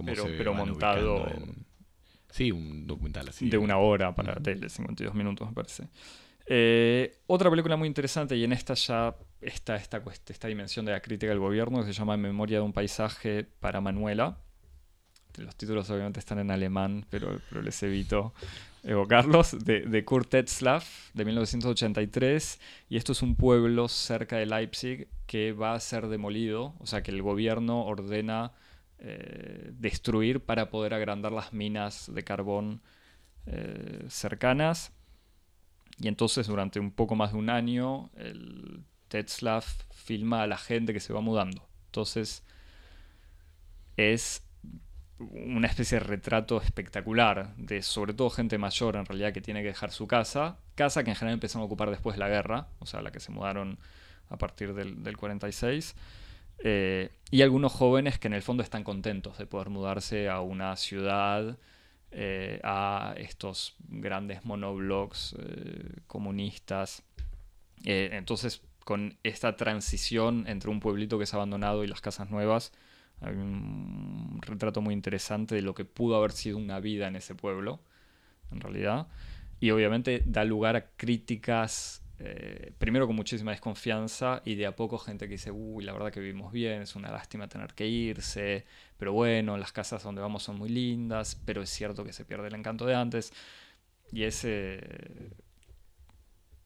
Pero- 0.05 0.23
se 0.23 0.29
pero 0.37 0.51
van 0.53 0.69
montado- 0.69 1.27
en- 1.27 1.65
Sí, 2.31 2.51
un 2.51 2.85
documental 2.85 3.27
así. 3.29 3.49
de 3.49 3.57
una 3.57 3.77
hora 3.77 4.13
para 4.13 4.33
Ujú. 4.33 4.43
tele, 4.43 4.69
52 4.69 5.15
minutos, 5.15 5.47
me 5.47 5.53
parece. 5.53 5.87
Eh, 6.45 7.17
otra 7.27 7.49
película 7.49 7.75
muy 7.75 7.87
interesante, 7.87 8.35
y 8.35 8.43
en 8.43 8.53
esta 8.53 8.73
ya 8.75 9.15
está 9.41 9.75
esta, 9.75 10.01
esta 10.27 10.47
dimensión 10.47 10.85
de 10.85 10.91
la 10.91 11.01
crítica 11.01 11.29
del 11.31 11.39
gobierno, 11.39 11.79
que 11.81 11.87
se 11.87 11.93
llama 11.93 12.17
Memoria 12.17 12.57
de 12.59 12.63
un 12.63 12.73
paisaje 12.73 13.45
para 13.59 13.81
Manuela. 13.81 14.37
Los 15.37 15.55
títulos 15.55 15.89
obviamente 15.89 16.19
están 16.19 16.39
en 16.39 16.51
alemán, 16.51 17.05
pero, 17.09 17.39
pero 17.49 17.61
les 17.61 17.81
evito 17.83 18.33
evocarlos. 18.83 19.63
De, 19.63 19.81
de 19.81 20.03
Kurt 20.05 20.29
Tetzlaff, 20.29 21.11
de 21.13 21.23
1983. 21.25 22.59
Y 22.89 22.97
esto 22.97 23.11
es 23.13 23.21
un 23.21 23.35
pueblo 23.35 23.87
cerca 23.87 24.37
de 24.37 24.45
Leipzig 24.45 25.07
que 25.27 25.51
va 25.53 25.73
a 25.73 25.79
ser 25.79 26.07
demolido. 26.07 26.73
O 26.79 26.87
sea, 26.87 27.03
que 27.03 27.11
el 27.11 27.21
gobierno 27.21 27.85
ordena 27.85 28.51
eh, 29.01 29.71
destruir 29.73 30.41
para 30.41 30.69
poder 30.69 30.93
agrandar 30.93 31.31
las 31.31 31.53
minas 31.53 32.13
de 32.13 32.23
carbón 32.23 32.81
eh, 33.45 34.05
cercanas. 34.09 34.91
Y 35.99 36.07
entonces 36.07 36.47
durante 36.47 36.79
un 36.79 36.91
poco 36.91 37.15
más 37.15 37.31
de 37.31 37.39
un 37.39 37.49
año 37.49 38.09
el 38.15 38.83
Tetzlaff 39.07 39.83
filma 39.93 40.43
a 40.43 40.47
la 40.47 40.57
gente 40.57 40.93
que 40.93 40.99
se 40.99 41.13
va 41.13 41.21
mudando. 41.21 41.67
Entonces 41.85 42.43
es 43.97 44.43
una 45.19 45.67
especie 45.67 45.99
de 45.99 46.05
retrato 46.05 46.61
espectacular 46.61 47.55
de 47.57 47.81
sobre 47.81 48.13
todo 48.13 48.29
gente 48.29 48.57
mayor 48.57 48.95
en 48.95 49.05
realidad 49.05 49.33
que 49.33 49.41
tiene 49.41 49.61
que 49.61 49.67
dejar 49.67 49.91
su 49.91 50.07
casa, 50.07 50.57
casa 50.75 51.03
que 51.03 51.09
en 51.09 51.15
general 51.15 51.33
empezaron 51.33 51.63
a 51.63 51.65
ocupar 51.65 51.89
después 51.89 52.15
de 52.15 52.21
la 52.21 52.29
guerra, 52.29 52.67
o 52.79 52.85
sea, 52.85 53.01
la 53.01 53.11
que 53.11 53.19
se 53.19 53.31
mudaron 53.31 53.79
a 54.29 54.37
partir 54.37 54.73
del, 54.73 55.03
del 55.03 55.17
46. 55.17 55.95
Eh, 56.63 57.09
y 57.31 57.41
algunos 57.41 57.71
jóvenes 57.71 58.19
que 58.19 58.27
en 58.27 58.33
el 58.33 58.41
fondo 58.41 58.63
están 58.63 58.83
contentos 58.83 59.37
de 59.37 59.45
poder 59.45 59.69
mudarse 59.69 60.29
a 60.29 60.41
una 60.41 60.75
ciudad, 60.75 61.57
eh, 62.11 62.59
a 62.63 63.13
estos 63.17 63.75
grandes 63.87 64.45
monoblocks 64.45 65.35
eh, 65.39 66.01
comunistas. 66.07 67.03
Entonces, 67.85 68.61
con 68.83 69.17
esta 69.23 69.55
transición 69.55 70.45
entre 70.47 70.69
un 70.69 70.81
pueblito 70.81 71.17
que 71.17 71.23
es 71.23 71.33
abandonado 71.33 71.83
y 71.83 71.87
las 71.87 72.01
casas 72.01 72.29
nuevas, 72.29 72.73
hay 73.21 73.35
un 73.35 74.39
retrato 74.41 74.81
muy 74.81 74.93
interesante 74.93 75.55
de 75.55 75.61
lo 75.61 75.73
que 75.73 75.85
pudo 75.85 76.17
haber 76.17 76.31
sido 76.31 76.57
una 76.57 76.79
vida 76.81 77.07
en 77.07 77.15
ese 77.15 77.35
pueblo, 77.35 77.79
en 78.51 78.59
realidad. 78.59 79.07
Y 79.61 79.71
obviamente 79.71 80.23
da 80.25 80.43
lugar 80.43 80.75
a 80.75 80.87
críticas, 80.97 82.01
eh, 82.21 82.73
primero 82.77 83.07
con 83.07 83.15
muchísima 83.15 83.51
desconfianza 83.51 84.41
y 84.43 84.55
de 84.55 84.65
a 84.65 84.75
poco 84.75 84.97
gente 84.97 85.25
que 85.27 85.33
dice, 85.33 85.51
uy, 85.51 85.85
la 85.85 85.93
verdad 85.93 86.11
que 86.11 86.19
vivimos 86.19 86.51
bien, 86.51 86.81
es 86.81 86.95
una 86.95 87.11
lástima 87.11 87.47
tener 87.47 87.73
que 87.73 87.87
irse, 87.87 88.65
pero 88.97 89.13
bueno, 89.13 89.57
las 89.57 89.71
casas 89.71 90.03
donde 90.03 90.21
vamos 90.21 90.43
son 90.43 90.57
muy 90.57 90.67
lindas, 90.69 91.41
pero 91.45 91.61
es 91.61 91.69
cierto 91.69 92.03
que 92.03 92.11
se 92.11 92.25
pierde 92.25 92.49
el 92.49 92.55
encanto 92.55 92.85
de 92.85 92.95
antes. 92.95 93.31
Y 94.11 94.23
ese... 94.23 94.81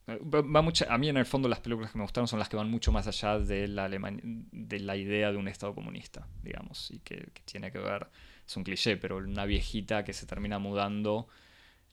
Va 0.09 0.41
va 0.41 0.61
mucho, 0.61 0.85
a 0.89 0.97
mí 0.97 1.07
en 1.07 1.17
el 1.17 1.25
fondo 1.25 1.47
las 1.47 1.61
películas 1.61 1.91
que 1.91 1.97
me 1.97 2.03
gustaron 2.03 2.27
son 2.27 2.39
las 2.39 2.49
que 2.49 2.57
van 2.57 2.69
mucho 2.69 2.91
más 2.91 3.07
allá 3.07 3.39
de 3.39 3.67
la, 3.69 3.87
de 3.87 4.79
la 4.79 4.97
idea 4.97 5.31
de 5.31 5.37
un 5.37 5.47
Estado 5.47 5.73
comunista, 5.73 6.27
digamos, 6.41 6.91
y 6.91 6.99
que, 6.99 7.15
que 7.33 7.41
tiene 7.45 7.71
que 7.71 7.77
ver, 7.79 8.07
es 8.45 8.57
un 8.57 8.63
cliché, 8.65 8.97
pero 8.97 9.17
una 9.17 9.45
viejita 9.45 10.03
que 10.03 10.11
se 10.11 10.25
termina 10.25 10.59
mudando 10.59 11.27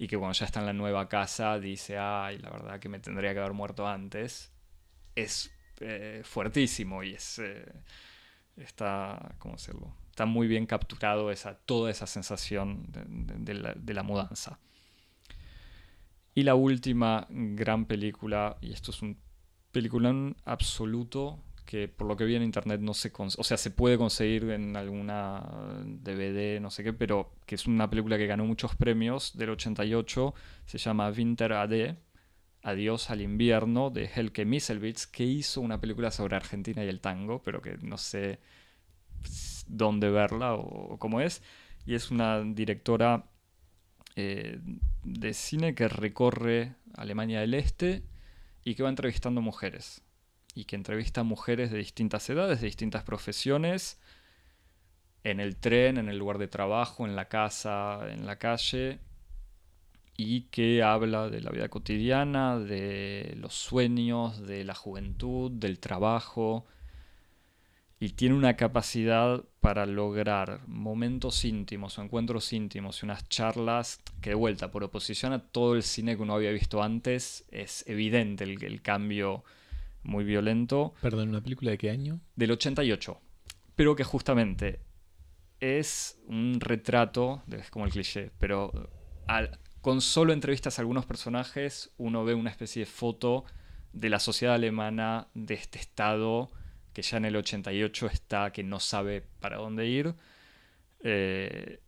y 0.01 0.09
que 0.09 0.17
cuando 0.17 0.33
ya 0.33 0.47
está 0.47 0.61
en 0.61 0.67
la 0.67 0.73
nueva 0.73 1.11
casa 1.11 1.61
dice, 1.61 1.99
ay, 1.99 2.39
la 2.39 2.49
verdad 2.49 2.81
que 2.81 2.89
me 2.89 3.01
tendría 3.01 3.35
que 3.35 3.41
haber 3.41 3.53
muerto 3.53 3.87
antes, 3.87 4.51
es 5.15 5.53
eh, 5.81 6.23
fuertísimo 6.25 7.03
y 7.03 7.13
es, 7.13 7.39
eh, 7.39 7.71
está, 8.57 9.35
¿cómo 9.39 9.57
decirlo? 9.57 9.95
está 10.09 10.25
muy 10.25 10.49
bien 10.49 10.65
capturado 10.65 11.31
esa, 11.31 11.55
toda 11.67 11.91
esa 11.91 12.07
sensación 12.07 12.87
de, 12.89 13.93
la, 13.95 14.03
mudanza. 14.03 14.59
Y 16.35 16.45
la 16.45 16.55
última 16.55 17.27
gran 17.29 17.85
película, 17.85 18.57
y 18.63 18.73
esto 18.73 18.93
es 18.93 19.03
un 19.03 19.19
peliculón 19.71 20.35
absoluto 20.47 21.45
que 21.71 21.87
por 21.87 22.09
lo 22.09 22.17
que 22.17 22.25
vi 22.25 22.35
en 22.35 22.43
internet 22.43 22.81
no 22.81 22.95
se 22.95 23.13
o 23.15 23.45
sea, 23.45 23.57
se 23.57 23.71
puede 23.71 23.97
conseguir 23.97 24.51
en 24.51 24.77
alguna 24.77 25.41
DVD, 25.85 26.61
no 26.61 26.69
sé 26.69 26.83
qué, 26.83 26.93
pero 26.93 27.31
que 27.47 27.55
es 27.55 27.69
una 27.69 27.89
película 27.89 28.19
que 28.19 28.27
ganó 28.27 28.45
muchos 28.45 28.75
premios 28.75 29.39
del 29.39 29.51
88, 29.51 30.35
se 30.67 30.79
llama 30.79 31.11
Winter 31.11 31.53
AD, 31.53 31.95
Adiós 32.63 33.09
al 33.11 33.21
invierno, 33.21 33.91
de 33.91 34.11
Helke 34.13 34.45
Misselwitz, 34.45 35.07
que 35.07 35.23
hizo 35.23 35.61
una 35.61 35.81
película 35.81 36.11
sobre 36.11 36.35
Argentina 36.35 36.85
y 36.85 36.89
el 36.89 37.01
tango, 37.01 37.41
pero 37.41 37.63
que 37.63 37.79
no 37.83 37.99
sé 37.99 38.41
dónde 39.69 40.11
verla 40.11 40.55
o, 40.55 40.99
cómo 40.99 41.21
es. 41.21 41.41
Y 41.87 41.95
es 41.95 42.11
una 42.11 42.43
directora 42.43 43.27
eh, 44.17 44.59
de 45.05 45.35
cine 45.35 45.77
que 45.77 45.87
recorre 45.87 46.75
Alemania 46.97 47.41
del 47.41 47.55
Este 47.55 48.03
y 48.65 48.75
que 48.75 48.83
va 48.83 48.89
entrevistando 48.89 49.41
mujeres. 49.41 50.03
Y 50.61 50.65
que 50.67 50.77
entrevista 50.77 51.23
mujeres 51.23 51.71
de 51.71 51.79
distintas 51.79 52.29
edades, 52.29 52.61
de 52.61 52.67
distintas 52.67 53.03
profesiones, 53.03 53.99
en 55.25 55.41
el 55.41 55.57
tren, 55.57 55.97
en 55.97 56.11
el 56.11 56.19
lugar 56.19 56.37
de 56.37 56.49
trabajo, 56.49 57.07
en 57.07 57.17
la 57.17 57.29
casa, 57.29 58.01
en 58.11 58.27
la 58.27 58.37
calle, 58.37 58.99
y 60.19 60.43
que 60.51 60.83
habla 60.83 61.31
de 61.31 61.41
la 61.41 61.51
vida 61.51 61.71
cotidiana, 61.71 62.59
de 62.59 63.37
los 63.39 63.55
sueños, 63.55 64.47
de 64.47 64.65
la 64.65 64.75
juventud, 64.75 65.51
del 65.51 65.79
trabajo, 65.79 66.67
y 67.99 68.11
tiene 68.11 68.35
una 68.35 68.57
capacidad 68.57 69.43
para 69.61 69.87
lograr 69.87 70.61
momentos 70.67 71.45
íntimos 71.47 71.99
o 71.99 72.03
encuentros 72.03 72.53
íntimos 72.53 73.03
y 73.03 73.07
unas 73.07 73.29
charlas 73.31 74.01
que 74.21 74.31
de 74.31 74.37
vuelta, 74.37 74.71
por 74.71 74.85
oposición 74.85 75.33
a 75.33 75.39
todo 75.39 75.75
el 75.75 75.83
cine 75.83 76.17
que 76.17 76.23
uno 76.23 76.35
había 76.35 76.51
visto 76.51 76.83
antes, 76.83 77.47
es 77.51 77.87
evidente 77.87 78.45
el, 78.45 78.83
cambio 78.83 79.43
muy 80.03 80.25
violento. 80.25 80.95
Perdón, 81.01 81.31
¿una 81.31 81.43
película 81.43 81.71
de 81.71 81.79
qué 81.79 81.91
año? 81.91 82.21
Del 82.37 82.53
88. 82.53 83.21
Pero 83.77 83.97
que 83.97 84.05
justamente 84.05 84.81
es 85.61 86.19
un 86.27 86.59
retrato, 86.61 87.43
es 87.51 87.71
como 87.71 87.85
el 87.85 87.93
cliché, 87.93 88.31
pero 88.39 88.73
con 89.81 90.01
solo 90.01 90.33
entrevistas 90.33 90.79
a 90.79 90.83
algunos 90.83 91.07
personajes 91.07 91.93
uno 91.97 92.25
ve 92.25 92.35
una 92.35 92.51
especie 92.51 92.81
de 92.81 92.87
foto 92.87 93.45
de 93.93 94.09
la 94.09 94.19
sociedad 94.19 94.55
alemana, 94.55 95.29
de 95.35 95.55
este 95.55 95.79
estado 95.79 96.51
que 96.93 97.03
ya 97.03 97.19
en 97.19 97.25
el 97.25 97.37
88 97.37 98.07
está, 98.07 98.53
que 98.53 98.65
no 98.65 98.81
sabe 98.81 99.23
para 99.41 99.59
dónde 99.59 99.87
ir. 99.87 100.15
Eh, 101.03 101.81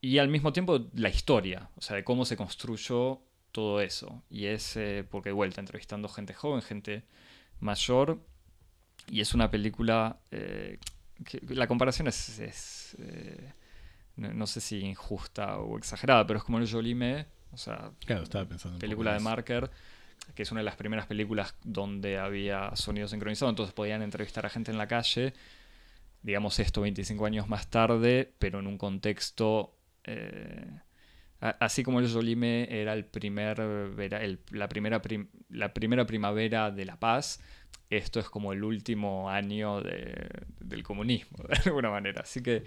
y 0.00 0.18
al 0.18 0.28
mismo 0.28 0.52
tiempo 0.52 0.88
la 0.94 1.08
historia, 1.08 1.70
o 1.76 1.80
sea, 1.80 1.96
de 1.96 2.04
cómo 2.04 2.24
se 2.24 2.36
construyó 2.36 3.22
todo 3.52 3.80
eso. 3.80 4.22
Y 4.30 4.46
es, 4.46 4.76
eh, 4.76 5.04
porque 5.08 5.30
de 5.30 5.34
vuelta, 5.34 5.60
entrevistando 5.60 6.08
gente 6.08 6.34
joven, 6.34 6.62
gente 6.62 7.04
mayor. 7.60 8.20
Y 9.10 9.20
es 9.20 9.34
una 9.34 9.50
película 9.50 10.18
eh, 10.30 10.78
que 11.24 11.40
la 11.54 11.66
comparación 11.66 12.08
es, 12.08 12.96
no, 14.16 14.46
sé 14.46 14.60
si 14.60 14.80
injusta 14.80 15.58
o 15.58 15.78
exagerada, 15.78 16.26
pero 16.26 16.38
es 16.38 16.44
como 16.44 16.58
el 16.58 16.70
Jolime, 16.70 17.26
o 17.52 17.56
sea, 17.56 17.90
claro, 18.04 18.24
estaba 18.24 18.44
pensando 18.44 18.78
película 18.78 19.14
de 19.14 19.20
Marker 19.20 19.70
que 20.34 20.42
es 20.42 20.52
una 20.52 20.60
de 20.60 20.64
las 20.64 20.76
primeras 20.76 21.06
películas 21.06 21.54
donde 21.64 22.18
había 22.18 22.74
sonido 22.76 23.08
sincronizado, 23.08 23.50
entonces 23.50 23.72
podían 23.72 24.02
entrevistar 24.02 24.44
a 24.46 24.50
gente 24.50 24.70
en 24.70 24.78
la 24.78 24.86
calle, 24.86 25.32
digamos 26.22 26.58
esto 26.58 26.82
25 26.82 27.24
años 27.26 27.48
más 27.48 27.68
tarde, 27.68 28.32
pero 28.38 28.60
en 28.60 28.66
un 28.66 28.78
contexto... 28.78 29.74
Eh, 30.04 30.66
así 31.40 31.82
como 31.82 32.00
el 32.00 32.10
Jolime 32.10 32.68
era 32.70 32.94
el 32.94 33.04
primer, 33.04 33.58
la, 34.50 34.68
primera 34.68 35.00
la 35.50 35.72
primera 35.72 36.06
primavera 36.06 36.70
de 36.70 36.84
la 36.84 36.98
paz, 36.98 37.40
esto 37.90 38.20
es 38.20 38.28
como 38.28 38.52
el 38.52 38.64
último 38.64 39.30
año 39.30 39.80
del 39.80 40.82
comunismo, 40.82 41.38
de 41.48 41.70
alguna 41.70 41.90
manera. 41.90 42.22
Así 42.22 42.42
que 42.42 42.64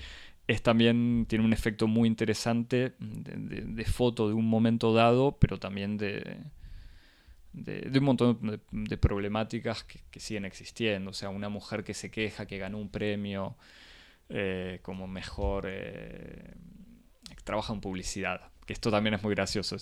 es 0.48 0.62
también, 0.62 1.26
tiene 1.28 1.46
un 1.46 1.54
efecto 1.54 1.88
muy 1.88 2.08
interesante 2.08 2.94
de 3.00 3.86
foto 3.86 4.28
de 4.28 4.34
un 4.34 4.48
momento 4.48 4.94
dado, 4.94 5.38
pero 5.40 5.60
también 5.60 5.98
de, 5.98 6.38
de, 7.54 8.00
un 8.00 8.06
montón 8.06 8.62
de, 8.72 8.98
problemáticas 8.98 9.84
que, 9.84 10.20
siguen 10.20 10.46
existiendo. 10.46 11.12
O 11.12 11.14
sea, 11.14 11.30
una 11.30 11.50
mujer 11.50 11.84
que 11.84 11.94
se 11.94 12.10
queja 12.10 12.46
que 12.46 12.58
ganó 12.58 12.78
un 12.78 12.90
premio 12.90 13.56
eh, 14.30 14.80
como 14.82 15.08
mejor... 15.08 15.66
Eh, 15.68 16.54
trabaja 17.44 17.74
en 17.74 17.82
publicidad. 17.82 18.51
Esto 18.72 18.90
también 18.90 19.14
es 19.14 19.24
muy 19.24 19.36
gracioso. 19.36 19.76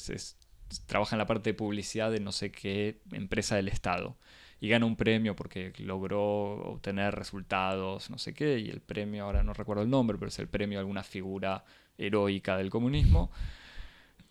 Trabaja 0.87 1.15
en 1.15 1.19
la 1.19 1.27
parte 1.27 1.51
de 1.51 1.53
publicidad 1.53 2.11
de 2.11 2.19
no 2.19 2.31
sé 2.31 2.51
qué 2.51 3.01
empresa 3.11 3.55
del 3.55 3.67
Estado. 3.67 4.17
Y 4.59 4.67
gana 4.67 4.85
un 4.85 4.95
premio 4.95 5.35
porque 5.35 5.71
logró 5.77 6.21
obtener 6.71 7.13
resultados, 7.13 8.09
no 8.09 8.17
sé 8.17 8.33
qué. 8.33 8.59
Y 8.59 8.69
el 8.69 8.81
premio, 8.81 9.25
ahora 9.25 9.43
no 9.43 9.53
recuerdo 9.53 9.83
el 9.83 9.89
nombre, 9.89 10.17
pero 10.17 10.29
es 10.29 10.39
el 10.39 10.47
premio 10.47 10.79
a 10.79 10.81
alguna 10.81 11.03
figura 11.03 11.63
heroica 11.97 12.57
del 12.57 12.71
comunismo. 12.71 13.31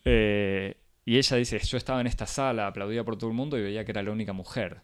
Eh, 0.04 0.76
y 1.04 1.18
ella 1.18 1.36
dice, 1.36 1.58
yo 1.60 1.78
estaba 1.78 2.00
en 2.00 2.08
esta 2.08 2.26
sala, 2.26 2.66
aplaudida 2.66 3.04
por 3.04 3.16
todo 3.16 3.30
el 3.30 3.36
mundo 3.36 3.56
y 3.58 3.62
veía 3.62 3.84
que 3.84 3.92
era 3.92 4.02
la 4.02 4.10
única 4.10 4.32
mujer. 4.32 4.82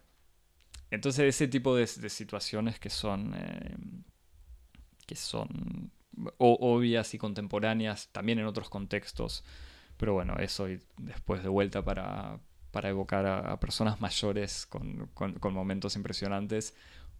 Entonces 0.89 1.25
ese 1.25 1.49
tipo 1.49 1.75
de, 1.75 1.85
situaciones 1.85 2.79
que 2.79 2.89
son, 2.89 3.33
eh, 3.37 3.75
que 5.05 5.15
son 5.15 5.91
obvias 6.37 7.13
y 7.13 7.17
contemporáneas, 7.17 8.09
también 8.11 8.39
en 8.39 8.45
otros 8.45 8.69
contextos. 8.69 9.43
Pero 9.97 10.13
bueno, 10.13 10.35
eso 10.39 10.69
y 10.69 10.79
después 10.97 11.43
de 11.43 11.49
vuelta 11.49 11.83
para, 11.83 12.39
evocar 12.83 13.25
a, 13.25 13.59
personas 13.59 14.01
mayores 14.01 14.65
con, 14.65 15.07
con, 15.13 15.53
momentos 15.53 15.95
impresionantes. 15.95 16.75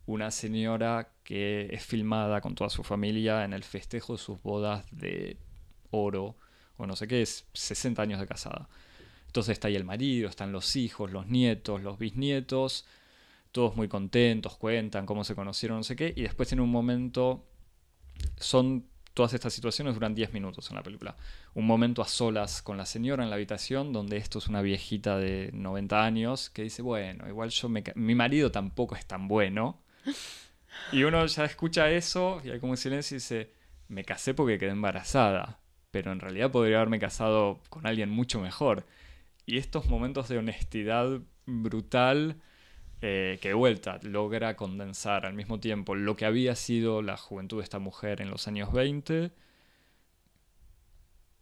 Una 0.06 0.30
señora 0.32 1.10
que 1.24 1.70
es 1.72 1.84
filmada 1.84 2.42
con 2.42 2.54
toda 2.56 2.70
su 2.70 2.84
familia 2.84 3.44
en 3.44 3.54
el 3.54 3.64
festejo 3.64 4.14
de 4.14 4.20
sus 4.20 4.42
bodas 4.42 4.86
de 4.92 5.38
oro, 5.92 6.36
o 6.78 6.86
no 6.86 6.96
sé 6.96 7.08
qué, 7.08 7.22
es 7.22 7.48
60 7.54 8.02
años 8.02 8.20
de 8.20 8.28
casada. 8.28 8.70
Entonces 9.28 9.54
está 9.54 9.68
ahí 9.68 9.76
el 9.76 9.84
marido, 9.84 10.30
están 10.30 10.52
los 10.52 10.76
hijos, 10.76 11.12
los 11.12 11.28
nietos, 11.28 11.82
los 11.82 11.98
bisnietos, 11.98 12.86
todos 13.52 13.76
muy 13.76 13.88
contentos, 13.88 14.58
cuentan 14.58 15.06
cómo 15.06 15.24
se 15.24 15.34
conocieron, 15.34 15.78
no 15.78 15.84
sé 15.84 15.96
qué, 15.96 16.14
y 16.16 16.22
después 16.22 16.52
en 16.52 16.60
un 16.60 16.70
momento 16.70 17.46
son 18.38 18.86
todas 19.14 19.34
estas 19.34 19.54
situaciones 19.54 19.94
duran 19.94 20.14
10 20.14 20.34
minutos 20.34 20.70
en 20.70 20.76
la 20.76 20.84
película. 20.84 21.16
Un 21.54 21.66
momento 21.66 22.02
a 22.02 22.08
solas 22.08 22.62
con 22.62 22.78
la 22.78 22.86
señora 22.86 23.24
en 23.24 23.30
la 23.30 23.38
habitación, 23.38 23.94
donde 23.94 24.18
esto 24.18 24.40
es 24.40 24.48
una 24.48 24.62
viejita 24.62 25.18
de 25.18 25.52
90 25.54 26.04
años 26.04 26.50
que 26.50 26.64
dice, 26.64 26.82
bueno, 26.82 27.28
igual 27.28 27.50
yo 27.50 27.70
me... 27.70 27.84
mi 27.96 28.14
marido 28.14 28.52
tampoco 28.52 28.96
es 28.96 29.06
tan 29.06 29.28
bueno. 29.28 29.80
Y 30.92 31.04
uno 31.04 31.26
ya 31.26 31.46
escucha 31.46 31.90
eso 31.90 32.42
y 32.44 32.50
hay 32.50 32.60
como 32.60 32.72
un 32.72 32.78
silencio 32.78 33.16
y 33.16 33.20
dice, 33.20 33.52
me 33.88 34.04
casé 34.04 34.34
porque 34.34 34.58
quedé 34.58 34.72
embarazada, 34.72 35.60
pero 35.92 36.12
en 36.12 36.20
realidad 36.20 36.52
podría 36.52 36.78
haberme 36.78 37.00
casado 37.00 37.62
con 37.70 37.88
alguien 37.88 38.10
mucho 38.10 38.42
mejor 38.42 38.86
y 39.46 39.58
estos 39.58 39.88
momentos 39.88 40.28
de 40.28 40.38
honestidad 40.38 41.22
brutal 41.46 42.42
eh, 43.02 43.40
que 43.42 43.50
de 43.50 43.54
vuelta 43.54 44.00
logra 44.04 44.56
condensar 44.56 45.26
al 45.26 45.34
mismo 45.34 45.60
tiempo 45.60 45.96
lo 45.96 46.16
que 46.16 46.26
había 46.26 46.56
sido 46.56 47.02
la 47.02 47.18
juventud 47.18 47.58
de 47.58 47.64
esta 47.64 47.80
mujer 47.80 48.22
en 48.22 48.30
los 48.30 48.48
años 48.48 48.72
20, 48.72 49.32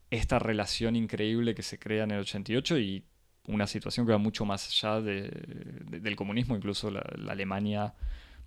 esta 0.10 0.40
relación 0.40 0.96
increíble 0.96 1.56
que 1.56 1.64
se 1.64 1.80
crea 1.80 2.04
en 2.04 2.12
el 2.12 2.20
88 2.22 2.80
y 2.80 3.06
una 3.48 3.68
situación 3.68 4.06
que 4.06 4.14
va 4.14 4.18
mucho 4.18 4.46
más 4.46 4.68
allá 4.68 5.02
del 5.02 6.16
comunismo, 6.16 6.56
incluso 6.56 6.92
la 6.92 7.02
Alemania 7.30 7.94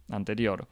anterior. 0.09 0.69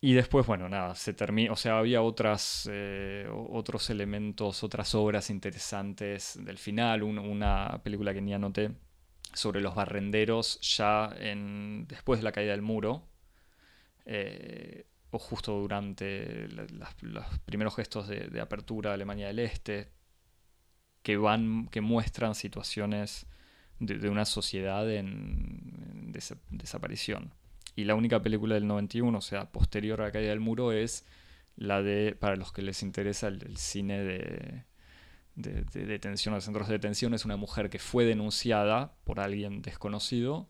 Y 0.00 0.12
después, 0.12 0.46
bueno, 0.46 0.68
nada, 0.68 0.94
se 0.94 1.14
termina, 1.14 1.52
o 1.52 1.56
sea, 1.56 1.78
había 1.78 2.02
otras, 2.02 2.68
eh, 2.70 3.26
otros 3.30 3.90
elementos, 3.90 4.62
otras 4.62 4.94
obras 4.94 5.30
interesantes 5.30 6.38
del 6.44 6.58
final, 6.58 7.02
una 7.02 7.80
película 7.82 8.12
que 8.14 8.20
ni 8.20 8.34
anoté 8.34 8.70
sobre 9.36 9.60
los 9.60 9.74
barrenderos 9.74 10.58
ya 10.60 11.14
en, 11.18 11.86
después 11.88 12.20
de 12.20 12.24
la 12.24 12.32
caída 12.32 12.52
del 12.52 12.62
muro, 12.62 13.06
eh, 14.06 14.86
o 15.10 15.18
justo 15.18 15.52
durante 15.60 16.48
los 16.48 17.28
primeros 17.44 17.76
gestos 17.76 18.08
de, 18.08 18.40
apertura 18.40 18.90
de 18.90 18.94
Alemania 18.94 19.26
del 19.28 19.40
Este, 19.40 19.90
que, 21.02 21.16
van, 21.18 21.68
que 21.68 21.82
muestran 21.82 22.34
situaciones 22.34 23.26
de, 23.78 24.08
una 24.08 24.24
sociedad 24.24 24.90
en, 24.90 26.12
desaparición. 26.50 27.32
Y 27.74 27.84
la 27.84 27.94
única 27.94 28.22
película 28.22 28.54
del 28.54 28.66
91, 28.66 29.18
o 29.18 29.20
sea, 29.20 29.52
posterior 29.52 30.00
a 30.00 30.04
la 30.04 30.12
caída 30.12 30.30
del 30.30 30.40
muro, 30.40 30.72
es 30.72 31.04
la 31.56 31.82
de, 31.82 32.16
para 32.18 32.36
los 32.36 32.52
que 32.52 32.62
les 32.62 32.82
interesa 32.82 33.28
el, 33.28 33.56
cine 33.58 34.02
de, 34.02 34.64
de, 35.36 35.62
detención, 35.86 36.34
de 36.34 36.40
centros 36.40 36.68
de 36.68 36.74
detención, 36.74 37.14
es 37.14 37.24
una 37.24 37.36
mujer 37.36 37.70
que 37.70 37.78
fue 37.78 38.04
denunciada 38.04 38.92
por 39.04 39.20
alguien 39.20 39.62
desconocido 39.62 40.48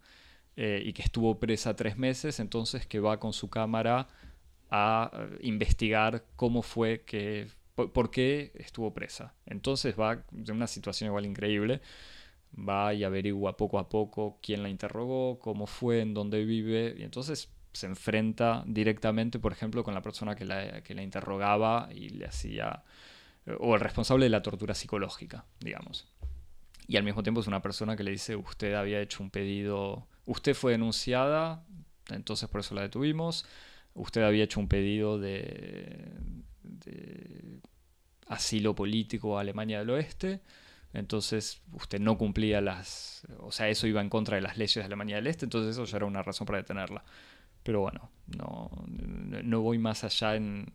eh, 0.57 0.83
y 0.85 0.93
que 0.93 1.03
estuvo 1.03 1.39
presa 1.39 1.77
tres 1.77 1.99
meses, 1.99 2.41
entonces 2.41 2.87
que 2.87 3.01
va 3.01 3.21
con 3.21 3.33
su 3.33 3.51
cámara 3.51 4.09
a 4.71 5.11
eh, 5.13 5.39
investigar 5.43 6.25
cómo 6.37 6.63
fue 6.63 7.03
que, 7.03 7.49
por, 7.75 8.11
qué 8.11 8.53
estuvo 8.55 8.95
presa. 8.95 9.35
Entonces 9.45 9.99
va 9.99 10.25
de 10.31 10.53
una 10.53 10.67
situación 10.67 11.09
igual 11.09 11.27
increíble, 11.27 11.81
va 12.57 12.95
y 12.95 13.05
averigua 13.05 13.57
poco 13.57 13.79
a 13.79 13.89
poco 13.89 14.39
quién 14.43 14.63
la 14.63 14.69
interrogó, 14.69 15.39
cómo 15.39 15.67
fue, 15.67 16.01
en 16.01 16.15
dónde 16.15 16.45
vive, 16.45 16.95
y 16.99 17.03
entonces 17.03 17.51
se 17.73 17.87
enfrenta 17.87 18.65
directamente, 18.67 19.39
por 19.39 19.53
ejemplo, 19.53 19.85
con 19.85 19.93
la 19.95 20.01
persona 20.01 20.35
que 20.35 20.47
la, 20.47 20.83
que 20.83 20.95
la 20.95 21.03
interrogaba 21.03 21.91
y 21.93 22.09
le 22.11 22.27
hacía, 22.27 22.83
o 23.59 23.75
el 23.75 23.81
responsable 23.81 24.27
de 24.27 24.31
la 24.31 24.43
tortura 24.43 24.75
psicológica, 24.75 25.45
digamos. 25.61 26.09
Y 26.89 26.97
al 26.97 27.05
mismo 27.05 27.23
tiempo 27.23 27.41
es 27.41 27.47
una 27.47 27.63
persona 27.63 27.97
que 27.97 28.05
le 28.05 28.13
dice, 28.13 28.37
usted 28.37 28.75
había 28.75 29.01
hecho 29.01 29.23
un 29.23 29.31
pedido, 29.31 30.07
usted 30.25 30.55
fue 30.55 30.73
denunciada, 30.73 31.65
entonces 32.11 32.49
por 32.49 32.61
eso 32.61 32.75
la 32.75 32.83
detuvimos, 32.83 33.45
usted 33.95 34.23
había 34.23 34.45
hecho 34.45 34.61
un 34.61 34.69
pedido 34.69 35.19
de, 35.19 36.13
asilo 38.29 38.75
político 38.75 39.39
a 39.39 39.41
Alemania 39.41 39.81
del 39.81 39.91
Oeste, 39.91 40.41
entonces 40.93 41.61
usted 41.73 42.01
no 42.01 42.17
cumplía 42.17 42.61
las, 42.61 43.27
o 43.41 43.51
sea, 43.53 43.69
eso 43.69 43.87
iba 43.87 44.01
en 44.01 44.09
contra 44.09 44.37
de 44.37 44.43
las 44.43 44.57
leyes 44.57 44.77
de 44.77 44.85
Alemania 44.85 45.17
del 45.17 45.27
Este, 45.27 45.45
entonces 45.45 45.73
eso 45.73 45.85
ya 45.85 45.97
era 45.97 46.07
una 46.07 46.23
razón 46.23 46.47
para 46.47 46.59
detenerla. 46.59 47.05
Pero 47.63 47.81
bueno, 47.81 48.11
no, 48.27 48.71
no 48.87 49.61
voy 49.61 49.79
más 49.79 50.05
allá 50.05 50.37
en, 50.37 50.73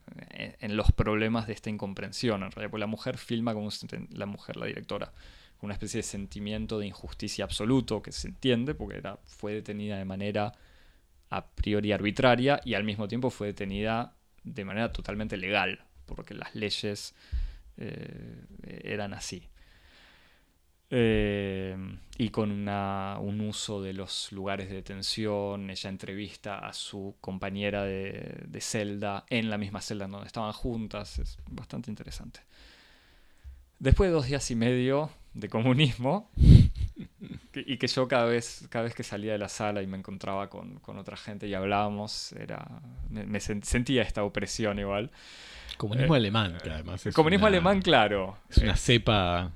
los 0.62 0.92
problemas 0.92 1.48
de 1.48 1.54
esta 1.54 1.70
incomprensión, 1.70 2.44
en 2.44 2.52
realidad, 2.52 2.72
porque 2.72 2.80
la 2.80 2.88
mujer 2.88 3.18
filma 3.18 3.54
como 3.54 3.70
la 4.12 4.26
mujer, 4.26 4.58
la 4.58 4.66
directora, 4.66 5.12
con 5.58 5.68
una 5.68 5.74
especie 5.74 6.00
de 6.00 6.04
sentimiento 6.04 6.80
de 6.80 6.88
injusticia 6.88 7.46
absoluto 7.46 8.02
que 8.02 8.12
se 8.12 8.30
entiende, 8.30 8.74
porque 8.74 8.98
era, 8.98 9.20
fue 9.26 9.54
detenida 9.54 9.98
de 9.98 10.06
manera 10.06 10.54
a 11.30 11.46
priori 11.46 11.92
arbitraria 11.92 12.62
y 12.66 12.74
al 12.74 12.84
mismo 12.84 13.08
tiempo 13.08 13.30
fue 13.30 13.48
detenida 13.48 14.16
de 14.44 14.66
manera 14.66 14.92
totalmente 14.92 15.38
legal, 15.38 15.84
porque 16.06 16.34
las 16.34 16.56
leyes 16.56 17.14
eh, 17.78 18.46
eran 18.84 19.14
así. 19.14 19.51
Eh, 20.94 21.78
y 22.18 22.30
con 22.30 22.52
un 22.52 23.42
uso 23.42 23.82
de 23.82 23.94
los 23.94 24.32
lugares 24.34 24.68
de 24.70 24.76
detención, 24.76 25.70
ella 25.70 25.90
entrevista 25.90 26.60
a 26.60 26.74
su 26.74 27.16
compañera 27.22 27.84
de, 27.84 28.44
de 28.46 28.62
celda 28.62 29.26
en 29.30 29.50
la 29.50 29.58
misma 29.58 29.80
celda 29.80 30.08
donde 30.08 30.28
estaban 30.28 30.52
juntas, 30.52 31.18
es 31.20 31.38
bastante 31.50 31.90
interesante. 31.90 32.42
Después 33.80 34.10
de 34.10 34.14
dos 34.14 34.28
días 34.28 34.52
y 34.52 34.56
medio 34.56 35.10
de 35.34 35.48
comunismo, 35.48 36.30
y 37.54 37.78
que 37.78 37.88
yo 37.88 38.08
cada 38.08 38.26
vez, 38.26 38.68
cada 38.70 38.84
vez 38.84 38.94
que 38.94 39.04
salía 39.04 39.32
de 39.32 39.38
la 39.38 39.50
sala 39.50 39.82
y 39.82 39.88
me 39.88 39.98
encontraba 39.98 40.50
con, 40.50 40.82
otra 40.98 41.18
gente 41.18 41.48
y 41.48 41.54
hablábamos, 41.54 42.34
era, 42.34 42.68
me, 43.10 43.40
sentía 43.40 44.02
esta 44.02 44.24
opresión 44.24 44.78
igual. 44.78 45.10
Comunismo 45.78 46.16
eh, 46.16 46.18
alemán, 46.18 46.58
además. 46.64 47.04
comunismo 47.14 47.48
alemán, 47.48 47.82
claro. 47.82 48.38
Es 48.50 48.58
una 48.58 48.76
cepa 48.76 49.52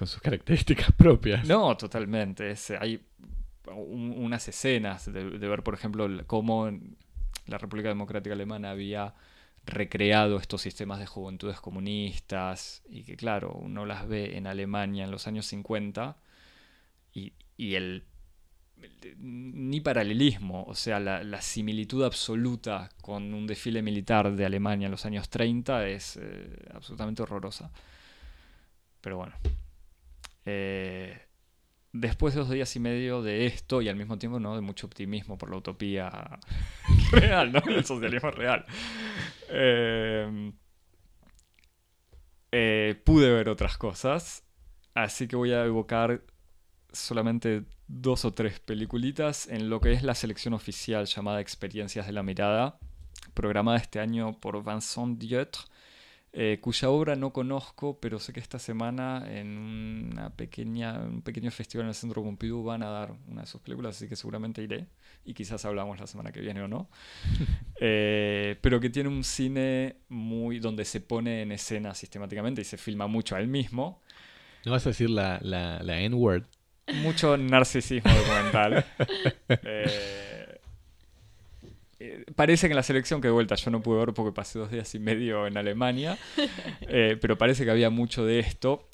con 0.00 0.08
sus 0.08 0.22
características 0.22 0.92
propias. 0.96 1.46
No, 1.46 1.76
totalmente. 1.76 2.54
hay 2.80 3.02
unas 3.66 4.48
escenas 4.48 5.12
de, 5.12 5.22
ver, 5.22 5.62
por 5.62 5.74
ejemplo, 5.74 6.08
cómo 6.26 6.70
la 7.46 7.58
República 7.58 7.90
Democrática 7.90 8.34
Alemana 8.34 8.70
había 8.70 9.14
recreado 9.66 10.38
estos 10.38 10.62
sistemas 10.62 11.00
de 11.00 11.06
juventudes 11.06 11.60
comunistas 11.60 12.82
y 12.88 13.02
que 13.02 13.14
claro, 13.14 13.52
uno 13.52 13.84
las 13.84 14.08
ve 14.08 14.38
en 14.38 14.46
Alemania 14.46 15.04
en 15.04 15.10
los 15.10 15.26
años 15.26 15.44
50 15.44 16.16
y, 17.12 17.34
el, 17.74 18.04
ni 19.18 19.82
paralelismo, 19.82 20.64
o 20.64 20.74
sea, 20.74 20.98
la, 20.98 21.42
similitud 21.42 22.04
absoluta 22.04 22.88
con 23.02 23.34
un 23.34 23.46
desfile 23.46 23.82
militar 23.82 24.34
de 24.34 24.46
Alemania 24.46 24.86
en 24.86 24.92
los 24.92 25.04
años 25.04 25.28
30 25.28 25.88
es 25.88 26.18
eh, 26.22 26.56
absolutamente 26.72 27.22
horrorosa. 27.22 27.70
Pero 29.02 29.18
bueno. 29.18 29.34
Eh, 30.46 31.18
después 31.92 32.34
de 32.34 32.40
dos 32.40 32.50
días 32.50 32.74
y 32.76 32.80
medio 32.80 33.22
de 33.22 33.46
esto 33.46 33.82
y 33.82 33.88
al 33.88 33.96
mismo 33.96 34.18
tiempo 34.18 34.38
¿no? 34.38 34.54
de 34.54 34.60
mucho 34.60 34.86
optimismo 34.86 35.36
por 35.38 35.50
la 35.50 35.56
utopía 35.56 36.38
real, 37.12 37.52
¿no? 37.52 37.60
el 37.66 37.84
socialismo 37.84 38.30
real, 38.30 38.64
eh, 39.48 40.52
eh, 42.52 43.00
pude 43.04 43.30
ver 43.32 43.48
otras 43.48 43.76
cosas, 43.76 44.44
así 44.94 45.26
que 45.26 45.36
voy 45.36 45.52
a 45.52 45.64
evocar 45.64 46.22
solamente 46.92 47.64
dos 47.86 48.24
o 48.24 48.32
tres 48.32 48.60
peliculitas 48.60 49.48
en 49.48 49.68
lo 49.68 49.80
que 49.80 49.92
es 49.92 50.02
la 50.02 50.14
selección 50.14 50.54
oficial 50.54 51.06
llamada 51.06 51.40
Experiencias 51.40 52.06
de 52.06 52.12
la 52.12 52.22
Mirada, 52.22 52.78
programada 53.34 53.78
este 53.78 54.00
año 54.00 54.38
por 54.40 54.64
Vincent 54.64 55.18
Dietre 55.18 55.62
eh, 56.32 56.58
cuya 56.60 56.90
obra 56.90 57.16
no 57.16 57.32
conozco, 57.32 57.98
pero 58.00 58.20
sé 58.20 58.32
que 58.32 58.38
esta 58.38 58.60
semana 58.60 59.24
en 59.26 59.58
una 59.58 60.30
pequeña, 60.30 61.00
un 61.00 61.22
pequeño 61.22 61.50
festival 61.50 61.86
en 61.86 61.88
el 61.88 61.94
Centro 61.94 62.22
Pompidou 62.22 62.62
van 62.62 62.84
a 62.84 62.88
dar 62.88 63.14
una 63.26 63.40
de 63.40 63.46
sus 63.48 63.60
películas, 63.60 63.96
así 63.96 64.08
que 64.08 64.14
seguramente 64.14 64.62
iré 64.62 64.86
y 65.24 65.34
quizás 65.34 65.64
hablamos 65.64 65.98
la 65.98 66.06
semana 66.06 66.30
que 66.30 66.40
viene 66.40 66.62
o 66.62 66.68
no. 66.68 66.88
Eh, 67.82 68.58
pero 68.60 68.78
que 68.78 68.90
tiene 68.90 69.08
un 69.08 69.24
cine 69.24 69.96
muy 70.10 70.58
donde 70.58 70.84
se 70.84 71.00
pone 71.00 71.40
en 71.40 71.50
escena 71.50 71.94
sistemáticamente 71.94 72.60
y 72.60 72.64
se 72.64 72.76
filma 72.76 73.06
mucho 73.06 73.36
a 73.36 73.40
él 73.40 73.48
mismo. 73.48 74.02
¿No 74.66 74.72
vas 74.72 74.84
a 74.84 74.90
decir 74.90 75.08
la, 75.08 75.38
la, 75.40 75.82
la 75.82 75.98
N-word? 76.02 76.44
Mucho 77.02 77.38
narcisismo 77.38 78.12
documental. 78.12 78.84
eh, 79.48 80.29
parece 82.34 82.68
que 82.68 82.72
en 82.72 82.76
la 82.76 82.82
selección 82.82 83.20
que 83.20 83.28
de 83.28 83.32
vuelta 83.32 83.54
yo 83.54 83.70
no 83.70 83.82
pude 83.82 83.98
ver 83.98 84.14
porque 84.14 84.32
pasé 84.32 84.58
dos 84.58 84.70
días 84.70 84.94
y 84.94 84.98
medio 84.98 85.46
en 85.46 85.56
Alemania, 85.56 86.18
eh, 86.82 87.18
pero 87.20 87.36
parece 87.36 87.64
que 87.64 87.70
había 87.70 87.90
mucho 87.90 88.24
de 88.24 88.38
esto 88.38 88.88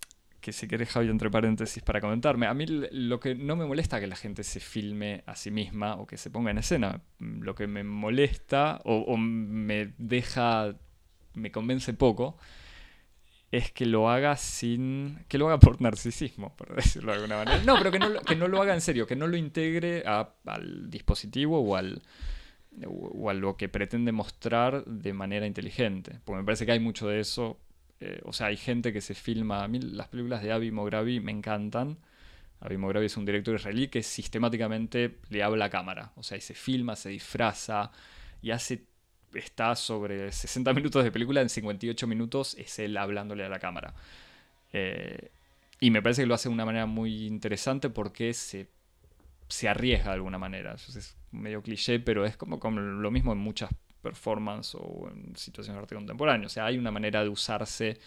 que 0.46 0.52
si 0.52 0.68
querés, 0.68 0.90
Javi, 0.90 1.08
entre 1.08 1.28
paréntesis 1.28 1.82
para 1.82 2.00
comentarme. 2.00 2.46
A 2.46 2.54
mí 2.54 2.66
lo 2.68 3.18
que 3.18 3.34
no 3.34 3.56
me 3.56 3.66
molesta 3.66 3.98
que 3.98 4.06
la 4.06 4.14
gente 4.14 4.44
se 4.44 4.60
filme 4.60 5.24
a 5.26 5.34
sí 5.34 5.50
misma 5.50 5.96
o 5.96 6.06
que 6.06 6.16
se 6.16 6.30
ponga 6.30 6.52
en 6.52 6.58
escena. 6.58 7.00
Lo 7.18 7.56
que 7.56 7.66
me 7.66 7.82
molesta 7.82 8.80
o, 8.84 9.16
me 9.16 9.92
deja, 9.98 10.76
me 11.34 11.50
convence 11.50 11.94
poco, 11.94 12.38
es 13.50 13.72
que 13.72 13.86
lo 13.86 14.08
haga 14.08 14.36
sin. 14.36 15.18
que 15.26 15.36
lo 15.36 15.48
haga 15.48 15.58
por 15.58 15.80
narcisismo, 15.80 16.54
por 16.54 16.76
decirlo 16.76 17.10
de 17.10 17.16
alguna 17.16 17.38
manera. 17.38 17.64
No, 17.64 17.76
pero 17.78 17.90
que 17.90 17.98
no, 17.98 18.20
que 18.20 18.36
no 18.36 18.46
lo 18.46 18.62
haga 18.62 18.72
en 18.72 18.80
serio, 18.80 19.04
que 19.04 19.16
no 19.16 19.26
lo 19.26 19.36
integre 19.36 20.04
al 20.06 20.88
dispositivo 20.88 21.58
o 21.58 21.74
al 21.74 22.02
o 22.86 23.30
a 23.30 23.34
lo 23.34 23.56
que 23.56 23.68
pretende 23.68 24.12
mostrar 24.12 24.84
de 24.84 25.12
manera 25.12 25.46
inteligente. 25.46 26.18
Porque 26.24 26.40
me 26.40 26.44
parece 26.44 26.66
que 26.66 26.72
hay 26.72 26.80
mucho 26.80 27.08
de 27.08 27.20
eso. 27.20 27.58
Eh, 28.00 28.20
o 28.24 28.32
sea, 28.32 28.48
hay 28.48 28.56
gente 28.56 28.92
que 28.92 29.00
se 29.00 29.14
filma. 29.14 29.64
A 29.64 29.68
mí 29.68 29.78
las 29.80 30.08
películas 30.08 30.42
de 30.42 30.52
Avi 30.52 30.70
Mogravi 30.70 31.20
me 31.20 31.32
encantan. 31.32 31.98
Avi 32.60 32.76
Mogravi 32.76 33.06
es 33.06 33.16
un 33.16 33.24
director 33.24 33.54
israelí 33.54 33.88
que 33.88 34.02
sistemáticamente 34.02 35.18
le 35.30 35.42
habla 35.42 35.66
a 35.66 35.70
cámara. 35.70 36.12
O 36.16 36.22
sea, 36.22 36.36
y 36.36 36.40
se 36.40 36.54
filma, 36.54 36.96
se 36.96 37.10
disfraza 37.10 37.90
y 38.42 38.50
hace. 38.50 38.84
Está 39.34 39.74
sobre 39.74 40.32
60 40.32 40.72
minutos 40.72 41.04
de 41.04 41.12
película, 41.12 41.42
en 41.42 41.50
58 41.50 42.06
minutos 42.06 42.54
es 42.58 42.78
él 42.78 42.96
hablándole 42.96 43.44
a 43.44 43.50
la 43.50 43.58
cámara. 43.58 43.92
Eh, 44.72 45.30
y 45.78 45.90
me 45.90 46.00
parece 46.00 46.22
que 46.22 46.26
lo 46.26 46.34
hace 46.34 46.48
de 46.48 46.54
una 46.54 46.64
manera 46.64 46.86
muy 46.86 47.26
interesante 47.26 47.90
porque 47.90 48.32
se, 48.32 48.68
se 49.48 49.68
arriesga 49.68 50.10
de 50.10 50.14
alguna 50.14 50.38
manera. 50.38 50.72
Entonces, 50.72 51.16
medio 51.30 51.62
cliché, 51.62 52.00
pero 52.00 52.24
es 52.24 52.36
como, 52.36 52.58
como 52.58 52.80
lo 52.80 53.10
mismo 53.10 53.32
en 53.32 53.38
muchas 53.38 53.70
performances 54.02 54.76
o 54.78 55.08
en 55.12 55.36
situaciones 55.36 55.78
de 55.78 55.82
arte 55.82 55.94
contemporáneo. 55.94 56.46
O 56.46 56.50
sea, 56.50 56.66
hay 56.66 56.78
una 56.78 56.90
manera 56.90 57.22
de 57.22 57.28
usarse, 57.28 57.98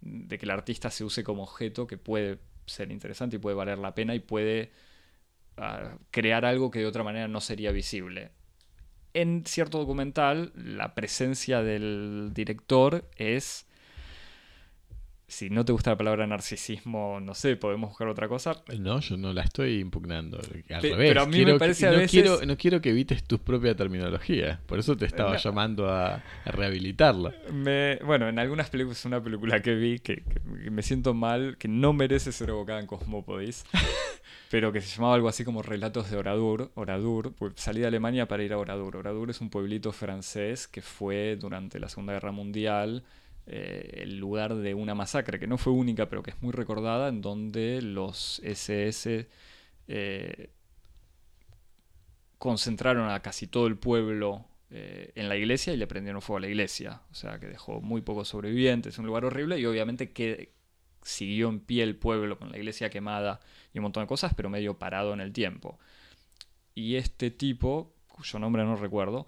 de 0.00 0.38
que 0.38 0.44
el 0.44 0.50
artista 0.50 0.90
se 0.90 1.04
use 1.04 1.24
como 1.24 1.42
objeto 1.42 1.86
que 1.86 1.98
puede 1.98 2.38
ser 2.66 2.90
interesante 2.90 3.36
y 3.36 3.38
puede 3.38 3.56
valer 3.56 3.78
la 3.78 3.94
pena 3.94 4.14
y 4.14 4.20
puede 4.20 4.72
ah, 5.56 5.96
crear 6.10 6.44
algo 6.44 6.70
que 6.70 6.80
de 6.80 6.86
otra 6.86 7.04
manera 7.04 7.28
no 7.28 7.40
sería 7.40 7.70
visible. 7.72 8.30
En 9.14 9.44
cierto 9.46 9.78
documental, 9.78 10.52
la 10.54 10.94
presencia 10.94 11.62
del 11.62 12.32
director 12.34 13.08
es 13.16 13.65
si 15.28 15.50
no 15.50 15.64
te 15.64 15.72
gusta 15.72 15.90
la 15.90 15.96
palabra 15.96 16.26
narcisismo, 16.26 17.18
no 17.20 17.34
sé, 17.34 17.56
podemos 17.56 17.90
buscar 17.90 18.06
otra 18.06 18.28
cosa. 18.28 18.62
No, 18.78 19.00
yo 19.00 19.16
no 19.16 19.32
la 19.32 19.42
estoy 19.42 19.80
impugnando. 19.80 20.38
Al 20.38 20.82
revés. 20.82 21.08
Pero 21.08 21.22
a 21.22 21.26
mí 21.26 21.44
me 21.44 21.58
parece 21.58 21.88
a 21.88 21.90
no 21.90 21.98
veces... 21.98 22.10
Quiero, 22.10 22.46
no 22.46 22.56
quiero 22.56 22.80
que 22.80 22.90
evites 22.90 23.24
tu 23.24 23.38
propia 23.38 23.74
terminología. 23.74 24.60
Por 24.66 24.78
eso 24.78 24.96
te 24.96 25.04
estaba 25.04 25.36
llamando 25.36 25.90
a, 25.90 26.22
rehabilitarla. 26.44 27.34
Me, 27.52 27.96
bueno, 28.04 28.28
en 28.28 28.38
algunas 28.38 28.70
películas, 28.70 29.04
una 29.04 29.20
película 29.20 29.60
que 29.60 29.74
vi 29.74 29.98
que, 29.98 30.22
me 30.70 30.82
siento 30.82 31.12
mal, 31.12 31.56
que 31.58 31.66
no 31.66 31.92
merece 31.92 32.30
ser 32.30 32.50
evocada 32.50 32.78
en 32.78 32.86
Cosmópodis, 32.86 33.64
pero 34.50 34.72
que 34.72 34.80
se 34.80 34.94
llamaba 34.94 35.16
algo 35.16 35.28
así 35.28 35.44
como 35.44 35.60
Relatos 35.62 36.08
de 36.08 36.18
Oradur. 36.18 36.70
Oradur, 36.74 37.32
pues 37.32 37.54
salí 37.56 37.80
de 37.80 37.88
Alemania 37.88 38.28
para 38.28 38.44
ir 38.44 38.52
a 38.52 38.58
Oradur. 38.58 38.96
Oradur 38.96 39.30
es 39.30 39.40
un 39.40 39.50
pueblito 39.50 39.90
francés 39.90 40.68
que 40.68 40.82
fue 40.82 41.36
durante 41.36 41.80
la 41.80 41.88
Segunda 41.88 42.12
Guerra 42.12 42.30
Mundial 42.30 43.02
eh, 43.48 44.00
el 44.02 44.18
lugar 44.18 44.56
de 44.56 44.74
una 44.74 44.94
masacre 44.96 45.38
que 45.38 45.46
no 45.46 45.56
fue 45.56 45.72
única, 45.72 46.08
pero 46.08 46.22
que 46.22 46.30
es 46.30 46.42
muy 46.42 46.52
recordada, 46.52 47.08
en 47.08 47.22
donde 47.22 47.80
los 47.80 48.40
SS 48.44 49.28
eh, 49.86 50.50
concentraron 52.38 53.08
a 53.08 53.22
casi 53.22 53.46
todo 53.46 53.68
el 53.68 53.76
pueblo 53.78 54.44
eh, 54.70 55.12
en 55.14 55.28
la 55.28 55.36
iglesia 55.36 55.72
y 55.72 55.76
le 55.76 55.86
prendieron 55.86 56.22
fuego 56.22 56.38
a 56.38 56.40
la 56.40 56.48
iglesia. 56.48 57.02
O 57.12 57.14
sea, 57.14 57.38
que 57.38 57.46
dejó 57.46 57.80
muy 57.80 58.00
pocos 58.02 58.28
sobrevivientes, 58.28 58.98
un 58.98 59.06
lugar 59.06 59.24
horrible 59.24 59.60
y 59.60 59.66
obviamente 59.66 60.12
que 60.12 60.52
siguió 61.02 61.48
en 61.48 61.60
pie 61.60 61.84
el 61.84 61.94
pueblo 61.94 62.38
con 62.38 62.50
la 62.50 62.58
iglesia 62.58 62.90
quemada 62.90 63.38
y 63.72 63.78
un 63.78 63.84
montón 63.84 64.02
de 64.02 64.08
cosas, 64.08 64.34
pero 64.34 64.50
medio 64.50 64.76
parado 64.76 65.12
en 65.14 65.20
el 65.20 65.32
tiempo. 65.32 65.78
Y 66.74 66.96
este 66.96 67.30
tipo, 67.30 67.94
cuyo 68.08 68.40
nombre 68.40 68.64
no 68.64 68.74
recuerdo, 68.74 69.26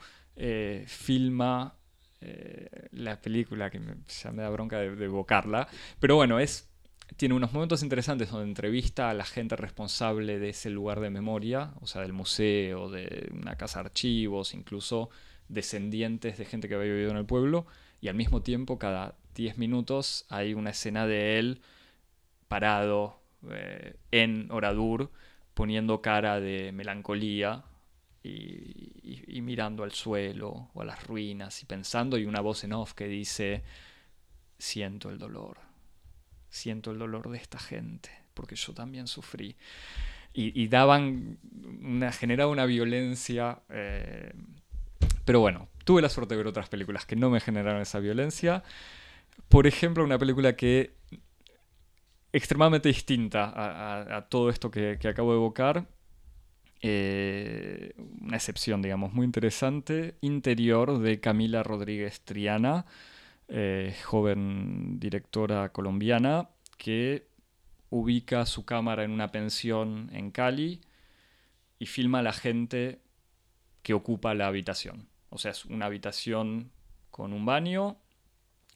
filma 0.86 1.77
eh, 2.20 2.88
la 2.92 3.20
película, 3.20 3.70
que 3.70 3.78
me, 3.78 3.94
ya 4.08 4.32
me 4.32 4.42
da 4.42 4.50
bronca 4.50 4.78
de, 4.78 5.04
evocarla, 5.04 5.68
pero 6.00 6.16
bueno, 6.16 6.40
es, 6.40 6.68
tiene 7.16 7.34
unos 7.34 7.52
momentos 7.52 7.82
interesantes 7.82 8.30
donde 8.30 8.48
entrevista 8.48 9.10
a 9.10 9.14
la 9.14 9.24
gente 9.24 9.56
responsable 9.56 10.38
de 10.38 10.50
ese 10.50 10.70
lugar 10.70 11.00
de 11.00 11.10
memoria, 11.10 11.72
o 11.80 11.86
sea, 11.86 12.02
del 12.02 12.12
museo, 12.12 12.90
de 12.90 13.30
una 13.32 13.56
casa 13.56 13.80
de 13.80 13.86
archivos, 13.86 14.54
incluso 14.54 15.10
descendientes 15.48 16.38
de 16.38 16.44
gente 16.44 16.68
que 16.68 16.74
había 16.74 16.92
vivido 16.92 17.10
en 17.10 17.18
el 17.18 17.26
pueblo, 17.26 17.66
y 18.00 18.08
al 18.08 18.14
mismo 18.14 18.42
tiempo, 18.42 18.78
cada 18.78 19.16
10 19.34 19.58
minutos, 19.58 20.26
hay 20.28 20.54
una 20.54 20.70
escena 20.70 21.06
de 21.06 21.38
él 21.38 21.60
parado 22.48 23.20
eh, 23.50 23.94
en 24.10 24.50
Oradur, 24.50 25.10
poniendo 25.54 26.02
cara 26.02 26.40
de 26.40 26.72
melancolía 26.72 27.64
y, 28.28 29.40
mirando 29.42 29.82
al 29.82 29.92
suelo 29.92 30.68
o 30.74 30.82
a 30.82 30.84
las 30.84 31.06
ruinas 31.06 31.62
y 31.62 31.66
pensando, 31.66 32.18
y 32.18 32.26
una 32.26 32.40
voz 32.40 32.64
en 32.64 32.72
off 32.74 32.92
que 32.92 33.08
dice, 33.08 33.62
siento 34.58 35.08
el 35.10 35.18
dolor, 35.18 35.58
siento 36.50 36.90
el 36.90 36.98
dolor 36.98 37.30
de 37.30 37.38
esta 37.38 37.58
gente, 37.58 38.10
porque 38.34 38.56
yo 38.56 38.74
también 38.74 39.06
sufrí. 39.06 39.56
Y, 40.34 40.68
daban, 40.68 41.38
una, 41.82 42.12
generaba 42.12 42.52
una 42.52 42.64
violencia 42.64 43.60
eh, 43.70 44.32
pero 45.24 45.40
bueno, 45.40 45.68
tuve 45.84 46.00
la 46.00 46.08
suerte 46.08 46.34
de 46.34 46.38
ver 46.38 46.46
otras 46.46 46.70
películas 46.70 47.04
que 47.04 47.14
no 47.14 47.28
me 47.28 47.40
generaron 47.40 47.82
esa 47.82 47.98
violencia. 47.98 48.62
Por 49.48 49.66
ejemplo, 49.66 50.02
una 50.02 50.18
película 50.18 50.56
que 50.56 50.94
extremadamente 52.32 52.88
distinta 52.88 53.52
a, 54.16 54.26
todo 54.28 54.48
esto 54.48 54.70
que 54.70 54.98
acabo 55.06 55.32
de 55.32 55.36
evocar. 55.36 55.86
Eh, 56.80 57.94
una 58.20 58.36
excepción, 58.36 58.82
digamos, 58.82 59.12
muy 59.12 59.24
interesante. 59.24 60.16
Interior 60.20 60.98
de 60.98 61.20
Camila 61.20 61.62
Rodríguez 61.62 62.20
Triana, 62.20 62.86
eh, 63.48 63.96
joven 64.04 65.00
directora 65.00 65.70
colombiana 65.70 66.50
que 66.76 67.26
ubica 67.90 68.46
su 68.46 68.64
cámara 68.64 69.04
en 69.04 69.10
una 69.10 69.32
pensión 69.32 70.10
en 70.12 70.30
Cali 70.30 70.80
y 71.78 71.86
filma 71.86 72.20
a 72.20 72.22
la 72.22 72.32
gente 72.32 73.00
que 73.82 73.94
ocupa 73.94 74.34
la 74.34 74.46
habitación. 74.46 75.08
O 75.30 75.38
sea, 75.38 75.52
es 75.52 75.64
una 75.64 75.86
habitación 75.86 76.70
con 77.10 77.32
un 77.32 77.44
baño, 77.46 77.96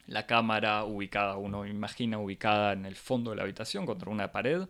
la 0.07 0.27
cámara 0.27 0.85
ubicada, 0.85 1.37
uno 1.37 1.67
imagina 1.67 2.19
ubicada 2.19 2.73
en 2.73 2.87
el 2.87 2.97
fondo 2.97 3.31
de 3.31 3.37
la 3.37 3.43
habitación 3.43 3.87
contra 3.87 4.11
una 4.11 4.33
pared, 4.33 4.69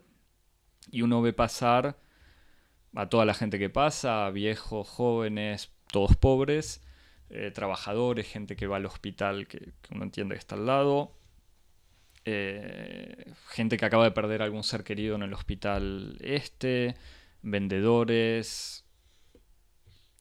y 0.91 1.01
uno 1.01 1.21
ve 1.21 1.33
pasar 1.33 1.97
a 2.95 3.09
toda 3.09 3.25
la 3.25 3.33
gente 3.33 3.59
que 3.59 3.69
pasa, 3.69 4.29
viejos, 4.29 4.87
jóvenes, 4.87 5.71
todos 5.91 6.15
pobres, 6.15 6.81
eh, 7.29 7.51
trabajadores, 7.51 8.27
gente 8.27 8.55
que 8.55 8.67
va 8.67 8.77
al 8.77 8.85
hospital 8.85 9.47
que, 9.47 9.59
que 9.81 9.93
uno 9.93 10.03
entiende 10.03 10.35
que 10.35 10.39
está 10.39 10.55
al 10.55 10.65
lado, 10.65 11.15
eh, 12.25 13.33
gente 13.49 13.77
que 13.77 13.85
acaba 13.85 14.05
de 14.05 14.11
perder 14.11 14.41
algún 14.41 14.63
ser 14.63 14.83
querido 14.83 15.15
en 15.15 15.23
el 15.23 15.33
hospital 15.33 16.17
este, 16.21 16.95
vendedores, 17.41 18.85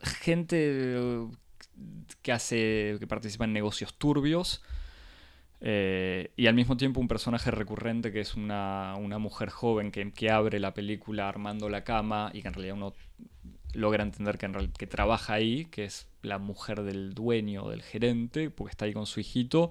gente 0.02 0.56
eh, 0.58 1.26
que 2.22 2.32
hace, 2.32 2.96
que 2.98 3.06
participa 3.06 3.44
en 3.44 3.52
negocios 3.52 3.94
turbios. 3.94 4.62
Eh, 5.62 6.32
y 6.36 6.46
al 6.48 6.54
mismo 6.54 6.76
tiempo 6.76 7.00
un 7.00 7.08
personaje 7.08 7.50
recurrente 7.52 8.12
que 8.12 8.20
es 8.20 8.34
una, 8.34 8.94
una 8.98 9.18
mujer 9.18 9.48
joven 9.50 9.92
que, 9.92 10.12
que 10.12 10.30
abre 10.30 10.58
la 10.60 10.74
película 10.74 11.28
armando 11.28 11.68
la 11.68 11.84
cama 11.84 12.30
y 12.34 12.42
que 12.42 12.48
en 12.48 12.54
realidad 12.54 12.76
uno 12.76 12.94
logra 13.74 14.02
entender 14.02 14.38
que, 14.38 14.46
en 14.46 14.54
real- 14.54 14.72
que 14.76 14.86
trabaja 14.86 15.34
ahí, 15.34 15.66
que 15.66 15.84
es 15.84 16.08
la 16.22 16.38
mujer 16.38 16.82
del 16.82 17.14
dueño, 17.14 17.68
del 17.70 17.82
gerente, 17.82 18.50
porque 18.50 18.72
está 18.72 18.84
ahí 18.86 18.92
con 18.92 19.06
su 19.06 19.20
hijito. 19.20 19.70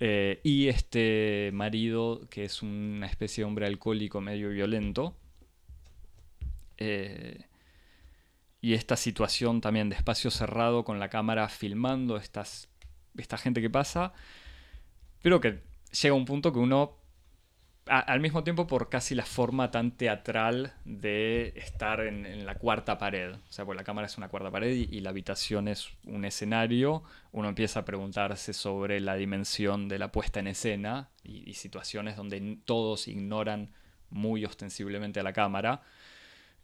eh, 0.00 0.40
y 0.44 0.68
este 0.68 1.50
marido 1.54 2.22
que 2.30 2.44
es 2.44 2.62
una 2.62 3.06
especie 3.06 3.42
de 3.42 3.46
hombre 3.48 3.66
alcohólico 3.66 4.20
medio 4.20 4.50
violento. 4.50 5.14
Eh, 6.78 7.44
y 8.60 8.74
esta 8.74 8.96
situación 8.96 9.60
también 9.60 9.88
de 9.88 9.96
espacio 9.96 10.30
cerrado 10.30 10.84
con 10.84 10.98
la 11.00 11.08
cámara 11.08 11.48
filmando 11.48 12.16
estas, 12.16 12.68
esta 13.16 13.36
gente 13.38 13.60
que 13.60 13.70
pasa, 13.70 14.12
pero 15.22 15.40
que 15.40 15.62
llega 16.00 16.14
un 16.14 16.24
punto 16.24 16.52
que 16.52 16.58
uno, 16.58 16.98
al 17.86 18.20
mismo 18.20 18.44
tiempo 18.44 18.66
por 18.66 18.88
casi 18.88 19.14
la 19.14 19.24
forma 19.24 19.70
tan 19.70 19.92
teatral 19.92 20.74
de 20.84 21.52
estar 21.56 22.00
en, 22.00 22.44
la 22.44 22.56
cuarta 22.56 22.98
pared, 22.98 23.34
o 23.34 23.52
sea, 23.52 23.64
pues 23.64 23.76
la 23.76 23.84
cámara 23.84 24.06
es 24.06 24.18
una 24.18 24.28
cuarta 24.28 24.50
pared 24.50 24.72
y, 24.72 25.00
la 25.00 25.10
habitación 25.10 25.68
es 25.68 25.90
un 26.04 26.24
escenario, 26.24 27.02
uno 27.32 27.48
empieza 27.48 27.80
a 27.80 27.84
preguntarse 27.84 28.52
sobre 28.52 29.00
la 29.00 29.14
dimensión 29.14 29.88
de 29.88 29.98
la 29.98 30.12
puesta 30.12 30.40
en 30.40 30.48
escena 30.48 31.10
y, 31.22 31.48
y 31.48 31.54
situaciones 31.54 32.16
donde 32.16 32.58
todos 32.64 33.08
ignoran 33.08 33.70
muy 34.10 34.44
ostensiblemente 34.44 35.20
a 35.20 35.22
la 35.22 35.32
cámara. 35.32 35.82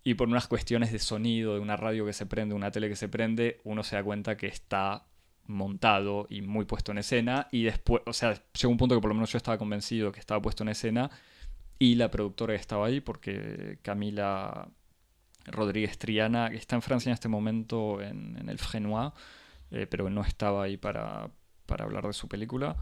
Y 0.04 0.14
por 0.14 0.28
unas 0.28 0.46
cuestiones 0.46 0.92
de 0.92 0.98
sonido, 0.98 1.54
de 1.54 1.60
una 1.60 1.76
radio 1.76 2.06
que 2.06 2.12
se 2.12 2.26
prende, 2.26 2.54
una 2.54 2.70
tele 2.70 2.88
que 2.88 2.96
se 2.96 3.08
prende, 3.08 3.60
uno 3.64 3.82
se 3.82 3.96
da 3.96 4.02
cuenta 4.02 4.36
que 4.36 4.46
está 4.46 5.06
montado 5.48 6.26
y 6.30 6.42
muy 6.42 6.64
puesto 6.64 6.92
en 6.92 6.98
escena. 6.98 7.48
Y 7.50 7.64
después, 7.64 8.02
o 8.06 8.12
sea, 8.12 8.40
llegó 8.52 8.70
un 8.70 8.78
punto 8.78 8.94
que 8.94 9.00
por 9.00 9.08
lo 9.08 9.14
menos 9.14 9.32
yo 9.32 9.38
estaba 9.38 9.58
convencido 9.58 10.12
que 10.12 10.20
estaba 10.20 10.40
puesto 10.40 10.62
en 10.62 10.68
escena. 10.68 11.10
Y 11.78 11.96
la 11.96 12.10
productora 12.10 12.54
estaba 12.54 12.86
ahí, 12.86 13.00
porque 13.00 13.78
Camila 13.82 14.68
Rodríguez 15.46 15.98
Triana, 15.98 16.50
que 16.50 16.56
está 16.56 16.76
en 16.76 16.82
Francia 16.82 17.10
en 17.10 17.14
este 17.14 17.28
momento 17.28 18.00
en, 18.00 18.36
en 18.38 18.48
el 18.48 18.58
Frenois, 18.58 19.12
eh, 19.70 19.86
pero 19.88 20.10
no 20.10 20.22
estaba 20.22 20.64
ahí 20.64 20.76
para, 20.76 21.30
para 21.66 21.84
hablar 21.84 22.06
de 22.06 22.12
su 22.12 22.28
película. 22.28 22.76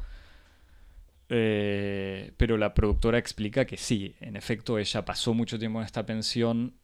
Eh, 1.29 2.33
pero 2.37 2.57
la 2.57 2.73
productora 2.73 3.19
explica 3.19 3.65
que 3.65 3.77
sí, 3.77 4.15
en 4.21 4.37
efecto, 4.37 4.79
ella 4.79 5.05
pasó 5.05 5.35
mucho 5.35 5.59
tiempo 5.59 5.81
en 5.81 5.85
esta 5.85 6.07
pensión 6.07 6.75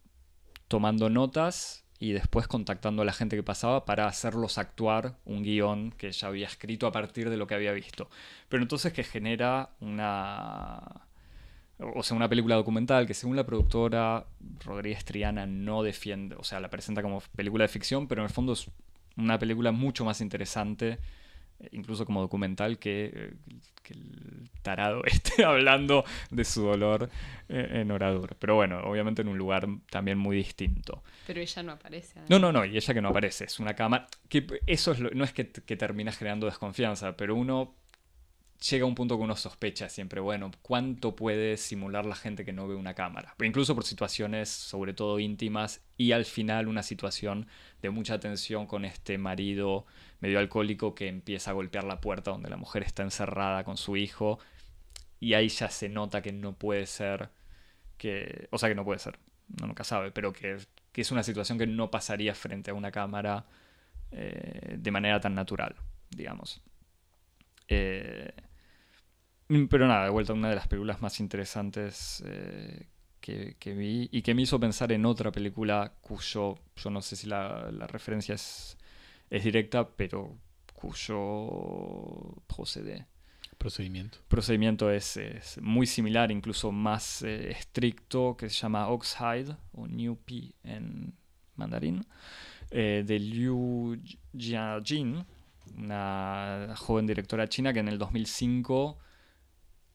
tomando 0.69 1.09
notas 1.09 1.82
y 2.03 2.15
después 2.15 2.49
contactando 2.49 3.03
a 3.03 3.05
la 3.05 3.13
gente 3.13 3.37
que 3.37 3.45
pasaba 3.45 3.85
para 3.85 4.09
hacerlos 4.09 4.59
actuar 4.59 5.15
un 5.25 5.45
guion 5.45 5.93
que 5.93 6.09
ella 6.09 6.27
había 6.27 6.49
escrito 6.49 6.89
a 6.89 6.91
partir 6.91 7.31
de 7.31 7.37
lo 7.37 7.47
que 7.47 7.55
había 7.55 7.71
visto. 7.71 8.11
Pero 8.49 8.61
entonces 8.61 8.93
que 8.93 9.05
genera 9.05 9.71
una... 9.79 11.07
O 11.79 12.03
sea, 12.03 12.17
una 12.17 12.29
película 12.29 12.57
documental 12.57 13.07
que 13.07 13.15
según 13.15 13.37
la 13.37 13.47
productora 13.47 14.27
Rodríguez 14.65 15.05
Triana 15.05 15.47
no 15.47 15.85
defiende, 15.85 16.35
o 16.35 16.43
sea, 16.43 16.59
la 16.59 16.71
presenta 16.71 17.03
como 17.03 17.23
película 17.37 17.63
de 17.63 17.69
ficción, 17.69 18.09
pero 18.09 18.23
en 18.23 18.27
el 18.27 18.33
fondo 18.33 18.55
es 18.55 18.69
una 19.17 19.39
película 19.39 19.71
mucho 19.71 20.05
más 20.05 20.21
interesante, 20.21 20.99
incluso 21.71 22.05
como 22.05 22.21
documental, 22.21 22.79
que, 22.79 23.11
eh, 23.15 23.35
que 23.83 23.95
el 23.95 24.51
tarado 24.63 25.05
esté 25.05 25.45
hablando 25.45 26.05
de 26.31 26.45
su 26.45 26.63
dolor 26.63 27.09
eh, 27.49 27.69
en 27.81 27.91
Oradur. 27.91 28.37
Pero 28.39 28.55
bueno, 28.57 28.81
obviamente 28.81 29.23
en 29.23 29.29
un 29.29 29.39
lugar 29.39 29.67
también 29.91 30.19
muy 30.19 30.37
distinto. 30.37 31.03
Pero 31.27 31.41
ella 31.41 31.63
no 31.63 31.73
aparece. 31.73 32.21
No, 32.29 32.39
no, 32.39 32.53
no, 32.53 32.65
y 32.65 32.77
ella 32.77 32.95
que 32.95 33.01
no 33.01 33.09
aparece, 33.11 33.45
es 33.45 33.59
una 33.61 33.75
cámara. 33.75 34.07
Que 34.29 34.47
eso 34.67 34.93
es 34.93 34.99
lo- 35.01 35.11
no 35.11 35.25
es 35.25 35.33
que, 35.33 35.51
que 35.51 35.77
termina 35.77 36.13
generando 36.13 36.47
desconfianza, 36.47 37.17
pero 37.17 37.35
uno 37.35 37.75
llega 38.71 38.87
un 38.87 38.95
punto 38.95 39.17
que 39.17 39.25
uno 39.25 39.37
sospecha 39.37 39.89
siempre, 39.89 40.21
bueno, 40.21 40.51
¿cuánto 40.63 41.17
puede 41.17 41.57
simular 41.57 42.07
la 42.07 42.15
gente 42.15 42.45
que 42.45 42.53
no 42.53 42.69
ve 42.69 42.75
una 42.75 42.95
cámara? 42.95 43.35
Incluso 43.43 43.75
por 43.75 43.85
situaciones, 43.85 44.49
sobre 44.49 44.95
todo 44.95 45.19
íntimas, 45.19 45.83
y 45.97 46.13
al 46.13 46.25
final 46.25 46.69
una 46.69 46.83
situación 46.83 47.47
de 47.81 47.91
mucha 47.91 48.21
tensión 48.21 48.67
con 48.67 48.85
este 48.85 49.19
marido 49.19 49.87
medio 50.21 50.39
alcohólico 50.39 50.95
que 50.95 51.09
empieza 51.09 51.51
a 51.51 51.55
golpear 51.55 51.85
la 51.85 52.01
puerta 52.01 52.31
donde 52.31 52.51
la 52.51 52.57
mujer 52.57 52.83
está 52.83 53.03
encerrada 53.03 53.65
con 53.65 53.77
su 53.77 53.97
hijo, 53.97 54.39
y 55.21 55.35
ahí 55.35 55.49
ya 55.49 55.69
se 55.69 55.89
nota 55.89 56.23
que 56.23 56.33
no 56.33 56.55
puede 56.55 56.87
ser, 56.87 57.31
que, 57.99 58.49
o 58.51 58.59
sea, 58.59 58.69
que 58.69 58.75
no 58.75 58.85
puede 58.85 58.99
ser, 58.99 59.19
uno 59.59 59.69
nunca 59.69 59.85
sabe, 59.85 60.11
pero 60.13 60.33
que, 60.33 60.59
que 60.93 61.01
es 61.01 61.11
una 61.11 61.23
situación 61.23 61.59
que 61.59 61.67
no 61.67 61.91
pasaría 61.91 62.35
frente 62.35 62.71
a 62.71 62.75
una 62.75 62.91
cámara 62.91 63.47
eh, 64.13 64.77
de 64.79 64.91
manera 64.91 65.21
tan 65.21 65.35
natural, 65.35 65.75
digamos. 66.11 66.61
Eh, 67.69 68.33
pero 69.69 69.87
nada, 69.87 70.05
de 70.05 70.11
vuelta 70.11 70.33
una 70.33 70.49
de 70.51 70.57
las 70.57 70.69
películas 70.69 71.01
más 71.03 71.21
interesantes 71.21 72.23
eh, 72.27 72.87
que, 73.21 73.57
que 73.59 73.75
vi 73.75 74.09
y 74.13 74.23
que 74.23 74.35
me 74.35 74.43
hizo 74.43 74.59
pensar 74.61 74.93
en 74.93 75.05
otra 75.07 75.31
película 75.33 75.93
cuyo, 76.01 76.57
yo 76.77 76.91
no 76.91 77.03
sé 77.03 77.17
si 77.17 77.27
la, 77.27 77.71
la 77.71 77.87
referencia 77.87 78.35
es, 78.35 78.77
es 79.31 79.45
directa, 79.45 79.89
pero 79.89 80.37
cuyo 80.75 82.35
procede, 82.47 83.07
Procedimiento. 83.59 84.19
procedimiento 84.27 84.91
es, 84.91 85.17
es 85.17 85.61
muy 85.63 85.87
similar, 85.87 86.33
incluso 86.33 86.73
más 86.73 87.23
eh, 87.23 87.51
estricto, 87.53 88.37
que 88.37 88.49
se 88.51 88.57
llama 88.57 88.89
Oxhide 88.89 89.57
o 89.73 89.87
New 89.87 90.17
P 90.17 90.53
en 90.65 91.15
mandarín. 91.55 92.05
eh, 92.71 93.05
de 93.07 93.19
Liu 93.21 93.97
Jiajin, 94.37 95.25
una 95.77 96.75
joven 96.77 97.07
directora 97.07 97.47
china 97.49 97.73
que 97.73 97.81
en 97.81 97.89
el 97.89 97.99
2005 97.99 98.99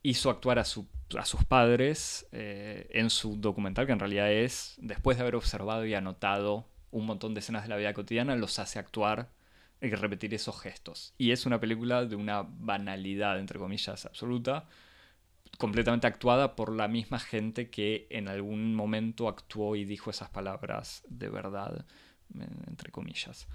hizo 0.09 0.29
actuar 0.29 0.57
a, 0.59 0.61
a 0.61 1.25
sus 1.25 1.43
padres 1.47 2.27
eh, 2.31 2.87
en 2.91 3.09
su 3.09 3.35
documental, 3.37 3.85
que 3.85 3.91
en 3.93 3.99
realidad 3.99 4.31
es, 4.31 4.75
después 4.79 5.17
de 5.17 5.23
haber 5.23 5.35
observado 5.35 5.85
y 5.85 5.93
anotado 5.93 6.65
un 6.91 7.05
montón 7.05 7.33
de 7.33 7.41
escenas 7.41 7.63
de 7.63 7.69
la 7.69 7.77
vida 7.77 7.93
cotidiana, 7.93 8.35
los 8.35 8.59
hace 8.59 8.79
actuar 8.79 9.29
y 9.81 9.89
repetir 9.89 10.33
esos 10.33 10.59
gestos. 10.59 11.13
Y 11.17 11.31
es 11.31 11.45
una 11.45 11.59
película 11.59 12.05
de 12.05 12.15
una 12.15 12.43
banalidad, 12.47 13.37
entre 13.39 13.59
comillas, 13.59 14.05
absoluta, 14.05 14.65
completamente 15.57 16.07
actuada 16.07 16.55
por 16.55 16.71
la 16.71 16.87
misma 16.87 17.19
gente 17.19 17.69
que 17.69 18.07
en 18.09 18.27
algún 18.27 18.75
momento 18.75 19.27
actuó 19.27 19.75
y 19.75 19.85
dijo 19.85 20.09
esas 20.09 20.29
palabras 20.29 21.03
de 21.09 21.29
verdad, 21.29 21.85
en- 22.33 22.63
entre 22.67 22.91
comillas. 22.91 23.47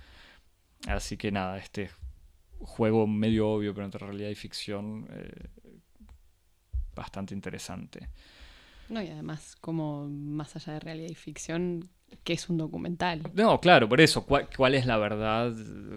Así 0.87 1.17
que 1.17 1.31
nada, 1.31 1.59
este 1.59 1.91
juego 2.61 3.07
medio 3.07 3.49
obvio, 3.49 3.75
pero 3.75 3.85
entre 3.85 4.05
realidad 4.07 4.31
y 4.31 4.35
ficción, 4.35 5.07
eh, 5.11 5.49
bastante 6.95 7.35
interesante. 7.35 8.09
No, 8.89 9.03
y 9.03 9.09
además, 9.09 9.57
como 9.61 10.09
más 10.09 10.55
allá 10.57 10.75
de 10.75 10.81
realidad 10.81 11.09
y 11.11 11.15
ficción, 11.15 11.89
que 12.25 12.35
es 12.35 12.49
un 12.51 12.59
documental. 12.59 13.23
No, 13.35 13.61
claro, 13.61 13.89
por 13.89 14.01
eso, 14.01 14.25
¿cuál, 14.27 14.49
cuál 14.55 14.75
es 14.75 14.85
la 14.87 14.99
verdad 14.99 15.55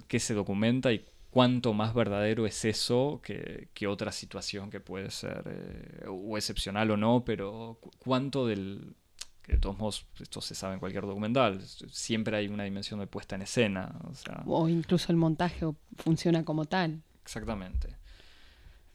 que 0.07 0.19
se 0.19 0.33
documenta 0.33 0.93
y 0.93 1.05
cuánto 1.29 1.73
más 1.73 1.93
verdadero 1.93 2.45
es 2.45 2.63
eso 2.63 3.19
que, 3.23 3.67
que 3.73 3.87
otra 3.87 4.11
situación 4.13 4.69
que 4.69 4.79
puede 4.79 5.11
ser 5.11 5.43
eh, 5.47 6.05
o 6.07 6.37
excepcional 6.37 6.89
o 6.91 6.97
no, 6.97 7.25
pero 7.25 7.77
cu- 7.81 7.91
cuánto 7.99 8.47
del... 8.47 8.95
que 9.41 9.53
de 9.53 9.59
todos 9.59 9.77
modos 9.77 10.05
esto 10.21 10.39
se 10.39 10.55
sabe 10.55 10.75
en 10.75 10.79
cualquier 10.79 11.05
documental, 11.05 11.61
siempre 11.91 12.37
hay 12.37 12.47
una 12.47 12.63
dimensión 12.63 13.01
de 13.01 13.07
puesta 13.07 13.35
en 13.35 13.41
escena, 13.41 13.93
o 14.09 14.13
sea, 14.13 14.41
O 14.45 14.69
incluso 14.69 15.11
el 15.11 15.17
montaje 15.17 15.65
funciona 15.97 16.45
como 16.45 16.63
tal. 16.65 17.01
Exactamente. 17.23 17.89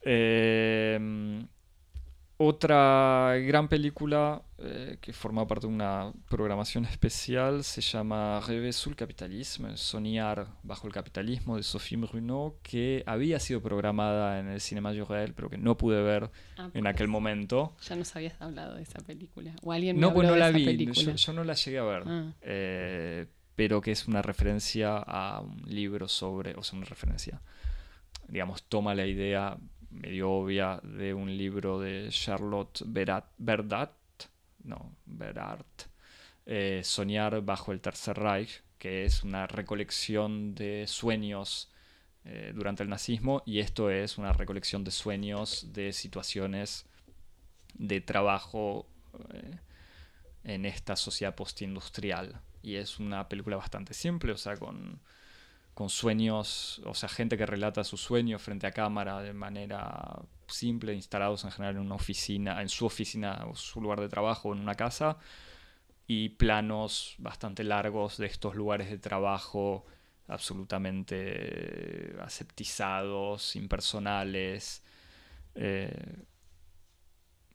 Eh, 0.02 0.98
otra 2.42 3.36
gran 3.36 3.68
película 3.68 4.40
eh, 4.56 4.96
que 5.02 5.12
forma 5.12 5.46
parte 5.46 5.66
de 5.66 5.74
una 5.74 6.10
programación 6.30 6.86
especial 6.86 7.62
se 7.64 7.82
llama 7.82 8.40
Rêver 8.40 8.88
le 8.88 8.96
capitalisme, 8.96 9.76
Soñar 9.76 10.46
bajo 10.62 10.86
el 10.86 10.92
capitalismo 10.94 11.58
de 11.58 11.62
Sophie 11.62 11.98
Bruno, 11.98 12.54
que 12.62 13.02
había 13.04 13.38
sido 13.40 13.60
programada 13.60 14.40
en 14.40 14.48
el 14.48 14.62
Cinema 14.62 14.90
Jurel, 14.94 15.34
pero 15.34 15.50
que 15.50 15.58
no 15.58 15.76
pude 15.76 16.00
ver 16.02 16.30
en 16.72 16.86
aquel 16.86 17.08
momento. 17.08 17.76
Ya 17.86 17.94
nos 17.94 18.16
habías 18.16 18.40
hablado 18.40 18.76
de 18.76 18.84
esa 18.84 19.00
película. 19.00 19.54
O 19.62 19.70
alguien 19.70 19.96
me 19.96 20.00
No, 20.00 20.06
habló 20.08 20.20
pues 20.20 20.28
no 20.28 20.32
de 20.32 20.40
la 20.40 20.48
esa 20.48 20.56
vi, 20.56 20.90
yo 21.16 21.32
no 21.34 21.44
la 21.44 21.52
llegué 21.52 21.78
a 21.78 21.84
ver. 21.84 22.02
Ah. 22.06 22.32
Eh, 22.40 23.26
pero 23.54 23.82
que 23.82 23.92
es 23.92 24.08
una 24.08 24.22
referencia 24.22 24.96
a 24.96 25.42
un 25.42 25.60
libro 25.66 26.08
sobre, 26.08 26.54
o 26.54 26.62
sea, 26.62 26.78
una 26.78 26.86
referencia, 26.86 27.42
digamos, 28.28 28.62
toma 28.62 28.94
la 28.94 29.04
idea 29.04 29.58
medio 29.90 30.30
obvia 30.30 30.80
de 30.82 31.12
un 31.14 31.36
libro 31.36 31.80
de 31.80 32.08
Charlotte 32.10 32.82
Berat, 32.86 33.26
no, 34.64 34.96
Berart, 35.06 35.82
eh, 36.46 36.82
Soñar 36.84 37.40
bajo 37.42 37.72
el 37.72 37.80
Tercer 37.80 38.18
Reich, 38.18 38.62
que 38.78 39.04
es 39.04 39.22
una 39.22 39.46
recolección 39.46 40.54
de 40.54 40.86
sueños 40.86 41.70
eh, 42.24 42.52
durante 42.54 42.82
el 42.82 42.88
nazismo, 42.88 43.42
y 43.46 43.60
esto 43.60 43.90
es 43.90 44.18
una 44.18 44.32
recolección 44.32 44.84
de 44.84 44.90
sueños 44.90 45.72
de 45.72 45.92
situaciones 45.92 46.86
de 47.74 48.00
trabajo 48.00 48.86
eh, 49.32 49.58
en 50.44 50.66
esta 50.66 50.96
sociedad 50.96 51.34
postindustrial. 51.34 52.40
Y 52.62 52.76
es 52.76 52.98
una 52.98 53.28
película 53.28 53.56
bastante 53.56 53.94
simple, 53.94 54.32
o 54.32 54.36
sea, 54.36 54.56
con, 54.56 55.00
con 55.80 55.88
sueños, 55.88 56.82
o 56.84 56.92
sea, 56.92 57.08
gente 57.08 57.38
que 57.38 57.46
relata 57.46 57.84
sus 57.84 58.02
sueños 58.02 58.42
frente 58.42 58.66
a 58.66 58.70
cámara 58.70 59.22
de 59.22 59.32
manera 59.32 60.20
simple, 60.46 60.92
instalados 60.92 61.42
en 61.44 61.52
general 61.52 61.76
en 61.76 61.80
una 61.80 61.94
oficina, 61.94 62.60
en 62.60 62.68
su 62.68 62.84
oficina 62.84 63.46
o 63.50 63.56
su 63.56 63.80
lugar 63.80 63.98
de 63.98 64.10
trabajo 64.10 64.52
en 64.52 64.60
una 64.60 64.74
casa, 64.74 65.16
y 66.06 66.28
planos 66.30 67.14
bastante 67.16 67.64
largos 67.64 68.18
de 68.18 68.26
estos 68.26 68.54
lugares 68.56 68.90
de 68.90 68.98
trabajo 68.98 69.86
absolutamente 70.28 72.14
aseptizados, 72.20 73.56
impersonales. 73.56 74.82
eh, 75.54 76.24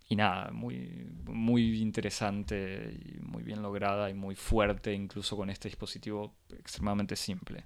y 0.10 0.16
nada, 0.16 0.52
muy, 0.52 1.08
muy 1.26 1.80
interesante 1.82 2.92
y 3.06 3.20
muy 3.22 3.44
bien 3.44 3.62
lograda 3.62 4.10
y 4.10 4.16
muy 4.16 4.36
fuerte, 4.36 4.94
incluso 4.94 5.38
con 5.38 5.52
este 5.52 5.70
dispositivo 5.70 6.34
extremadamente 6.50 7.16
simple. 7.16 7.66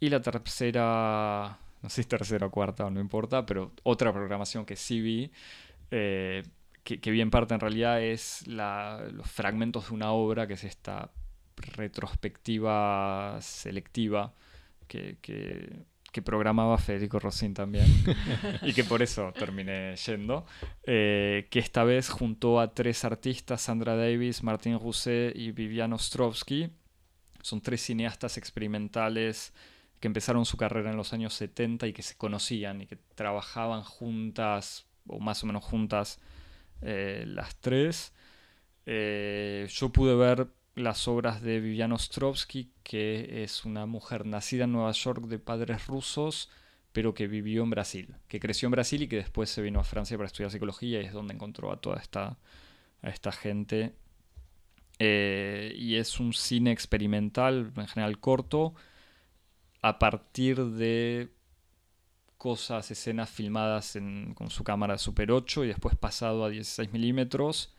Y 0.00 0.10
la 0.10 0.20
tercera, 0.20 1.58
no 1.82 1.88
sé 1.88 2.02
si 2.02 2.08
tercera 2.08 2.46
o 2.46 2.50
cuarta 2.50 2.88
no 2.90 3.00
importa, 3.00 3.46
pero 3.46 3.72
otra 3.82 4.12
programación 4.12 4.64
que 4.66 4.76
sí 4.76 5.00
vi, 5.00 5.30
eh, 5.90 6.42
que, 6.84 7.00
que 7.00 7.10
vi 7.10 7.20
en 7.20 7.30
parte 7.30 7.54
en 7.54 7.60
realidad 7.60 8.02
es 8.02 8.46
los 8.46 9.30
fragmentos 9.30 9.88
de 9.88 9.94
una 9.94 10.12
obra 10.12 10.46
que 10.46 10.54
es 10.54 10.64
esta 10.64 11.10
retrospectiva 11.56 13.38
selectiva 13.40 14.34
que, 14.88 15.18
que- 15.20 15.84
programaba 16.24 16.78
Federico 16.78 17.18
Rossin 17.18 17.52
también 17.52 17.84
y 18.62 18.72
que 18.72 18.84
por 18.84 19.02
eso 19.02 19.34
terminé 19.38 19.94
yendo, 19.96 20.46
eh, 20.84 21.46
que 21.50 21.58
esta 21.58 21.84
vez 21.84 22.08
juntó 22.08 22.58
a 22.58 22.72
tres 22.72 23.04
artistas, 23.04 23.60
Sandra 23.60 23.96
Davis, 23.96 24.42
Martin 24.42 24.78
Rousset 24.80 25.36
y 25.36 25.52
Vivian 25.52 25.92
Ostrovsky. 25.92 26.70
Son 27.42 27.60
tres 27.60 27.82
cineastas 27.82 28.38
experimentales 28.38 29.52
que 30.00 30.08
empezaron 30.08 30.44
su 30.44 30.56
carrera 30.56 30.90
en 30.90 30.96
los 30.96 31.12
años 31.12 31.34
70 31.34 31.86
y 31.86 31.92
que 31.92 32.02
se 32.02 32.16
conocían 32.16 32.82
y 32.82 32.86
que 32.86 32.96
trabajaban 33.14 33.82
juntas, 33.82 34.86
o 35.06 35.20
más 35.20 35.42
o 35.42 35.46
menos 35.46 35.64
juntas, 35.64 36.20
eh, 36.82 37.24
las 37.26 37.56
tres. 37.56 38.12
Eh, 38.86 39.66
yo 39.70 39.90
pude 39.90 40.14
ver 40.14 40.48
las 40.74 41.08
obras 41.08 41.40
de 41.40 41.60
Vivian 41.60 41.92
Ostrovsky, 41.92 42.70
que 42.82 43.42
es 43.42 43.64
una 43.64 43.86
mujer 43.86 44.26
nacida 44.26 44.64
en 44.64 44.72
Nueva 44.72 44.92
York 44.92 45.24
de 45.26 45.38
padres 45.38 45.86
rusos, 45.86 46.50
pero 46.92 47.14
que 47.14 47.26
vivió 47.26 47.62
en 47.62 47.70
Brasil, 47.70 48.14
que 48.28 48.40
creció 48.40 48.66
en 48.66 48.72
Brasil 48.72 49.02
y 49.02 49.08
que 49.08 49.16
después 49.16 49.50
se 49.50 49.62
vino 49.62 49.80
a 49.80 49.84
Francia 49.84 50.16
para 50.16 50.26
estudiar 50.26 50.50
psicología 50.50 51.00
y 51.02 51.06
es 51.06 51.12
donde 51.12 51.34
encontró 51.34 51.72
a 51.72 51.80
toda 51.80 51.98
esta, 51.98 52.38
a 53.02 53.08
esta 53.08 53.32
gente. 53.32 53.94
Eh, 54.98 55.74
y 55.76 55.96
es 55.96 56.20
un 56.20 56.32
cine 56.32 56.72
experimental, 56.72 57.72
en 57.76 57.86
general 57.86 58.18
corto, 58.18 58.74
a 59.82 59.98
partir 59.98 60.64
de 60.64 61.30
cosas, 62.38 62.90
escenas 62.90 63.30
filmadas 63.30 63.96
en- 63.96 64.34
con 64.34 64.50
su 64.50 64.62
cámara 64.64 64.98
Super 64.98 65.30
8 65.32 65.64
y 65.64 65.68
después 65.68 65.96
pasado 65.96 66.44
a 66.44 66.50
16 66.50 66.92
milímetros, 66.92 67.74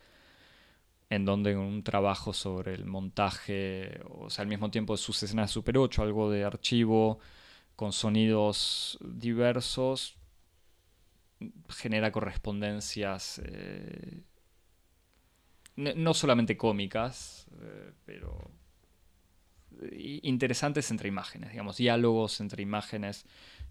en 1.10 1.24
donde 1.24 1.56
un 1.56 1.82
trabajo 1.84 2.32
sobre 2.34 2.74
el 2.74 2.84
montaje, 2.84 4.00
o 4.10 4.28
sea, 4.30 4.42
al 4.42 4.48
mismo 4.48 4.70
tiempo 4.70 4.92
de 4.94 4.98
sus 4.98 5.22
escenas 5.22 5.50
Super 5.50 5.78
8, 5.78 6.02
algo 6.02 6.30
de 6.30 6.44
archivo, 6.44 7.18
con 7.76 7.92
sonidos 7.92 8.98
diversos, 9.00 10.16
genera 11.68 12.10
correspondencias 12.12 13.40
eh, 13.44 14.22
no, 15.76 16.12
solamente 16.14 16.56
cómicas, 16.56 17.46
eh, 17.60 17.92
pero 18.04 18.50
interesantes 20.22 20.90
entre 20.90 21.08
imágenes, 21.08 21.50
digamos, 21.50 21.76
diálogos 21.76 22.40
entre 22.40 22.62
imágenes 22.62 23.24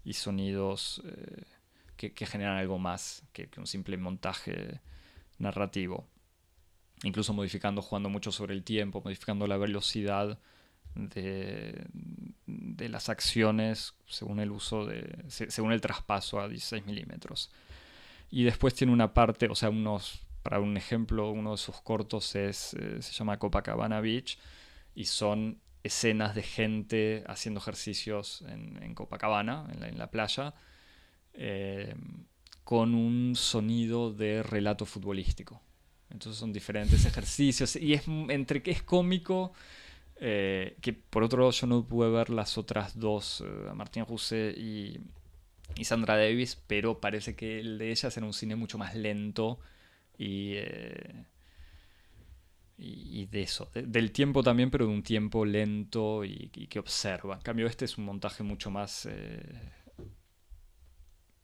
y 0.04 0.14
sonidos 0.14 1.02
eh, 1.04 1.44
que, 1.96 2.26
generan 2.26 2.56
algo 2.56 2.78
más 2.78 3.24
que, 3.32 3.48
un 3.56 3.66
simple 3.66 3.96
montaje 3.96 4.80
narrativo. 5.38 6.06
Incluso 7.02 7.32
modificando, 7.32 7.82
jugando 7.82 8.08
mucho 8.08 8.32
sobre 8.32 8.54
el 8.54 8.64
tiempo, 8.64 9.00
modificando 9.04 9.46
la 9.46 9.56
velocidad 9.56 10.38
de, 10.94 11.86
las 12.88 13.08
acciones 13.08 13.94
según 14.06 14.40
el 14.40 14.50
uso 14.50 14.86
de. 14.86 15.24
se- 15.28 15.50
según 15.50 15.72
el 15.72 15.80
traspaso 15.80 16.40
a 16.40 16.48
16 16.48 16.86
milímetros. 16.86 17.50
Y 18.30 18.44
después 18.44 18.74
tiene 18.74 18.92
una 18.92 19.14
parte, 19.14 19.48
o 19.48 19.54
sea, 19.54 19.70
unos. 19.70 20.22
Para 20.42 20.60
un 20.60 20.76
ejemplo, 20.76 21.30
uno 21.30 21.52
de 21.52 21.56
sus 21.58 21.80
cortos 21.82 22.34
es, 22.34 22.72
eh, 22.74 23.02
se 23.02 23.12
llama 23.12 23.38
Copacabana 23.38 24.00
Beach 24.00 24.38
y 24.94 25.04
son 25.04 25.60
escenas 25.88 26.34
de 26.34 26.42
gente 26.42 27.24
haciendo 27.26 27.60
ejercicios 27.60 28.44
en, 28.48 28.94
Copacabana, 28.94 29.66
en 29.80 29.98
la, 29.98 30.10
playa, 30.10 30.54
eh, 31.34 31.94
con 32.64 32.94
un 32.94 33.34
sonido 33.34 34.12
de 34.12 34.42
relato 34.42 34.86
futbolístico. 34.86 35.60
Entonces 36.10 36.38
son 36.38 36.52
diferentes 36.52 37.04
ejercicios 37.04 37.76
y 37.76 37.94
es 37.94 38.06
entre 38.28 38.62
que 38.62 38.70
es 38.70 38.82
cómico, 38.82 39.52
eh, 40.20 40.76
que 40.80 40.92
por 40.92 41.22
otro 41.22 41.40
lado 41.40 41.52
yo 41.52 41.66
no 41.66 41.86
pude 41.86 42.10
ver 42.10 42.30
las 42.30 42.58
otras 42.58 42.98
dos, 42.98 43.42
eh, 43.46 43.72
Martín 43.74 44.06
Rousset 44.06 44.56
y, 44.56 45.00
Sandra 45.84 46.16
Davis, 46.16 46.58
pero 46.66 47.00
parece 47.00 47.36
que 47.36 47.60
el 47.60 47.78
de 47.78 47.92
ellas 47.92 48.16
era 48.16 48.26
un 48.26 48.32
cine 48.32 48.56
mucho 48.56 48.78
más 48.78 48.96
lento 48.96 49.60
y, 50.18 50.54
y, 52.80 53.26
de 53.26 53.42
eso, 53.42 53.70
del 53.74 54.12
tiempo 54.12 54.42
también, 54.42 54.70
pero 54.70 54.86
de 54.86 54.92
un 54.92 55.02
tiempo 55.02 55.44
lento 55.44 56.24
y, 56.24 56.48
que 56.48 56.78
observa. 56.78 57.34
En 57.34 57.40
cambio, 57.40 57.66
este 57.66 57.84
es 57.84 57.98
un 57.98 58.04
montaje 58.04 58.44
mucho 58.44 58.70
más 58.70 59.06
eh, 59.10 59.42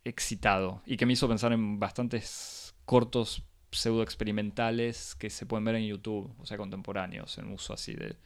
excitado 0.04 0.82
y 0.86 0.96
que 0.96 1.06
me 1.06 1.14
hizo 1.14 1.28
pensar 1.28 1.52
en 1.52 1.80
bastantes 1.80 2.76
cortos 2.84 3.42
pseudo 3.72 4.04
experimentales 4.04 5.16
que 5.16 5.28
se 5.28 5.46
pueden 5.46 5.64
ver 5.64 5.74
en 5.74 5.86
YouTube, 5.86 6.32
o 6.38 6.46
sea, 6.46 6.56
contemporáneos, 6.56 7.36
en 7.38 7.50
uso 7.50 7.74
así 7.74 7.94
de, 7.94 8.16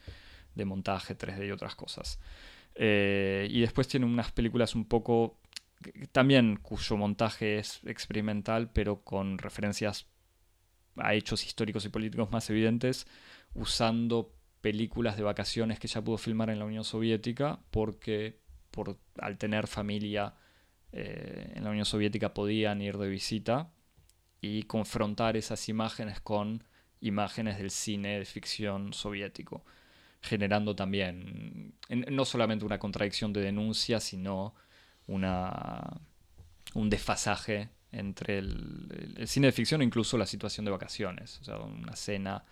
montaje 0.67 1.17
3D 1.17 1.47
y 1.47 1.51
otras 1.51 1.75
cosas. 1.77 2.21
Eh, 2.75 3.49
y 3.51 3.61
después 3.61 3.89
tiene 3.89 4.05
unas 4.05 4.33
películas 4.33 4.75
un 4.75 4.85
poco, 4.85 5.39
también 6.13 6.57
cuyo 6.57 6.99
montaje 6.99 7.59
es 7.59 7.81
experimental, 7.87 8.71
pero 8.71 9.03
con 9.03 9.39
referencias 9.39 10.07
a 11.01 11.15
hechos 11.15 11.45
históricos 11.45 11.85
y 11.85 11.89
políticos 11.89 12.31
más 12.31 12.49
evidentes, 12.51 13.07
usando 13.55 14.33
películas 14.61 15.17
de 15.17 15.23
vacaciones 15.23 15.79
que 15.79 15.89
ya 15.89 16.03
pudo 16.03 16.19
filmar 16.19 16.51
en 16.51 16.59
la 16.59 16.65
Unión 16.65 16.85
Soviética, 16.85 17.61
porque 17.71 18.41
por, 18.71 18.99
al 19.19 19.39
tener 19.39 19.67
familia 19.67 20.35
eh, 20.93 21.53
en 21.55 21.65
la 21.65 21.71
Unión 21.71 21.85
Soviética 21.85 22.35
podían 22.35 22.81
ir 22.83 22.99
de 22.99 23.09
visita 23.09 23.71
y 24.41 24.65
confrontar 24.65 25.37
esas 25.37 25.69
imágenes 25.69 26.21
con 26.21 26.65
imágenes 27.01 27.59
del 27.59 27.71
cine 27.71 28.19
de 28.19 28.25
ficción 28.25 28.93
soviético, 28.93 29.65
generando 30.21 30.75
también 30.75 31.75
no 31.89 32.25
solamente 32.25 32.65
una 32.65 32.79
contradicción 32.79 33.33
de 33.33 33.41
denuncia, 33.41 34.01
sino 34.01 34.55
una, 35.07 36.01
un 36.75 36.91
desfasaje 36.91 37.71
entre 37.93 38.39
el, 38.39 39.25
cine 39.27 39.49
de 39.49 39.53
ficción 39.53 39.81
e 39.81 39.85
incluso 39.85 40.19
la 40.19 40.27
situación 40.27 40.65
de 40.65 40.71
vacaciones, 40.71 41.39
o 41.41 41.45
sea, 41.45 41.59
una 41.59 41.97
cena 41.97 42.45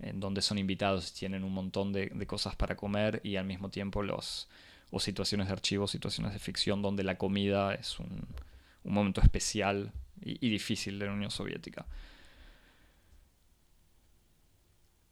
en 0.00 0.18
donde 0.20 0.42
son 0.42 0.58
invitados 0.58 1.10
y 1.10 1.14
tienen 1.20 1.44
un 1.44 1.52
montón 1.52 1.92
de, 1.92 2.10
cosas 2.26 2.56
para 2.56 2.76
comer 2.76 3.20
y 3.22 3.36
al 3.36 3.44
mismo 3.44 3.70
tiempo 3.70 4.02
los, 4.02 4.48
o 4.90 4.98
situaciones 4.98 5.46
de 5.46 5.52
archivo, 5.52 5.86
situaciones 5.86 6.32
de 6.32 6.38
ficción 6.38 6.82
donde 6.82 7.04
la 7.04 7.16
comida 7.16 7.74
es 7.74 7.98
un, 7.98 8.26
momento 8.84 9.20
especial 9.20 9.92
y, 10.20 10.48
difícil 10.48 10.98
de 10.98 11.06
la 11.06 11.12
Unión 11.12 11.30
Soviética. 11.30 11.86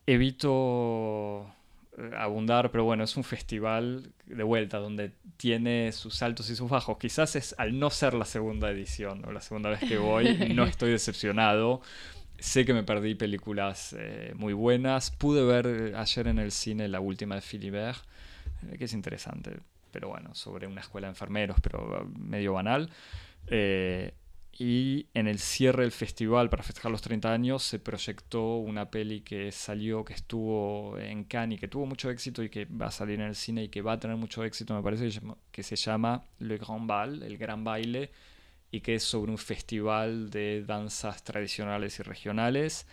Evito 0.07 1.55
abundar, 2.17 2.71
pero 2.71 2.85
bueno, 2.85 3.05
es 3.05 3.17
un 3.17 3.25
festival 3.25 4.13
de 4.27 4.43
vuelta 4.43 4.79
donde 4.79 5.13
tiene 5.37 5.93
sus 5.93 6.23
altos 6.23 6.51
y 6.51 6.57
sus 6.57 6.71
bajos. 6.71 6.99
Quizás 6.99 7.37
es 7.37 7.55
al 7.59 7.79
no 7.79 7.91
ser 7.91 8.15
la 8.15 8.25
segunda 8.25 8.71
edición 8.71 9.25
o 9.25 9.33
la 9.33 9.41
segunda 9.41 9.71
vez 9.71 9.81
que 9.81 9.99
voy, 9.99 10.53
no 10.55 10.65
estoy 10.67 10.91
decepcionado. 10.91 11.81
Sé 12.39 12.65
que 12.65 12.73
me 12.73 12.83
perdí 12.83 13.15
películas 13.15 13.95
eh, 13.99 14.33
muy 14.37 14.55
buenas. 14.55 15.11
Pude 15.11 15.45
ver 15.45 15.95
ayer 15.97 16.27
en 16.27 16.39
el 16.39 16.53
cine 16.53 16.89
la 16.89 17.01
última 17.01 17.35
de 17.35 17.43
Philibert 17.43 18.03
eh, 18.69 18.79
que 18.79 18.85
es 18.85 18.93
interesante, 18.93 19.59
pero 19.91 20.09
bueno, 20.09 20.35
sobre 20.35 20.67
una 20.67 20.81
escuela 20.81 21.07
de 21.07 21.13
enfermeros, 21.13 21.59
pero 21.63 22.09
medio 22.17 22.55
banal. 22.55 22.91
Eh, 23.47 24.13
y 24.53 25.07
en 25.15 25.27
el 25.27 25.39
cierre 25.39 25.85
del 25.85 25.93
festival, 25.93 26.51
para 26.51 26.63
festejar 26.63 26.91
los 26.91 27.03
30 27.03 27.33
años, 27.33 27.63
se 27.63 27.79
proyectó 27.79 28.57
una 28.57 28.91
peli 28.91 29.21
que 29.23 29.53
salió, 29.53 30.05
que 30.05 30.13
estuvo 30.13 30.99
en 30.99 31.25
Cannes 31.25 31.57
y 31.57 31.61
que 31.61 31.69
tuvo 31.69 31.87
mucho 31.87 32.11
éxito 32.11 32.43
y 32.43 32.51
que 32.51 32.67
va 32.67 32.87
a 32.87 32.91
salir 32.91 33.21
en 33.21 33.27
el 33.27 33.35
cine 33.35 33.65
y 33.65 33.69
que 33.69 33.83
va 33.83 33.93
a 33.93 34.01
tener 34.01 34.17
mucho 34.17 34.45
éxito, 34.45 34.75
me 34.75 34.83
parece, 34.83 35.09
que 35.51 35.63
se 35.63 35.77
llama 35.77 36.25
Le 36.39 36.59
Grand 36.59 36.87
Bal, 36.87 37.23
el 37.23 37.39
Gran 37.39 37.65
Baile, 37.65 38.11
y 38.71 38.81
que 38.81 38.97
es 38.97 39.03
sobre 39.03 39.33
un 39.33 39.39
festival 39.39 40.31
de 40.31 40.65
danzas 40.65 41.25
tradicionales 41.25 41.99
y 41.99 42.03
regionales. 42.03 42.87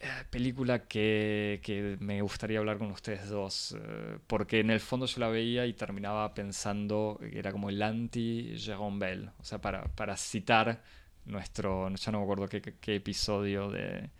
Eh, 0.00 0.06
película 0.30 0.86
que, 0.86 1.96
me 1.98 2.22
gustaría 2.22 2.60
hablar 2.60 2.78
con 2.78 2.90
ustedes 2.92 3.28
dos, 3.28 3.76
eh, 3.76 4.18
porque 4.28 4.60
en 4.60 4.70
el 4.70 4.78
fondo 4.78 5.06
yo 5.06 5.18
la 5.18 5.28
veía 5.28 5.66
y 5.66 5.72
terminaba 5.72 6.34
pensando 6.34 7.18
que 7.20 7.36
era 7.36 7.50
como 7.50 7.68
el 7.68 7.82
anti-Jérôme 7.82 8.98
Bell, 9.00 9.30
o 9.40 9.44
sea, 9.44 9.60
para, 9.60 9.84
para, 9.96 10.16
citar 10.16 10.82
nuestro, 11.24 11.88
ya 11.96 12.12
no 12.12 12.18
me 12.18 12.24
acuerdo 12.24 12.48
qué, 12.48 12.60
qué 12.80 12.94
episodio 12.94 13.70
de, 13.70 14.10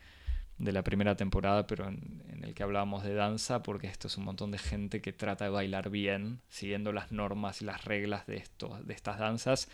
de, 0.59 0.73
la 0.73 0.83
primera 0.83 1.17
temporada, 1.17 1.67
pero 1.69 1.87
en, 1.87 2.25
en, 2.29 2.45
el 2.45 2.55
que 2.55 2.65
hablábamos 2.65 3.05
de 3.05 3.15
danza, 3.15 3.63
porque 3.63 3.87
esto 3.87 4.09
es 4.09 4.17
un 4.17 4.25
montón 4.25 4.51
de 4.51 4.59
gente 4.59 5.01
que 5.01 5.13
trata 5.13 5.45
de 5.45 5.51
bailar 5.51 5.91
bien, 5.91 6.41
siguiendo 6.49 6.93
las 6.93 7.13
normas 7.13 7.63
y 7.63 7.67
las 7.67 7.85
reglas 7.85 8.27
de, 8.27 8.39
esto, 8.39 8.81
de 8.83 8.95
estas 8.95 9.19
danzas, 9.21 9.69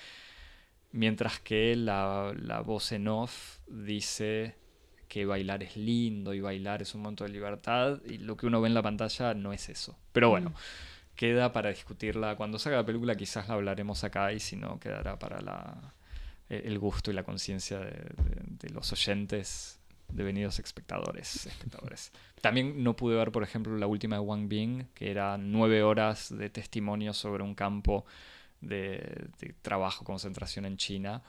mientras 0.93 1.41
que 1.41 1.77
la, 1.77 2.35
la 2.37 2.61
voz 2.61 2.93
en 2.93 3.09
off 3.09 3.61
dice 3.69 4.55
que 5.15 5.27
bailar 5.27 5.63
es 5.63 5.77
lindo 5.77 6.35
y 6.35 6.41
bailar 6.41 6.83
es 6.83 6.93
un 6.97 7.03
monto 7.03 7.23
de 7.23 7.31
libertad 7.31 8.01
y 8.05 8.19
lo 8.19 8.37
que 8.37 8.49
uno 8.49 8.61
ve 8.61 8.67
en 8.67 8.75
la 8.75 8.83
pantalla 8.83 9.33
no 9.33 9.53
es 9.53 9.69
eso. 9.69 9.97
Pero 10.13 10.29
bueno, 10.29 10.51
mm. 10.51 10.55
queda 11.15 11.53
para 11.53 11.71
discutirla. 11.71 12.35
Cuando 12.35 12.59
salga 12.59 12.79
la 12.79 12.85
película 12.85 13.15
quizás 13.15 13.47
la 13.47 13.55
hablaremos 13.55 14.03
acá 14.03 14.33
y 14.33 14.41
si 14.41 14.57
no 14.57 14.81
quedará 14.81 15.17
para 15.17 15.41
la, 15.41 15.95
eh, 16.49 16.63
el 16.65 16.81
gusto 16.81 17.13
y 17.13 17.15
la 17.15 17.23
conciencia 17.23 17.79
de, 17.79 18.71
los 18.71 18.91
oyentes, 18.91 19.79
devenidos 20.09 20.59
espectadores, 20.59 21.47
espectadores. 21.47 22.11
También 22.41 22.83
no 22.83 22.97
pude 22.97 23.15
ver, 23.15 23.31
por 23.31 23.45
ejemplo, 23.45 23.79
la 23.79 23.87
última 23.87 24.17
de 24.17 24.21
Wang 24.21 24.49
Bing, 24.49 24.87
que 24.95 25.13
era 25.13 25.39
nueve 25.39 25.85
horas 25.85 26.37
de 26.37 26.51
testimonio 26.51 27.13
sobre 27.13 27.45
un 27.45 27.55
campo 27.55 28.05
de, 28.61 29.29
de 29.39 29.55
trabajo, 29.63 30.05
concentración 30.05 30.65
en 30.65 30.77
China. 30.77 31.23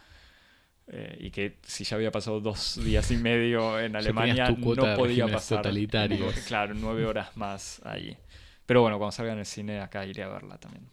Eh, 0.87 1.17
y 1.19 1.31
que 1.31 1.57
si 1.63 1.83
ya 1.83 1.95
había 1.95 2.11
pasado 2.11 2.39
dos 2.39 2.79
días 2.83 3.09
y 3.09 3.17
medio 3.17 3.79
en 3.79 3.95
Alemania, 3.95 4.49
no 4.49 4.95
podía 4.95 5.27
pasar. 5.27 5.63
Claro, 6.47 6.75
nueve 6.75 7.05
horas 7.05 7.35
más 7.35 7.81
ahí. 7.83 8.15
Pero 8.65 8.81
bueno, 8.81 8.97
cuando 8.97 9.11
salga 9.11 9.33
en 9.33 9.39
el 9.39 9.45
cine, 9.45 9.79
acá 9.79 10.05
iré 10.05 10.23
a 10.23 10.27
verla 10.27 10.57
también. 10.59 10.85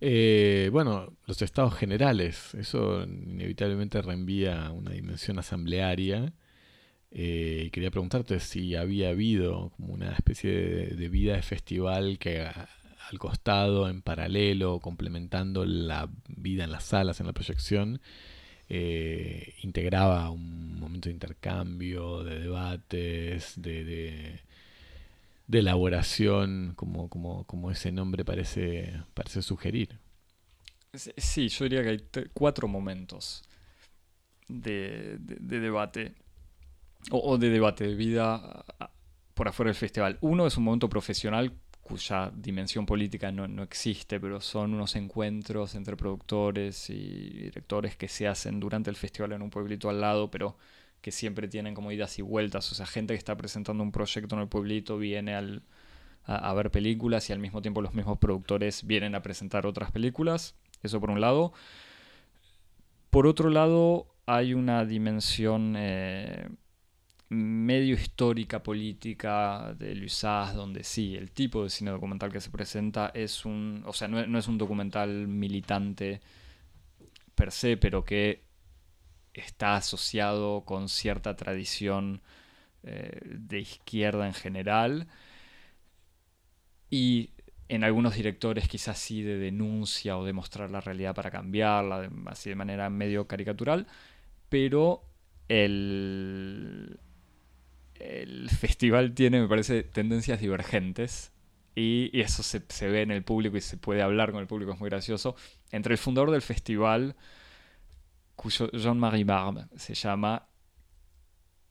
Eh, 0.00 0.68
bueno, 0.72 1.12
los 1.26 1.40
estados 1.42 1.74
generales, 1.74 2.54
eso 2.54 3.02
inevitablemente 3.04 4.00
reenvía 4.02 4.70
una 4.70 4.90
dimensión 4.92 5.38
asamblearia. 5.38 6.32
Eh, 7.10 7.70
quería 7.72 7.90
preguntarte 7.90 8.38
si 8.40 8.74
había 8.74 9.10
habido 9.10 9.70
como 9.76 9.94
una 9.94 10.12
especie 10.12 10.50
de, 10.50 10.86
de 10.96 11.08
vida 11.08 11.34
de 11.36 11.42
festival 11.42 12.18
que 12.18 12.40
al 12.40 13.18
costado, 13.18 13.88
en 13.88 14.02
paralelo, 14.02 14.80
complementando 14.80 15.64
la 15.64 16.08
vida 16.28 16.64
en 16.64 16.72
las 16.72 16.84
salas, 16.84 17.20
en 17.20 17.26
la 17.26 17.32
proyección, 17.32 18.00
eh, 18.68 19.54
integraba 19.62 20.30
un 20.30 20.78
momento 20.78 21.08
de 21.08 21.14
intercambio, 21.14 22.24
de 22.24 22.40
debates, 22.40 23.54
de, 23.56 24.40
elaboración, 25.50 26.72
como, 26.76 27.08
como, 27.08 27.44
como, 27.44 27.70
ese 27.70 27.92
nombre 27.92 28.24
parece, 28.24 29.02
parece 29.14 29.42
sugerir. 29.42 29.98
Sí, 30.94 31.48
yo 31.48 31.64
diría 31.64 31.82
que 31.82 31.88
hay 31.88 32.28
cuatro 32.32 32.68
momentos 32.68 33.42
de, 34.48 35.18
debate, 35.18 36.14
o, 37.10 37.36
de 37.38 37.50
debate 37.50 37.86
de 37.88 37.94
vida 37.94 38.64
por 39.34 39.48
afuera 39.48 39.68
del 39.68 39.76
festival. 39.76 40.18
Uno 40.20 40.46
es 40.46 40.56
un 40.56 40.64
momento 40.64 40.88
profesional 40.88 41.52
cuya 41.84 42.32
dimensión 42.34 42.86
política 42.86 43.30
no, 43.30 43.46
no, 43.46 43.62
existe, 43.62 44.18
pero 44.18 44.40
son 44.40 44.74
unos 44.74 44.96
encuentros 44.96 45.74
entre 45.74 45.96
productores 45.96 46.90
y 46.90 47.28
directores 47.44 47.94
que 47.96 48.08
se 48.08 48.26
hacen 48.26 48.58
durante 48.58 48.90
el 48.90 48.96
festival 48.96 49.32
en 49.32 49.42
un 49.42 49.50
pueblito 49.50 49.90
al 49.90 50.00
lado, 50.00 50.30
pero 50.30 50.56
que 51.02 51.12
siempre 51.12 51.46
tienen 51.46 51.74
como 51.74 51.92
idas 51.92 52.18
y 52.18 52.22
vueltas. 52.22 52.72
O 52.72 52.74
sea, 52.74 52.86
gente 52.86 53.12
que 53.12 53.18
está 53.18 53.36
presentando 53.36 53.82
un 53.82 53.92
proyecto 53.92 54.34
en 54.34 54.40
el 54.40 54.48
pueblito 54.48 54.96
viene 54.96 55.34
al, 55.34 55.62
a, 56.24 56.54
ver 56.54 56.70
películas 56.70 57.28
y 57.28 57.34
al 57.34 57.38
mismo 57.38 57.60
tiempo 57.60 57.82
los 57.82 57.94
mismos 57.94 58.18
productores 58.18 58.86
vienen 58.86 59.14
a 59.14 59.20
presentar 59.22 59.66
otras 59.66 59.92
películas. 59.92 60.54
Eso 60.82 61.00
por 61.00 61.10
un 61.10 61.20
lado. 61.20 61.52
Por 63.10 63.26
otro 63.26 63.50
lado, 63.50 64.06
hay 64.26 64.54
una 64.54 64.86
dimensión... 64.86 65.74
Eh, 65.76 66.48
medio 67.28 67.94
histórica 67.94 68.62
política 68.62 69.74
de 69.78 69.94
Lusaz, 69.94 70.54
donde 70.54 70.84
sí, 70.84 71.16
el 71.16 71.30
tipo 71.30 71.64
de 71.64 71.70
cine 71.70 71.90
documental 71.90 72.32
que 72.32 72.40
se 72.40 72.50
presenta 72.50 73.10
es 73.14 73.44
un, 73.44 73.82
o 73.86 73.92
sea, 73.92 74.08
no, 74.08 74.38
es 74.38 74.48
un 74.48 74.58
documental 74.58 75.28
militante 75.28 76.20
per 77.34 77.50
se, 77.52 77.76
pero 77.76 78.04
que 78.04 78.44
está 79.32 79.76
asociado 79.76 80.64
con 80.64 80.88
cierta 80.88 81.36
tradición 81.36 82.22
eh, 82.84 83.20
de 83.24 83.60
izquierda 83.60 84.26
en 84.26 84.34
general. 84.34 85.08
Y 86.90 87.30
en 87.68 87.84
algunos 87.84 88.14
directores 88.14 88.68
quizás 88.68 88.98
sí 88.98 89.22
de 89.22 89.38
denuncia 89.38 90.16
o 90.18 90.24
de 90.24 90.32
mostrar 90.32 90.70
la 90.70 90.80
realidad 90.80 91.14
para 91.14 91.30
cambiarla, 91.30 92.10
así 92.26 92.50
de 92.50 92.56
manera 92.56 92.90
medio 92.90 93.26
caricatural, 93.26 93.86
pero 94.48 95.02
el, 95.48 97.00
el 98.00 98.48
festival 98.60 99.14
tiene, 99.14 99.40
me 99.40 99.48
parece, 99.48 99.82
tendencias 99.82 100.40
divergentes. 100.40 101.32
Y, 101.76 102.20
eso 102.20 102.42
se, 102.42 102.88
ve 102.88 103.02
en 103.02 103.10
el 103.10 103.24
público 103.24 103.56
y 103.56 103.60
se 103.60 103.76
puede 103.76 104.02
hablar 104.02 104.30
con 104.30 104.40
el 104.40 104.46
público, 104.46 104.72
es 104.72 104.80
muy 104.80 104.90
gracioso. 104.90 105.34
Entre 105.72 105.92
el 105.92 105.98
fundador 105.98 106.30
del 106.30 106.42
festival, 106.42 107.16
cuyo 108.36 108.70
Jean-Marie 108.70 109.24
Barbe 109.24 109.66
se 109.76 109.94
llama, 109.94 110.46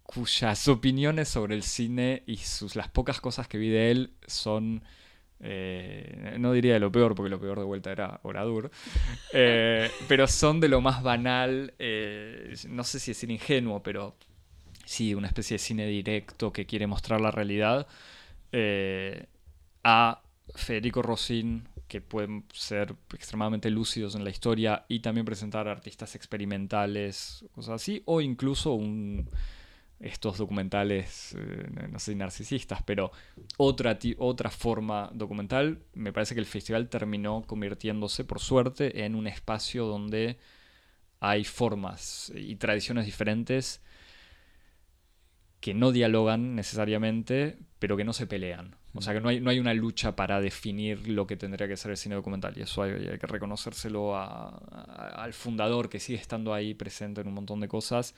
cuyas 0.04 0.68
opiniones 0.68 1.30
sobre 1.30 1.56
el 1.56 1.64
cine 1.64 2.24
y 2.28 2.38
sus, 2.38 2.76
las 2.76 2.90
pocas 2.90 3.22
cosas 3.22 3.48
que 3.48 3.58
vi 3.58 3.70
de 3.70 3.92
él 3.92 4.14
son... 4.28 4.84
eh, 5.40 6.36
no 6.38 6.52
diría 6.52 6.74
de 6.74 6.80
lo 6.82 6.92
peor, 6.92 7.16
porque 7.16 7.30
lo 7.30 7.40
peor 7.40 7.60
de 7.60 7.66
vuelta 7.66 7.92
era 7.92 8.20
Oradur, 8.24 8.72
eh, 9.34 9.90
pero 10.10 10.28
son 10.28 10.60
de 10.60 10.68
lo 10.68 10.82
más 10.82 11.02
banal, 11.02 11.74
eh, 11.80 12.54
no 12.68 12.84
sé 12.84 13.00
si 13.00 13.12
decir 13.12 13.32
ingenuo, 13.32 13.82
pero 13.82 14.18
sí, 14.86 15.14
una 15.14 15.28
especie 15.28 15.56
de 15.56 15.60
cine 15.60 15.88
directo 15.88 16.52
que 16.52 16.66
quiere 16.66 16.88
mostrar 16.88 17.22
la 17.22 17.32
realidad, 17.32 17.88
eh, 18.52 19.28
a 19.84 20.22
Federico 20.56 21.02
Rosin, 21.02 21.68
que 21.88 22.02
pueden 22.02 22.46
ser 22.54 22.96
extremadamente 23.14 23.70
lúcidos 23.70 24.16
en 24.16 24.24
la 24.24 24.30
historia 24.30 24.86
y 24.88 25.00
también 25.00 25.26
presentar 25.26 25.68
artistas 25.68 26.16
experimentales, 26.16 27.46
cosas 27.54 27.76
así, 27.76 28.02
o 28.06 28.22
incluso 28.22 28.80
estos 30.00 30.38
documentales, 30.38 31.36
eh, 31.38 31.70
no 31.92 32.00
sé 32.00 32.12
si 32.12 32.16
narcisistas, 32.16 32.82
pero 32.84 33.12
otra, 33.58 33.98
otra 34.18 34.50
forma 34.50 35.10
documental. 35.14 35.80
Me 35.94 36.12
parece 36.12 36.34
que 36.34 36.42
el 36.42 36.46
festival 36.46 36.90
terminó 36.90 37.44
convirtiéndose, 37.44 38.24
por 38.26 38.40
suerte, 38.40 39.06
en 39.06 39.16
un 39.16 39.28
espacio 39.28 39.86
donde 39.86 40.38
hay 41.20 41.44
formas 41.46 42.32
y 42.36 42.56
tradiciones 42.56 43.06
diferentes 43.06 43.82
que 45.64 45.74
no 45.74 45.94
dialogan 45.94 46.56
necesariamente, 46.58 47.58
pero 47.80 47.96
que 47.96 48.04
no 48.04 48.12
se 48.12 48.28
pelean. 48.28 48.76
O 48.94 49.02
sea, 49.02 49.14
que 49.14 49.22
no 49.22 49.30
hay, 49.30 49.40
no 49.40 49.50
hay 49.50 49.60
una 49.60 49.74
lucha 49.74 50.14
para 50.14 50.42
definir 50.42 51.08
lo 51.08 51.26
que 51.26 51.38
tendría 51.38 51.70
que 51.70 51.78
ser 51.78 51.92
el 51.92 51.96
cine 51.96 52.16
documental. 52.16 52.58
Y 52.58 52.64
eso 52.64 52.84
hay, 52.84 53.18
que 53.18 53.28
reconocérselo 53.28 54.14
a- 54.18 54.50
al 55.24 55.32
fundador 55.32 55.88
que 55.88 56.02
sigue 56.02 56.20
estando 56.20 56.54
ahí 56.54 56.74
presente 56.74 57.22
en 57.22 57.30
un 57.30 57.36
montón 57.36 57.62
de 57.62 57.70
cosas, 57.70 58.14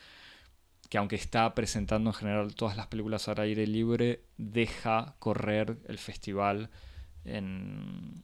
que 0.90 0.98
aunque 0.98 1.18
está 1.18 1.54
presentando 1.54 2.10
en 2.10 2.16
general 2.16 2.56
todas 2.56 2.78
las 2.78 2.88
películas 2.88 3.28
al 3.28 3.40
aire 3.40 3.68
libre, 3.68 4.24
deja 4.38 5.14
correr 5.20 5.78
el 5.88 6.00
festival 6.00 6.72
en 7.26 8.24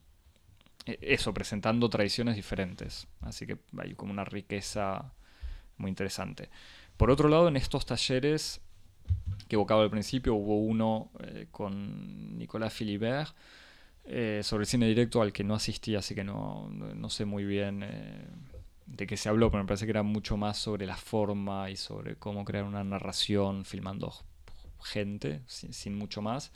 e- 0.88 0.98
eso, 1.02 1.32
presentando 1.32 1.92
tradiciones 1.92 2.36
diferentes. 2.36 3.08
Así 3.22 3.46
que 3.46 3.60
hay 3.78 3.94
como 3.94 4.14
una 4.14 4.26
riqueza 4.26 5.14
muy 5.78 5.90
interesante. 5.90 6.50
Por 6.98 7.12
otro 7.12 7.30
lado, 7.30 7.48
en 7.50 7.56
estos 7.56 7.86
talleres 7.86 8.62
que 9.48 9.56
evocaba 9.56 9.84
al 9.84 9.90
principio, 9.90 10.36
hubo 10.36 10.60
uno 10.60 11.12
eh, 11.20 11.48
con 11.52 12.38
Nicolas 12.38 12.74
Philibert 12.74 13.36
eh, 14.06 14.42
sobre 14.44 14.66
cine 14.66 14.88
directo 14.88 15.22
al 15.22 15.34
que 15.34 15.44
no 15.44 15.56
asistí, 15.56 15.96
así 15.96 16.16
que 16.16 16.24
no, 16.24 16.70
no- 16.72 17.10
sé 17.10 17.26
muy 17.26 17.46
bien 17.46 17.84
eh, 17.84 18.28
de 18.88 19.08
qué 19.08 19.18
se 19.18 19.30
habló, 19.30 19.52
pero 19.52 19.64
me 19.64 19.68
parece 19.68 19.86
que 19.86 19.92
era 19.92 20.04
mucho 20.04 20.38
más 20.38 20.58
sobre 20.58 20.86
la 20.86 20.98
forma 20.98 21.70
y 21.70 21.78
sobre 21.78 22.16
cómo 22.16 22.46
crear 22.46 22.64
una 22.66 22.84
narración 22.84 23.66
filmando 23.66 24.14
gente, 24.84 25.42
sin, 25.48 25.96
mucho 25.98 26.22
más, 26.22 26.52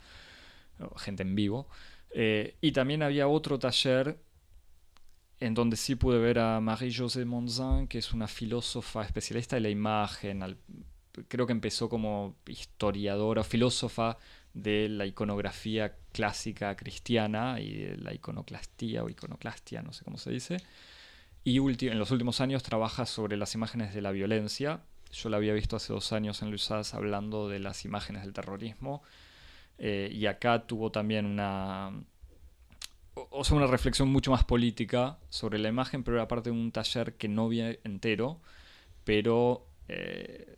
gente 0.98 1.22
en 1.22 1.34
vivo. 1.34 1.68
Y 2.60 2.72
también 2.72 3.02
había 3.02 3.28
otro 3.28 3.58
taller 3.58 4.18
en 5.40 5.54
donde 5.54 5.76
sí 5.76 5.94
pude 5.96 6.18
ver 6.18 6.38
a 6.38 6.60
Marie-José 6.60 7.24
Monzin, 7.24 7.86
que 7.88 7.98
es 7.98 8.12
una 8.12 8.26
filósofa 8.26 9.02
especialista 9.04 9.56
de 9.56 9.60
la 9.60 9.68
imagen, 9.68 10.42
al- 10.42 10.56
creo 11.28 11.46
que 11.46 11.52
empezó 11.52 11.88
como 11.88 12.36
historiadora, 12.46 13.44
filósofa 13.44 14.18
de 14.54 14.88
la 14.88 15.06
iconografía 15.06 15.96
clásica 16.12 16.76
cristiana 16.76 17.60
y 17.60 17.74
de 17.74 17.96
la 17.98 18.14
iconoclastía 18.14 19.04
o 19.04 19.10
iconoclastia, 19.10 19.82
no 19.82 19.92
sé 19.92 20.04
cómo 20.04 20.18
se 20.18 20.30
dice. 20.30 20.56
Y 21.44 21.58
en 21.58 21.98
los 21.98 22.10
últimos 22.10 22.40
años 22.40 22.62
trabaja 22.62 23.06
sobre 23.06 23.36
las 23.36 23.54
imágenes 23.54 23.94
de 23.94 24.02
la 24.02 24.10
violencia. 24.10 24.80
Yo 25.12 25.28
la 25.28 25.36
había 25.36 25.52
visto 25.52 25.76
hace 25.76 25.92
dos 25.92 26.12
años 26.12 26.42
en 26.42 26.50
Lusas 26.50 26.94
hablando 26.94 27.48
de 27.48 27.60
las 27.60 27.84
imágenes 27.84 28.22
del 28.22 28.32
terrorismo. 28.32 29.02
Eh, 29.78 30.10
y 30.12 30.26
acá 30.26 30.66
tuvo 30.66 30.90
también 30.90 31.26
una, 31.26 31.92
o 33.14 33.28
o 33.30 33.44
sea, 33.44 33.56
una 33.56 33.66
reflexión 33.66 34.08
mucho 34.08 34.30
más 34.30 34.44
política 34.44 35.18
sobre 35.28 35.58
la 35.58 35.68
imagen, 35.68 36.02
pero 36.02 36.16
era 36.16 36.26
parte 36.26 36.50
de 36.50 36.56
un 36.56 36.72
taller 36.72 37.14
que 37.14 37.28
no 37.28 37.48
vi 37.48 37.60
entero, 37.84 38.40
pero 39.04 39.68
eh, 39.88 40.56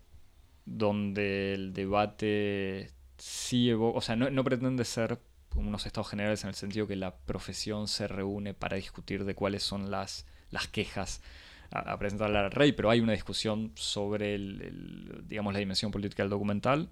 donde 0.76 1.54
el 1.54 1.72
debate 1.72 2.92
sí 3.18 3.68
evo- 3.70 3.92
o 3.94 4.00
sea, 4.00 4.16
no, 4.16 4.30
no 4.30 4.44
pretende 4.44 4.84
ser 4.84 5.18
como 5.48 5.68
unos 5.68 5.86
estados 5.86 6.10
generales 6.10 6.42
en 6.44 6.48
el 6.50 6.54
sentido 6.54 6.86
que 6.86 6.96
la 6.96 7.16
profesión 7.16 7.88
se 7.88 8.06
reúne 8.08 8.54
para 8.54 8.76
discutir 8.76 9.24
de 9.24 9.34
cuáles 9.34 9.62
son 9.62 9.90
las, 9.90 10.26
las 10.50 10.68
quejas 10.68 11.22
a, 11.70 11.92
a 11.92 11.98
presentarle 11.98 12.38
al 12.38 12.50
rey, 12.50 12.72
pero 12.72 12.90
hay 12.90 13.00
una 13.00 13.12
discusión 13.12 13.72
sobre 13.74 14.34
el, 14.34 15.22
digamos, 15.26 15.52
la 15.52 15.58
dimensión 15.60 15.90
política 15.90 16.22
del 16.22 16.30
documental. 16.30 16.90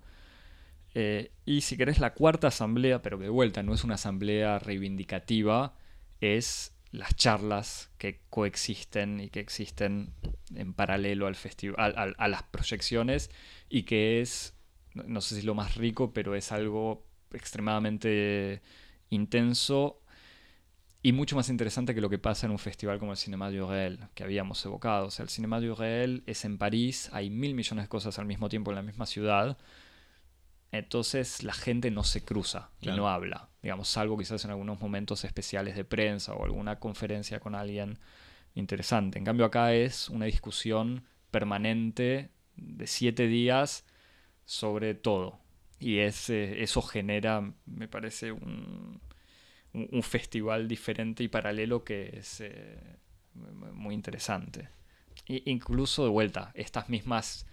Eh, 0.94 1.30
y 1.44 1.60
si 1.62 1.76
querés, 1.76 1.98
la 1.98 2.14
cuarta 2.14 2.48
asamblea, 2.48 3.02
pero 3.02 3.18
que 3.18 3.24
de 3.24 3.30
vuelta 3.30 3.62
no 3.62 3.74
es 3.74 3.84
una 3.84 3.94
asamblea 3.96 4.58
reivindicativa, 4.58 5.74
es 6.20 6.72
las 6.97 7.14
charlas 7.16 7.90
que 7.98 8.20
coexisten 8.31 9.20
y 9.20 9.31
que 9.31 9.40
existen 9.40 10.12
en 10.55 10.73
paralelo 10.74 11.27
al 11.27 11.35
festival, 11.36 11.94
al- 11.97 12.14
a 12.18 12.28
las 12.28 12.43
proyecciones 12.44 13.31
y 13.68 13.82
que 13.85 14.20
es, 14.20 14.55
no- 14.94 15.05
no 15.05 15.20
sé 15.20 15.36
si 15.40 15.43
lo 15.43 15.55
más 15.55 15.77
rico, 15.77 16.12
pero 16.12 16.35
es 16.35 16.52
algo 16.52 17.06
extremadamente 17.32 18.62
intenso 19.10 20.01
y 21.02 21.12
mucho 21.12 21.36
más 21.36 21.48
interesante 21.51 21.94
que 21.94 22.01
lo 22.01 22.10
que 22.10 22.18
pasa 22.18 22.47
en 22.47 22.52
un 22.52 22.59
festival 22.59 22.98
como 22.98 23.12
el 23.12 23.18
Cinema 23.18 23.51
du 23.51 23.66
Réel, 23.66 24.01
que 24.14 24.24
habíamos 24.24 24.64
evocado. 24.64 25.06
O 25.06 25.10
sea, 25.10 25.23
el 25.23 25.28
Cinema 25.28 25.60
du 25.60 25.74
Réel 25.74 26.24
es 26.27 26.44
en 26.44 26.59
París, 26.59 27.10
hay 27.12 27.31
mil 27.31 27.55
millones 27.55 27.85
de 27.85 27.89
cosas 27.89 28.18
al 28.18 28.27
mismo 28.27 28.48
tiempo 28.48 28.70
en 28.73 28.77
la 28.77 28.82
misma 28.82 29.06
ciudad. 29.06 29.56
Entonces 30.72 31.43
la 31.43 31.52
gente 31.55 31.90
no 31.90 32.02
se 32.05 32.24
cruza 32.24 32.70
Claro. 32.80 32.97
y 32.97 33.01
no 33.01 33.09
habla, 33.09 33.48
digamos, 33.62 33.88
salvo 33.88 34.18
quizás 34.18 34.44
en 34.44 34.51
algunos 34.51 34.80
momentos 34.80 35.24
especiales 35.24 35.76
de 35.76 35.84
prensa 35.84 36.34
o 36.34 36.44
alguna 36.44 36.78
conferencia 36.78 37.40
con 37.40 37.55
alguien 37.55 37.98
interesante. 38.55 39.18
En 39.18 39.24
cambio 39.24 39.47
acá 39.47 39.72
es 39.74 40.09
una 40.09 40.26
discusión 40.26 41.05
permanente 41.30 42.30
de 42.56 42.86
siete 42.86 43.26
días 43.26 43.84
sobre 44.44 44.94
todo. 44.94 45.38
Y 45.78 45.98
ese- 45.98 46.62
eso 46.62 46.80
genera, 46.82 47.52
me 47.66 47.86
parece, 47.88 48.32
un, 48.32 49.01
festival 50.02 50.68
diferente 50.68 51.22
y 51.22 51.28
paralelo 51.28 51.84
que 51.84 52.16
es 52.18 52.40
eh, 52.40 52.78
mu- 53.34 53.72
muy 53.74 53.94
interesante. 53.94 54.68
I- 55.28 55.43
incluso 55.51 56.05
de 56.05 56.10
vuelta, 56.10 56.51
estas 56.55 56.88
mismas 56.88 57.47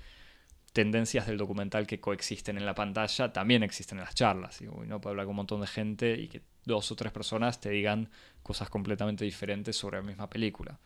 tendencias 0.73 1.27
del 1.27 1.37
documental 1.37 1.87
que 1.87 1.99
coexisten 1.99 2.57
en 2.57 2.65
la 2.65 2.75
pantalla 2.75 3.31
también 3.31 3.63
existen 3.63 3.99
en 3.99 4.05
las 4.05 4.15
charlas. 4.15 4.61
Y 4.61 4.67
uno 4.67 4.99
puede 4.99 5.13
hablar 5.13 5.25
con 5.25 5.31
un 5.31 5.37
montón 5.37 5.61
de 5.61 5.67
gente 5.67 6.19
y 6.19 6.27
que 6.27 6.41
dos 6.65 6.91
o 6.91 6.95
tres 6.95 7.13
personas 7.13 7.61
te 7.61 7.69
digan 7.69 8.09
cosas 8.41 8.69
completamente 8.69 9.23
diferentes 9.23 9.77
sobre 9.77 9.99
la 9.99 10.03
misma 10.03 10.29
película. 10.29 10.79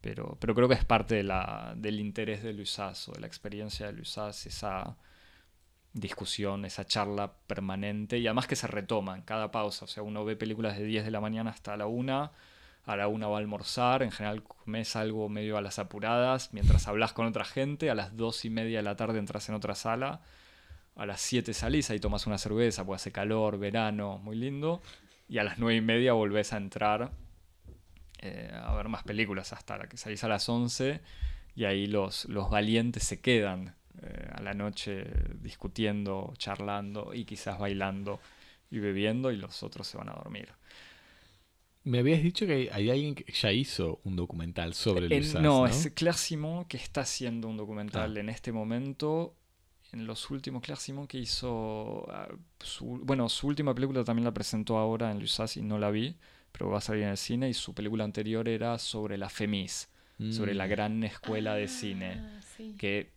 Pero, 0.00 0.36
pero 0.40 0.54
creo 0.54 0.68
que 0.68 0.74
es 0.74 0.84
parte 0.84 1.16
de 1.16 1.22
la, 1.22 1.74
del 1.76 2.00
interés 2.00 2.42
de 2.42 2.52
Luisaz 2.52 3.08
o 3.08 3.12
de 3.12 3.20
la 3.20 3.26
experiencia 3.28 3.86
de 3.86 3.92
Luisaz, 3.92 4.46
esa 4.46 4.96
discusión, 5.92 6.64
esa 6.64 6.86
charla 6.86 7.32
permanente 7.46 8.18
y 8.18 8.26
además 8.26 8.46
que 8.46 8.56
se 8.56 8.66
retoma 8.66 9.14
en 9.14 9.22
cada 9.22 9.50
pausa. 9.50 9.84
O 9.84 9.88
sea, 9.88 10.02
uno 10.02 10.24
ve 10.24 10.34
películas 10.34 10.78
de 10.78 10.84
10 10.84 11.04
de 11.04 11.10
la 11.10 11.20
mañana 11.20 11.50
hasta 11.50 11.76
la 11.76 11.86
1, 11.86 12.32
a 12.84 12.96
la 12.96 13.08
1 13.08 13.30
va 13.30 13.36
a 13.36 13.40
almorzar, 13.40 14.02
en 14.02 14.10
general 14.10 14.42
comes 14.42 14.96
algo 14.96 15.28
medio 15.28 15.56
a 15.56 15.62
las 15.62 15.78
apuradas, 15.78 16.52
mientras 16.52 16.88
hablas 16.88 17.12
con 17.12 17.26
otra 17.26 17.44
gente, 17.44 17.90
a 17.90 17.94
las 17.94 18.16
2 18.16 18.44
y 18.44 18.50
media 18.50 18.78
de 18.78 18.82
la 18.82 18.96
tarde 18.96 19.18
entras 19.18 19.48
en 19.48 19.54
otra 19.54 19.74
sala, 19.74 20.20
a 20.96 21.06
las 21.06 21.20
7 21.20 21.54
salís, 21.54 21.90
ahí 21.90 22.00
tomas 22.00 22.26
una 22.26 22.38
cerveza, 22.38 22.84
pues 22.84 23.02
hace 23.02 23.12
calor, 23.12 23.58
verano, 23.58 24.18
muy 24.18 24.36
lindo, 24.36 24.82
y 25.28 25.38
a 25.38 25.44
las 25.44 25.58
9 25.58 25.76
y 25.76 25.80
media 25.80 26.12
volvés 26.12 26.52
a 26.52 26.56
entrar 26.56 27.12
eh, 28.18 28.52
a 28.52 28.72
ver 28.74 28.88
más 28.88 29.02
películas 29.02 29.52
hasta 29.52 29.76
la 29.76 29.88
que 29.88 29.96
salís 29.96 30.22
a 30.22 30.28
las 30.28 30.48
11 30.48 31.00
y 31.56 31.64
ahí 31.64 31.86
los, 31.88 32.26
los 32.26 32.50
valientes 32.50 33.02
se 33.02 33.20
quedan 33.20 33.74
eh, 34.00 34.30
a 34.32 34.42
la 34.42 34.54
noche 34.54 35.04
discutiendo, 35.40 36.32
charlando 36.36 37.14
y 37.14 37.24
quizás 37.24 37.58
bailando 37.58 38.20
y 38.70 38.78
bebiendo 38.78 39.32
y 39.32 39.36
los 39.36 39.62
otros 39.64 39.88
se 39.88 39.98
van 39.98 40.08
a 40.08 40.12
dormir. 40.12 40.50
Me 41.84 41.98
habías 41.98 42.22
dicho 42.22 42.46
que 42.46 42.70
hay, 42.72 42.90
alguien 42.90 43.14
que 43.16 43.30
ya 43.32 43.50
hizo 43.52 44.00
un 44.04 44.14
documental 44.14 44.72
sobre 44.74 45.08
Lusas, 45.08 45.42
no, 45.42 45.60
¿no? 45.60 45.66
es 45.66 45.90
Claire 45.94 46.16
Simon 46.16 46.64
que 46.66 46.76
está 46.76 47.00
haciendo 47.00 47.48
un 47.48 47.56
documental 47.56 48.16
Ah. 48.16 48.20
en 48.20 48.28
este 48.28 48.52
momento. 48.52 49.34
En 49.92 50.06
los 50.06 50.30
últimos, 50.30 50.62
Claire 50.62 50.80
Simon 50.80 51.06
que 51.06 51.18
hizo. 51.18 52.06
ah, 52.10 52.28
su, 52.60 52.84
bueno, 53.02 53.28
su 53.28 53.46
última 53.48 53.74
película 53.74 54.04
también 54.04 54.24
la 54.24 54.32
presentó 54.32 54.78
ahora 54.78 55.10
en 55.10 55.18
Lusas 55.20 55.56
y 55.56 55.62
no 55.62 55.78
la 55.78 55.90
vi, 55.90 56.16
pero 56.52 56.70
va 56.70 56.78
a 56.78 56.80
salir 56.80 57.02
en 57.02 57.10
el 57.10 57.16
cine. 57.18 57.48
Y 57.50 57.54
su 57.54 57.74
película 57.74 58.04
anterior 58.04 58.48
era 58.48 58.78
sobre 58.78 59.18
la 59.18 59.28
FEMIS, 59.28 59.88
sobre 60.30 60.54
la 60.54 60.66
Mm. 60.66 60.70
gran 60.70 61.04
escuela 61.04 61.54
de 61.56 61.66
cine. 61.68 62.12
Ah, 62.16 62.40
sí. 62.56 62.74
que 62.78 63.10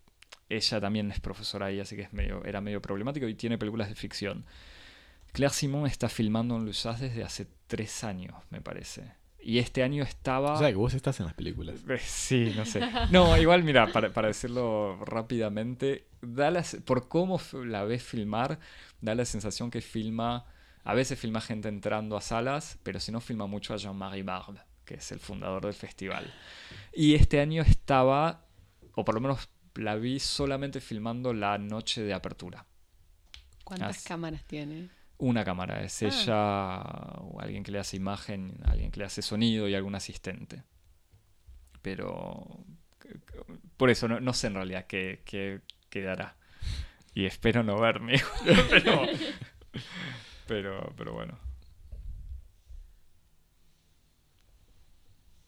ella 0.49 0.81
también 0.81 1.11
es 1.11 1.19
profesora 1.19 1.67
ahí, 1.67 1.79
así 1.79 1.95
que 1.95 2.01
es 2.03 2.13
medio, 2.13 2.43
era 2.45 2.61
medio 2.61 2.81
problemático 2.81 3.27
y 3.27 3.35
tiene 3.35 3.57
películas 3.59 3.89
de 3.89 3.95
ficción. 3.95 4.43
Claire 5.33 5.53
Simon 5.53 5.85
está 5.87 6.09
filmando 6.09 6.55
en 6.55 6.65
Lusas 6.65 6.99
desde 6.99 7.23
hace 7.23 7.47
tres 7.67 8.03
años, 8.03 8.35
me 8.49 8.61
parece. 8.61 9.11
Y 9.39 9.59
este 9.59 9.83
año 9.83 10.03
estaba... 10.03 10.53
O 10.53 10.57
sea, 10.57 10.69
que 10.69 10.75
vos 10.75 10.93
estás 10.95 11.19
en 11.19 11.27
las 11.27 11.35
películas. 11.35 11.75
Eh, 11.87 11.99
Sí, 11.99 12.51
no 12.55 12.65
sé. 12.65 12.81
No, 13.11 13.37
igual, 13.37 13.63
mira, 13.63 13.91
para, 13.91 14.11
para 14.11 14.29
decirlo 14.29 14.97
rápidamente, 15.05 16.07
da 16.21 16.49
la 16.49 16.63
por 16.83 17.07
cómo 17.07 17.39
la 17.53 17.83
ves 17.83 18.01
filmar, 18.03 18.59
da 19.01 19.13
la 19.13 19.23
sensación 19.25 19.69
que 19.69 19.81
filma, 19.81 20.45
a 20.83 20.93
veces 20.95 21.19
filma 21.19 21.41
gente 21.41 21.67
entrando 21.69 22.17
a 22.17 22.21
salas, 22.21 22.79
pero 22.81 22.99
si 22.99 23.11
no 23.11 23.21
filma 23.21 23.45
mucho 23.45 23.75
a 23.75 23.77
Jean-Marie 23.77 24.23
Barbe, 24.23 24.61
que 24.83 24.95
es 24.95 25.11
el 25.11 25.19
fundador 25.19 25.63
del 25.63 25.75
festival. 25.75 26.33
Y 26.91 27.13
este 27.13 27.39
año 27.39 27.61
estaba, 27.61 28.45
o 28.95 29.05
por 29.05 29.13
lo 29.13 29.21
menos 29.21 29.49
la 29.75 29.95
vi 29.95 30.19
solamente 30.19 30.81
filmando 30.81 31.33
la 31.33 31.59
noche 31.59 32.01
de 32.01 32.13
apertura. 32.15 32.65
¿Cuántas 33.63 33.97
Así. 33.97 34.07
cámaras 34.07 34.43
tiene? 34.45 34.89
Una 35.17 35.45
cámara, 35.45 35.81
es 35.83 36.01
Ah. 36.03 36.07
ella, 36.07 37.21
o 37.21 37.39
alguien 37.39 37.63
que 37.63 37.71
le 37.71 37.79
hace 37.79 37.95
imagen, 37.97 38.57
alguien 38.65 38.91
que 38.91 38.99
le 38.99 39.05
hace 39.05 39.21
sonido 39.21 39.67
y 39.69 39.75
algún 39.75 39.95
asistente. 39.95 40.63
Pero 41.81 42.65
por 43.77 43.89
eso 43.89 44.07
no, 44.07 44.19
no 44.19 44.33
sé 44.33 44.47
en 44.47 44.55
realidad 44.55 44.87
qué, 44.87 45.21
qué 45.25 45.61
quedará. 45.89 46.35
Y 47.13 47.25
espero 47.25 47.63
no 47.63 47.79
verme. 47.79 48.21
pero, 48.69 49.01
pero, 50.47 50.93
pero 50.97 51.13
bueno. 51.13 51.37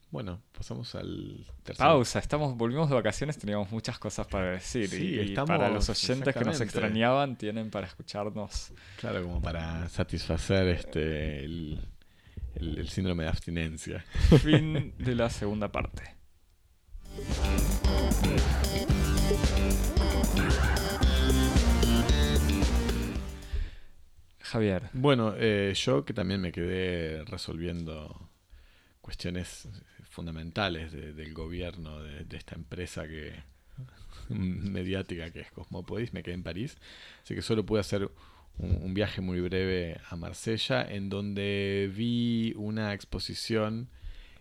Bueno, 0.09 0.41
pasamos 0.57 0.95
al 0.95 1.45
tercer. 1.63 1.85
Pausa, 1.85 2.19
estamos, 2.19 2.55
volvimos 2.55 2.87
de 2.89 2.95
vacaciones, 2.95 3.37
teníamos 3.37 3.69
muchas 3.71 3.99
cosas 3.99 4.25
para 4.25 4.51
decir. 4.51 4.87
Sí, 4.87 5.15
y 5.15 5.19
estamos- 5.19 5.49
para 5.49 5.69
los 5.69 5.89
oyentes 5.89 6.33
que 6.33 6.45
nos 6.45 6.61
extrañaban, 6.61 7.37
tienen 7.37 7.69
para 7.69 7.87
escucharnos. 7.87 8.71
Claro, 8.99 9.21
como 9.23 9.41
para 9.41 9.87
satisfacer 9.89 10.67
este 10.69 11.43
el, 11.43 11.79
el- 12.55 12.77
el 12.77 12.89
síndrome 12.89 13.23
de 13.23 13.29
abstinencia. 13.29 14.05
Fin 14.41 14.93
de 14.97 15.15
la 15.15 15.29
segunda 15.29 15.69
parte. 15.71 16.15
Javier, 24.39 24.89
Bueno, 24.93 25.33
eh, 25.37 25.73
yo 25.75 26.05
que 26.05 26.13
también 26.13 26.39
me 26.39 26.51
quedé 26.51 27.23
resolviendo 27.25 28.29
cuestiones 29.01 29.67
fundamentales 30.17 30.91
de- 30.91 31.13
del 31.13 31.35
gobierno 31.35 32.01
de, 32.01 32.25
esta 32.35 32.55
empresa 32.55 33.07
que 33.07 33.33
mediática 34.29 35.29
que 35.31 35.41
es 35.41 35.51
Cosmopolis, 35.51 36.11
me 36.11 36.23
quedé 36.23 36.33
en 36.33 36.41
París, 36.41 36.75
así 37.21 37.35
que 37.35 37.43
solo 37.43 37.67
pude 37.67 37.81
hacer 37.81 38.09
un, 38.57 38.95
viaje 38.95 39.21
muy 39.21 39.39
breve 39.41 40.01
a 40.09 40.15
Marsella, 40.15 40.81
en 40.81 41.09
donde 41.09 41.91
vi 41.95 42.53
una 42.55 42.95
exposición 42.95 43.89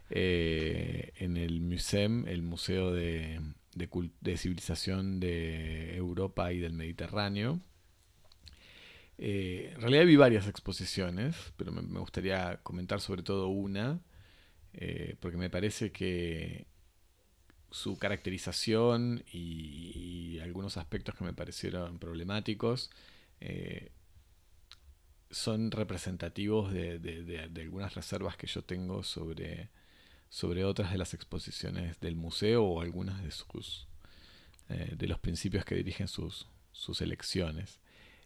eh, 0.08 1.12
en 1.16 1.36
el 1.36 1.60
MUSEM, 1.60 2.26
el 2.26 2.40
Museo 2.40 2.94
de, 2.94 3.42
de 3.74 4.36
Civilización 4.38 5.20
de 5.20 5.94
Europa 5.94 6.54
y 6.54 6.58
del 6.58 6.72
Mediterráneo. 6.72 7.60
Eh, 9.18 9.72
en 9.74 9.82
realidad 9.82 10.06
vi 10.06 10.16
varias 10.16 10.48
exposiciones, 10.48 11.36
pero 11.58 11.70
me 11.70 12.00
gustaría 12.00 12.60
comentar 12.62 13.02
sobre 13.02 13.22
todo 13.22 13.48
una, 13.48 14.00
eh, 14.76 15.16
porque 15.20 15.38
me 15.38 15.48
parece 15.48 15.90
que 15.90 16.66
su 17.70 17.98
caracterización 17.98 19.24
y, 19.32 20.38
algunos 20.42 20.76
aspectos 20.76 21.14
que 21.16 21.24
me 21.24 21.32
parecieron 21.32 21.98
problemáticos 21.98 22.90
eh, 23.40 23.90
son 25.30 25.72
representativos 25.72 26.72
de, 26.72 27.50
algunas 27.56 27.94
reservas 27.94 28.36
que 28.36 28.46
yo 28.46 28.62
tengo 28.62 29.02
sobre, 29.02 29.70
sobre 30.28 30.64
otras 30.64 30.92
de 30.92 30.98
las 30.98 31.14
exposiciones 31.14 31.98
del 32.00 32.14
museo 32.14 32.64
o 32.64 32.80
algunas 32.80 33.24
de 33.24 33.30
sus 33.32 33.88
eh, 34.68 34.94
de 34.96 35.06
los 35.08 35.18
principios 35.18 35.64
que 35.64 35.74
dirigen 35.74 36.06
sus, 36.06 36.46
sus 36.70 37.00
elecciones. 37.00 37.80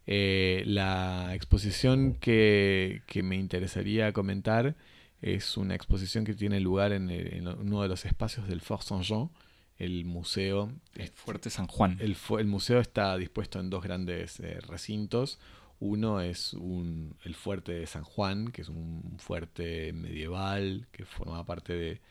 La 0.05 1.33
exposición 1.33 2.13
que, 2.15 3.01
que 3.07 3.23
me 3.23 3.37
interesaría 3.37 4.11
comentar 4.13 4.75
es 5.21 5.57
una 5.57 5.75
exposición 5.75 6.23
que 6.25 6.33
tiene 6.33 6.59
lugar 6.59 6.91
en, 6.93 7.09
el- 7.09 7.33
en 7.33 7.47
uno 7.47 7.81
de 7.81 7.87
los 7.87 8.05
espacios 8.05 8.47
del 8.47 8.61
Fort 8.61 8.83
Saint-Jean, 8.83 9.29
el 9.77 10.05
museo. 10.05 10.71
el 10.95 11.09
Fuerte 11.09 11.49
San 11.49 11.67
Juan. 11.67 11.97
El, 11.99 12.15
el 12.39 12.47
museo 12.47 12.79
está 12.79 13.17
dispuesto 13.17 13.59
en 13.59 13.69
dos 13.69 13.83
grandes 13.83 14.39
eh, 14.39 14.59
recintos. 14.67 15.39
Uno 15.79 16.21
es 16.21 16.53
un, 16.53 17.15
el 17.23 17.33
fuerte 17.33 17.71
de 17.71 17.87
San 17.87 18.03
Juan, 18.03 18.51
que 18.51 18.61
es 18.61 18.69
un 18.69 19.15
fuerte 19.17 19.91
medieval 19.93 20.87
que 20.91 21.05
forma 21.05 21.43
parte 21.45 21.73
de, 21.73 22.01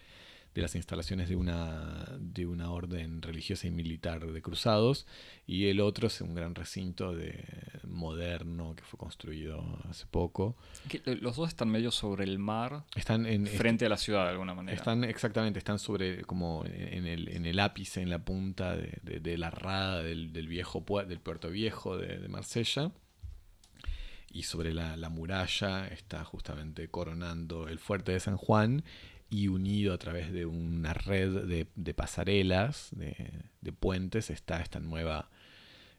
de 0.54 0.62
las 0.62 0.74
instalaciones 0.74 1.28
de 1.28 1.36
una, 1.36 2.06
de 2.18 2.44
una 2.46 2.70
orden 2.72 3.22
religiosa 3.22 3.66
y 3.68 3.70
militar 3.70 4.26
de 4.26 4.42
cruzados. 4.42 5.06
Y 5.46 5.66
el 5.66 5.80
otro 5.80 6.08
es 6.08 6.20
un 6.20 6.34
gran 6.34 6.54
recinto 6.54 7.14
de, 7.14 7.44
moderno 7.84 8.74
que 8.74 8.82
fue 8.82 8.98
construido 8.98 9.62
hace 9.88 10.06
poco. 10.10 10.56
Eh, 10.92 11.18
los 11.20 11.36
dos 11.36 11.48
están 11.48 11.68
medio 11.70 11.90
sobre 11.90 12.24
el 12.24 12.38
mar, 12.38 12.84
Están 12.96 13.26
en, 13.26 13.46
frente 13.46 13.86
a 13.86 13.88
la 13.88 13.96
ciudad 13.96 14.24
de 14.24 14.30
alguna 14.30 14.54
manera. 14.54 14.76
Están 14.76 15.04
exactamente, 15.04 15.58
están 15.58 15.78
sobre 15.78 16.22
como 16.24 16.64
en 16.66 17.06
el, 17.06 17.28
en 17.28 17.46
el 17.46 17.60
ápice, 17.60 18.00
en 18.02 18.10
la 18.10 18.18
punta 18.24 18.76
de, 18.76 18.98
de- 19.02 19.20
de 19.20 19.38
la 19.38 19.50
rada 19.50 20.02
del, 20.02 20.32
del 20.32 20.48
viejo 20.48 20.84
del 21.06 21.20
puerto 21.20 21.50
viejo 21.50 21.96
de, 21.96 22.18
de 22.18 22.28
Marsella. 22.28 22.90
Y 24.32 24.44
sobre 24.44 24.72
la, 24.72 24.96
la 24.96 25.08
muralla 25.08 25.88
está 25.88 26.24
justamente 26.24 26.88
coronando 26.88 27.66
el 27.66 27.80
fuerte 27.80 28.12
de 28.12 28.20
San 28.20 28.36
Juan 28.36 28.84
y 29.30 29.48
unido 29.48 29.94
a 29.94 29.98
través 29.98 30.32
de 30.32 30.44
una 30.44 30.92
red 30.92 31.46
de, 31.46 31.68
de 31.76 31.94
pasarelas, 31.94 32.88
de, 32.92 33.32
de 33.60 33.72
puentes, 33.72 34.28
está 34.28 34.60
esta 34.60 34.80
nueva, 34.80 35.30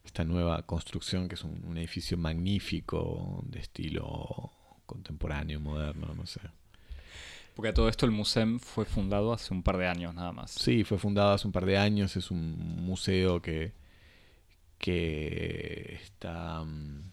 esta 0.03 0.25
nueva 0.25 0.65
construcción 0.65 1.29
que 1.29 1.35
es 1.35 1.43
un, 1.43 1.63
un 1.65 1.77
edificio 1.77 2.17
magnífico 2.17 3.41
de 3.47 3.59
estilo 3.59 4.51
contemporáneo, 4.85 5.61
moderno, 5.61 6.13
no 6.13 6.25
sé. 6.25 6.41
Porque 7.55 7.69
a 7.69 7.73
todo 7.73 7.89
esto 7.89 8.05
el 8.05 8.11
museo 8.11 8.59
fue 8.59 8.85
fundado 8.85 9.33
hace 9.33 9.53
un 9.53 9.63
par 9.63 9.77
de 9.77 9.87
años 9.87 10.13
nada 10.13 10.31
más. 10.31 10.51
Sí, 10.51 10.83
fue 10.83 10.97
fundado 10.97 11.33
hace 11.33 11.47
un 11.47 11.53
par 11.53 11.65
de 11.65 11.77
años, 11.77 12.15
es 12.17 12.31
un 12.31 12.57
museo 12.85 13.41
que, 13.41 13.73
que 14.77 15.99
está 16.03 16.63
mm, 16.63 17.11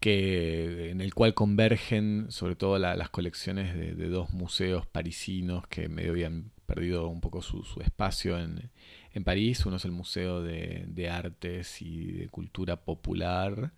que 0.00 0.90
en 0.90 1.00
el 1.00 1.14
cual 1.14 1.34
convergen 1.34 2.26
sobre 2.30 2.54
todo 2.56 2.78
la- 2.78 2.96
las 2.96 3.10
colecciones 3.10 3.74
de, 3.74 4.08
dos 4.08 4.30
museos 4.32 4.86
parisinos 4.86 5.66
que 5.68 5.88
medio 5.88 6.10
habían 6.12 6.50
perdido 6.66 7.08
un 7.08 7.20
poco 7.20 7.42
su, 7.42 7.62
su 7.64 7.80
espacio 7.80 8.38
en, 8.38 8.70
en 9.14 9.24
París. 9.24 9.64
Uno 9.66 9.76
es 9.76 9.84
el 9.84 9.92
Museo 9.92 10.42
de, 10.42 10.84
de 10.88 11.10
Artes 11.10 11.80
y 11.82 12.12
de 12.12 12.28
Cultura 12.28 12.76
Popular 12.76 13.72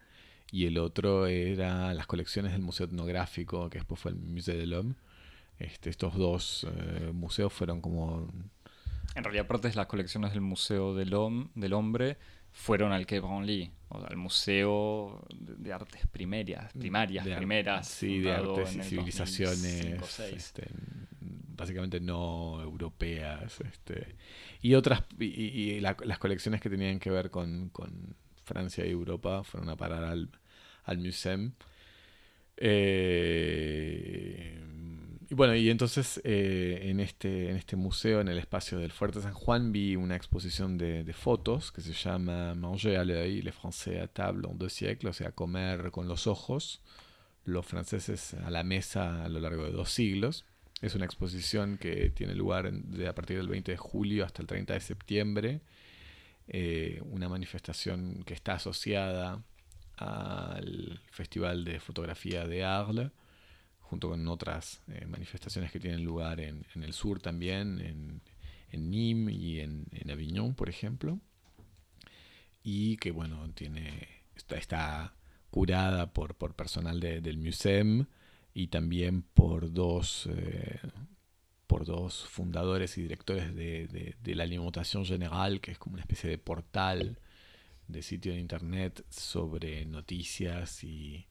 y 0.50 0.66
el 0.66 0.78
otro 0.78 1.26
era 1.26 1.92
las 1.94 2.06
colecciones 2.06 2.52
del 2.52 2.62
Museo 2.62 2.86
Etnográfico, 2.86 3.68
que 3.70 3.78
después 3.78 4.00
fue 4.00 4.12
el 4.12 4.16
Musée 4.18 4.56
de 4.56 4.66
l'Homme. 4.66 4.94
Este, 5.58 5.90
estos 5.90 6.14
dos 6.14 6.66
eh, 6.70 7.10
museos 7.12 7.52
fueron 7.52 7.80
como 7.80 8.28
En 9.14 9.24
realidad, 9.24 9.46
parte 9.46 9.68
de 9.68 9.74
las 9.74 9.86
colecciones 9.86 10.32
del 10.32 10.40
Museo 10.40 10.94
del, 10.94 11.12
Hom- 11.12 11.50
del 11.54 11.72
Hombre 11.72 12.16
fueron 12.52 12.92
al 12.92 13.06
Quai 13.06 13.20
Branly, 13.20 13.70
o 13.90 14.04
al 14.04 14.16
Museo 14.16 15.24
de, 15.34 15.72
Artes 15.72 16.06
Primarias, 16.08 16.72
primarias, 16.72 17.24
de 17.24 17.36
primeras. 17.36 17.88
sí, 17.88 18.18
de 18.20 18.32
artes 18.32 18.76
y 18.76 18.82
civilizaciones 18.82 19.62
2005 19.62 20.04
o 20.04 20.08
6. 20.08 20.36
este, 20.36 20.66
básicamente 21.56 22.00
no 22.00 22.60
europeas 22.62 23.60
este, 23.60 24.14
y 24.62 24.74
otras 24.74 25.02
y, 25.18 25.24
y- 25.26 25.70
y 25.76 25.80
la- 25.80 25.96
las 26.04 26.18
colecciones 26.18 26.60
que 26.60 26.70
tenían 26.70 26.98
que 26.98 27.10
ver 27.10 27.30
con, 27.30 27.70
con 27.70 28.14
Francia 28.44 28.84
y 28.86 28.90
Europa 28.90 29.42
fueron 29.44 29.68
a 29.70 29.76
parar 29.76 30.04
al, 30.04 30.28
al 30.84 30.98
Musem 30.98 31.52
Eh, 32.60 34.58
y 35.30 35.34
bueno 35.34 35.54
y 35.54 35.70
entonces 35.70 36.20
eh, 36.24 36.80
en 36.84 37.00
este 37.00 37.50
en 37.50 37.56
este 37.56 37.76
museo 37.76 38.20
en 38.20 38.28
el 38.28 38.38
espacio 38.38 38.78
del 38.78 38.92
Fuerte 38.92 39.20
San 39.20 39.34
Juan 39.34 39.72
vi 39.72 39.96
una 39.96 40.16
exposición 40.16 40.78
de, 40.78 41.04
de 41.04 41.12
fotos 41.12 41.70
que 41.72 41.80
se 41.80 41.92
llama 41.92 42.54
Manger 42.54 42.96
à 42.96 43.04
l'œil 43.04 43.42
les 43.42 43.52
Français 43.52 44.00
à 44.00 44.08
table 44.08 44.46
en 44.46 44.54
deux 44.54 44.72
siècles 44.72 45.08
o 45.08 45.12
sea 45.12 45.32
comer 45.32 45.90
con 45.90 46.08
los 46.08 46.26
ojos 46.26 46.80
los 47.48 47.66
franceses 47.66 48.34
a 48.34 48.50
la 48.50 48.62
mesa 48.62 49.24
a 49.24 49.28
lo 49.28 49.40
largo 49.40 49.64
de 49.64 49.72
dos 49.72 49.90
siglos. 49.90 50.44
Es 50.80 50.94
una 50.94 51.06
exposición 51.06 51.78
que 51.78 52.10
tiene 52.10 52.34
lugar 52.34 52.70
de 52.72 53.08
a 53.08 53.14
partir 53.14 53.38
del 53.38 53.48
20 53.48 53.72
de 53.72 53.78
julio 53.78 54.24
hasta 54.24 54.42
el 54.42 54.46
30 54.46 54.74
de 54.74 54.80
septiembre. 54.80 55.60
Eh, 56.46 57.00
una 57.06 57.28
manifestación 57.28 58.22
que 58.24 58.34
está 58.34 58.54
asociada 58.54 59.42
al 59.96 61.00
Festival 61.10 61.64
de 61.64 61.80
Fotografía 61.80 62.46
de 62.46 62.64
Arles, 62.64 63.10
junto 63.88 64.10
con 64.10 64.26
otras 64.28 64.82
eh, 64.88 65.06
manifestaciones 65.06 65.72
que 65.72 65.80
tienen 65.80 66.04
lugar 66.04 66.40
en, 66.40 66.66
el 66.74 66.92
sur 66.92 67.20
también, 67.20 67.80
en, 67.80 68.90
Nîmes 68.90 69.34
y 69.34 69.60
en, 69.60 69.86
Avignon, 70.10 70.54
por 70.54 70.68
ejemplo. 70.68 71.18
Y 72.62 72.98
que, 72.98 73.12
bueno, 73.12 73.50
tiene 73.54 74.08
está, 74.50 75.14
curada 75.50 76.12
por, 76.12 76.34
por 76.34 76.54
personal 76.54 77.00
de- 77.00 77.22
del 77.22 77.38
Musem 77.38 78.04
y 78.52 78.66
también 78.66 79.22
por 79.22 79.72
dos, 79.72 80.28
eh, 80.30 80.80
por 81.66 81.86
dos 81.86 82.26
fundadores 82.28 82.98
y 82.98 83.02
directores 83.02 83.54
de, 83.54 84.14
de, 84.22 84.34
la 84.34 84.42
Alimentación 84.44 85.06
General, 85.06 85.62
que 85.62 85.70
es 85.70 85.78
como 85.78 85.94
una 85.94 86.02
especie 86.02 86.28
de 86.28 86.36
portal 86.36 87.18
de 87.86 88.02
sitio 88.02 88.32
de 88.32 88.38
internet 88.38 89.02
sobre 89.08 89.86
noticias 89.86 90.84
y, 90.84 91.26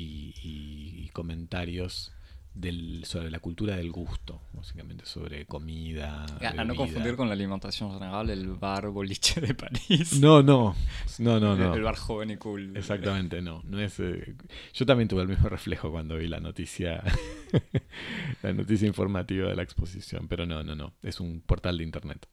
y 0.00 1.08
comentarios 1.12 2.12
del, 2.54 3.04
sobre 3.04 3.30
la 3.30 3.38
cultura 3.38 3.76
del 3.76 3.90
gusto, 3.90 4.40
básicamente 4.52 5.06
sobre 5.06 5.46
comida. 5.46 6.26
A, 6.40 6.64
no 6.64 6.74
confundir 6.74 7.16
con 7.16 7.28
la 7.28 7.34
alimentación 7.34 7.92
general, 7.92 8.28
el 8.30 8.48
bar 8.48 8.88
boliche 8.88 9.40
de 9.40 9.54
París. 9.54 10.20
No, 10.20 10.42
no, 10.42 10.74
no, 11.18 11.40
no, 11.40 11.56
no. 11.56 11.74
El 11.74 11.82
bar 11.82 11.96
joven 11.96 12.30
y 12.30 12.36
cool. 12.36 12.76
Exactamente, 12.76 13.40
no. 13.40 13.62
no 13.64 13.80
es, 13.80 14.00
eh, 14.00 14.34
yo 14.74 14.86
también 14.86 15.08
tuve 15.08 15.22
el 15.22 15.28
mismo 15.28 15.48
reflejo 15.48 15.90
cuando 15.90 16.16
vi 16.16 16.26
la 16.26 16.40
noticia, 16.40 17.02
la 18.42 18.52
noticia 18.52 18.86
informativa 18.86 19.48
de 19.48 19.56
la 19.56 19.62
exposición, 19.62 20.26
pero 20.28 20.46
no, 20.46 20.62
no, 20.62 20.74
no. 20.74 20.92
Es 21.02 21.20
un 21.20 21.40
portal 21.40 21.78
de 21.78 21.84
internet. 21.84 22.26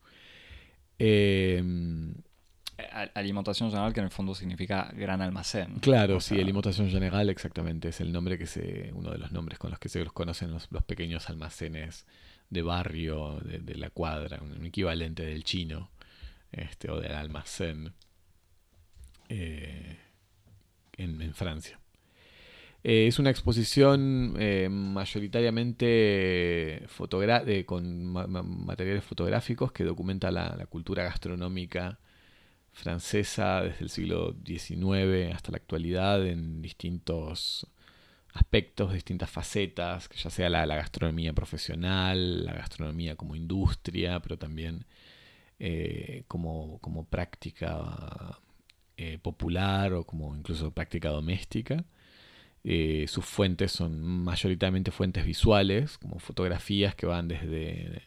Eh, 0.98 1.62
alimentación 3.14 3.70
general 3.70 3.92
que 3.92 4.00
en 4.00 4.04
el 4.04 4.12
fondo 4.12 4.34
significa 4.34 4.90
gran 4.94 5.20
almacén. 5.20 5.74
Claro, 5.80 6.20
sí, 6.20 6.40
alimentación 6.40 6.88
general 6.88 7.28
exactamente 7.28 7.88
es 7.88 8.00
el 8.00 8.12
nombre 8.12 8.38
que 8.38 8.46
se, 8.46 8.92
uno 8.94 9.10
de 9.10 9.18
los 9.18 9.32
nombres 9.32 9.58
con 9.58 9.70
los 9.70 9.80
que 9.80 9.88
se 9.88 10.02
los 10.02 10.12
conocen 10.12 10.52
los, 10.52 10.68
pequeños 10.86 11.28
almacenes 11.28 12.06
de 12.50 12.62
barrio, 12.62 13.40
de, 13.40 13.74
la 13.74 13.90
cuadra, 13.90 14.40
un 14.40 14.64
equivalente 14.64 15.24
del 15.24 15.44
chino 15.44 15.90
este, 16.52 16.90
o 16.90 17.00
del 17.00 17.12
almacén 17.12 17.92
eh, 19.28 19.98
en, 20.96 21.34
Francia. 21.34 21.80
Eh, 22.84 23.08
es 23.08 23.18
una 23.18 23.30
exposición 23.30 24.36
eh, 24.38 24.68
mayoritariamente 24.70 26.86
con 27.66 28.06
materiales 28.06 29.04
fotográficos 29.04 29.72
que 29.72 29.82
documenta 29.82 30.30
la 30.30 30.64
cultura 30.66 31.02
gastronómica 31.02 31.98
francesa 32.78 33.62
desde 33.62 33.84
el 33.84 33.90
siglo 33.90 34.36
XIX 34.46 35.34
hasta 35.34 35.50
la 35.50 35.56
actualidad 35.58 36.24
en 36.24 36.62
distintos 36.62 37.66
aspectos, 38.32 38.92
distintas 38.92 39.28
facetas, 39.30 40.08
que 40.08 40.16
ya 40.16 40.30
sea 40.30 40.48
la, 40.48 40.64
gastronomía 40.66 41.32
profesional, 41.32 42.44
la 42.44 42.54
gastronomía 42.54 43.16
como 43.16 43.34
industria, 43.34 44.20
pero 44.20 44.38
también 44.38 44.86
eh, 45.58 46.22
como, 46.28 46.78
práctica 47.10 48.38
eh, 48.96 49.18
popular 49.18 49.92
o 49.94 50.04
como 50.04 50.36
incluso 50.36 50.70
práctica 50.70 51.08
doméstica. 51.10 51.84
Eh, 52.64 53.06
sus 53.08 53.24
fuentes 53.24 53.72
son 53.72 54.00
mayoritariamente 54.24 54.90
fuentes 54.92 55.24
visuales, 55.26 55.98
como 55.98 56.20
fotografías 56.20 56.94
que 56.94 57.06
van 57.06 57.26
desde 57.28 58.02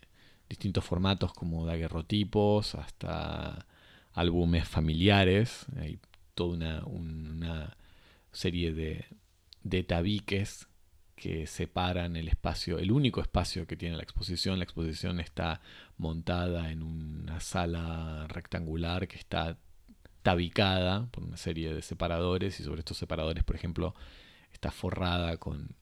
distintos 0.49 0.85
formatos 0.85 1.33
como 1.33 1.65
daguerrotipos 1.65 2.75
hasta 2.75 3.65
álbumes 4.13 4.67
familiares, 4.67 5.65
hay 5.77 5.99
toda 6.33 6.83
una, 6.85 7.77
serie 8.31 8.73
de, 8.73 9.83
tabiques 9.83 10.67
que 11.15 11.45
separan 11.45 12.15
el 12.15 12.27
espacio, 12.27 12.79
el 12.79 12.91
único 12.91 13.21
espacio 13.21 13.67
que 13.67 13.77
tiene 13.77 13.95
la 13.95 14.03
exposición. 14.03 14.57
La 14.57 14.63
exposición 14.63 15.19
está 15.19 15.61
montada 15.97 16.71
en 16.71 16.81
una 16.81 17.39
sala 17.39 18.25
rectangular 18.27 19.07
que 19.07 19.17
está 19.17 19.57
tabicada 20.23 21.07
por 21.11 21.23
una 21.23 21.37
serie 21.37 21.73
de 21.73 21.81
separadores 21.81 22.59
y 22.59 22.63
sobre 22.63 22.79
estos 22.79 22.97
separadores, 22.97 23.43
por 23.43 23.55
ejemplo, 23.55 23.93
está 24.51 24.71
forrada 24.71 25.37
con 25.37 25.75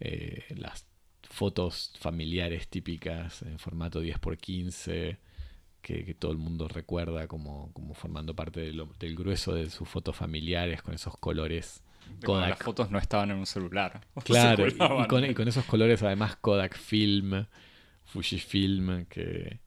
eh, 0.00 0.44
las 0.50 0.86
fotos 1.22 1.92
familiares 1.98 2.68
típicas 2.68 3.42
en 3.42 3.58
formato 3.58 4.02
10x15, 4.02 5.18
que, 5.86 6.14
todo 6.14 6.32
el 6.32 6.38
mundo 6.38 6.66
recuerda 6.66 7.28
como, 7.28 7.72
como 7.72 7.94
formando 7.94 8.34
parte 8.34 8.60
del 8.60 9.14
grueso 9.14 9.54
de 9.54 9.70
sus 9.70 9.88
fotos 9.88 10.16
familiares 10.16 10.82
con 10.82 10.94
esos 10.94 11.16
colores. 11.16 11.80
Kodak. 12.24 12.48
Las 12.48 12.58
fotos 12.58 12.90
no 12.90 12.98
estaban 12.98 13.30
en 13.30 13.36
un 13.36 13.46
celular. 13.46 14.04
Claro, 14.24 14.66
y, 14.66 14.76
con, 15.06 15.46
esos 15.46 15.64
colores 15.64 16.02
además 16.02 16.34
Kodak 16.36 16.76
Film, 16.76 17.46
Fujifilm, 18.04 19.04
que, 19.04 19.60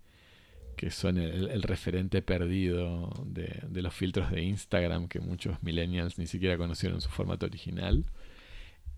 que 0.76 0.92
son 0.92 1.18
el, 1.18 1.62
referente 1.64 2.22
perdido 2.22 3.14
de, 3.26 3.62
de, 3.70 3.82
los 3.82 3.94
filtros 3.94 4.30
de 4.30 4.44
Instagram 4.44 5.08
que 5.08 5.22
muchos 5.22 5.64
millennials 5.64 6.18
ni 6.18 6.28
siquiera 6.28 6.58
conocieron 6.58 6.98
en 6.98 7.02
su 7.02 7.10
formato 7.10 7.46
original. 7.46 8.04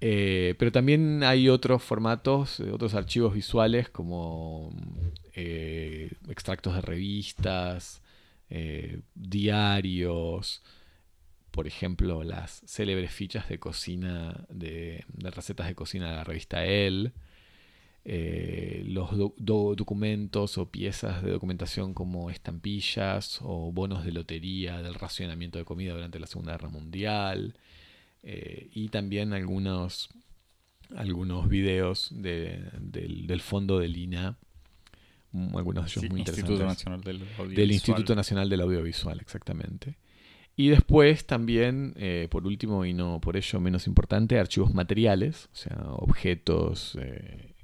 Eh, 0.03 0.56
pero 0.57 0.72
también 0.72 1.23
hay 1.23 1.48
otros 1.48 1.84
formatos, 1.84 2.60
eh, 2.60 2.72
otros 2.72 2.95
archivos 2.95 3.36
visuales 3.36 3.88
como 3.88 4.73
eh, 5.36 6.11
extractos 6.28 6.73
de 6.76 6.82
revistas, 6.82 8.02
diarios, 9.15 10.61
por 11.52 11.68
ejemplo, 11.68 12.23
las 12.23 12.61
célebres 12.65 13.14
fichas 13.14 13.48
de 13.48 13.60
cocina, 13.60 14.45
de, 14.49 15.06
recetas 15.19 15.68
de 15.68 15.76
cocina 15.76 16.10
de 16.10 16.15
la 16.18 16.23
revista 16.26 16.65
El, 16.65 17.14
los 18.03 19.10
documentos 19.38 20.57
o 20.57 20.69
piezas 20.69 21.23
de 21.23 21.32
documentación 21.32 21.94
como 21.94 22.30
estampillas 22.30 23.40
o 23.41 23.72
bonos 23.72 24.03
de 24.03 24.11
lotería 24.11 24.82
del 24.82 24.95
racionamiento 24.95 25.57
de 25.57 25.65
comida 25.65 25.94
durante 25.94 26.19
la 26.19 26.28
Segunda 26.28 26.53
Guerra 26.53 26.69
Mundial. 26.69 27.56
Eh, 28.23 28.69
y 28.73 28.89
también 28.89 29.34
algunos, 29.34 30.10
algunos 30.95 31.49
videos 31.49 32.10
del, 32.11 33.41
fondo 33.41 33.80
del 33.80 33.98
INA, 33.98 34.38
mm, 35.31 35.57
algunos 35.57 35.85
de 35.85 35.91
ellos 35.91 36.11
muy 36.11 36.19
Instituto 36.22 36.65
Nacional 36.65 37.02
del 37.02 37.22
Audiovisual. 37.22 37.56
Del 37.56 37.72
Instituto 37.72 38.15
Nacional 38.15 38.49
del 38.49 38.61
Audiovisual, 38.61 39.19
exactamente. 39.19 39.98
Y 40.56 40.68
después 40.68 41.26
también, 41.26 41.93
eh, 41.95 42.27
por 42.30 42.45
último 42.45 42.85
y 42.85 42.93
no 42.93 43.19
por 43.22 43.38
ello 43.38 43.60
menos 43.60 43.88
importante, 43.88 44.38
archivos 44.38 44.73
materiales, 44.73 45.49
o 45.53 45.56
sea, 45.56 45.77
objetos, 45.93 46.98
eh, 47.02 47.56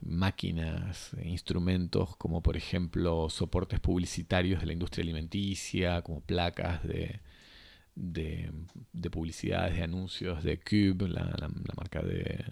máquinas, 0.00 1.12
instrumentos, 1.22 2.16
como 2.16 2.42
por 2.42 2.56
ejemplo 2.56 3.28
soportes 3.30 3.78
publicitarios 3.78 4.60
de 4.60 4.66
la 4.66 4.72
industria 4.72 5.02
alimenticia, 5.02 6.02
como 6.02 6.20
placas 6.20 6.82
de, 6.82 7.20
de, 7.94 8.50
publicidades, 9.10 9.76
de 9.76 9.82
anuncios 9.82 10.42
de 10.42 10.58
Cube, 10.58 11.08
la, 11.08 11.50
marca 11.76 12.02
de, 12.02 12.44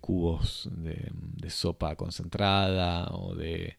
cubos 0.00 0.68
de, 0.72 1.50
sopa 1.50 1.94
concentrada 1.96 3.08
o 3.12 3.34
de 3.34 3.76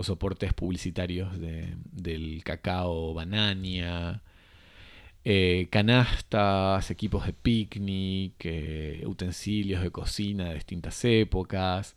soportes 0.00 0.52
publicitarios 0.54 1.30
del 1.40 2.42
cacao 2.44 3.14
banania, 3.14 4.22
eh, 5.24 5.66
canastas, 5.70 6.90
equipos 6.90 7.26
de 7.26 7.32
picnic, 7.32 8.34
eh, 8.44 9.02
utensilios 9.06 9.82
de 9.82 9.90
cocina 9.90 10.48
de 10.48 10.54
distintas 10.54 11.04
épocas, 11.04 11.96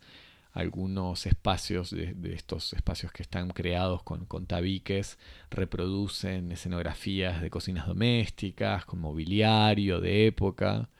algunos 0.52 1.26
espacios 1.26 1.90
de, 1.90 2.14
estos 2.34 2.72
espacios 2.74 3.10
que 3.12 3.22
están 3.22 3.50
creados 3.50 4.02
con, 4.02 4.26
tabiques 4.46 5.18
reproducen 5.50 6.52
escenografías 6.52 7.40
de 7.40 7.50
cocinas 7.50 7.86
domésticas, 7.86 8.84
con 8.84 9.00
mobiliario 9.00 10.00
de 10.00 10.26
época. 10.26 10.90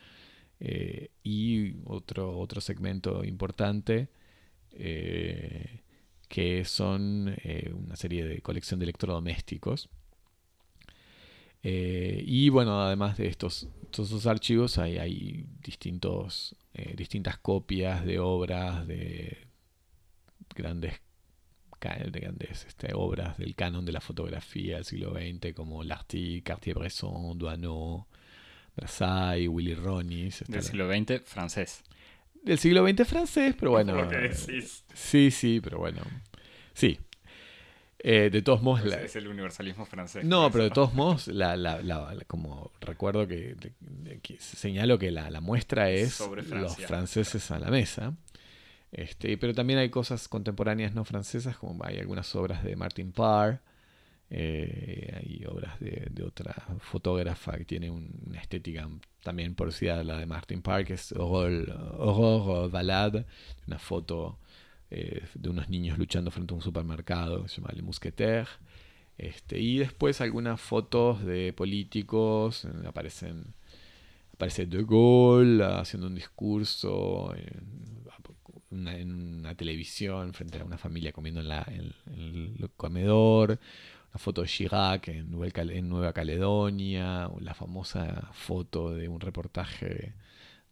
Eh, 0.60 1.10
y 1.24 1.74
otro, 1.86 2.38
otro 2.38 2.60
segmento 2.60 3.24
importante 3.24 4.08
eh, 4.72 5.80
que 6.28 6.64
son 6.64 7.34
eh, 7.42 7.72
una 7.74 7.96
serie 7.96 8.24
de 8.24 8.40
colección 8.40 8.78
de 8.80 8.84
electrodomésticos. 8.84 9.90
y 11.62 12.48
bueno, 12.48 12.80
además 12.82 13.16
de 13.18 13.26
estos, 13.28 13.68
estos 13.98 14.26
archivos 14.26 14.78
hay, 14.78 14.98
hay 14.98 15.44
distintos 15.62 16.56
eh, 16.74 16.94
distintas 16.96 17.36
copias 17.36 18.04
de 18.04 18.18
obras 18.18 18.86
de 18.86 19.36
grandes, 20.54 20.94
de 21.80 22.20
grandes 22.20 22.64
este, 22.64 22.94
obras 22.94 23.36
del 23.36 23.54
canon 23.54 23.84
de 23.84 23.92
la 23.92 24.00
fotografía 24.00 24.76
del 24.76 24.86
siglo 24.86 25.12
XX 25.12 25.52
como 25.54 25.84
Lartigue, 25.84 26.42
Cartier-Bresson, 26.42 27.36
Duano, 27.36 28.08
Versailles, 28.74 29.48
Willy 29.48 29.74
Ronis. 29.74 30.44
Del 30.48 30.62
siglo 30.62 30.90
XX 30.90 31.22
francés. 31.24 31.82
Del 32.42 32.58
siglo 32.58 32.88
XX 32.88 33.06
francés, 33.06 33.54
pero 33.58 33.72
bueno. 33.72 34.08
Sí, 34.94 35.30
sí, 35.30 35.60
pero 35.62 35.78
bueno. 35.78 36.00
Sí, 36.72 36.98
eh, 38.04 38.30
de 38.30 38.42
todos 38.42 38.62
modos... 38.62 38.84
es 38.84 39.16
el 39.16 39.28
universalismo 39.28 39.86
francés. 39.86 40.24
No, 40.24 40.50
pero 40.50 40.64
de 40.64 40.70
todos 40.70 40.92
modos, 40.92 41.28
la, 41.28 41.56
la, 41.56 42.16
como 42.26 42.72
recuerdo 42.80 43.28
que, 43.28 43.56
señalo 44.38 44.98
que 44.98 45.10
la, 45.10 45.40
muestra 45.40 45.90
es 45.90 46.20
los 46.50 46.76
franceses 46.76 47.50
a 47.50 47.58
la 47.58 47.70
mesa. 47.70 48.14
Este, 48.90 49.38
pero 49.38 49.54
también 49.54 49.78
hay 49.78 49.88
cosas 49.88 50.28
contemporáneas 50.28 50.94
no 50.94 51.04
francesas, 51.04 51.56
como 51.56 51.84
hay 51.84 51.98
algunas 51.98 52.34
obras 52.34 52.62
de 52.62 52.76
Martin 52.76 53.12
Parr, 53.12 53.60
Eh, 54.34 55.12
hay 55.14 55.44
obras 55.44 55.78
de, 55.78 56.22
otra 56.24 56.54
fotógrafa 56.80 57.58
que 57.58 57.66
tiene 57.66 57.90
una 57.90 58.40
estética 58.40 58.88
también 59.22 59.54
parecida 59.54 60.00
a 60.00 60.04
la 60.04 60.16
de 60.16 60.24
Martin 60.24 60.62
Park, 60.62 60.88
es 60.88 61.12
Aurore 61.12 62.68
Balade, 62.70 63.26
una 63.66 63.78
foto 63.78 64.38
eh, 64.94 65.22
de 65.34 65.48
unos 65.48 65.70
niños 65.70 65.96
luchando 65.96 66.30
frente 66.30 66.52
a 66.52 66.56
un 66.56 66.62
supermercado 66.62 67.48
se 67.48 67.62
llama 67.62 67.72
Le 67.74 67.80
Mousquetaire. 67.80 68.48
Este, 69.16 69.58
y 69.58 69.78
después 69.78 70.20
algunas 70.20 70.60
fotos 70.60 71.24
de 71.24 71.54
políticos, 71.54 72.66
aparecen 72.86 73.54
aparece 74.34 74.66
De 74.66 74.84
Gaulle 74.84 75.64
haciendo 75.64 76.08
un 76.08 76.14
discurso 76.14 77.34
en 77.34 78.02
una, 78.70 79.54
televisión 79.54 80.34
frente 80.34 80.58
a 80.60 80.64
una 80.64 80.76
familia 80.76 81.12
comiendo 81.12 81.40
en, 81.40 81.48
la, 81.48 81.62
el 81.62 82.70
comedor, 82.76 83.58
una 84.10 84.18
foto 84.18 84.42
de 84.42 84.48
Chirac 84.48 85.08
en 85.08 85.30
Nueva, 85.30 86.12
Caledonia, 86.12 87.30
la 87.40 87.54
famosa 87.54 88.28
foto 88.32 88.90
de 88.94 89.08
un 89.08 89.20
reportaje 89.20 90.12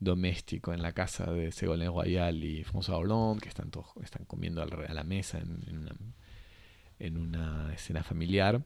doméstico 0.00 0.72
en 0.72 0.82
la 0.82 0.92
casa 0.92 1.30
de 1.30 1.52
Ségolène 1.52 1.90
Royal 1.90 2.42
y 2.42 2.64
François 2.64 2.98
Hollande, 2.98 3.42
que 3.42 3.48
están, 3.48 3.70
todos, 3.70 3.86
están 4.02 4.24
comiendo 4.24 4.62
a 4.62 4.94
la 4.94 5.04
mesa 5.04 5.38
en, 6.98 7.16
una, 7.16 7.72
escena 7.72 8.02
familiar. 8.02 8.64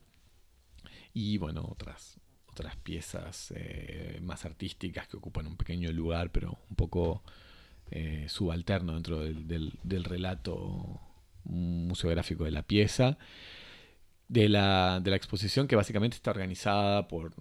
Y 1.12 1.38
bueno, 1.38 1.66
otras, 1.68 2.20
otras 2.46 2.76
piezas 2.76 3.52
eh, 3.56 4.18
más 4.22 4.44
artísticas 4.44 5.08
que 5.08 5.16
ocupan 5.16 5.46
un 5.46 5.56
pequeño 5.56 5.92
lugar, 5.92 6.30
pero 6.30 6.58
un 6.70 6.76
poco 6.76 7.22
eh, 7.90 8.26
subalterno 8.28 8.94
dentro 8.94 9.20
del, 9.20 9.78
del 9.82 10.04
relato 10.04 11.00
museográfico 11.44 12.44
de 12.44 12.50
la 12.50 12.62
pieza 12.62 13.18
de 14.28 14.48
la, 14.48 15.00
de 15.02 15.10
la 15.10 15.16
exposición 15.16 15.68
que 15.68 15.76
básicamente 15.76 16.16
está 16.16 16.30
organizada 16.30 17.08
por, 17.08 17.34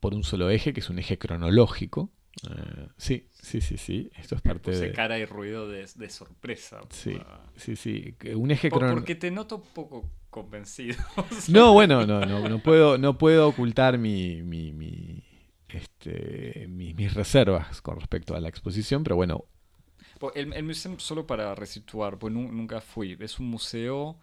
por 0.00 0.14
un 0.14 0.24
solo 0.24 0.50
eje, 0.50 0.72
que 0.72 0.80
es 0.80 0.90
un 0.90 0.98
eje 0.98 1.18
cronológico. 1.18 2.10
Eh, 2.48 2.88
sí, 2.96 3.28
sí, 3.32 3.60
sí, 3.60 3.76
sí. 3.76 4.10
Esto 4.16 4.36
es 4.36 4.42
parte 4.42 4.70
de. 4.70 4.92
cara 4.92 5.18
y 5.18 5.24
ruido 5.24 5.68
de, 5.68 5.86
sorpresa. 6.08 6.80
Sí, 6.90 7.18
sí, 7.56 7.76
sí. 7.76 8.14
Un 8.34 8.50
eje 8.50 8.70
cronológico. 8.70 9.00
Porque 9.00 9.14
te 9.14 9.30
noto 9.30 9.62
poco 9.62 10.10
convencido. 10.30 10.96
no, 11.48 11.72
bueno, 11.72 12.06
no, 12.06 12.20
no, 12.20 12.48
no 12.48 12.58
puedo, 12.60 12.98
no 12.98 13.18
puedo 13.18 13.48
ocultar 13.48 13.98
mi, 13.98 14.42
mi, 14.42 14.72
mi 14.72 15.22
este, 15.68 16.66
mis, 16.68 17.14
reservas 17.14 17.80
con 17.82 17.98
respecto 17.98 18.34
a 18.34 18.40
la 18.40 18.48
exposición, 18.48 19.02
pero 19.02 19.16
bueno. 19.16 19.44
El, 20.34 20.52
el 20.52 20.62
museo, 20.64 20.98
solo 20.98 21.26
para 21.26 21.54
resituar, 21.54 22.18
pues 22.18 22.32
nunca 22.32 22.80
fui, 22.80 23.16
es 23.20 23.38
un 23.38 23.48
museo 23.48 24.18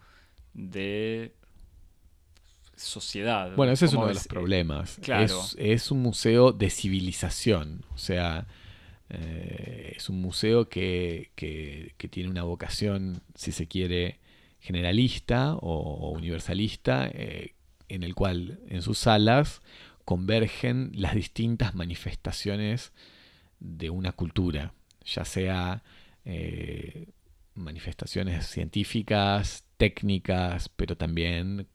de 0.54 1.34
sociedad. 2.78 3.54
Bueno, 3.56 3.72
ese 3.72 3.86
es 3.86 3.92
uno 3.92 4.06
de 4.06 4.14
los 4.14 4.26
problemas. 4.26 4.98
Es, 5.58 5.90
un 5.90 6.02
museo 6.02 6.52
de 6.52 6.70
civilización, 6.70 7.84
o 7.94 7.98
sea, 7.98 8.46
eh, 9.10 9.94
es 9.96 10.08
un 10.08 10.20
museo 10.20 10.68
que, 10.68 11.30
tiene 12.10 12.30
una 12.30 12.42
vocación, 12.42 13.22
si 13.34 13.52
se 13.52 13.66
quiere, 13.66 14.18
generalista 14.60 15.54
o, 15.54 16.10
universalista, 16.10 17.08
eh, 17.12 17.54
en 17.88 18.02
el 18.02 18.14
cual 18.14 18.60
en 18.68 18.82
sus 18.82 18.98
salas 18.98 19.62
convergen 20.04 20.90
las 20.94 21.14
distintas 21.14 21.74
manifestaciones 21.74 22.92
de 23.60 23.90
una 23.90 24.12
cultura, 24.12 24.72
ya 25.04 25.24
sea 25.24 25.82
eh, 26.24 27.08
manifestaciones 27.54 28.46
científicas, 28.46 29.64
técnicas, 29.76 30.68
pero 30.68 30.96
también 30.96 31.66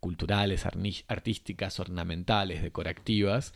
culturales, 0.00 0.66
artísticas, 1.08 1.80
ornamentales, 1.80 2.62
decorativas, 2.62 3.54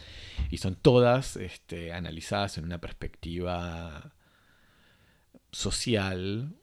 y 0.51 0.59
son 0.59 0.77
todas 0.77 1.37
este, 1.37 1.93
analizadas 1.93 2.59
en 2.59 2.65
una 2.65 2.79
perspectiva 2.79 4.13
social, 5.53 6.55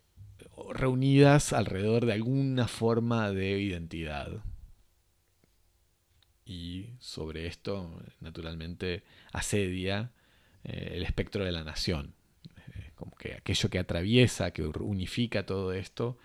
reunidas 0.73 1.53
alrededor 1.53 2.05
de 2.05 2.13
alguna 2.13 2.67
forma 2.67 3.31
de 3.31 3.59
identidad. 3.59 4.43
Y 6.45 6.91
sobre 6.99 7.47
esto, 7.47 7.99
naturalmente, 8.19 9.03
asedia 9.31 10.11
eh, 10.63 10.91
el 10.93 11.03
espectro 11.03 11.43
de 11.43 11.51
la 11.51 11.63
nación. 11.63 12.13
Eh, 12.75 12.91
como 12.95 13.15
que 13.15 13.33
aquello 13.33 13.69
que 13.69 13.79
atraviesa, 13.79 14.51
que 14.51 14.63
unifica 14.63 15.45
todo 15.45 15.73
esto, 15.73 16.17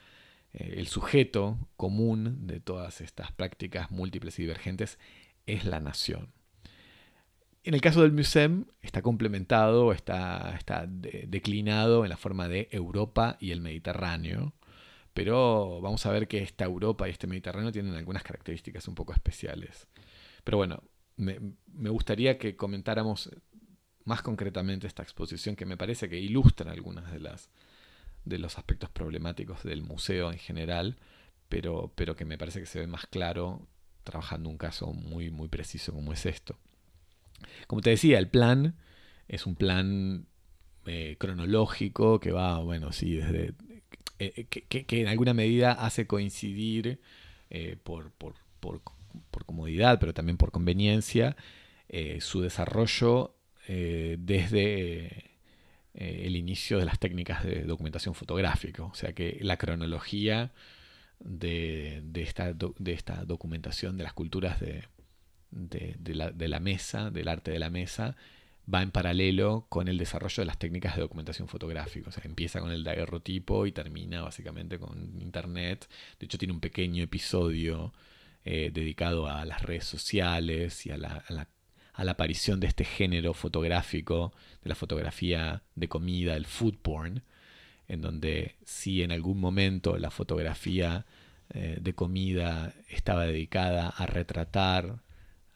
eh, 0.53 0.75
el 0.77 0.87
sujeto 0.87 1.59
común 1.77 2.47
de 2.47 2.61
todas 2.61 3.01
estas 3.01 3.33
prácticas 3.33 3.91
múltiples 3.91 4.39
y 4.39 4.43
divergentes 4.43 4.99
es 5.47 5.65
la 5.65 5.81
nación. 5.81 6.33
En 7.63 7.75
el 7.75 7.83
caso 7.83 8.03
del 8.03 8.13
MUSEM 8.13 8.65
está 8.81 9.03
complementado, 9.03 9.93
está, 9.93 10.55
está 10.57 10.87
declinado 10.89 12.05
en 12.05 12.11
la 12.11 12.17
forma 12.17 12.49
de 12.49 12.69
Europa 12.71 13.37
y 13.39 13.51
el 13.51 13.61
Mediterráneo, 13.61 14.55
pero 15.13 15.81
vamos 15.83 16.07
a 16.07 16.11
ver 16.11 16.27
que 16.27 16.43
esta 16.43 16.65
Europa 16.65 17.07
y 17.07 17.11
este 17.11 17.27
Mediterráneo 17.27 17.71
tienen 17.71 17.95
algunas 17.95 18.23
características 18.23 18.89
un 18.89 18.95
poco 18.95 19.13
especiales. 19.13 19.89
Pero 20.43 20.57
bueno, 20.57 20.83
me, 21.17 21.39
me 21.67 21.91
gustaría 21.91 22.39
que 22.39 22.57
comentáramos 22.57 23.31
más 24.05 24.23
concretamente 24.23 24.87
esta 24.87 25.03
exposición 25.03 25.55
que 25.55 25.67
me 25.67 25.77
parece 25.77 26.09
que 26.09 26.19
ilustra 26.19 26.73
algunas 26.73 27.13
de 27.13 27.21
las, 27.21 27.51
de 28.25 28.39
los 28.39 28.59
aspectos 28.59 28.91
problemáticos 28.91 29.63
del 29.63 29.83
museo 29.83 30.31
en 30.33 30.39
general, 30.39 30.97
pero, 31.49 31.93
pero 31.95 32.17
que 32.17 32.25
me 32.25 32.39
parece 32.39 32.61
que 32.61 32.67
se 32.67 32.81
ve 32.81 32.87
más 32.87 33.07
claro 33.07 33.67
trabajando 34.05 34.49
un 34.49 34.59
caso 34.59 34.93
muy, 34.93 35.31
muy 35.31 35.49
preciso 35.49 35.93
como 35.93 36.13
es 36.13 36.27
esto. 36.27 36.59
Como 37.67 37.81
te 37.83 37.91
decía, 37.91 38.19
el 38.19 38.29
plan 38.29 38.77
es 39.29 39.47
un 39.47 39.55
plan 39.55 40.27
eh, 40.87 41.17
cronológico 41.19 42.21
que 42.21 42.33
va, 42.33 42.59
bueno, 42.59 42.93
sí, 42.93 43.17
desde. 43.17 43.55
Eh, 44.19 44.47
que, 44.47 45.01
en 45.01 45.09
alguna 45.09 45.33
medida 45.33 45.73
hace 45.73 46.07
coincidir 46.07 47.01
eh, 47.49 47.77
por, 47.83 48.11
por, 48.13 48.35
por, 48.61 48.83
comodidad, 49.47 49.99
pero 49.99 50.15
también 50.15 50.37
por 50.37 50.53
conveniencia, 50.53 51.37
su 52.21 52.41
desarrollo 52.41 53.35
desde 53.67 55.30
eh, 55.95 56.23
el 56.27 56.37
inicio 56.37 56.79
de 56.79 56.85
las 56.85 56.99
técnicas 56.99 57.45
de 57.45 57.62
documentación 57.65 58.15
fotográfica. 58.15 58.85
O 58.85 58.95
sea 58.95 59.12
que 59.12 59.39
la 59.43 59.57
cronología 59.57 60.53
de, 61.19 62.03
esta, 62.15 62.53
de 62.53 62.93
esta, 62.93 63.25
documentación 63.25 63.97
de 63.97 64.05
las 64.05 64.12
culturas 64.12 64.61
de, 64.61 64.85
la, 66.15 66.61
mesa, 66.61 67.11
del 67.11 67.29
arte 67.29 67.51
de 67.51 67.59
la 67.59 67.71
mesa, 67.71 68.17
va 68.73 68.83
en 68.83 68.93
paralelo 68.93 69.67
con 69.69 69.89
el 69.89 69.99
desarrollo 69.99 70.43
de 70.43 70.47
las 70.47 70.59
técnicas 70.59 70.95
de 70.95 71.03
documentación 71.03 71.49
fotográfica. 71.49 72.09
O 72.09 72.12
sea, 72.12 72.23
empieza 72.25 72.61
con 72.61 72.71
el 72.71 72.85
daguerrotipo 72.85 73.67
y 73.67 73.73
termina 73.73 74.23
básicamente 74.23 74.79
con 74.79 75.21
Internet. 75.21 75.89
De 76.19 76.27
hecho, 76.27 76.39
tiene 76.39 76.55
un 76.55 76.61
pequeño 76.61 77.03
episodio 77.03 77.93
eh, 78.45 78.71
dedicado 78.73 79.29
a 79.29 79.45
las 79.45 79.62
redes 79.62 79.85
sociales 79.85 80.87
y 80.87 80.91
la, 80.91 81.25
a 81.27 81.33
la 81.33 81.49
a 81.95 82.05
la 82.05 82.12
aparición 82.12 82.61
de 82.61 82.67
este 82.67 82.85
género 82.85 83.35
fotográfico, 83.35 84.33
de 84.62 84.69
la 84.69 84.75
fotografía 84.75 85.62
de 85.75 85.89
comida, 85.89 86.37
el 86.37 86.47
food 86.47 86.77
porn, 86.81 87.23
en 87.89 88.01
donde 88.01 88.57
si 88.65 89.03
en 89.03 89.12
algún 89.12 89.41
momento 89.41 89.99
la 89.99 90.11
fotografía 90.11 91.05
eh, 91.53 91.79
de 91.81 91.95
comida 91.95 92.73
estaba 92.89 93.27
dedicada 93.27 93.89
a 93.89 94.07
retratar 94.07 95.01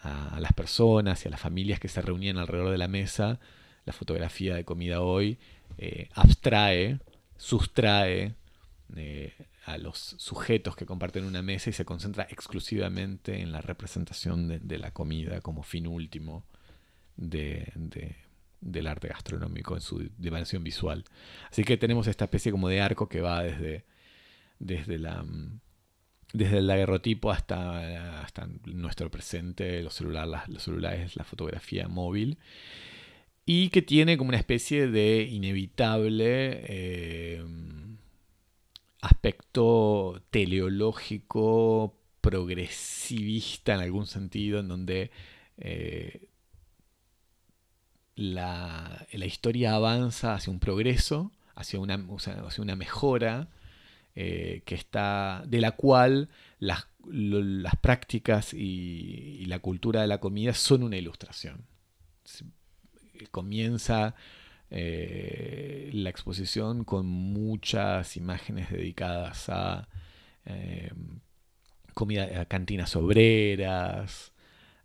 a, 0.01 0.39
las 0.41 0.53
personas 0.53 1.25
y 1.25 1.29
a 1.29 1.31
las 1.31 1.41
familias 1.41 1.79
que 1.79 1.89
se 1.89 2.03
reunían 2.03 2.37
alrededor 2.39 2.73
de 2.73 2.79
la 2.79 2.89
mesa, 2.89 3.39
la 3.85 3.93
fotografía 3.93 4.55
de 4.55 4.65
comida 4.65 5.01
hoy 5.01 5.39
eh, 5.79 6.09
abstrae, 6.15 6.99
sustrae 7.37 8.35
eh, 8.97 9.33
a 9.65 9.79
los 9.79 9.99
sujetos 10.19 10.77
que 10.77 10.87
comparten 10.87 11.25
una 11.25 11.43
mesa 11.43 11.71
y 11.71 11.73
se 11.73 11.85
concentra 11.85 12.27
exclusivamente 12.29 13.41
en 13.41 13.53
la 13.53 13.61
representación 13.61 14.49
de, 14.49 14.79
la 14.79 14.93
comida 14.93 15.41
como 15.41 15.63
fin 15.63 15.87
último 15.87 16.45
de, 17.17 17.73
del 18.61 18.87
arte 18.87 19.09
gastronómico 19.09 19.75
en 19.75 19.81
su 19.81 20.11
dimensión 20.19 20.63
visual. 20.65 21.05
Así 21.51 21.65
que 21.65 21.77
tenemos 21.77 22.07
esta 22.07 22.25
especie 22.25 22.53
como 22.53 22.69
de 22.69 22.81
arco 22.83 23.09
que 23.09 23.21
va 23.21 23.43
desde, 23.43 23.85
desde 24.59 24.99
la 24.99 25.25
desde 26.35 26.59
el 26.59 26.67
daguerrotipo 26.67 27.31
hasta, 27.31 28.21
hasta 28.21 28.49
nuestro 28.67 29.09
presente, 29.09 29.81
los, 29.85 29.95
celulares, 29.95 30.49
los 30.49 30.65
celulares, 30.65 31.15
la 31.15 31.23
fotografía 31.23 31.87
móvil, 31.87 32.39
y 33.47 33.69
que 33.69 33.83
tiene 33.83 34.19
como 34.19 34.31
una 34.31 34.39
especie 34.39 34.89
de 34.89 35.23
inevitable 35.23 36.65
eh, 36.67 37.45
aspecto 39.05 40.23
teleológico, 40.31 41.95
progresivista 42.21 43.75
en 43.75 43.81
algún 43.81 44.07
sentido, 44.07 44.61
en 44.61 44.69
donde 44.69 45.11
eh, 45.59 46.29
la, 48.17 49.07
historia 49.13 49.75
avanza 49.75 50.35
hacia 50.35 50.53
un 50.53 50.59
progreso, 50.59 51.33
hacia 51.55 51.79
una, 51.81 52.03
hacia 52.47 52.63
una 52.63 52.77
mejora, 52.77 53.49
eh, 54.15 54.63
que 54.65 54.75
está, 54.75 55.45
de 55.47 55.61
la 55.61 55.73
cual 55.73 56.31
las, 56.59 56.87
las 57.07 57.77
prácticas 57.77 58.55
y, 58.55 59.45
la 59.47 59.59
cultura 59.59 60.01
de 60.01 60.07
la 60.07 60.19
comida 60.19 60.55
son 60.55 60.83
una 60.83 60.97
ilustración. 60.97 61.67
Comienza 63.31 64.15
eh, 64.71 65.91
la 65.93 66.11
exposición 66.11 66.85
con 66.85 67.07
muchas 67.07 68.17
imágenes 68.17 68.71
dedicadas 68.71 69.49
a 69.49 69.89
eh, 70.47 70.91
comida, 71.95 72.41
a 72.41 72.45
cantinas 72.47 72.97
obreras, 72.97 74.33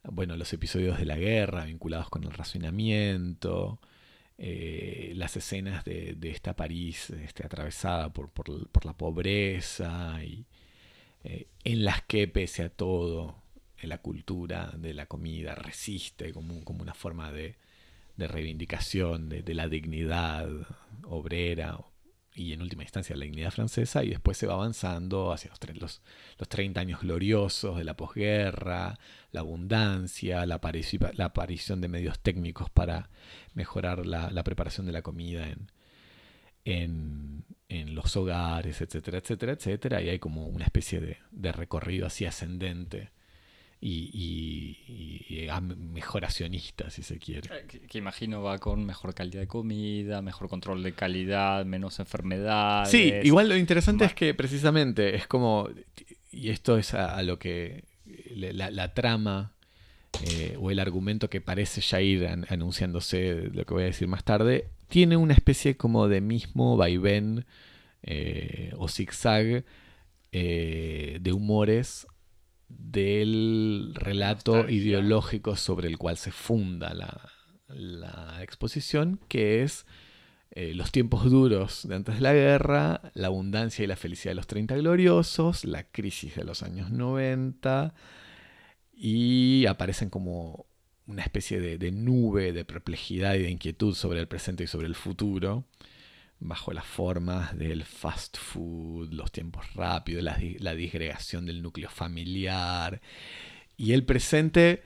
bueno, 0.03 0.35
los 0.37 0.51
episodios 0.53 0.97
de 0.97 1.05
la 1.05 1.17
guerra 1.17 1.65
vinculados 1.65 2.09
con 2.09 2.23
el 2.23 2.31
racionamiento, 2.31 3.79
eh, 4.37 5.11
las 5.15 5.35
escenas 5.35 5.83
de, 5.83 6.17
esta 6.23 6.55
París 6.55 7.09
este, 7.09 7.45
atravesada 7.45 8.13
por, 8.13 8.31
la 8.85 8.93
pobreza 8.93 10.23
y 10.23 10.45
eh, 11.23 11.47
en 11.65 11.83
las 11.83 12.03
que 12.03 12.27
pese 12.27 12.63
a 12.63 12.69
todo 12.69 13.43
la 13.81 13.97
cultura 13.99 14.71
de 14.77 14.93
la 14.93 15.07
comida 15.07 15.55
resiste 15.55 16.33
como, 16.33 16.63
como 16.63 16.81
una 16.81 16.93
forma 16.93 17.31
de, 17.31 17.57
reivindicación 18.27 19.29
de, 19.29 19.53
la 19.53 19.67
dignidad 19.67 20.47
obrera 21.03 21.79
y 22.35 22.53
en 22.53 22.61
última 22.61 22.83
instancia 22.83 23.15
la 23.15 23.25
dignidad 23.25 23.51
francesa, 23.51 24.03
y 24.03 24.09
después 24.09 24.37
se 24.37 24.47
va 24.47 24.53
avanzando 24.53 25.33
hacia 25.33 25.51
los, 25.51 25.81
los, 25.81 26.01
los 26.37 26.49
30 26.49 26.79
años 26.79 27.01
gloriosos 27.01 27.77
de 27.77 27.83
la 27.83 27.97
posguerra, 27.97 28.97
la 29.31 29.39
abundancia, 29.41 30.45
la, 30.45 30.59
la 31.13 31.25
aparición 31.25 31.81
de 31.81 31.87
medios 31.87 32.19
técnicos 32.19 32.69
para 32.69 33.09
mejorar 33.53 34.05
la, 34.05 34.43
preparación 34.43 34.85
de 34.85 34.93
la 34.93 35.01
comida 35.01 35.47
en, 36.63 37.43
en, 37.67 37.95
los 37.95 38.15
hogares, 38.15 38.79
etcétera, 38.81 39.17
etcétera, 39.17 39.53
etcétera, 39.53 40.01
y 40.01 40.09
hay 40.09 40.19
como 40.19 40.47
una 40.47 40.65
especie 40.65 41.01
de, 41.01 41.17
de 41.31 41.51
recorrido 41.51 42.07
así 42.07 42.25
ascendente 42.25 43.11
y, 43.81 44.77
y, 45.29 45.47
mejoracionista, 45.93 46.89
si 46.89 47.01
se 47.01 47.17
quiere. 47.17 47.49
Eh, 47.53 47.65
que, 47.87 47.97
imagino 47.97 48.43
va 48.43 48.57
con 48.57 48.85
mejor 48.85 49.13
calidad 49.13 49.41
de 49.41 49.47
comida, 49.47 50.21
mejor 50.21 50.49
control 50.49 50.83
de 50.83 50.93
calidad, 50.93 51.65
menos 51.65 51.99
enfermedades. 51.99 52.89
Sí, 52.89 53.13
igual 53.23 53.47
lo 53.47 53.55
interesante 53.55 54.05
es 54.05 54.13
que 54.13 54.33
precisamente 54.33 55.15
es 55.15 55.27
como, 55.27 55.69
y 56.31 56.49
esto 56.49 56.77
es 56.77 56.93
a, 56.93 57.21
lo 57.23 57.39
que 57.39 57.85
la, 58.31 58.93
trama 58.93 59.53
eh, 60.25 60.57
o 60.59 60.71
el 60.71 60.79
argumento 60.79 61.29
que 61.29 61.39
parece 61.39 61.79
ya 61.79 62.01
ir 62.01 62.27
anunciándose, 62.27 63.49
lo 63.53 63.65
que 63.65 63.73
voy 63.73 63.83
a 63.83 63.87
decir 63.87 64.09
más 64.09 64.25
tarde, 64.25 64.67
tiene 64.89 65.15
una 65.15 65.33
especie 65.33 65.77
como 65.77 66.09
de 66.09 66.19
mismo 66.19 66.75
vaivén 66.75 67.45
eh, 68.03 68.73
o 68.77 68.89
zigzag 68.89 69.63
de 70.31 71.31
humores 71.33 72.05
del 72.69 73.91
relato 73.95 74.69
ideológico 74.69 75.55
sobre 75.55 75.87
el 75.87 75.97
cual 75.97 76.17
se 76.17 76.31
funda 76.31 76.93
la, 76.93 78.41
exposición, 78.41 79.19
que 79.27 79.61
es 79.61 79.85
eh, 80.51 80.73
los 80.73 80.91
tiempos 80.91 81.29
duros 81.29 81.87
de 81.87 81.95
antes 81.95 82.15
de 82.15 82.21
la 82.21 82.33
guerra, 82.33 83.11
la 83.13 83.27
abundancia 83.27 83.83
y 83.83 83.87
la 83.87 83.95
felicidad 83.95 84.31
de 84.31 84.35
los 84.35 84.47
30 84.47 84.77
gloriosos, 84.77 85.65
la 85.65 85.83
crisis 85.83 86.35
de 86.35 86.45
los 86.45 86.63
años 86.63 86.89
90, 86.89 87.93
y 88.93 89.65
aparecen 89.67 90.09
como 90.09 90.65
una 91.05 91.23
especie 91.23 91.59
de 91.59 91.91
nube 91.91 92.53
de 92.53 92.65
perplejidad 92.65 93.35
y 93.35 93.39
de 93.39 93.49
inquietud 93.51 93.95
sobre 93.95 94.19
el 94.19 94.27
presente 94.27 94.63
y 94.63 94.67
sobre 94.67 94.87
el 94.87 94.95
futuro 94.95 95.65
bajo 96.39 96.71
las 96.71 96.85
formas 96.85 97.57
del 97.57 97.83
fast 97.83 98.37
food, 98.37 99.13
los 99.13 99.31
tiempos 99.31 99.73
rápidos, 99.73 100.23
la, 100.23 100.73
disgregación 100.73 101.45
del 101.45 101.61
núcleo 101.61 101.89
familiar. 101.89 103.01
Y 103.77 103.93
el 103.93 104.03
presente 104.05 104.83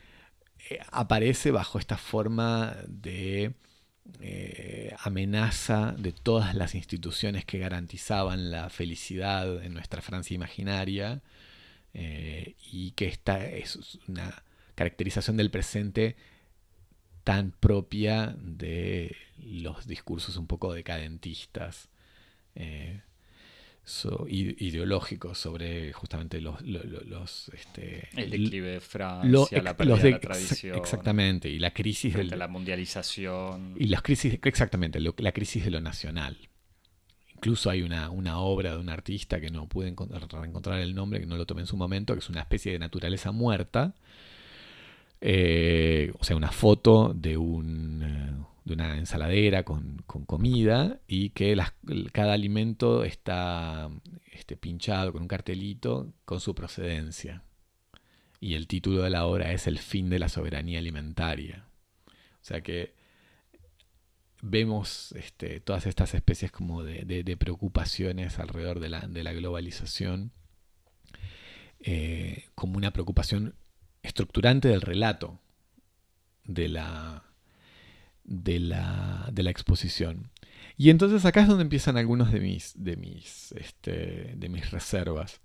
eh, 0.69 0.79
aparece 0.91 1.51
bajo 1.51 1.79
esta 1.79 1.97
forma 1.97 2.75
de 2.87 3.53
eh, 4.19 4.95
amenaza 4.99 5.93
de 5.97 6.11
todas 6.11 6.55
las 6.55 6.75
instituciones 6.75 7.45
que 7.45 7.59
garantizaban 7.59 8.51
la 8.51 8.69
felicidad 8.69 9.63
en 9.63 9.73
nuestra 9.73 10.01
Francia 10.01 10.35
imaginaria 10.35 11.21
eh, 11.93 12.55
y 12.71 12.91
que 12.91 13.07
esta 13.07 13.45
es 13.45 13.99
una 14.07 14.43
caracterización 14.75 15.37
del 15.37 15.51
presente 15.51 16.15
tan 17.23 17.51
propia 17.51 18.35
de 18.39 19.15
los 19.37 19.87
discursos 19.87 20.37
un 20.37 20.47
poco 20.47 20.73
decadentistas, 20.73 21.89
eh, 22.55 23.01
ideológicos 24.29 25.37
sobre 25.37 25.91
justamente 25.91 26.39
los... 26.39 27.49
este, 27.49 28.07
el 28.15 28.29
declive 28.29 28.69
de 28.69 28.79
Francia, 28.79 29.61
la 29.61 29.75
pérdida 29.75 29.97
de, 29.97 30.11
la 30.11 30.19
tradición. 30.19 30.77
Exactamente, 30.77 31.49
y 31.49 31.59
la 31.59 31.71
crisis 31.71 32.13
de 32.13 32.23
la 32.23 32.47
mundialización. 32.47 33.75
Y 33.77 33.87
las 33.87 34.01
crisis, 34.01 34.39
exactamente, 34.41 34.99
la 34.99 35.31
crisis 35.31 35.65
de 35.65 35.71
lo 35.71 35.81
nacional. 35.81 36.37
Incluso 37.35 37.69
hay 37.69 37.81
una, 37.81 38.09
una, 38.09 38.39
obra 38.39 38.71
de 38.71 38.77
un 38.77 38.87
artista 38.87 39.41
que 39.41 39.49
no 39.49 39.67
pude 39.67 39.89
encontrar 39.89 40.79
el 40.79 40.95
nombre, 40.95 41.19
que 41.19 41.25
no 41.25 41.35
lo 41.35 41.45
tomé 41.45 41.61
en 41.61 41.67
su 41.67 41.75
momento, 41.75 42.13
que 42.13 42.19
es 42.19 42.29
una 42.29 42.39
especie 42.39 42.71
de 42.71 42.79
naturaleza 42.79 43.33
muerta, 43.33 43.95
eh, 45.25 46.11
o 46.19 46.23
sea, 46.25 46.35
una 46.35 46.51
foto 46.51 47.13
de, 47.13 47.37
un, 47.37 48.03
eh, 48.03 48.45
de 48.65 48.73
una 48.73 48.97
ensaladera 48.97 49.63
con, 49.63 50.03
comida 50.05 50.99
y 51.07 51.29
que 51.29 51.57
cada 52.11 52.33
alimento 52.33 53.05
está 53.05 53.89
este, 54.33 54.57
pinchado 54.57 55.13
con 55.13 55.21
un 55.21 55.29
cartelito 55.29 56.11
con 56.25 56.41
su 56.41 56.53
procedencia. 56.53 57.41
Y 58.41 58.55
el 58.55 58.67
título 58.67 59.03
de 59.03 59.11
la 59.11 59.25
obra 59.25 59.53
es 59.53 59.65
El 59.65 59.79
fin 59.79 60.09
de 60.09 60.19
la 60.19 60.27
soberanía 60.27 60.79
alimentaria. 60.79 61.67
O 62.07 62.45
sea 62.45 62.59
que 62.59 62.93
vemos 64.41 65.13
este, 65.13 65.61
todas 65.61 65.85
estas 65.85 66.13
especies 66.15 66.51
como 66.51 66.83
de, 66.83 67.37
preocupaciones 67.37 68.39
alrededor 68.39 68.81
de 68.81 68.89
la, 68.89 69.31
globalización 69.31 70.33
eh, 71.79 72.49
como 72.55 72.75
una 72.75 72.91
preocupación 72.91 73.55
estructurante 74.03 74.67
del 74.67 74.81
relato 74.81 75.39
de 76.45 76.67
la, 76.67 77.23
de 78.23 78.59
la, 78.59 79.29
de 79.31 79.43
la 79.43 79.49
exposición. 79.49 80.29
Y 80.77 80.89
entonces 80.89 81.25
acá 81.25 81.41
es 81.41 81.47
donde 81.47 81.63
empiezan 81.63 81.97
algunos 81.97 82.31
de 82.31 82.39
mis, 82.39 82.73
de 82.75 82.97
mis, 82.97 83.53
este, 83.53 84.33
de 84.35 84.49
mis 84.49 84.71
reservas. 84.71 85.41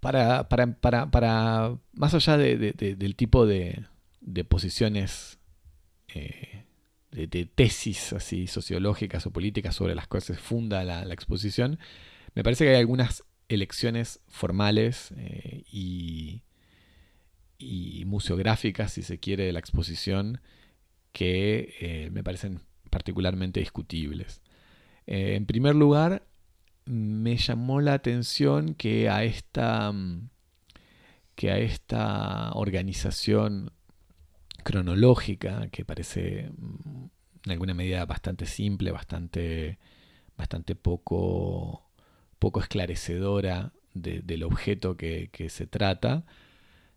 Para, 0.00 0.48
para, 0.48 0.66
para, 0.66 1.10
para 1.10 1.78
más 1.92 2.14
allá 2.14 2.36
de, 2.36 2.56
del 2.58 3.16
tipo 3.16 3.46
de, 3.46 3.86
posiciones, 4.48 5.38
eh, 6.08 6.64
de, 7.10 7.46
tesis 7.46 8.12
así 8.12 8.46
sociológicas 8.46 9.26
o 9.26 9.32
políticas 9.32 9.74
sobre 9.74 9.94
las 9.94 10.06
cuales 10.06 10.24
se 10.24 10.34
funda 10.34 10.84
la, 10.84 11.04
la 11.04 11.14
exposición, 11.14 11.78
me 12.34 12.42
parece 12.42 12.64
que 12.64 12.70
hay 12.70 12.80
algunas 12.80 13.24
elecciones 13.54 14.20
formales 14.28 15.12
eh, 15.16 15.64
y, 15.70 16.42
museográficas, 18.06 18.92
si 18.92 19.02
se 19.02 19.18
quiere, 19.18 19.46
de 19.46 19.52
la 19.52 19.58
exposición 19.58 20.40
que 21.12 21.74
eh, 21.80 22.10
me 22.12 22.22
parecen 22.22 22.60
particularmente 22.90 23.60
discutibles. 23.60 24.42
Eh, 25.06 25.34
en 25.34 25.46
primer 25.46 25.74
lugar, 25.74 26.26
me 26.84 27.36
llamó 27.36 27.80
la 27.80 27.94
atención 27.94 28.74
que 28.74 29.08
a 29.08 29.24
esta, 29.24 29.92
que 31.34 31.50
a 31.50 31.58
esta 31.58 32.52
organización 32.52 33.72
cronológica, 34.62 35.68
que 35.70 35.84
parece 35.84 36.50
mm, 36.56 37.04
en 37.44 37.52
alguna 37.52 37.74
medida 37.74 38.04
bastante 38.06 38.46
simple, 38.46 38.90
bastante, 38.90 39.78
bastante 40.36 40.74
poco 40.74 41.83
poco 42.38 42.60
esclarecedora 42.60 43.72
del 43.94 44.42
objeto 44.42 44.96
que, 44.96 45.30
se 45.48 45.66
trata, 45.66 46.24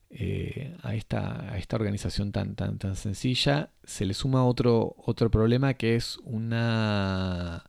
eh, 0.10 0.76
a, 0.82 0.96
esta, 0.96 1.54
a, 1.54 1.58
esta, 1.58 1.76
organización 1.76 2.32
tan, 2.32 2.56
tan, 2.56 2.78
tan 2.80 2.96
sencilla 2.96 3.72
se 3.84 4.06
le 4.06 4.14
suma 4.14 4.46
otro, 4.46 4.96
otro 4.98 5.30
problema 5.30 5.74
que 5.74 5.96
es 5.96 6.18
una, 6.24 7.66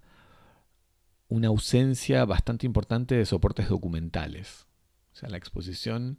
una 1.28 1.48
ausencia 1.48 2.24
bastante 2.24 2.64
importante 2.64 3.16
de 3.16 3.26
soportes 3.26 3.68
documentales. 3.68 4.66
O 5.12 5.16
sea, 5.16 5.28
la 5.28 5.36
exposición 5.36 6.18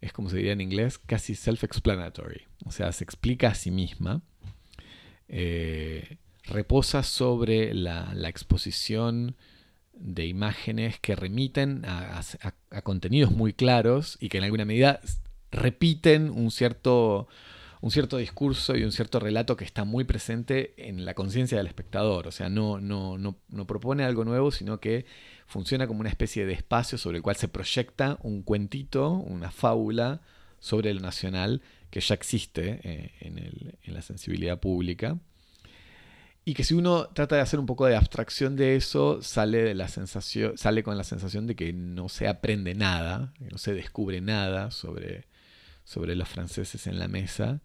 es 0.00 0.12
como 0.12 0.30
se 0.30 0.36
diría 0.36 0.52
en 0.52 0.60
inglés, 0.60 0.98
casi 0.98 1.34
self-explanatory. 1.34 2.42
O 2.64 2.70
sea, 2.70 2.92
se 2.92 3.04
explica 3.04 3.48
a 3.48 3.54
sí 3.54 3.70
misma. 3.70 4.22
Eh, 5.28 6.18
reposa 6.44 7.02
sobre 7.02 7.74
la, 7.74 8.12
la 8.14 8.28
exposición 8.28 9.36
de 10.00 10.26
imágenes 10.26 10.98
que 11.00 11.16
remiten 11.16 11.84
a, 11.84 12.22
contenidos 12.82 13.32
muy 13.32 13.52
claros 13.52 14.16
y 14.20 14.28
que 14.28 14.38
en 14.38 14.44
alguna 14.44 14.64
medida 14.64 15.00
repiten 15.50 16.30
un 16.30 16.50
cierto, 16.50 17.28
un 17.80 17.90
cierto 17.90 18.16
discurso 18.18 18.76
y 18.76 18.84
un 18.84 18.92
cierto 18.92 19.20
relato 19.20 19.56
que 19.56 19.64
está 19.64 19.84
muy 19.84 20.04
presente 20.04 20.74
en 20.76 21.04
la 21.04 21.14
conciencia 21.14 21.58
del 21.58 21.66
espectador. 21.66 22.26
O 22.28 22.32
sea, 22.32 22.48
no, 22.48 22.80
no, 22.80 23.18
no, 23.18 23.66
propone 23.66 24.04
algo 24.04 24.24
nuevo, 24.24 24.50
sino 24.50 24.80
que 24.80 25.06
funciona 25.46 25.86
como 25.86 26.00
una 26.00 26.10
especie 26.10 26.46
de 26.46 26.52
espacio 26.52 26.98
sobre 26.98 27.18
el 27.18 27.22
cual 27.22 27.36
se 27.36 27.48
proyecta 27.48 28.18
un 28.22 28.42
cuentito, 28.42 29.10
una 29.10 29.50
fábula 29.50 30.20
sobre 30.60 30.92
lo 30.94 31.00
nacional 31.00 31.62
que 31.90 32.00
ya 32.00 32.14
existe 32.14 32.80
eh, 32.82 33.12
en, 33.20 33.94
la 33.94 34.02
sensibilidad 34.02 34.60
pública. 34.60 35.18
Y 36.48 36.54
que 36.54 36.64
si 36.64 36.72
uno 36.72 37.08
trata 37.08 37.36
de 37.36 37.42
hacer 37.42 37.60
un 37.60 37.66
poco 37.66 37.84
de 37.84 37.94
abstracción 37.94 38.56
de 38.56 38.74
eso, 38.74 39.20
sale, 39.20 39.58
de 39.58 39.74
la 39.74 39.86
sensación, 39.86 40.56
sale 40.56 40.82
con 40.82 40.96
la 40.96 41.04
sensación 41.04 41.46
de 41.46 41.54
que 41.54 41.74
no 41.74 42.08
se 42.08 42.26
aprende 42.26 42.74
nada, 42.74 43.34
no 43.38 43.58
se 43.58 43.74
descubre 43.74 44.22
nada 44.22 44.70
sobre, 44.70 45.26
sobre 45.84 46.16
los 46.16 46.26
franceses 46.26 46.86
en 46.86 46.98
la 46.98 47.06
mesa, 47.06 47.60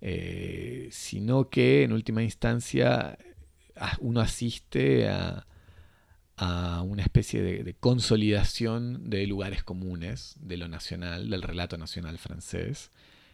eh, 0.00 0.90
sino 0.92 1.50
que 1.50 1.82
en 1.82 1.92
última 1.92 2.22
instancia 2.22 3.18
uno 3.98 4.20
asiste 4.20 5.08
a, 5.08 5.44
una 6.84 7.02
especie 7.02 7.42
de, 7.42 7.74
consolidación 7.80 9.10
de 9.10 9.26
lugares 9.26 9.64
comunes 9.64 10.36
de 10.40 10.56
lo 10.56 10.68
nacional, 10.68 11.30
del 11.30 11.42
relato 11.42 11.76
nacional 11.78 12.16
francés, 12.16 12.92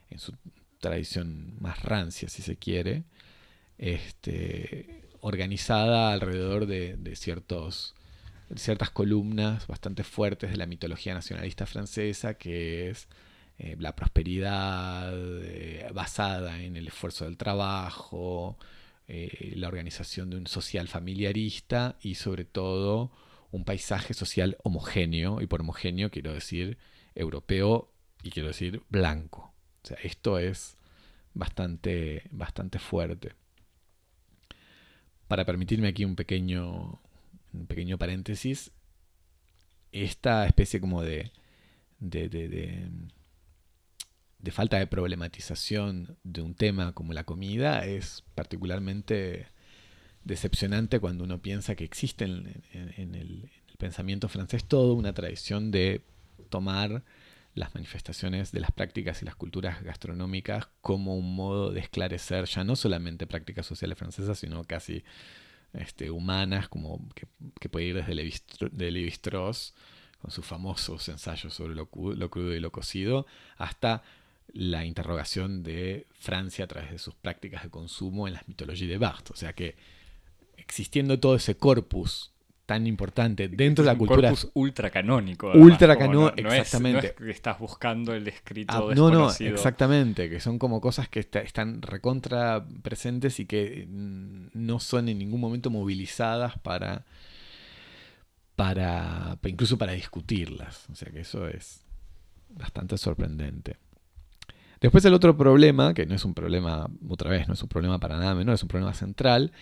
en 0.09 0.21
su 0.21 0.33
tradición 0.81 1.55
más 1.61 1.83
rancia, 1.83 2.31
si 2.31 2.41
se 2.41 2.57
quiere, 2.57 3.05
este, 3.79 5.03
organizada 5.21 6.13
alrededor 6.13 6.67
de, 6.67 7.17
ciertas 7.17 8.91
columnas 8.93 9.67
bastante 9.67 10.05
fuertes 10.05 10.51
de 10.51 10.57
la 10.57 10.67
mitología 10.67 11.15
nacionalista 11.15 11.67
francesa, 11.67 12.35
que 12.35 12.91
es 12.91 13.09
eh, 13.59 13.77
la 13.79 13.97
prosperidad 13.97 15.13
eh, 15.43 15.89
basada 15.95 16.63
en 16.63 16.77
el 16.77 16.89
esfuerzo 16.89 17.25
del 17.25 17.37
trabajo, 17.37 18.59
eh, 19.09 19.53
la 19.57 19.69
organización 19.69 20.31
de 20.31 20.37
un 20.37 20.47
social 20.47 20.89
familiarista 20.89 21.97
y 22.03 22.17
sobre 22.17 22.45
todo 22.45 23.13
un 23.51 23.65
paisaje 23.65 24.15
social 24.15 24.57
homogéneo, 24.63 25.41
y 25.41 25.47
por 25.47 25.61
homogéneo 25.61 26.11
quiero 26.11 26.33
decir 26.33 26.79
europeo 27.15 27.91
y 28.23 28.31
quiero 28.31 28.49
decir 28.49 28.83
blanco. 28.91 29.55
O 29.83 29.87
sea, 29.87 29.97
esto 30.03 30.39
es 30.39 30.77
bastante, 31.35 32.25
bastante 32.31 32.79
fuerte. 32.79 33.35
Para 35.29 35.45
permitirme 35.45 35.89
aquí 35.89 36.05
un 36.05 36.17
pequeño, 36.17 37.01
un 37.53 37.67
pequeño 37.67 37.99
paréntesis, 37.99 38.73
esta 39.93 40.47
especie 40.47 40.81
como 40.81 41.03
de, 41.03 41.33
de, 41.99 42.29
de 42.29 42.89
de 44.47 44.53
falta 44.53 44.79
de 44.79 44.87
problematización 44.87 46.17
de 46.23 46.41
un 46.41 46.55
tema 46.55 46.93
como 46.93 47.13
la 47.13 47.25
comida 47.25 47.85
es 47.85 48.23
particularmente 48.37 49.49
decepcionante 50.23 51.01
cuando 51.01 51.25
uno 51.25 51.43
piensa 51.43 51.75
que 51.75 51.83
existe 51.85 52.25
en, 52.25 53.15
el, 53.15 53.51
pensamiento 53.77 54.29
francés 54.29 54.65
toda 54.65 54.95
una 54.95 55.13
tradición 55.13 55.71
de 55.71 56.01
tomar 56.49 57.05
las 57.57 57.75
manifestaciones 57.75 58.53
de 58.53 58.61
las 58.61 58.71
prácticas 58.71 59.23
y 59.23 59.25
las 59.25 59.35
culturas 59.35 59.83
gastronómicas 59.83 60.69
como 60.83 61.17
un 61.17 61.35
modo 61.35 61.73
de 61.73 61.81
esclarecer 61.81 62.45
ya 62.45 62.65
no 62.65 62.77
solamente 62.77 63.27
prácticas 63.27 63.65
sociales 63.67 63.97
francesas, 63.97 64.39
sino 64.39 64.63
casi 64.65 65.03
este, 65.73 66.11
humanas, 66.11 66.69
como 66.69 67.09
que, 67.15 67.69
puede 67.71 67.87
ir 67.87 67.97
desde 67.97 68.15
Levi 68.15 69.09
Strauss, 69.09 69.75
con 70.21 70.31
sus 70.31 70.45
famosos 70.45 71.09
ensayos 71.09 71.55
sobre 71.55 71.75
lo, 71.75 71.87
crudo 71.87 72.55
y 72.55 72.61
lo 72.61 72.71
cocido, 72.71 73.27
hasta 73.57 74.03
la 74.53 74.85
interrogación 74.85 75.63
de 75.63 76.07
Francia 76.13 76.67
a 76.67 76.69
través 76.69 76.91
de 76.91 76.99
sus 76.99 77.15
prácticas 77.15 77.63
de 77.63 77.71
consumo 77.71 78.29
en 78.29 78.35
las 78.35 78.47
mitologías 78.49 78.91
de 78.91 78.99
Barthes. 78.99 79.31
O 79.31 79.37
sea 79.37 79.55
que 79.55 79.77
existiendo 80.59 81.19
todo 81.19 81.37
ese 81.37 81.57
corpus 81.57 82.33
tan 82.67 82.85
importante 82.87 83.49
dentro 83.49 83.85
de 83.85 83.93
la 83.93 83.97
cultura. 83.97 84.31
Corpus 84.31 84.51
ultra 84.55 84.91
canónico. 84.91 85.53
Ultra 85.55 85.97
canónico, 85.97 86.49
exactamente. 86.49 87.15
que 87.15 87.31
estás 87.31 87.59
buscando 87.61 88.13
el 88.13 88.27
escrito 88.27 88.91
ah, 88.91 88.95
No, 88.95 89.09
no, 89.09 89.31
exactamente. 89.31 90.29
Que 90.29 90.41
son 90.41 90.59
como 90.59 90.81
cosas 90.81 91.09
que 91.09 91.21
están 91.21 91.81
recontra 91.81 92.67
presentes 92.83 93.39
y 93.39 93.47
que 93.47 93.87
mm, 93.89 94.49
no 94.55 94.81
son 94.81 95.09
en 95.09 95.19
ningún 95.19 95.41
momento 95.41 95.71
movilizadas 95.71 96.59
para, 96.59 97.07
para. 98.57 99.39
incluso 99.45 99.79
para 99.79 99.93
discutirlas. 99.93 100.87
O 100.91 100.97
sea 100.97 101.11
que 101.13 101.21
eso 101.21 101.47
es 101.47 101.85
bastante 102.49 102.99
sorprendente. 102.99 103.77
Después 104.81 105.05
el 105.05 105.15
otro 105.15 105.37
problema, 105.37 105.95
que 105.95 106.05
no 106.05 106.15
es 106.15 106.25
un 106.25 106.35
problema, 106.35 106.91
otra 107.09 107.31
vez, 107.31 107.49
no 107.49 107.55
es 107.55 107.63
un 107.63 107.69
problema 107.69 107.99
para 107.99 108.19
nada 108.19 108.35
menor, 108.35 108.57
es 108.57 108.63
un 108.63 108.69
problema 108.69 108.93
central, 108.93 109.53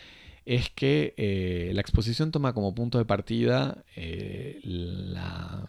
es 0.47 0.71
que 0.71 1.15
eh, 1.17 1.71
la 1.75 1.81
exposición 1.81 2.31
toma 2.31 2.53
como 2.53 2.75
punto 2.75 2.99
de 2.99 3.05
partida 3.05 3.85
eh, 3.97 4.61
la, 4.63 5.69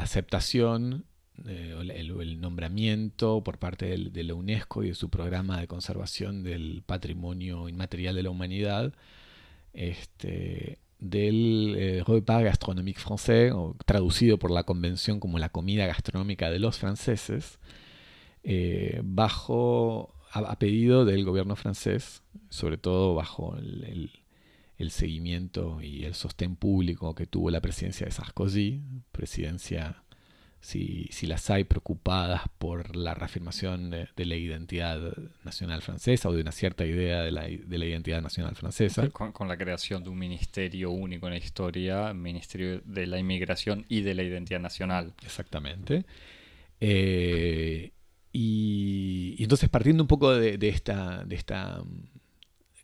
aceptación 0.00 1.04
eh, 1.46 1.74
el, 1.94 2.40
nombramiento 2.40 3.42
por 3.42 3.58
parte 3.58 3.96
de 3.96 4.24
la 4.24 4.34
UNESCO 4.34 4.84
y 4.84 4.88
de 4.88 4.94
su 4.94 5.08
programa 5.08 5.60
de 5.60 5.66
conservación 5.66 6.44
del 6.44 6.82
patrimonio 6.86 7.68
inmaterial 7.68 8.14
de 8.14 8.22
la 8.22 8.30
humanidad 8.30 8.94
este, 9.72 10.78
del 11.00 11.74
eh, 11.76 12.04
repas 12.06 12.44
gastronomique 12.44 13.00
français, 13.00 13.52
o 13.52 13.76
traducido 13.86 14.38
por 14.38 14.52
la 14.52 14.62
convención 14.62 15.18
como 15.18 15.38
la 15.38 15.48
comida 15.48 15.86
gastronómica 15.86 16.50
de 16.50 16.58
los 16.60 16.78
franceses, 16.78 17.58
bajo 19.02 20.14
a, 20.32 20.58
pedido 20.58 21.04
del 21.04 21.24
gobierno 21.24 21.56
francés, 21.56 22.22
sobre 22.50 22.78
todo 22.78 23.14
bajo 23.14 23.56
el, 23.56 24.10
el, 24.78 24.90
seguimiento 24.90 25.80
y 25.82 26.04
el 26.04 26.14
sostén 26.14 26.56
público 26.56 27.14
que 27.14 27.26
tuvo 27.26 27.50
la 27.50 27.60
presidencia 27.60 28.06
de 28.06 28.12
Sarkozy, 28.12 28.82
presidencia 29.12 30.02
si, 30.60 31.08
las 31.26 31.50
hay 31.50 31.64
preocupadas 31.64 32.42
por 32.58 32.96
la 32.96 33.14
reafirmación 33.14 33.90
de, 33.90 34.08
la 34.16 34.36
identidad 34.36 35.00
nacional 35.44 35.82
francesa 35.82 36.28
o 36.28 36.32
de 36.32 36.42
una 36.42 36.52
cierta 36.52 36.84
idea 36.84 37.22
de 37.22 37.30
la, 37.30 37.48
identidad 37.48 38.20
nacional 38.20 38.56
francesa. 38.56 39.08
Con, 39.10 39.48
la 39.48 39.56
creación 39.56 40.02
de 40.02 40.10
un 40.10 40.18
ministerio 40.18 40.90
único 40.90 41.26
en 41.26 41.34
la 41.34 41.38
historia, 41.38 42.12
Ministerio 42.12 42.80
de 42.84 43.06
la 43.06 43.18
Inmigración 43.18 43.86
y 43.88 44.02
de 44.02 44.14
la 44.14 44.22
Identidad 44.22 44.60
Nacional. 44.60 45.14
Exactamente. 45.22 46.04
Eh, 46.80 47.92
y, 48.40 49.34
entonces 49.42 49.68
partiendo 49.68 50.04
un 50.04 50.06
poco 50.06 50.32
de, 50.32 50.56
esta, 50.68 51.24
de 51.24 51.34
esta 51.34 51.82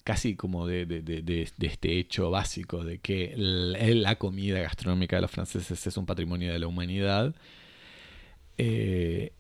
casi 0.02 0.34
como 0.34 0.66
de, 0.66 1.48
este 1.60 1.96
hecho 1.96 2.28
básico 2.32 2.82
de 2.82 2.98
que 2.98 3.34
la 3.36 4.16
comida 4.16 4.58
gastronómica 4.60 5.14
de 5.14 5.22
los 5.22 5.30
franceses 5.30 5.86
es 5.86 5.96
un 5.96 6.06
patrimonio 6.06 6.52
de 6.52 6.58
la 6.58 6.66
humanidad, 6.66 7.36
eh, 8.58 9.32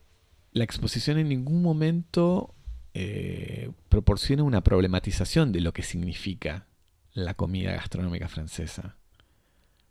la 0.52 0.62
exposición 0.62 1.18
en 1.18 1.30
ningún 1.30 1.62
momento 1.62 2.54
eh, 2.94 3.72
proporciona 3.88 4.44
una 4.44 4.62
problematización 4.62 5.50
de 5.50 5.62
lo 5.62 5.72
que 5.72 5.82
significa 5.82 6.68
la 7.12 7.34
comida 7.34 7.72
gastronómica 7.72 8.28
francesa. 8.28 8.94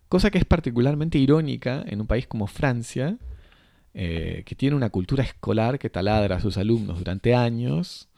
Cosa 0.08 0.32
que 0.32 0.38
es 0.38 0.46
particularmente 0.46 1.18
irónica 1.18 1.84
en 1.86 2.00
un 2.00 2.08
país 2.08 2.28
como 2.28 2.48
Francia, 2.48 3.18
eh, 3.94 4.44
que 4.46 4.56
tiene 4.56 4.76
una 4.76 4.90
cultura 4.90 5.24
escolar 5.24 5.80
que 5.80 5.90
taladra 5.90 6.38
a 6.38 6.40
sus 6.40 6.58
alumnos 6.58 7.00
durante 7.00 7.36
años 7.36 8.10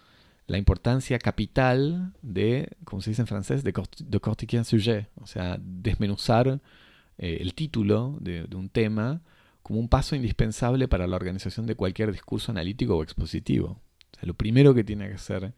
la 0.48 0.58
importancia 0.58 1.18
capital 1.20 2.14
de, 2.22 2.70
como 2.84 3.02
se 3.02 3.10
dice 3.10 3.24
en 3.24 3.28
francés, 3.28 3.64
de, 3.64 3.74
de 3.74 4.64
sujet, 4.64 5.10
o 5.16 5.26
sea, 5.26 5.58
desmenuzar 5.60 6.62
el 7.18 7.54
título 7.56 8.18
de, 8.20 8.48
un 8.56 8.70
tema 8.70 9.22
como 9.64 9.80
un 9.80 9.90
paso 9.90 10.16
indispensable 10.16 10.88
para 10.88 11.08
la 11.08 11.16
organización 11.16 11.66
de 11.66 11.76
cualquier 11.76 12.12
discurso 12.12 12.52
analítico 12.52 12.96
o 12.96 13.04
expositivo. 13.04 13.82
lo 14.22 14.36
primero 14.36 14.76
que 14.76 14.84
tiene 14.84 15.08
que 15.08 15.16
hacer 15.16 15.54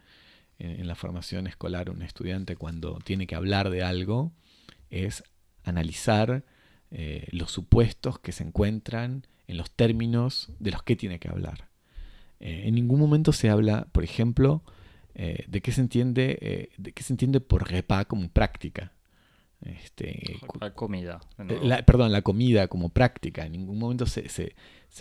en, 0.60 0.88
la 0.88 0.96
formación 0.96 1.48
escolar 1.48 1.90
un 1.90 2.02
estudiante 2.02 2.56
cuando 2.56 3.00
tiene 3.04 3.28
que 3.28 3.36
hablar 3.36 3.70
de 3.70 3.84
algo 3.84 4.32
es 4.90 5.24
analizar 5.64 6.46
eh, 6.92 7.28
los 7.32 7.52
supuestos 7.52 8.20
que 8.20 8.32
se 8.32 8.44
encuentran 8.44 9.28
en 9.48 9.58
los 9.58 9.72
términos 9.72 10.50
de 10.60 10.72
los 10.72 10.84
que 10.84 10.96
tiene 10.96 11.20
que 11.20 11.30
hablar. 11.30 11.70
Eh, 12.40 12.64
en 12.66 12.76
ningún 12.76 13.00
momento 13.00 13.32
se 13.32 13.50
habla, 13.50 13.88
por 13.92 14.04
ejemplo, 14.04 14.64
eh, 15.16 15.46
de 15.48 15.62
qué 15.62 15.72
se 15.72 15.82
entiende, 15.82 16.70
de 16.78 16.92
qué 16.92 17.04
se 17.04 17.14
entiende 17.14 17.40
por 17.40 17.70
repas 17.70 18.06
como 18.06 18.30
práctica. 18.30 18.94
Este, 19.62 20.40
la 20.60 20.74
comida. 20.74 21.20
Eh, 21.40 21.84
perdón, 21.86 22.12
la 22.12 22.22
comida 22.22 22.68
como 22.68 22.90
práctica. 22.90 23.46
En 23.46 23.54
ningún 23.54 23.80
momento 23.80 24.06
se, 24.06 24.30
se, 24.30 24.54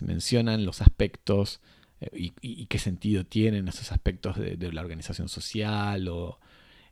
mencionan 0.03 0.65
los 0.65 0.81
aspectos 0.81 1.61
eh, 2.01 2.33
y, 2.41 2.67
qué 2.67 2.79
sentido 2.79 3.25
tienen 3.25 3.69
esos 3.69 3.93
aspectos 3.93 4.37
de, 4.37 4.73
la 4.73 4.81
organización 4.81 5.29
social 5.29 6.09
o 6.09 6.39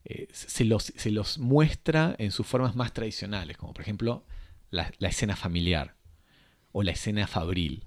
eh, 0.05 0.29
se, 0.33 0.65
los, 0.65 0.93
se, 0.97 1.11
los, 1.11 1.39
muestra 1.39 2.15
en 2.19 2.31
sus 2.33 2.47
formas 2.47 2.77
más 2.77 2.93
tradicionales, 2.93 3.57
como 3.57 3.73
por 3.73 3.83
ejemplo 3.83 4.25
la, 4.71 4.91
escena 5.01 5.37
familiar 5.37 5.95
o 6.75 6.83
la 6.83 6.91
escena 6.91 7.27
fabril. 7.27 7.85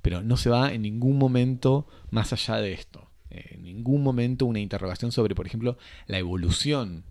Pero 0.00 0.22
no 0.22 0.36
se 0.36 0.48
va 0.48 0.72
en 0.72 0.82
ningún 0.82 1.18
momento 1.18 1.86
más 2.10 2.32
allá 2.32 2.56
de 2.56 2.72
esto. 2.72 3.10
En 3.28 3.62
ningún 3.62 4.02
momento 4.02 4.46
una 4.46 4.60
interrogación 4.60 5.12
sobre, 5.12 5.34
por 5.34 5.46
ejemplo, 5.46 5.76
la 6.06 6.18
evolución 6.18 7.04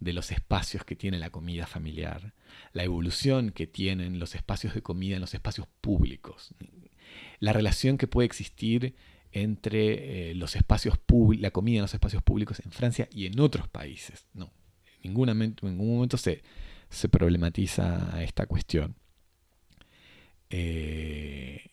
de 0.00 0.12
los 0.12 0.30
espacios 0.30 0.84
que 0.84 0.96
tiene 0.96 1.18
la 1.18 1.30
comida 1.30 1.66
familiar, 1.66 2.34
la 2.72 2.84
evolución 2.84 3.50
que 3.50 3.66
tienen 3.66 4.18
los 4.18 4.34
espacios 4.34 4.74
de 4.74 4.82
comida 4.82 5.16
en 5.16 5.20
los 5.20 5.34
espacios 5.34 5.66
públicos, 5.80 6.54
la 7.40 7.52
relación 7.52 7.98
que 7.98 8.06
puede 8.06 8.26
existir 8.26 8.94
entre 9.32 10.30
eh, 10.30 10.34
los 10.34 10.54
espacios 10.54 10.98
la 11.38 11.50
comida 11.50 11.76
en 11.76 11.82
los 11.82 11.94
espacios 11.94 12.22
públicos 12.22 12.62
en 12.64 12.70
Francia 12.70 13.08
y 13.10 13.26
en 13.26 13.40
otros 13.40 13.66
países. 13.68 14.26
No, 14.32 14.52
en 15.02 15.12
ningún 15.12 15.36
momento, 15.76 16.16
se, 16.16 16.42
problematiza 17.10 18.22
esta 18.22 18.46
cuestión. 18.46 18.94
Eh, 20.50 21.70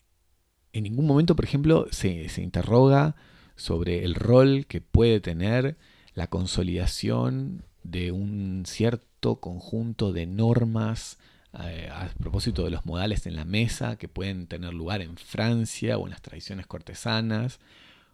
en 0.74 0.84
ningún 0.84 1.06
momento, 1.06 1.36
por 1.36 1.46
ejemplo, 1.46 1.88
se, 1.92 2.30
interroga 2.42 3.16
sobre 3.56 4.04
el 4.06 4.16
rol 4.16 4.66
que 4.68 4.82
puede 4.82 5.20
tener 5.20 5.78
la 6.14 6.28
consolidación 6.28 7.64
de 7.84 8.12
un 8.12 8.64
cierto 8.66 9.40
conjunto 9.40 10.14
de 10.14 10.26
normas 10.26 11.20
eh, 11.60 11.90
a 11.92 12.10
propósito 12.20 12.64
de 12.64 12.72
los 12.72 12.86
modales 12.86 13.28
en 13.28 13.36
la 13.36 13.44
mesa 13.46 13.98
que 13.98 14.08
pueden 14.08 14.48
tener 14.48 14.74
lugar 14.74 15.02
en 15.02 15.18
Francia 15.18 15.98
o 15.98 16.06
en 16.06 16.12
las 16.12 16.22
tradiciones 16.22 16.66
cortesanas, 16.66 17.60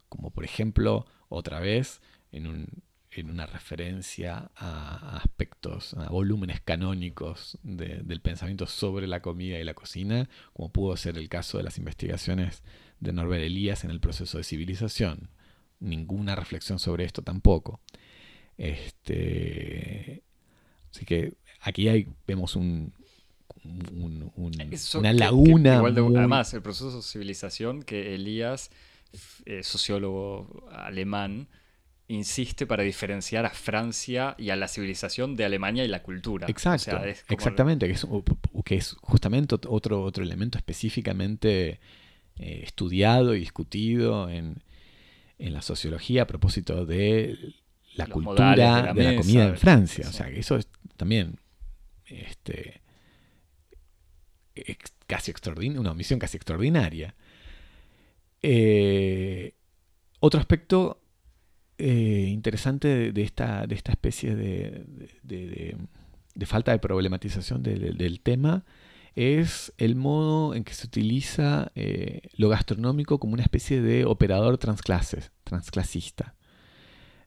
como 0.08 0.30
por 0.30 0.44
ejemplo, 0.44 1.06
otra 1.28 1.60
vez, 1.60 2.00
en, 2.32 2.66
una 3.24 3.46
referencia 3.46 4.50
a 4.56 5.16
aspectos, 5.16 5.94
a 5.94 6.08
volúmenes 6.08 6.60
canónicos 6.60 7.58
del 7.62 8.20
pensamiento 8.20 8.66
sobre 8.66 9.06
la 9.06 9.20
comida 9.20 9.58
y 9.58 9.64
la 9.64 9.74
cocina, 9.74 10.28
como 10.52 10.70
pudo 10.70 10.96
ser 10.96 11.18
el 11.18 11.28
caso 11.28 11.58
de 11.58 11.64
las 11.64 11.78
investigaciones 11.78 12.62
de 13.00 13.12
Norbert 13.12 13.42
Elías 13.42 13.84
en 13.84 13.90
el 13.90 14.00
proceso 14.00 14.38
de 14.38 14.44
civilización. 14.44 15.30
Ninguna 15.80 16.36
reflexión 16.36 16.78
sobre 16.78 17.04
esto 17.04 17.22
tampoco. 17.22 17.80
Este, 18.56 20.22
así 20.92 21.04
que 21.04 21.34
aquí 21.60 21.88
hay, 21.88 22.08
vemos 22.26 22.56
un, 22.56 22.92
una 24.36 25.12
laguna. 25.12 25.80
Además, 25.80 26.54
el 26.54 26.62
proceso 26.62 26.96
de 26.96 27.02
civilización 27.02 27.82
que 27.82 28.14
Elías, 28.14 28.70
eh, 29.46 29.62
sociólogo 29.62 30.68
alemán, 30.72 31.48
insiste 32.08 32.66
para 32.66 32.82
diferenciar 32.82 33.44
a 33.44 33.50
Francia 33.50 34.34
y 34.38 34.50
a 34.50 34.56
la 34.56 34.66
civilización 34.66 35.36
de 35.36 35.44
Alemania 35.44 35.84
y 35.84 35.88
la 35.88 36.02
cultura. 36.02 36.46
Exacto, 36.48 36.98
exactamente, 37.28 37.86
que 37.86 37.92
es, 37.92 38.06
que 38.64 38.76
es, 38.76 38.96
justamente 39.02 39.54
otro, 39.54 40.02
otro 40.02 40.24
elemento 40.24 40.56
específicamente 40.56 41.80
eh, 42.36 42.62
estudiado 42.64 43.34
y 43.34 43.40
discutido 43.40 44.30
en, 44.30 44.62
en 45.38 45.52
la 45.52 45.60
sociología 45.60 46.22
a 46.22 46.26
propósito 46.26 46.86
de 46.86 47.54
la 47.94 48.06
cultura 48.06 48.92
de 48.94 49.02
la, 49.02 49.16
comida 49.16 49.44
en 49.44 49.56
Francia. 49.58 50.08
O 50.08 50.12
sea, 50.12 50.30
que 50.30 50.40
eso 50.40 50.56
es 50.56 50.68
también 50.96 51.38
este, 52.06 52.80
casi 55.06 55.30
extraordinaria, 55.30 55.80
una 55.80 55.94
misión 55.94 56.18
casi 56.18 56.38
extraordinaria. 56.38 57.14
Eh, 58.40 59.54
otro 60.20 60.40
aspecto 60.40 61.00
eh, 61.78 62.28
interesante 62.30 63.12
de, 63.12 63.22
esta, 63.22 63.66
de 63.66 63.74
esta 63.74 63.92
especie 63.92 64.34
de, 64.34 65.76
falta 66.46 66.72
de 66.72 66.78
problematización 66.78 67.62
del 67.62 68.20
tema 68.20 68.64
es 69.18 69.72
el 69.78 69.96
modo 69.96 70.54
en 70.54 70.62
que 70.62 70.74
se 70.74 70.86
utiliza 70.86 71.72
eh, 71.74 72.20
lo 72.36 72.48
gastronómico 72.48 73.18
como 73.18 73.34
una 73.34 73.42
especie 73.42 73.80
de 73.82 74.04
operador 74.04 74.58
transclases, 74.58 75.32
transclasista. 75.42 76.36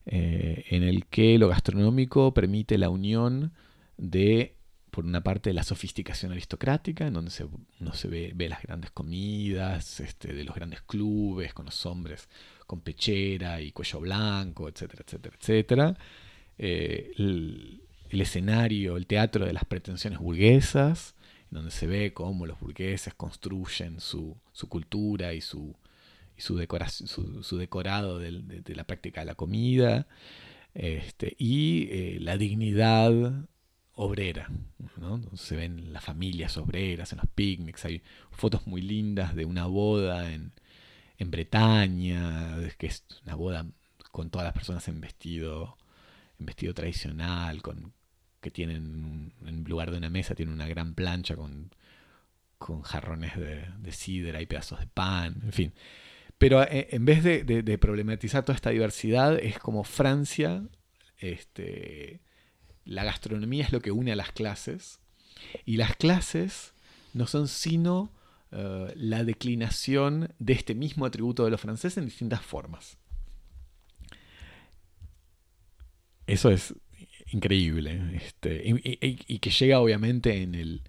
Eh, 0.06 0.64
en 0.70 0.84
el 0.84 1.06
que 1.08 1.38
lo 1.38 1.50
gastronómico 1.50 2.34
permite 2.34 2.78
la 2.78 2.90
unión 2.90 3.52
de, 3.98 4.56
por 4.90 5.04
una 5.04 5.22
parte, 5.22 5.52
la 5.52 5.64
sofisticación 5.64 6.32
aristocrática, 6.32 7.06
en 7.06 7.14
donde 7.14 7.30
se, 7.30 7.46
uno 7.82 7.94
se 7.94 8.08
ve, 8.08 8.34
las 8.48 8.64
grandes 8.64 8.92
comidas, 8.92 10.00
este, 10.00 10.34
de 10.34 10.46
los 10.46 10.56
grandes 10.56 10.82
clubes, 10.84 11.54
con 11.54 11.66
los 11.66 11.86
hombres 11.86 12.30
con 12.72 12.80
pechera 12.80 13.60
y 13.60 13.74
cuello 13.74 14.00
blanco, 14.00 14.70
etcétera, 14.70 15.04
etcétera, 15.06 15.36
etcétera. 15.38 15.98
Eh, 16.58 17.12
el, 17.18 17.82
escenario, 18.12 18.96
el 18.96 19.08
teatro 19.08 19.46
de 19.46 19.52
las 19.52 19.66
pretensiones 19.66 20.20
burguesas, 20.20 21.14
donde 21.50 21.70
se 21.72 21.86
ve 21.86 22.14
cómo 22.14 22.46
los 22.46 22.62
burgueses 22.62 23.14
construyen 23.14 24.00
su 24.00 24.40
cultura 24.70 25.34
y 25.34 25.42
su, 25.42 25.76
decorado 27.58 28.20
de, 28.20 28.64
la 28.74 28.86
práctica 28.86 29.20
de 29.20 29.26
la 29.26 29.36
comida 29.36 30.08
este, 30.74 31.36
y 31.38 31.90
eh, 31.92 32.20
la 32.22 32.38
dignidad 32.38 33.12
obrera. 33.96 34.50
Se 35.36 35.58
ven 35.58 35.92
las 35.92 36.06
familias 36.06 36.56
obreras 36.56 37.12
en 37.12 37.18
los 37.18 37.28
picnics, 37.36 37.84
hay 37.84 38.02
fotos 38.32 38.66
muy 38.66 38.82
lindas 38.82 39.36
de 39.36 39.44
una 39.44 39.66
boda 39.66 40.32
en, 40.32 40.54
en 41.22 41.30
Bretaña, 41.30 42.58
que 42.80 42.88
es 42.88 43.06
una 43.24 43.36
boda 43.36 43.68
con 44.12 44.32
todas 44.32 44.46
las 44.46 44.54
personas 44.54 44.88
en 44.88 45.00
vestido, 45.00 45.78
en 46.40 46.48
vestido 46.48 46.74
tradicional, 46.74 47.62
con, 47.62 47.94
que 48.42 48.50
tienen, 48.50 49.32
en 49.46 49.64
lugar 49.66 49.92
de 49.92 49.98
una 49.98 50.10
mesa, 50.10 50.34
tienen 50.34 50.56
una 50.56 50.68
gran 50.68 50.96
plancha 50.96 51.36
con, 51.36 51.70
con 52.58 52.82
jarrones 52.82 53.34
de, 53.38 53.92
sidra 53.92 54.42
y 54.42 54.48
pedazos 54.48 54.80
de 54.80 54.88
pan, 54.88 55.42
en 55.44 55.52
fin. 55.52 55.74
Pero 56.40 56.64
eh, 56.64 56.88
en 56.90 57.06
vez 57.06 57.24
de, 57.24 57.78
problematizar 57.78 58.44
toda 58.44 58.56
esta 58.56 58.72
diversidad, 58.72 59.38
es 59.38 59.60
como 59.60 59.84
Francia, 59.84 60.64
este, 61.20 62.22
la 62.84 63.04
gastronomía 63.04 63.64
es 63.64 63.72
lo 63.72 63.82
que 63.82 63.92
une 63.92 64.12
a 64.12 64.16
las 64.16 64.32
clases, 64.32 65.00
y 65.66 65.78
las 65.78 65.96
clases 65.96 66.74
no 67.14 67.28
son 67.28 67.48
sino 67.48 68.12
eh, 68.52 68.94
la 68.96 69.24
declinación 69.24 70.34
de 70.40 70.54
este 70.54 70.76
mismo 70.76 71.06
atributo 71.06 71.46
de 71.46 71.52
los 71.52 71.62
franceses 71.62 71.98
en 71.98 72.06
distintas 72.06 72.42
formas. 72.42 72.98
Eso 76.28 76.50
es 76.50 76.74
increíble. 77.32 78.16
Este, 78.16 78.62
y, 78.66 79.40
que 79.40 79.50
llega 79.50 79.80
obviamente 79.80 80.42
en 80.42 80.56
el, 80.56 80.82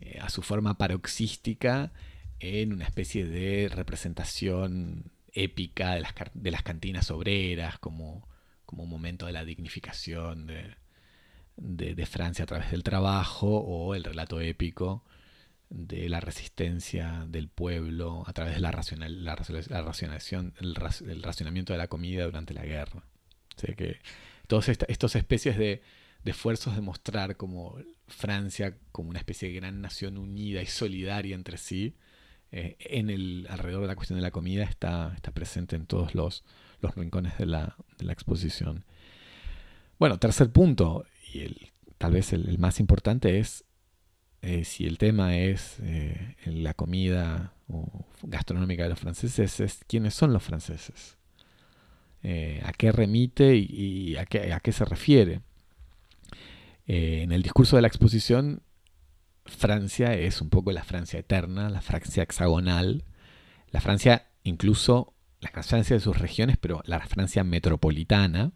eh, 0.00 0.18
a 0.20 0.28
su 0.28 0.42
forma 0.42 0.76
paroxística 0.76 1.92
en 2.40 2.72
una 2.72 2.84
especie 2.84 3.24
de 3.24 3.68
representación 3.68 5.12
épica 5.32 5.94
de 5.94 6.00
las, 6.00 6.14
de 6.34 6.50
las 6.50 6.62
cantinas 6.64 7.12
obreras, 7.12 7.78
como, 7.78 8.28
como, 8.66 8.82
un 8.84 8.90
momento 8.90 9.26
de 9.26 9.32
la 9.32 9.44
dignificación 9.44 10.46
de, 10.46 10.74
de, 11.56 12.06
Francia 12.06 12.42
a 12.42 12.46
través 12.46 12.72
del 12.72 12.82
trabajo, 12.82 13.58
o 13.58 13.94
el 13.94 14.02
relato 14.04 14.40
épico 14.40 15.04
de 15.70 16.08
la 16.08 16.20
resistencia 16.20 17.26
del 17.28 17.48
pueblo 17.48 18.24
a 18.26 18.32
través 18.32 18.54
de 18.54 18.60
la, 18.60 18.70
la, 18.70 19.82
racionación, 19.82 20.54
el, 20.60 20.74
racionamiento 21.22 21.72
de 21.72 21.78
la 21.78 21.88
comida 21.88 22.24
durante 22.24 22.54
la 22.54 22.64
guerra. 22.64 23.04
Que 23.76 23.98
todas 24.46 24.68
estas 24.68 25.16
especies 25.16 25.58
de, 25.58 25.82
de 26.24 26.30
esfuerzos 26.30 26.74
de 26.74 26.80
mostrar 26.80 27.36
como 27.36 27.76
Francia 28.06 28.76
como 28.92 29.10
una 29.10 29.18
especie 29.18 29.48
de 29.48 29.54
gran 29.54 29.80
nación 29.80 30.18
unida 30.18 30.62
y 30.62 30.66
solidaria 30.66 31.34
entre 31.34 31.58
sí, 31.58 31.94
eh, 32.50 32.76
en 32.80 33.10
el, 33.10 33.46
alrededor 33.50 33.82
de 33.82 33.88
la 33.88 33.96
cuestión 33.96 34.18
de 34.18 34.22
la 34.22 34.30
comida 34.30 34.64
está, 34.64 35.12
está 35.14 35.32
presente 35.32 35.76
en 35.76 35.86
todos 35.86 36.14
los, 36.14 36.44
los 36.80 36.94
rincones 36.94 37.36
de 37.36 37.46
la, 37.46 37.76
de 37.98 38.06
la, 38.06 38.12
exposición. 38.12 38.84
Bueno, 39.98 40.18
tercer 40.18 40.50
punto, 40.50 41.04
y 41.32 41.40
el, 41.40 41.70
tal 41.98 42.12
vez 42.12 42.32
el, 42.32 42.58
más 42.58 42.80
importante 42.80 43.38
es 43.38 43.64
eh, 44.42 44.64
si 44.64 44.86
el 44.86 44.98
tema 44.98 45.36
es 45.36 45.78
eh, 45.80 46.36
la 46.46 46.74
comida 46.74 47.52
gastronómica 48.22 48.84
de 48.84 48.90
los 48.90 48.98
franceses, 48.98 49.60
es 49.60 49.80
quiénes 49.86 50.14
son 50.14 50.32
los 50.32 50.42
franceses, 50.42 51.18
a 52.22 52.72
qué 52.72 52.92
remite 52.92 53.56
y, 53.56 54.16
a, 54.16 54.24
qué, 54.24 54.52
a, 54.52 54.60
qué, 54.60 54.72
se 54.72 54.84
refiere. 54.86 55.42
en 56.86 57.30
el 57.30 57.42
discurso 57.42 57.76
de 57.76 57.82
la 57.82 57.88
exposición 57.88 58.62
Francia 59.48 60.14
es 60.14 60.40
un 60.40 60.50
poco 60.50 60.72
la 60.72 60.84
Francia 60.84 61.18
eterna, 61.18 61.70
la 61.70 61.80
Francia 61.80 62.22
hexagonal, 62.22 63.04
la 63.70 63.80
Francia 63.80 64.26
incluso, 64.44 65.14
la 65.40 65.50
Francia 65.50 65.96
de 65.96 66.00
sus 66.00 66.18
regiones, 66.18 66.56
pero 66.58 66.82
la 66.84 67.00
Francia 67.00 67.44
metropolitana, 67.44 68.52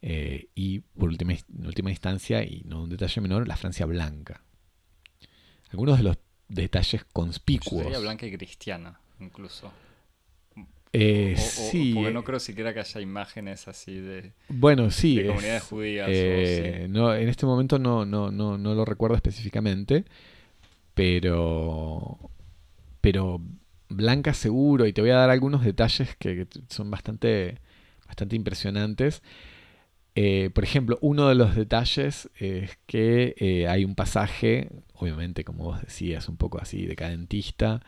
eh, 0.00 0.48
y 0.54 0.80
por 0.80 1.08
última, 1.08 1.34
última 1.64 1.90
instancia, 1.90 2.42
y 2.42 2.62
no 2.64 2.82
un 2.82 2.90
detalle 2.90 3.20
menor, 3.20 3.46
la 3.46 3.56
Francia 3.56 3.86
blanca. 3.86 4.42
Algunos 5.72 5.98
de 5.98 6.04
los 6.04 6.18
detalles 6.48 7.04
conspicuos. 7.12 7.82
Sería 7.82 7.98
blanca 7.98 8.26
y 8.26 8.36
cristiana, 8.36 9.00
incluso. 9.20 9.72
Eh, 10.92 11.34
sí. 11.38 11.94
Porque 11.94 12.12
no 12.12 12.22
creo 12.22 12.38
siquiera 12.38 12.74
que 12.74 12.80
haya 12.80 13.00
imágenes 13.00 13.66
así 13.66 13.94
de, 13.94 14.32
bueno, 14.48 14.90
sí, 14.90 15.16
de 15.16 15.26
comunidades 15.26 15.62
judías. 15.62 16.08
Eh, 16.10 16.86
no, 16.90 17.14
en 17.14 17.28
este 17.28 17.46
momento 17.46 17.78
no, 17.78 18.04
no, 18.04 18.30
no, 18.30 18.58
no 18.58 18.74
lo 18.74 18.84
recuerdo 18.84 19.16
específicamente, 19.16 20.04
pero, 20.94 22.18
pero 23.00 23.40
Blanca 23.88 24.34
seguro, 24.34 24.86
y 24.86 24.92
te 24.92 25.00
voy 25.00 25.10
a 25.10 25.16
dar 25.16 25.30
algunos 25.30 25.64
detalles 25.64 26.14
que, 26.16 26.46
son 26.68 26.90
bastante, 26.90 27.58
bastante 28.06 28.36
impresionantes. 28.36 29.22
Eh, 30.14 30.50
por 30.54 30.62
ejemplo, 30.64 30.98
uno 31.00 31.28
de 31.28 31.34
los 31.34 31.56
detalles 31.56 32.28
es 32.38 32.78
que 32.86 33.34
eh, 33.38 33.66
hay 33.68 33.84
un 33.84 33.94
pasaje, 33.94 34.68
obviamente, 34.94 35.42
como 35.44 35.64
vos 35.64 35.80
decías, 35.80 36.28
un 36.28 36.36
poco 36.36 36.60
así 36.60 36.84
decadentista, 36.86 37.82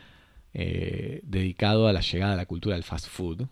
eh, 0.55 1.20
dedicado 1.25 1.86
a 1.89 1.93
la 1.93 2.01
llegada 2.01 2.33
de 2.33 2.36
la 2.39 2.47
cultura 2.47 2.77
del 2.77 2.85
fast 2.85 3.09
food, 3.09 3.43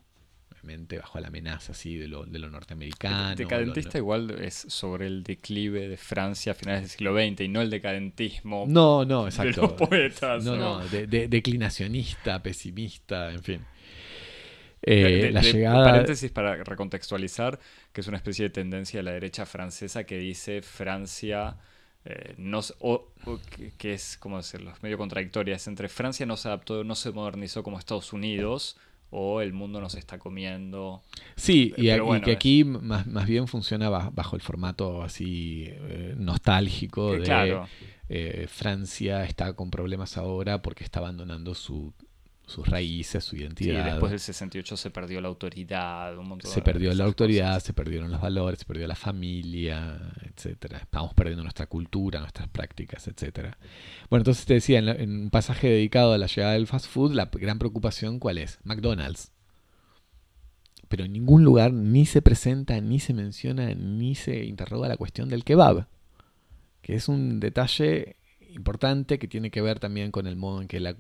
obviamente 0.53 0.97
bajo 0.99 1.19
la 1.21 1.29
amenaza 1.29 1.73
así 1.73 1.97
de 1.97 2.07
lo, 2.09 2.25
de 2.25 2.39
lo 2.39 2.49
norteamericano. 2.49 3.35
Decadentista 3.35 3.99
lo- 3.99 3.99
igual 3.99 4.31
es 4.41 4.55
sobre 4.55 5.07
el 5.09 5.23
declive 5.25 5.89
de 5.89 5.97
Francia 5.97 6.53
a 6.53 6.55
finales 6.55 6.83
del 6.83 6.91
siglo 6.91 7.15
XX 7.15 7.41
y 7.43 7.49
no 7.49 7.61
el 7.61 7.69
decadentismo 7.69 8.65
No, 8.69 9.05
no, 9.05 9.25
de 9.25 9.29
exacto. 9.31 9.63
los 9.63 9.73
poetas. 9.73 10.45
No, 10.45 10.57
¿no? 10.57 10.79
no, 10.81 10.89
de- 10.89 11.07
de- 11.09 11.29
declinacionista, 11.29 12.43
pesimista, 12.43 13.33
en 13.33 13.43
fin. 13.43 13.61
Eh, 14.85 15.23
de- 15.27 15.31
la 15.33 15.41
de- 15.41 15.53
llegada. 15.53 15.85
Paréntesis 15.85 16.31
para 16.31 16.57
recontextualizar, 16.65 17.59
que 17.93 18.01
es 18.01 18.09
una 18.09 18.17
especie 18.17 18.45
de 18.45 18.51
tendencia 18.51 18.99
de 18.99 19.05
la 19.05 19.13
derecha 19.13 19.47
francesa 19.47 20.05
que 20.05 20.19
dice 20.19 20.61
Francia 20.63 21.57
eh, 22.05 22.35
no 22.37 22.59
o, 22.81 23.07
o 23.27 23.39
que, 23.79 23.95
es, 23.95 24.17
¿cómo 24.19 24.37
decirlo? 24.39 24.73
Medio 24.83 24.99
contradictoria. 24.99 25.55
Es 25.55 25.69
entre 25.69 25.89
Francia 25.89 26.27
no 26.27 26.37
se 26.37 26.49
adaptó, 26.49 26.83
no 26.83 26.97
se 26.97 27.13
modernizó 27.13 27.63
como 27.63 27.79
Estados 27.79 28.13
Unidos 28.13 28.77
o 29.11 29.41
el 29.41 29.53
mundo 29.53 29.81
nos 29.81 29.95
está 29.95 30.19
comiendo. 30.19 31.01
Sí, 31.37 31.73
y, 31.77 31.91
a- 31.91 31.99
y 31.99 32.01
bueno, 32.01 32.25
que 32.25 32.33
aquí 32.33 32.65
más, 32.65 33.07
más 33.07 33.27
bien 33.29 33.47
funciona 33.47 33.89
ba- 33.89 34.11
bajo 34.13 34.35
el 34.35 34.43
formato 34.43 35.03
así 35.05 35.67
eh, 35.69 36.15
nostálgico 36.17 37.13
Que 37.13 37.19
de 37.19 37.23
claro, 37.25 37.69
eh, 38.09 38.47
Francia 38.49 39.25
está 39.25 39.53
con 39.53 39.71
problemas 39.71 40.17
ahora 40.17 40.61
porque 40.61 40.83
está 40.83 40.99
abandonando 40.99 41.55
su, 41.55 41.93
sus 42.47 42.67
raíces, 42.69 43.25
su 43.25 43.37
sí, 43.37 43.43
identidad. 43.43 43.85
después 43.85 44.11
del 44.11 44.21
68 44.21 44.77
se 44.77 44.91
perdió 44.91 45.21
la 45.21 45.29
autoridad, 45.29 46.19
un 46.19 46.29
montón 46.29 46.51
se 46.51 46.61
de 46.61 46.65
perdió 46.65 46.93
la 46.93 47.05
autoridad, 47.05 47.49
cosas. 47.55 47.63
se 47.63 47.73
perdieron 47.73 48.11
los 48.11 48.21
valores, 48.21 48.59
se 48.59 48.65
perdió 48.67 48.87
la 48.87 48.95
familia, 48.97 50.13
etcétera. 50.23 50.79
Estamos 50.79 51.15
perdiendo 51.15 51.43
nuestra 51.45 51.67
cultura, 51.67 52.21
nuestras 52.21 52.49
prácticas, 52.49 53.07
etcétera. 53.09 53.57
Bueno, 54.11 54.23
entonces 54.23 54.45
te 54.45 54.55
decía, 54.55 54.79
en, 54.81 54.87
la- 54.87 54.93
en 54.97 55.11
un 55.23 55.31
pasaje 55.31 55.69
dedicado 55.69 56.13
a 56.13 56.19
la 56.19 56.27
llegada 56.27 56.53
del 56.55 56.67
fast 56.67 56.87
food, 56.89 57.13
la 57.15 57.27
gran 57.33 57.59
preocupación, 57.59 58.19
¿cuál 58.19 58.39
es? 58.39 58.59
McDonald's. 58.65 59.31
Pero 60.89 61.05
en 61.05 61.13
ningún 61.13 61.43
lugar 61.45 61.73
ni 61.73 62.05
se 62.05 62.21
presenta, 62.21 62.79
ni 62.81 63.01
se 63.01 63.15
menciona, 63.15 63.75
ni 63.75 64.15
se 64.15 64.45
interroga 64.45 64.89
la 64.89 64.97
cuestión 64.99 65.29
del 65.31 65.45
kebab, 65.45 65.87
que 66.83 66.95
es 66.97 67.09
un 67.09 67.41
detalle 67.41 68.17
importante 68.53 69.19
que 69.19 69.29
tiene 69.29 69.51
que 69.51 69.63
ver 69.63 69.79
también 69.81 70.11
con 70.11 70.27
el 70.27 70.37
modo 70.37 70.61
en 70.61 70.69
que 70.69 70.81
la, 70.81 70.95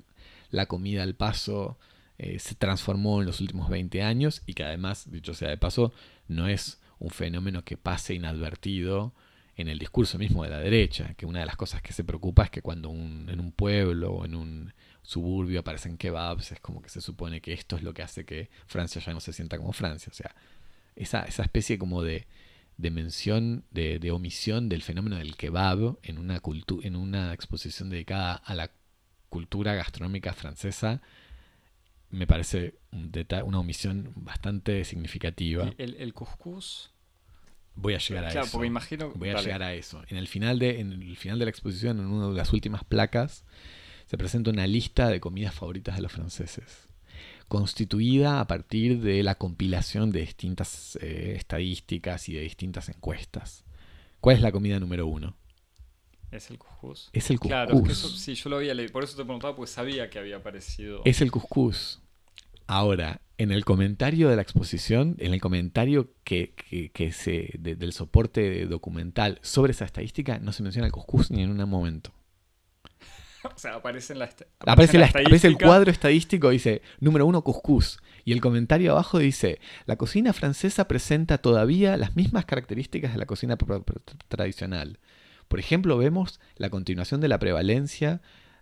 la 0.53 0.67
comida 0.67 1.03
al 1.03 1.17
paso 1.17 1.79
eh, 2.19 2.39
se 2.39 2.55
transformó 2.55 3.21
en 3.21 3.27
los 3.27 3.41
últimos 3.41 3.69
20 3.69 4.03
años 4.03 4.43
y 4.47 4.55
que 4.55 4.63
además, 4.63 5.11
dicho 5.11 5.35
sea 5.35 5.49
de 5.49 5.57
paso, 5.59 5.93
no 6.29 6.47
es 6.47 6.81
un 7.01 7.11
fenómeno 7.11 7.65
que 7.65 7.77
pase 7.77 8.15
inadvertido 8.15 9.13
en 9.57 9.69
el 9.69 9.79
discurso 9.79 10.19
mismo 10.19 10.45
de 10.45 10.51
la 10.51 10.61
derecha, 10.61 11.15
que 11.15 11.27
una 11.27 11.41
de 11.41 11.47
las 11.47 11.57
cosas 11.57 11.83
que 11.83 11.93
se 11.93 12.05
preocupa 12.05 12.45
es 12.45 12.51
que 12.51 12.63
cuando 12.63 12.89
un- 12.91 13.29
en 13.29 13.41
un 13.41 13.51
pueblo 13.53 14.13
o 14.13 14.25
en 14.25 14.35
un 14.35 14.73
suburbio 15.03 15.61
aparecen 15.61 15.97
kebabs, 15.99 16.53
es 16.53 16.61
como 16.61 16.81
que 16.81 16.89
se 16.89 17.01
supone 17.01 17.41
que 17.41 17.53
esto 17.53 17.77
es 17.77 17.83
lo 17.83 17.93
que 17.93 18.03
hace 18.03 18.25
que 18.25 18.49
Francia 18.67 19.03
ya 19.05 19.13
no 19.13 19.21
se 19.21 19.33
sienta 19.33 19.59
como 19.59 19.73
Francia. 19.73 20.11
O 20.11 20.15
sea, 20.15 20.35
esa, 20.97 21.23
esa 21.25 21.43
especie 21.43 21.77
como 21.79 22.03
de, 22.03 22.27
de 22.79 22.91
mención, 22.91 23.65
de, 23.71 23.99
de 23.99 24.11
omisión 24.11 24.69
del 24.69 24.83
fenómeno 24.83 25.17
del 25.17 25.37
kebab 25.37 25.99
en 26.03 26.19
una, 26.19 26.41
en 26.83 26.97
una 26.97 27.33
exposición 27.35 27.91
dedicada 27.91 28.35
a 28.35 28.55
la 28.55 28.71
cultura 29.33 29.75
gastronómica 29.75 30.35
francesa, 30.35 31.01
me 32.11 32.27
parece 32.27 32.75
un 32.93 33.11
una 33.47 33.59
omisión 33.59 34.13
bastante 34.15 34.85
significativa. 34.85 35.73
El, 35.79 35.95
el 35.95 36.13
couscous. 36.13 36.91
Voy 37.75 37.95
a 37.95 37.99
llegar 37.99 38.27
a 38.27 38.29
Claro, 38.29 38.45
eso. 38.47 38.53
porque 38.53 38.67
imagino. 38.67 39.11
Voy 39.15 39.31
a 39.31 39.33
dale. 39.33 39.45
llegar 39.47 39.63
a 39.63 39.73
eso. 39.73 40.03
En 40.09 40.19
el 40.19 40.29
final 40.29 40.59
de, 40.59 40.81
en 40.81 40.93
el 40.93 41.17
final 41.17 41.39
de 41.39 41.47
la 41.47 41.51
exposición, 41.51 41.99
en 42.01 42.07
una 42.07 42.29
de 42.29 42.35
las 42.35 42.53
últimas 42.53 42.85
placas, 42.85 43.45
se 44.07 44.19
presenta 44.19 44.51
una 44.51 44.67
lista 44.67 45.09
de 45.09 45.21
comidas 45.21 45.55
favoritas 45.55 45.97
de 45.97 46.03
los 46.03 46.13
franceses, 46.13 46.87
constituida 47.49 48.41
a 48.41 48.47
partir 48.47 49.01
de 49.01 49.23
la 49.23 49.37
compilación 49.37 50.13
de 50.13 50.21
distintas 50.21 50.99
eh, 51.01 51.33
estadísticas 51.39 52.29
y 52.29 52.35
de 52.35 52.43
distintas 52.43 52.91
encuestas. 52.91 53.65
¿Cuál 54.21 54.37
es 54.37 54.43
la 54.43 54.53
comida 54.53 54.79
número 54.79 55.07
uno? 55.07 55.35
Es 56.33 56.51
el 56.51 56.59
couscous. 56.59 57.11
Es 57.13 57.31
el 57.31 57.39
Claro, 57.39 57.75
es 57.75 57.81
cuscús. 57.81 57.87
que 57.89 57.93
eso, 57.93 58.09
sí, 58.17 58.35
yo 58.35 58.51
lo 58.51 58.57
había 58.57 58.75
leído. 58.75 58.91
Por 58.93 59.05
eso 59.05 59.17
te 59.17 59.23
preguntaba, 59.23 59.55
porque 59.55 59.71
sabía 59.71 60.09
que 60.11 60.19
había 60.19 60.37
aparecido. 60.39 61.03
Es 61.05 61.21
el 61.21 61.31
cuscús. 61.31 62.01
Ahora, 62.67 63.21
en 63.39 63.53
el 63.53 63.65
comentario 63.65 64.29
de 64.31 64.37
la 64.37 64.43
exposición, 64.43 65.17
en 65.19 65.35
el 65.35 65.41
comentario 65.41 66.11
que, 66.25 66.55
que- 66.55 66.91
que 66.91 67.13
se, 67.13 67.51
de- 67.59 67.77
del 67.77 67.93
soporte 67.93 68.65
documental 68.67 69.39
sobre 69.43 69.73
esa 69.73 69.85
estadística, 69.85 70.39
no 70.39 70.53
se 70.53 70.63
menciona 70.63 70.87
el 70.87 70.93
cuscús 70.93 71.31
ni 71.31 71.43
en 71.43 71.51
un 71.51 71.69
momento. 71.69 72.13
o 73.45 73.59
sea, 73.59 73.75
aparece 73.75 74.15
en 74.15 74.21
la. 74.21 74.31
Aparece, 74.61 74.97
en 74.97 75.01
la- 75.03 75.07
aparece 75.09 75.49
el 75.49 75.59
cuadro 75.59 75.91
estadístico, 75.91 76.49
dice 76.51 76.81
número 77.01 77.27
uno, 77.27 77.43
cuscús. 77.43 77.99
Y 78.25 78.33
el 78.33 78.41
comentario 78.41 78.93
abajo 78.93 79.19
dice, 79.19 79.59
la 79.85 79.97
cocina 79.97 80.33
francesa 80.33 80.87
presenta 80.89 81.39
todavía 81.39 81.97
las 81.97 82.15
mismas 82.17 82.45
características 82.47 83.13
de 83.13 83.19
la 83.19 83.27
cocina 83.27 83.59
tradicional. 84.29 84.99
Por 85.49 85.59
ejemplo, 85.61 85.97
vemos 85.99 86.41
la 86.57 86.71
continuación 86.71 87.21
de 87.21 87.29
la 87.29 87.39
prevalencia 87.39 88.21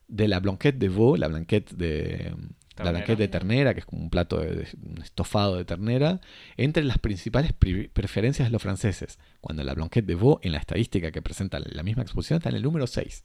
de 0.09 0.27
la 0.29 0.41
blanquette 0.41 0.79
de 0.79 0.89
veau, 0.89 1.17
la 1.17 1.29
blanquette 1.29 1.73
de, 1.75 2.33
la 2.35 2.77
Ternera. 2.77 2.91
blanquette 2.93 3.19
de 3.19 3.29
ternera, 3.29 3.75
que 3.75 3.81
es 3.81 3.87
como 3.87 4.03
un 4.03 4.11
plato 4.11 4.39
de, 4.41 4.55
de- 4.55 4.69
un 4.83 5.03
estofado 5.03 5.57
de 5.57 5.65
ternera, 5.65 6.21
entre 6.57 6.83
las 6.83 6.99
principales 6.99 7.53
pri- 7.53 7.89
preferencias 7.89 8.49
de 8.49 8.53
los 8.53 8.63
franceses. 8.63 9.19
Cuando 9.41 9.63
la 9.63 9.75
blanquette 9.75 10.07
de 10.07 10.15
veau, 10.17 10.41
en 10.43 10.53
la 10.53 10.59
estadística 10.59 11.13
que 11.13 11.23
presenta 11.23 11.61
la 11.61 11.83
misma 11.83 12.03
exposición, 12.03 12.39
está 12.39 12.49
en 12.49 12.57
el 12.57 12.63
número 12.63 12.87
6. 12.87 13.23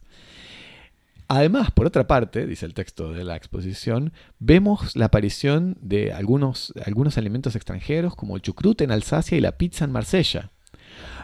Además, 1.28 1.72
por 1.72 1.86
otra 1.86 2.06
parte, 2.06 2.46
dice 2.46 2.66
el 2.66 2.74
texto 2.74 3.12
de 3.12 3.24
la 3.24 3.34
exposición, 3.34 4.12
vemos 4.38 4.94
la 4.94 5.06
aparición 5.06 5.76
de 5.80 6.12
algunos, 6.12 6.72
algunos 6.84 7.18
alimentos 7.18 7.56
extranjeros 7.56 8.14
como 8.14 8.36
el 8.36 8.42
chucrut 8.42 8.80
en 8.82 8.92
Alsacia 8.92 9.36
y 9.36 9.40
la 9.40 9.58
pizza 9.58 9.84
en 9.84 9.90
Marsella, 9.90 10.52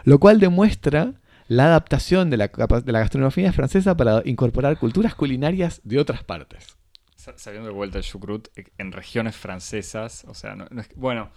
lo 0.03 0.19
cual 0.19 0.41
demuestra 0.41 1.13
la 1.47 1.65
adaptación 1.65 2.29
de 2.29 2.37
la, 2.37 2.47
de 2.47 2.91
la 2.91 2.99
gastronomía 2.99 3.51
francesa 3.53 3.95
para 3.97 4.21
incorporar 4.25 4.77
culturas 4.79 5.15
culinarias 5.15 5.81
de 5.83 5.99
otras 5.99 6.23
partes. 6.23 6.77
Sa- 7.15 7.37
Sabiendo 7.37 7.69
de 7.69 7.73
vuelta 7.75 7.97
el 7.97 8.03
chucrut 8.03 8.47
eh, 8.55 8.65
en 8.77 8.91
regiones 8.91 9.35
francesas. 9.35 10.25
O 10.27 10.33
sea, 10.33 10.55
no, 10.55 10.65
no 10.69 10.81
es 10.81 10.87
que- 10.87 10.95
bueno. 10.95 11.31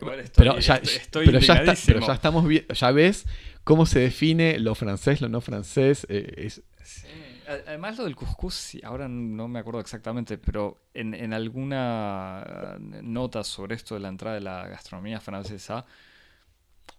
Igual 0.00 0.20
estoy, 0.20 0.44
Pero 0.46 0.58
ya, 0.58 0.76
estoy, 0.76 0.96
estoy 0.96 1.26
pero 1.26 1.38
ya, 1.38 1.54
está- 1.62 1.74
pero 1.86 2.06
ya 2.06 2.14
estamos 2.14 2.44
ya 2.74 2.90
ves 2.90 3.26
cómo 3.62 3.84
se 3.86 4.00
define 4.00 4.58
lo 4.58 4.74
francés, 4.74 5.20
lo 5.20 5.28
no 5.28 5.40
francés. 5.40 6.06
eh, 6.08 6.32
es- 6.38 6.62
Sí. 6.82 7.06
Además 7.46 7.98
lo 7.98 8.04
del 8.04 8.16
cuscús, 8.16 8.76
ahora 8.82 9.06
no 9.08 9.46
me 9.48 9.58
acuerdo 9.60 9.78
exactamente, 9.80 10.36
pero 10.38 10.82
en, 10.94 11.14
en 11.14 11.32
alguna 11.32 12.76
nota 12.80 13.44
sobre 13.44 13.74
esto 13.76 13.94
de 13.94 14.00
la 14.00 14.08
entrada 14.08 14.34
de 14.34 14.40
la 14.40 14.66
gastronomía 14.68 15.20
francesa, 15.20 15.84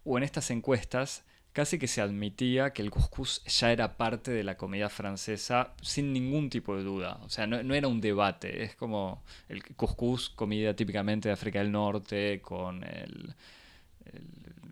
o 0.06 0.18
en 0.18 0.24
estas 0.24 0.52
encuestas, 0.52 1.26
casi 1.54 1.78
que 1.80 1.88
se 1.88 2.02
admitía 2.02 2.74
que 2.74 2.82
el 2.82 2.90
cuscús 2.92 3.44
ya 3.46 3.72
era 3.72 3.96
parte 3.98 4.32
de 4.32 4.44
la 4.44 4.58
comida 4.58 4.90
francesa 4.90 5.74
sin 5.82 6.12
ningún 6.12 6.50
tipo 6.50 6.76
de 6.76 6.84
duda. 6.84 7.20
O 7.24 7.30
sea, 7.30 7.48
no, 7.48 7.62
no 7.64 7.74
era 7.76 7.88
un 7.88 8.02
debate, 8.02 8.64
es 8.64 8.76
como 8.76 9.24
el 9.50 9.64
cuscús, 9.76 10.30
comida 10.30 10.76
típicamente 10.76 11.30
de 11.30 11.34
África 11.34 11.60
del 11.60 11.72
Norte, 11.72 12.42
con 12.42 12.84
el... 12.84 13.34
el- 14.06 14.28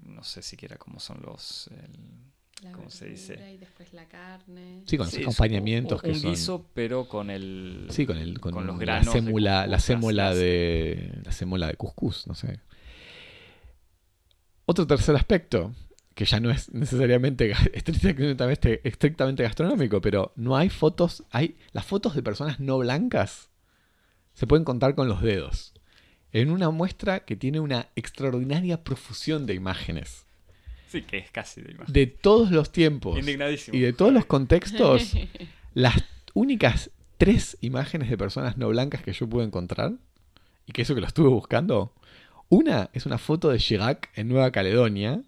no 0.05 0.23
sé 0.23 0.41
siquiera 0.41 0.77
cómo 0.77 0.99
son 0.99 1.21
los... 1.23 1.67
el- 1.67 2.31
La 2.63 2.71
¿Cómo 2.73 2.89
se 2.91 3.05
dice? 3.09 3.33
Y 3.53 3.57
después 3.57 3.91
la 3.93 4.05
carne. 4.07 4.83
sí, 4.85 4.97
con 4.97 5.05
los 5.07 5.13
Sí, 5.13 5.21
acompañamientos 5.21 5.99
un, 6.01 6.05
que 6.05 6.11
un 6.11 6.19
son. 6.19 6.31
guiso, 6.31 6.65
pero 6.75 7.07
con 7.07 7.29
el. 7.31 7.87
Sí, 7.89 8.05
con, 8.05 8.17
el, 8.17 8.39
con, 8.39 8.53
con 8.53 8.67
los 8.67 8.75
la 8.77 8.81
granos 8.81 9.13
de 9.15 9.21
sémula, 9.21 9.65
la 9.65 9.77
cuscús, 9.77 9.85
sémola 9.85 10.27
las- 10.29 10.37
de 10.37 11.19
la 11.23 11.31
sémola 11.31 11.67
de 11.67 11.75
cuscús, 11.75 12.27
no 12.27 12.35
sé. 12.35 12.59
Otro 14.65 14.85
tercer 14.87 15.15
aspecto, 15.15 15.73
que 16.15 16.25
ya 16.25 16.39
no 16.39 16.51
es 16.51 16.71
necesariamente 16.73 17.53
ga- 17.55 17.71
estrictamente, 17.73 18.81
estrictamente 18.87 19.43
gastronómico, 19.43 20.01
pero 20.01 20.33
no 20.35 20.55
hay 20.57 20.69
fotos, 20.69 21.23
hay 21.31 21.55
las 21.71 21.85
fotos 21.85 22.15
de 22.15 22.23
personas 22.23 22.59
no 22.59 22.77
blancas 22.79 23.49
se 24.33 24.47
pueden 24.47 24.63
contar 24.65 24.95
con 24.95 25.07
los 25.07 25.21
dedos. 25.21 25.73
En 26.33 26.49
una 26.49 26.69
muestra 26.69 27.21
que 27.25 27.35
tiene 27.35 27.59
una 27.59 27.87
extraordinaria 27.95 28.83
profusión 28.83 29.45
de 29.45 29.53
imágenes 29.53 30.25
Sí, 30.87 31.01
que 31.03 31.17
es 31.17 31.31
casi 31.31 31.61
de 31.61 31.71
imagen. 31.71 31.93
de 31.93 32.07
todos 32.07 32.51
los 32.51 32.71
tiempos 32.71 33.17
Indignadísimo. 33.19 33.77
y 33.77 33.81
de 33.81 33.93
todos 33.93 34.11
los 34.13 34.25
contextos. 34.27 35.13
Las 35.73 36.03
únicas 36.33 36.89
tres 37.17 37.57
imágenes 37.61 38.09
de 38.09 38.17
personas 38.17 38.57
no 38.57 38.67
blancas 38.69 39.01
que 39.03 39.13
yo 39.13 39.27
pude 39.27 39.45
encontrar, 39.45 39.93
y 40.65 40.73
que 40.73 40.81
eso 40.81 40.93
que 40.95 40.99
lo 41.01 41.07
estuve 41.07 41.29
buscando, 41.29 41.93
una 42.49 42.89
es 42.93 43.05
una 43.05 43.17
foto 43.17 43.49
de 43.49 43.57
Chirac 43.57 44.09
en 44.17 44.27
Nueva 44.27 44.51
Caledonia, 44.51 45.21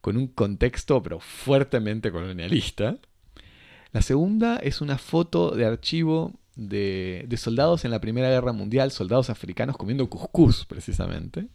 con 0.00 0.16
un 0.16 0.28
contexto 0.28 1.02
pero 1.02 1.20
fuertemente 1.20 2.10
colonialista. 2.10 2.96
La 3.92 4.02
segunda 4.02 4.56
es 4.56 4.80
una 4.80 4.98
foto 4.98 5.50
de 5.50 5.64
archivo 5.64 6.40
de, 6.56 7.26
soldados 7.36 7.84
en 7.84 7.90
la 7.90 8.00
Primera 8.00 8.28
Guerra 8.28 8.52
Mundial, 8.52 8.90
soldados 8.90 9.30
africanos 9.30 9.76
comiendo 9.76 10.08
cuscús 10.08 10.66
precisamente. 10.66 11.48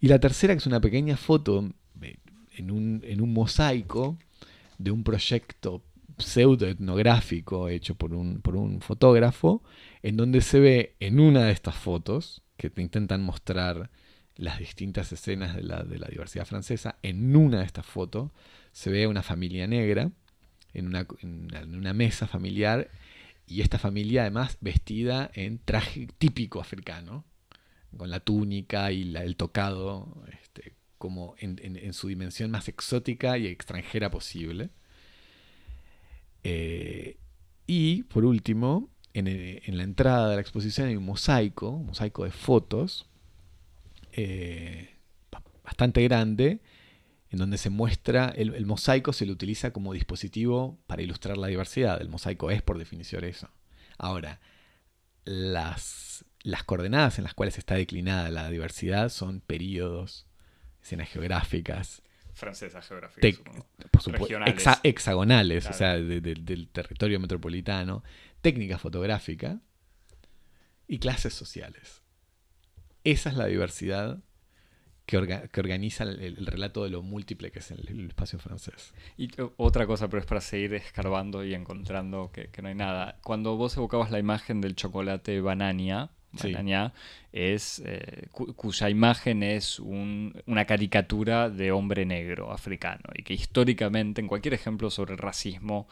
Y 0.00 0.08
la 0.08 0.18
tercera 0.18 0.54
que 0.54 0.58
es 0.58 0.66
una 0.66 0.80
pequeña 0.80 1.16
foto 1.16 1.70
eh, 2.00 2.16
en, 2.56 2.70
un, 2.70 3.32
mosaico 3.32 4.18
de 4.78 4.90
un 4.90 5.04
proyecto 5.04 5.82
pseudo 6.18 6.66
etnográfico 6.66 7.68
hecho 7.68 7.94
por 7.94 8.12
un, 8.12 8.40
por 8.40 8.56
un 8.56 8.80
fotógrafo, 8.80 9.62
en 10.02 10.16
donde 10.16 10.40
se 10.40 10.60
ve 10.60 10.96
en 11.00 11.20
una 11.20 11.44
de 11.44 11.52
estas 11.52 11.76
fotos, 11.76 12.42
que 12.56 12.70
te 12.70 12.82
intentan 12.82 13.22
mostrar 13.22 13.90
las 14.36 14.58
distintas 14.58 15.12
escenas 15.12 15.54
de 15.54 15.62
la, 15.62 15.82
de 15.82 15.98
la 15.98 16.08
diversidad 16.08 16.46
francesa, 16.46 16.96
en 17.02 17.34
una 17.36 17.58
de 17.60 17.64
estas 17.64 17.86
fotos 17.86 18.30
se 18.72 18.90
ve 18.90 19.06
una 19.06 19.22
familia 19.22 19.66
negra 19.66 20.10
en 20.74 20.86
una, 20.86 21.06
en 21.20 21.74
una 21.74 21.92
mesa 21.92 22.26
familiar 22.26 22.90
y 23.46 23.60
esta 23.60 23.78
familia 23.78 24.22
además 24.22 24.56
vestida 24.60 25.30
en 25.34 25.58
traje 25.58 26.08
típico 26.18 26.60
africano, 26.60 27.24
con 27.96 28.10
la 28.10 28.20
túnica 28.20 28.90
y 28.92 29.14
el 29.14 29.36
tocado, 29.36 30.24
este, 30.40 30.74
como 30.98 31.34
en, 31.38 31.92
su 31.92 32.08
dimensión 32.08 32.50
más 32.50 32.68
exótica 32.68 33.36
y 33.36 33.46
extranjera 33.46 34.10
posible. 34.10 34.70
Eh, 36.44 37.18
y 37.66 38.04
por 38.04 38.24
último, 38.24 38.88
en, 39.12 39.76
la 39.76 39.82
entrada 39.82 40.30
de 40.30 40.36
la 40.36 40.40
exposición 40.40 40.88
hay 40.88 40.96
un 40.96 41.04
mosaico, 41.04 41.70
un 41.70 41.86
mosaico 41.86 42.24
de 42.24 42.30
fotos, 42.30 43.06
eh, 44.12 44.94
bastante 45.64 46.02
grande, 46.04 46.60
en 47.30 47.38
donde 47.38 47.56
se 47.56 47.70
muestra, 47.70 48.28
el, 48.36 48.66
mosaico 48.66 49.12
se 49.12 49.24
lo 49.24 49.32
utiliza 49.32 49.72
como 49.72 49.94
dispositivo 49.94 50.78
para 50.86 51.02
ilustrar 51.02 51.38
la 51.38 51.46
diversidad. 51.46 52.00
El 52.00 52.08
mosaico 52.08 52.50
es 52.50 52.60
por 52.62 52.78
definición 52.78 53.24
eso. 53.24 53.48
Ahora, 53.96 54.40
las, 55.24 56.24
las 56.42 56.64
coordenadas 56.64 57.18
en 57.18 57.24
las 57.24 57.34
cuales 57.34 57.56
está 57.56 57.74
declinada 57.74 58.30
la 58.30 58.50
diversidad 58.50 59.08
son 59.08 59.40
periodos, 59.40 60.26
escenas 60.82 61.08
geográficas. 61.08 62.02
Francesas 62.34 62.86
geográficas. 62.86 63.40
por 63.90 64.02
supuesto, 64.02 64.38
hexagonales, 64.82 65.66
o 65.66 65.72
sea, 65.72 65.94
del 65.94 66.68
territorio 66.68 67.18
metropolitano, 67.18 68.02
técnica 68.42 68.78
fotográfica 68.78 69.60
y 70.86 70.98
clases 70.98 71.32
sociales. 71.32 72.01
Esa 73.04 73.30
es 73.30 73.36
la 73.36 73.46
diversidad 73.46 74.18
que, 75.06 75.16
organiza 75.16 76.04
el, 76.04 76.46
relato 76.46 76.84
de 76.84 76.90
lo 76.90 77.02
múltiple 77.02 77.50
que 77.50 77.58
es 77.58 77.70
el, 77.70 78.08
espacio 78.08 78.38
francés. 78.38 78.94
Y 79.18 79.30
otra 79.56 79.86
cosa, 79.86 80.08
pero 80.08 80.20
es 80.20 80.26
para 80.26 80.40
seguir 80.40 80.74
escarbando 80.74 81.44
y 81.44 81.54
encontrando 81.54 82.30
que, 82.32 82.48
no 82.62 82.68
hay 82.68 82.74
nada. 82.74 83.18
Cuando 83.22 83.56
vos 83.56 83.76
evocabas 83.76 84.10
la 84.10 84.18
imagen 84.18 84.60
del 84.60 84.76
chocolate 84.76 85.40
banania, 85.40 86.10
es 87.32 87.82
eh, 87.84 88.28
cuya 88.32 88.88
imagen 88.88 89.42
es 89.42 89.78
una 89.78 90.64
caricatura 90.64 91.50
de 91.50 91.72
hombre 91.72 92.06
negro 92.06 92.52
africano 92.52 93.02
y 93.14 93.22
que 93.22 93.34
históricamente 93.34 94.22
en 94.22 94.28
cualquier 94.28 94.54
ejemplo 94.54 94.90
sobre 94.90 95.12
el 95.12 95.18
racismo 95.18 95.86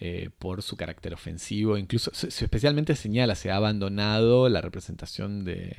eh, 0.00 0.30
por 0.38 0.62
su 0.62 0.76
carácter 0.76 1.12
ofensivo. 1.12 1.76
Incluso, 1.76 2.12
especialmente 2.12 2.94
señala, 2.94 3.34
se 3.34 3.50
ha 3.50 3.56
abandonado 3.56 4.48
la 4.48 4.60
representación 4.60 5.44
de, 5.44 5.74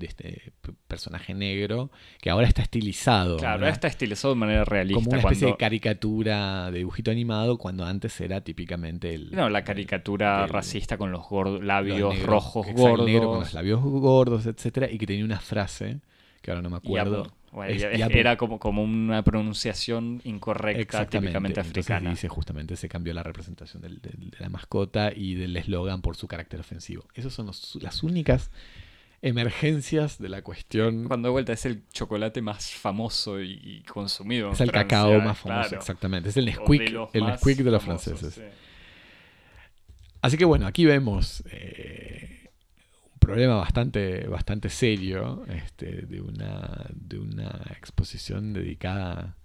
este 0.00 0.52
personaje 0.86 1.34
negro, 1.34 1.90
que 2.20 2.30
ahora 2.30 2.46
está 2.46 2.62
estilizado. 2.62 3.38
Claro, 3.38 3.64
ahora 3.64 3.70
está 3.70 3.88
estilizado 3.88 4.34
de 4.34 4.38
manera 4.38 4.64
realista. 4.64 5.02
Como 5.02 5.10
una 5.10 5.18
especie 5.18 5.48
de 5.48 5.56
caricatura 5.56 6.70
de 6.70 6.78
dibujito 6.78 7.10
animado, 7.10 7.58
cuando 7.58 7.84
antes 7.84 8.20
era 8.20 8.40
típicamente 8.40 9.14
el... 9.14 9.32
No, 9.32 9.50
la 9.50 9.64
caricatura 9.64 10.46
racista 10.46 10.96
con 10.96 11.10
los 11.10 11.26
labios 11.60 12.22
rojos 12.22 12.68
gordos. 12.72 13.04
Negro 13.04 13.30
con 13.30 13.40
los 13.40 13.52
labios 13.52 13.80
gordos, 13.80 14.46
etcétera, 14.46 14.88
y 14.88 14.96
que 14.96 15.06
tenía 15.06 15.24
una 15.24 15.40
frase, 15.40 15.98
que 16.40 16.52
ahora 16.52 16.62
no 16.62 16.70
me 16.70 16.76
acuerdo 16.76 17.26
era 18.10 18.36
como, 18.36 18.58
como 18.58 18.82
una 18.82 19.22
pronunciación 19.22 20.20
incorrecta 20.24 21.06
típicamente 21.06 21.60
africana. 21.60 22.10
dice 22.10 22.28
justamente 22.28 22.76
se 22.76 22.88
cambió 22.88 23.12
la 23.12 23.22
representación 23.22 23.82
de 23.82 24.38
la 24.38 24.48
mascota 24.48 25.12
y 25.14 25.34
del 25.34 25.56
eslogan 25.56 26.02
por 26.02 26.16
su 26.16 26.28
carácter 26.28 26.60
ofensivo. 26.60 27.04
Esas 27.14 27.32
son 27.32 27.50
las 27.80 28.02
únicas 28.02 28.50
emergencias 29.22 30.18
de 30.18 30.28
la 30.28 30.42
cuestión. 30.42 31.04
Cuando 31.04 31.28
de 31.28 31.32
vuelta 31.32 31.52
es 31.52 31.66
el 31.66 31.82
chocolate 31.92 32.40
más 32.42 32.70
famoso 32.70 33.40
y, 33.40 33.82
consumido. 33.82 34.52
Es 34.52 34.60
el 34.60 34.72
cacao 34.72 35.20
más 35.20 35.38
famoso, 35.38 35.74
exactamente. 35.74 36.30
Es 36.30 36.36
el 36.36 36.46
Nesquik, 36.46 36.94
el 37.12 37.26
Nesquik 37.26 37.58
de 37.58 37.70
los 37.70 37.82
franceses. 37.82 38.40
Así 40.22 40.36
que 40.36 40.44
bueno, 40.44 40.66
aquí 40.66 40.84
vemos 40.84 41.42
eh, 41.50 42.39
problema 43.30 43.56
bastante, 43.56 44.26
bastante 44.26 44.68
serio 44.68 45.44
este, 45.48 46.02
de, 46.02 46.20
una, 46.20 46.86
de 46.92 47.18
una 47.18 47.64
exposición 47.76 48.52
dedicada 48.52 49.36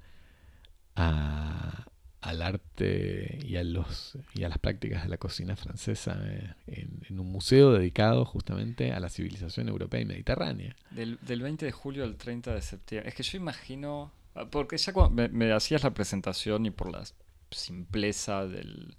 al 0.96 2.42
arte 2.42 3.40
y 3.46 3.58
a, 3.58 3.64
los, 3.64 4.18
y 4.34 4.44
a 4.44 4.50
las 4.50 4.58
prácticas 4.58 5.04
de 5.04 5.10
la 5.10 5.18
cocina 5.18 5.56
francesa 5.56 6.18
eh, 6.24 6.54
en, 6.68 7.20
un 7.20 7.32
museo 7.32 7.74
dedicado 7.74 8.26
justamente 8.26 8.92
a 8.94 9.00
la 9.00 9.10
civilización 9.10 9.70
europea 9.70 10.02
y 10.02 10.06
mediterránea. 10.06 10.76
Del, 10.92 11.20
del 11.22 11.42
20 11.42 11.66
de 11.66 11.72
julio 11.72 12.04
al 12.04 12.16
30 12.16 12.56
de 12.56 12.62
septiembre. 12.62 13.10
Es 13.10 13.16
que 13.16 13.24
yo 13.24 13.38
imagino, 13.38 14.12
porque 14.50 14.78
ya 14.78 14.94
cuando 14.94 15.30
me 15.30 15.52
hacías 15.52 15.84
la 15.84 15.94
presentación 15.94 16.66
y 16.66 16.72
por 16.72 16.92
la 16.92 17.04
simpleza 17.52 18.48
del, 18.48 18.96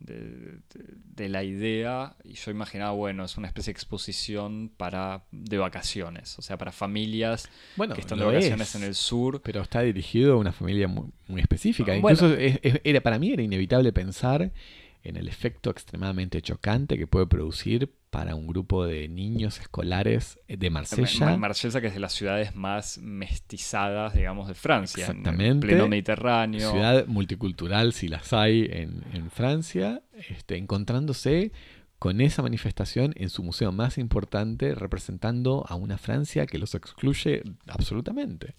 de, 0.00 1.28
la 1.28 1.42
idea 1.42 2.16
y 2.24 2.34
yo 2.34 2.50
imaginaba, 2.50 2.92
bueno, 2.92 3.24
es 3.24 3.36
una 3.36 3.48
especie 3.48 3.72
de 3.72 3.76
exposición 3.76 4.70
para 4.76 5.24
de 5.32 5.58
vacaciones, 5.58 6.38
o 6.38 6.42
sea, 6.42 6.56
para 6.56 6.72
familias 6.72 7.48
que 7.94 8.00
están 8.00 8.18
de 8.18 8.24
vacaciones 8.24 8.74
en 8.74 8.84
el 8.84 8.94
sur. 8.94 9.42
Pero 9.42 9.62
está 9.62 9.82
dirigido 9.82 10.34
a 10.34 10.36
una 10.36 10.52
familia 10.52 10.88
muy, 10.88 11.40
específica. 11.40 11.96
Incluso 11.96 12.34
era, 12.34 13.00
para 13.00 13.18
mí 13.18 13.32
era 13.32 13.42
inevitable 13.42 13.92
pensar 13.92 14.52
en 15.08 15.16
el 15.16 15.28
efecto 15.28 15.70
extremadamente 15.70 16.42
chocante 16.42 16.98
que 16.98 17.06
puede 17.06 17.26
producir 17.26 17.92
para 18.10 18.34
un 18.34 18.46
grupo 18.46 18.86
de 18.86 19.08
niños 19.08 19.60
escolares 19.60 20.38
de 20.48 20.70
Marsella. 20.70 21.36
Marsella, 21.36 21.80
que 21.80 21.88
es 21.88 21.94
de 21.94 22.00
las 22.00 22.12
ciudades 22.12 22.54
más 22.54 22.98
mestizadas, 22.98 24.14
digamos, 24.14 24.48
de 24.48 24.54
Francia. 24.54 25.06
Exactamente. 25.06 25.46
En 25.48 25.60
pleno 25.60 25.88
Mediterráneo. 25.88 26.70
Ciudad 26.70 27.06
multicultural, 27.06 27.92
si 27.92 28.08
las 28.08 28.32
hay 28.32 28.68
en, 28.70 29.30
Francia, 29.30 30.02
este, 30.30 30.56
encontrándose 30.56 31.52
con 31.98 32.20
esa 32.20 32.42
manifestación 32.42 33.12
en 33.16 33.28
su 33.28 33.42
museo 33.42 33.72
más 33.72 33.98
importante, 33.98 34.74
representando 34.74 35.64
a 35.68 35.74
una 35.74 35.98
Francia 35.98 36.46
que 36.46 36.58
los 36.58 36.74
excluye 36.74 37.42
absolutamente. 37.66 38.54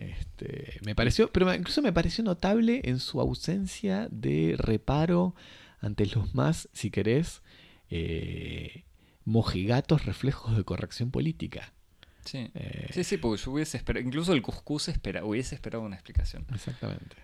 Este, 0.00 0.78
me 0.82 0.94
pareció, 0.94 1.30
pero 1.30 1.52
incluso 1.54 1.82
me 1.82 1.92
pareció 1.92 2.24
notable 2.24 2.80
en 2.84 3.00
su 3.00 3.20
ausencia 3.20 4.08
de 4.10 4.54
reparo 4.56 5.34
ante 5.80 6.06
los 6.06 6.34
más, 6.34 6.70
si 6.72 6.90
querés, 6.90 7.42
eh, 7.90 8.84
mojigatos 9.26 10.06
reflejos 10.06 10.56
de 10.56 10.64
corrección 10.64 11.10
política. 11.10 11.74
Sí, 12.24 12.50
eh, 12.54 12.88
sí, 12.92 13.04
sí, 13.04 13.18
porque 13.18 13.42
yo 13.42 13.52
hubiese 13.52 13.76
esperado, 13.76 14.06
incluso 14.06 14.32
el 14.32 14.40
Cuscús 14.40 14.88
espera, 14.88 15.22
hubiese 15.24 15.54
esperado 15.54 15.84
una 15.84 15.96
explicación. 15.96 16.46
Exactamente. 16.54 17.16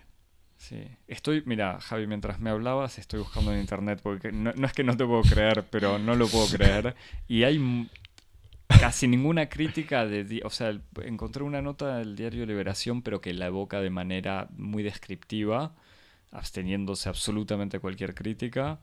Sí, 0.57 0.83
estoy, 1.07 1.41
mira, 1.45 1.79
Javi, 1.79 2.05
mientras 2.05 2.39
me 2.39 2.51
hablabas, 2.51 2.99
estoy 2.99 3.19
buscando 3.19 3.53
en 3.53 3.59
internet, 3.59 4.01
porque 4.03 4.31
no, 4.31 4.51
es 4.51 4.73
que 4.73 4.83
no 4.83 4.95
te 4.95 5.05
puedo 5.05 5.21
creer, 5.23 5.65
pero 5.71 5.97
no 5.97 6.15
lo 6.15 6.27
puedo 6.27 6.47
creer. 6.47 6.95
Y 7.27 7.43
hay 7.43 7.89
casi 8.67 9.07
ninguna 9.07 9.47
crítica 9.49 10.05
de, 10.05 10.41
o 10.43 10.49
sea, 10.49 10.79
encontré 11.03 11.43
una 11.43 11.61
nota 11.61 11.97
del 11.97 12.15
diario 12.15 12.45
Liberación, 12.45 13.01
pero 13.01 13.21
que 13.21 13.33
la 13.33 13.47
evoca 13.47 13.81
de 13.81 13.89
manera 13.89 14.47
muy 14.57 14.83
descriptiva, 14.83 15.73
absteniéndose 16.31 17.09
absolutamente 17.09 17.79
cualquier 17.79 18.13
crítica. 18.13 18.79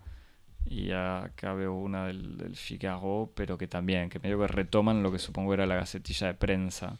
Y 0.66 0.92
acá 0.92 1.52
veo 1.52 1.74
una 1.74 2.06
del, 2.06 2.56
Figaro, 2.56 3.32
pero 3.34 3.58
que 3.58 3.66
también, 3.66 4.08
que 4.08 4.18
medio 4.18 4.38
que 4.40 4.46
retoman 4.46 5.02
lo 5.02 5.12
que 5.12 5.18
supongo 5.18 5.52
era 5.52 5.66
la 5.66 5.74
gacetilla 5.74 6.28
de 6.28 6.34
prensa. 6.34 6.98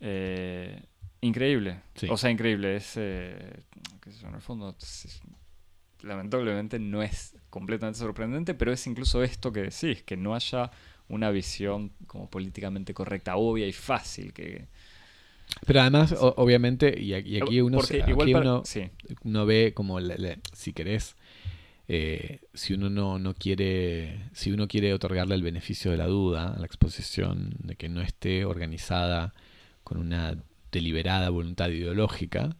Eh, 0.00 0.82
increíble. 1.20 1.80
O 2.10 2.16
sea, 2.16 2.30
increíble. 2.30 2.76
Es, 2.76 2.94
eh, 2.96 3.62
en 4.22 4.34
el 4.34 4.40
fondo, 4.40 4.76
lamentablemente 6.02 6.78
no 6.78 7.02
es 7.02 7.36
completamente 7.50 7.98
sorprendente, 7.98 8.54
pero 8.54 8.72
es 8.72 8.86
incluso 8.86 9.22
esto 9.22 9.52
que 9.52 9.62
decís, 9.62 10.02
que 10.02 10.16
no 10.16 10.34
haya 10.34 10.70
una 11.08 11.30
visión 11.30 11.92
como 12.06 12.28
políticamente 12.28 12.94
correcta, 12.94 13.36
obvia 13.36 13.66
y 13.66 13.72
fácil 13.72 14.32
que... 14.32 14.66
Pero 15.64 15.80
además, 15.80 16.14
obviamente, 16.18 17.00
y 17.00 17.14
aquí, 17.14 17.60
uno, 17.60 17.78
uno, 17.78 18.62
uno 19.22 19.46
ve 19.46 19.72
como, 19.74 19.98
si 20.52 20.72
querés, 20.72 21.14
eh, 21.88 22.40
si 22.52 22.74
uno 22.74 22.90
no, 22.90 23.20
no, 23.20 23.32
quiere, 23.34 24.28
si 24.32 24.50
uno 24.50 24.66
quiere 24.66 24.92
otorgarle 24.92 25.36
el 25.36 25.42
beneficio 25.42 25.92
de 25.92 25.96
la 25.96 26.06
duda 26.06 26.52
a 26.52 26.58
la 26.58 26.66
exposición, 26.66 27.54
de 27.60 27.76
que 27.76 27.88
no 27.88 28.00
esté 28.02 28.44
organizada 28.44 29.34
con 29.84 29.98
una 29.98 30.36
deliberada 30.72 31.30
voluntad 31.30 31.68
ideológica, 31.68 32.56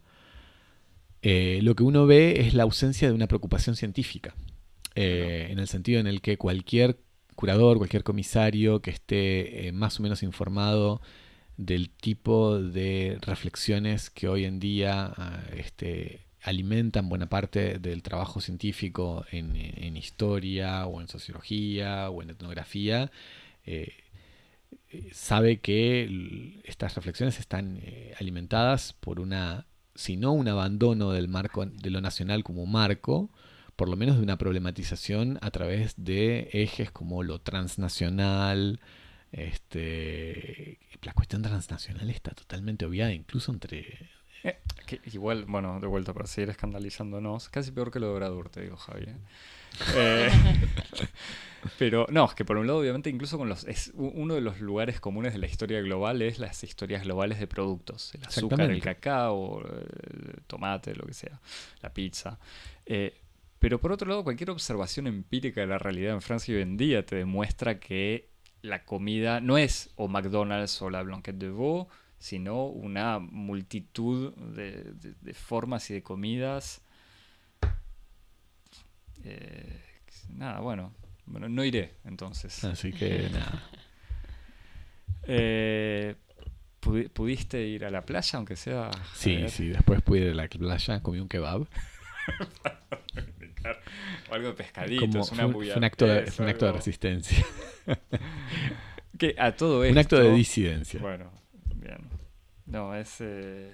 eh, 1.21 1.59
lo 1.61 1.75
que 1.75 1.83
uno 1.83 2.05
ve 2.05 2.39
es 2.39 2.53
la 2.53 2.63
ausencia 2.63 3.09
de 3.09 3.13
una 3.13 3.27
preocupación 3.27 3.75
científica, 3.75 4.33
eh, 4.95 5.47
en 5.49 5.59
el 5.59 5.67
sentido 5.67 5.99
en 5.99 6.07
el 6.07 6.21
que 6.21 6.37
cualquier 6.37 6.97
curador, 7.37 7.77
cualquier 7.77 8.03
comisario 8.03 8.81
que 8.81 8.91
esté 8.91 9.71
más 9.73 9.99
o 9.99 10.03
menos 10.03 10.23
informado 10.23 11.01
del 11.55 11.89
tipo 11.89 12.59
de 12.59 13.17
reflexiones 13.21 14.09
que 14.09 14.27
hoy 14.27 14.43
en 14.43 14.59
día 14.59 15.13
ah, 15.15 15.43
este, 15.55 16.27
alimentan 16.43 17.09
buena 17.09 17.27
parte 17.27 17.79
del 17.79 18.03
trabajo 18.03 18.39
científico 18.41 19.25
en, 19.31 19.97
historia 19.97 20.85
o 20.85 21.01
en 21.01 21.07
sociología 21.07 22.09
o 22.09 22.21
en 22.21 22.29
etnografía, 22.29 23.11
eh, 23.65 23.91
eh, 24.91 25.09
sabe 25.11 25.59
que 25.59 26.61
estas 26.63 26.95
reflexiones 26.95 27.39
están 27.39 27.79
eh, 27.81 28.13
alimentadas 28.19 28.93
por 28.93 29.19
una, 29.19 29.65
si 29.95 30.15
no 30.15 30.31
un 30.33 30.47
abandono 30.47 31.11
del 31.11 31.27
marco 31.27 31.65
de 31.65 31.89
lo 31.89 32.01
nacional 32.01 32.43
como 32.43 32.65
marco, 32.65 33.29
por 33.77 33.89
lo 33.89 33.95
menos 33.95 34.17
de 34.17 34.23
una 34.23 34.37
problematización 34.37 35.37
a 35.41 35.51
través 35.51 35.93
de 36.03 36.49
ejes 36.51 36.91
como 36.91 37.23
lo 37.23 37.39
transnacional, 37.39 38.81
este, 39.31 40.79
la 41.03 41.13
cuestión 41.13 41.43
transnacional 41.43 42.09
está 42.09 42.31
totalmente 42.31 42.85
obviada, 42.85 43.13
incluso 43.13 43.51
entre... 43.53 44.09
Eh, 44.43 44.57
igual, 45.13 45.45
bueno, 45.45 45.79
de 45.79 45.85
vuelta 45.85 46.11
para 46.11 46.25
seguir 46.25 46.49
escandalizándonos, 46.49 47.49
casi 47.49 47.71
peor 47.71 47.91
que 47.91 47.99
lo 47.99 48.07
de 48.07 48.15
Bradur, 48.15 48.49
te 48.49 48.61
digo, 48.61 48.77
Javier. 48.77 49.15
Eh, 49.95 50.29
pero 51.77 52.07
no, 52.09 52.25
es 52.25 52.33
que 52.33 52.45
por 52.45 52.57
un 52.57 52.65
lado, 52.65 52.79
obviamente, 52.79 53.11
incluso 53.11 53.37
con 53.37 53.47
los. 53.47 53.63
Es 53.65 53.91
uno 53.93 54.33
de 54.33 54.41
los 54.41 54.59
lugares 54.59 54.99
comunes 54.99 55.33
de 55.33 55.39
la 55.39 55.45
historia 55.45 55.81
global 55.81 56.21
es 56.23 56.39
las 56.39 56.63
historias 56.63 57.03
globales 57.03 57.39
de 57.39 57.45
productos. 57.45 58.15
El 58.15 58.25
azúcar, 58.25 58.71
el 58.71 58.81
cacao, 58.81 59.61
el 59.61 60.41
tomate, 60.47 60.95
lo 60.95 61.05
que 61.05 61.13
sea, 61.13 61.39
la 61.81 61.93
pizza. 61.93 62.39
Eh, 62.85 63.21
pero 63.59 63.79
por 63.79 63.91
otro 63.91 64.07
lado, 64.09 64.23
cualquier 64.23 64.51
observación 64.51 65.07
empírica 65.07 65.61
de 65.61 65.67
la 65.67 65.79
realidad 65.79 66.13
en 66.13 66.21
Francia 66.21 66.55
hoy 66.55 66.61
en 66.61 66.77
día 66.77 67.05
te 67.05 67.15
demuestra 67.15 67.79
que 67.79 68.29
la 68.61 68.85
comida 68.85 69.41
no 69.41 69.57
es 69.57 69.89
o 69.95 70.07
McDonald's 70.07 70.81
o 70.81 70.89
la 70.89 71.01
Blanquette 71.03 71.37
de 71.37 71.49
Veau, 71.49 71.87
sino 72.19 72.65
una 72.65 73.19
multitud 73.19 74.33
de, 74.35 75.33
formas 75.33 75.89
y 75.89 75.95
de 75.95 76.03
comidas. 76.03 76.81
Eh, 79.23 79.81
nada, 80.29 80.59
bueno, 80.59 80.93
bueno, 81.25 81.49
no 81.49 81.63
iré 81.63 81.95
entonces. 82.05 82.63
Así 82.63 82.91
que 82.91 83.29
nada. 83.31 83.63
Eh, 85.23 86.15
¿Pudiste 86.79 87.61
ir 87.61 87.83
a 87.83 87.89
la 87.89 88.05
playa, 88.05 88.37
aunque 88.37 88.55
sea? 88.55 88.89
Sí, 89.13 89.49
sí, 89.49 89.69
después 89.69 90.01
pude 90.01 90.19
ir 90.19 90.31
a 90.31 90.35
la 90.35 90.47
playa, 90.47 91.01
comí 91.01 91.19
un 91.19 91.27
kebab. 91.27 91.67
o 94.29 94.33
algo 94.33 94.47
de 94.49 94.53
pescadito, 94.53 95.19
es 95.19 95.31
una 95.31 95.49
fue, 95.49 95.75
un 95.75 95.83
acto 95.83 96.05
de, 96.05 96.31
un 96.39 96.47
acto 96.47 96.65
de 96.65 96.71
resistencia. 96.71 97.45
que 99.17 99.35
a 99.37 99.55
todo 99.55 99.83
esto, 99.83 99.93
Un 99.93 99.97
acto 99.97 100.19
de 100.19 100.31
disidencia. 100.31 100.99
Bueno, 100.99 101.31
bien. 101.75 101.99
No, 102.65 102.95
es... 102.95 103.17
Eh, 103.19 103.71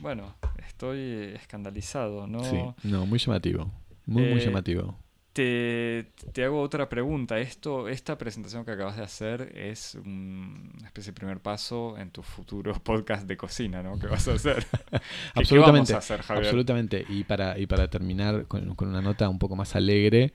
bueno, 0.00 0.34
estoy 0.66 1.32
escandalizado, 1.34 2.26
¿no? 2.26 2.44
Sí, 2.44 2.58
no, 2.84 3.06
muy 3.06 3.18
llamativo. 3.18 3.70
Muy, 4.06 4.22
muy 4.22 4.40
eh, 4.40 4.44
llamativo. 4.44 4.96
Te, 5.38 6.06
te, 6.32 6.42
hago 6.42 6.60
otra 6.60 6.88
pregunta. 6.88 7.38
Esto, 7.38 7.88
esta 7.88 8.18
presentación 8.18 8.64
que 8.64 8.72
acabas 8.72 8.96
de 8.96 9.04
hacer 9.04 9.52
es 9.56 9.94
una 9.94 10.84
especie 10.84 11.12
de 11.12 11.14
primer 11.14 11.38
paso 11.38 11.96
en 11.96 12.10
tu 12.10 12.24
futuro 12.24 12.74
podcast 12.82 13.24
de 13.24 13.36
cocina, 13.36 13.80
¿no? 13.80 14.00
¿Qué 14.00 14.08
vas 14.08 14.26
a 14.26 14.32
hacer? 14.32 14.66
absolutamente. 15.36 15.94
hacer, 15.94 16.22
Absolutamente. 16.26 17.06
Y 17.08 17.22
para, 17.22 17.56
y 17.56 17.68
para 17.68 17.88
terminar 17.88 18.46
con, 18.48 18.74
una 18.80 19.00
nota 19.00 19.28
un 19.28 19.38
poco 19.38 19.54
más 19.54 19.76
alegre, 19.76 20.32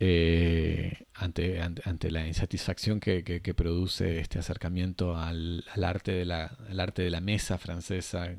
eh, 0.00 0.94
ante, 1.12 1.60
ante, 1.60 2.10
la 2.10 2.26
insatisfacción 2.26 3.00
que, 3.00 3.22
que, 3.22 3.52
produce 3.52 4.18
este 4.18 4.38
acercamiento 4.38 5.14
al, 5.14 5.62
al, 5.74 5.84
arte 5.84 6.12
de 6.12 6.24
la, 6.24 6.56
al 6.70 6.80
arte 6.80 7.02
de 7.02 7.10
la 7.10 7.20
mesa 7.20 7.58
francesa 7.58 8.30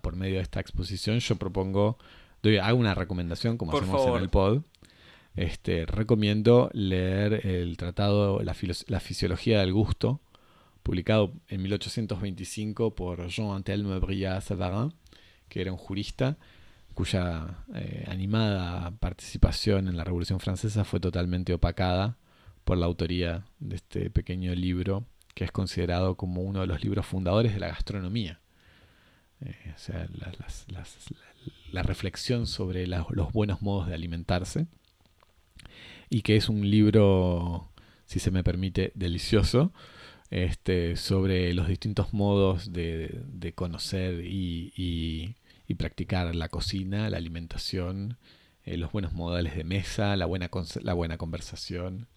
por 0.00 0.14
medio 0.14 0.36
de 0.36 0.42
esta 0.42 0.60
exposición, 0.60 1.18
yo 1.18 1.34
propongo 1.34 1.98
doy, 2.42 2.58
hago 2.58 2.78
una 2.78 2.94
recomendación, 2.94 3.56
como 3.56 3.76
hacemos 3.76 4.06
en 4.06 4.22
el 4.22 4.28
pod. 4.28 4.62
Este, 5.36 5.86
recomiendo 5.86 6.70
leer 6.72 7.46
el 7.46 7.76
tratado 7.76 8.42
la, 8.42 8.54
la, 8.88 9.00
Fisiología 9.00 9.60
del 9.60 9.72
Gusto, 9.72 10.20
publicado 10.82 11.32
en 11.48 11.62
1825 11.62 12.94
por 12.94 13.28
Jean-Antelme 13.28 14.00
Brillat-Savarin, 14.00 14.92
que 15.48 15.60
era 15.60 15.72
un 15.72 15.78
jurista 15.78 16.36
cuya 16.94 17.64
eh, 17.74 18.04
animada 18.08 18.90
participación 18.90 19.88
en 19.88 19.96
la 19.96 20.04
Revolución 20.04 20.40
Francesa 20.40 20.84
fue 20.84 21.00
totalmente 21.00 21.54
opacada 21.54 22.16
por 22.64 22.76
la 22.76 22.86
autoría 22.86 23.44
de 23.58 23.76
este 23.76 24.10
pequeño 24.10 24.54
libro, 24.54 25.04
que 25.34 25.44
es 25.44 25.52
considerado 25.52 26.16
como 26.16 26.42
uno 26.42 26.60
de 26.60 26.66
los 26.66 26.82
libros 26.84 27.06
fundadores 27.06 27.54
de 27.54 27.60
la 27.60 27.68
gastronomía. 27.68 28.40
Eh, 29.44 29.72
o 29.74 29.78
sea, 29.78 30.08
las, 30.12 30.66
la 31.72 31.82
reflexión 31.82 32.46
sobre 32.46 32.86
los 32.86 33.32
buenos 33.32 33.62
modos 33.62 33.88
de 33.88 33.94
alimentarse. 33.94 34.66
Y 36.08 36.22
que 36.22 36.36
es 36.36 36.48
un 36.48 36.68
libro, 36.68 37.70
si 38.06 38.18
se 38.18 38.30
me 38.30 38.42
permite, 38.42 38.92
delicioso, 38.94 39.72
este, 40.30 40.96
sobre 40.96 41.52
los 41.54 41.68
distintos 41.68 42.12
modos 42.12 42.72
de, 42.72 43.52
conocer 43.54 44.24
y, 44.24 45.34
practicar 45.78 46.34
la 46.34 46.48
cocina, 46.48 47.08
la 47.10 47.16
alimentación, 47.16 48.18
eh, 48.64 48.76
los 48.76 48.92
buenos 48.92 49.12
modales 49.12 49.56
de 49.56 49.64
mesa, 49.64 50.16
la 50.16 50.26
buena, 50.26 50.50
la 50.82 50.94
buena 50.94 51.16
conversación 51.16 52.08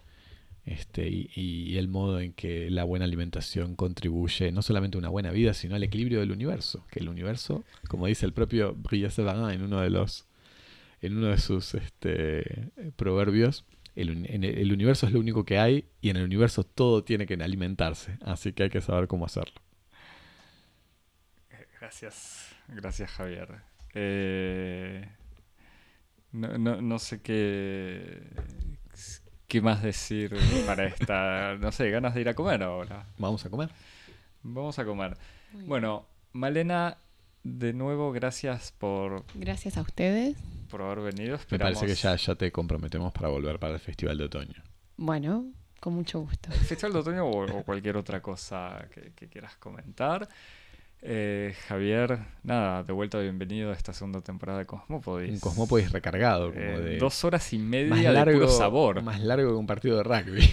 este, 0.65 1.09
y, 1.09 1.77
el 1.77 1.89
modo 1.89 2.21
en 2.21 2.31
que 2.33 2.69
la 2.69 2.85
buena 2.85 3.05
alimentación 3.05 3.75
contribuye 3.75 4.51
no 4.51 4.61
solamente 4.61 4.97
a 4.97 4.99
una 4.99 5.09
buena 5.09 5.31
vida, 5.31 5.53
sino 5.53 5.75
al 5.75 5.83
equilibrio 5.83 6.21
del 6.21 6.31
universo. 6.31 6.85
Que 6.89 6.99
el 6.99 7.09
universo, 7.09 7.65
como 7.89 8.07
dice 8.07 8.25
el 8.25 8.33
propio 8.33 8.73
Brillat 8.73 9.17
en 9.19 9.61
uno 9.61 9.81
de 9.81 9.89
los 9.89 10.25
en 11.01 11.17
uno 11.17 11.27
de 11.27 11.37
sus 11.37 11.73
este, 11.73 12.71
proverbios, 12.95 13.65
el, 13.95 14.25
el, 14.25 14.71
universo 14.71 15.05
es 15.05 15.11
lo 15.11 15.19
único 15.19 15.43
que 15.43 15.57
hay 15.57 15.85
y 15.99 16.09
en 16.09 16.15
el 16.15 16.23
universo 16.23 16.63
todo 16.63 17.03
tiene 17.03 17.25
que 17.25 17.33
alimentarse, 17.33 18.17
así 18.21 18.53
que 18.53 18.63
hay 18.63 18.69
que 18.69 18.79
saber 18.79 19.07
cómo 19.07 19.25
hacerlo. 19.25 19.61
Gracias, 21.79 22.55
gracias 22.69 23.11
Javier. 23.11 23.49
Eh, 23.93 25.05
no, 26.31 26.57
no, 26.57 26.81
no 26.81 26.99
sé 26.99 27.21
qué, 27.21 28.23
¿Qué 29.53 29.61
más 29.61 29.83
decir 29.83 30.35
para 30.65 30.87
esta? 30.87 31.55
No 31.59 31.71
sé, 31.71 31.91
ganas 31.91 32.15
de 32.15 32.21
ir 32.21 32.27
a 32.27 32.33
comer 32.33 32.63
ahora. 32.63 33.05
Vamos 33.19 33.45
a 33.45 33.51
comer. 33.51 33.69
Vamos 34.41 34.79
a 34.79 34.83
comer. 34.83 35.15
Bueno, 35.67 36.07
Malena, 36.31 36.97
de 37.43 37.71
nuevo, 37.71 38.11
gracias 38.11 38.73
por. 38.75 39.23
Gracias 39.35 39.77
a 39.77 39.81
ustedes. 39.81 40.35
Por 40.71 40.81
haber 40.81 41.13
venido. 41.13 41.37
Me 41.51 41.59
parece 41.59 41.85
que 41.85 41.93
ya, 41.93 42.15
ya 42.15 42.33
te 42.33 42.51
comprometemos 42.51 43.13
para 43.13 43.27
volver 43.27 43.59
para 43.59 43.75
el 43.75 43.79
Festival 43.79 44.17
de 44.17 44.23
Otoño. 44.23 44.63
Bueno, 44.97 45.45
con 45.79 45.93
mucho 45.93 46.21
gusto. 46.21 46.49
El 46.51 46.57
Festival 46.57 46.93
de 46.93 46.99
Otoño 47.01 47.27
o, 47.27 47.63
cualquier 47.63 47.97
otra 47.97 48.23
cosa 48.23 48.87
que 48.89 49.29
quieras 49.29 49.55
comentar. 49.57 50.27
Eh, 51.05 51.53
Javier, 51.67 52.17
nada, 52.43 52.81
de 52.83 52.93
vuelta 52.93 53.19
bienvenido 53.19 53.71
a 53.71 53.73
esta 53.73 53.91
segunda 53.91 54.21
temporada 54.21 54.59
de 54.59 54.65
Cosmopodis. 54.65 55.31
Un 55.31 55.39
Cosmopodis 55.41 55.91
recargado, 55.91 56.53
como 56.53 56.63
eh, 56.63 56.79
de. 56.79 56.97
Dos 56.97 57.25
horas 57.25 57.51
y 57.51 57.57
media 57.57 58.13
de 58.13 58.33
puro 58.33 58.47
sabor. 58.47 59.01
Más 59.01 59.19
largo 59.19 59.49
que 59.49 59.55
un 59.57 59.67
partido 59.67 59.97
de 59.97 60.03
rugby. 60.03 60.49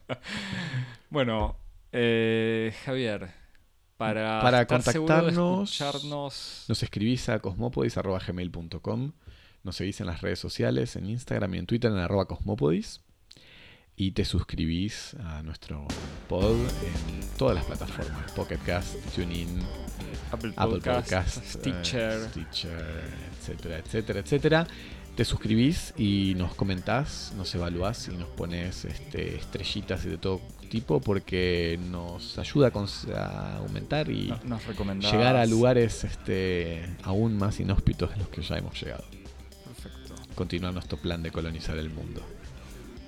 bueno, 1.10 1.56
eh, 1.92 2.72
Javier, 2.86 3.28
para, 3.98 4.40
para 4.40 4.66
contactarnos, 4.66 5.78
nos 6.66 6.82
escribís 6.82 7.28
a 7.28 7.38
cosmopodis.gmail.com. 7.38 9.12
Nos 9.64 9.76
seguís 9.76 10.00
en 10.00 10.06
las 10.06 10.22
redes 10.22 10.38
sociales, 10.38 10.96
en 10.96 11.10
Instagram 11.10 11.54
y 11.56 11.58
en 11.58 11.66
Twitter 11.66 11.90
en 11.90 11.98
arroba 11.98 12.24
cosmopodis 12.26 13.02
y 14.02 14.10
te 14.10 14.24
suscribís 14.24 15.14
a 15.24 15.44
nuestro 15.44 15.86
pod 16.28 16.56
en 16.56 17.38
todas 17.38 17.54
las 17.54 17.64
plataformas: 17.64 18.32
Pocket 18.32 18.58
Cast, 18.66 18.96
TuneIn, 19.14 19.48
Apple, 20.32 20.52
Podcast, 20.52 21.36
eh, 21.36 21.40
Stitcher. 21.44 22.28
etcétera, 23.38 23.78
etcétera, 23.78 24.20
etcétera. 24.20 24.66
Te 25.14 25.24
suscribís 25.24 25.94
y 25.96 26.34
nos 26.36 26.54
comentás, 26.56 27.32
nos 27.36 27.54
evaluás 27.54 28.08
y 28.08 28.16
nos 28.16 28.28
pones 28.30 28.86
este, 28.86 29.36
estrellitas 29.36 30.04
y 30.04 30.08
de 30.08 30.18
todo 30.18 30.40
tipo 30.68 31.00
porque 31.00 31.78
nos 31.90 32.38
ayuda 32.38 32.72
a, 33.14 33.56
aumentar 33.58 34.10
y 34.10 34.34
llegar 35.00 35.36
a 35.36 35.46
lugares 35.46 36.02
este, 36.02 36.82
aún 37.04 37.36
más 37.36 37.60
inhóspitos 37.60 38.10
de 38.10 38.16
los 38.16 38.28
que 38.30 38.42
ya 38.42 38.56
hemos 38.56 38.80
llegado. 38.82 39.04
Perfecto. 39.64 40.14
continuar 40.34 40.72
nuestro 40.72 40.98
plan 40.98 41.22
de 41.22 41.30
colonizar 41.30 41.76
el 41.76 41.90
mundo. 41.90 42.22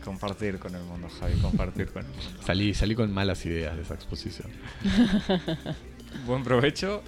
Compartir 0.05 0.59
con 0.59 0.75
el 0.75 0.83
mundo, 0.83 1.09
Javi, 1.21 1.35
compartir 1.41 1.91
con 1.91 2.03
el 2.05 2.09
mundo. 2.09 2.25
Salí, 2.45 2.75
salí 2.75 2.95
con 2.95 3.13
malas 3.13 3.45
ideas 3.47 3.77
de 3.77 3.83
esa 3.83 3.95
exposición. 3.95 4.51
Buen 6.27 6.45
provecho 6.45 7.03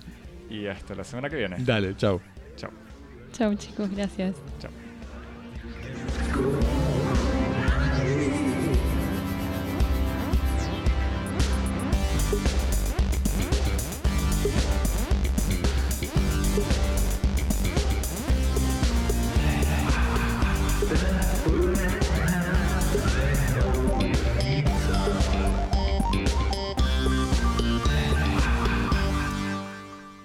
y 0.50 0.66
hasta 0.66 0.94
la 0.94 1.04
semana 1.04 1.28
que 1.28 1.36
viene. 1.36 1.56
Dale, 1.58 1.96
chao. 1.96 2.20
Chao. 2.56 2.70
Chao 3.32 3.54
chicos, 3.54 3.90
gracias. 3.90 4.34
Chao. 4.60 4.70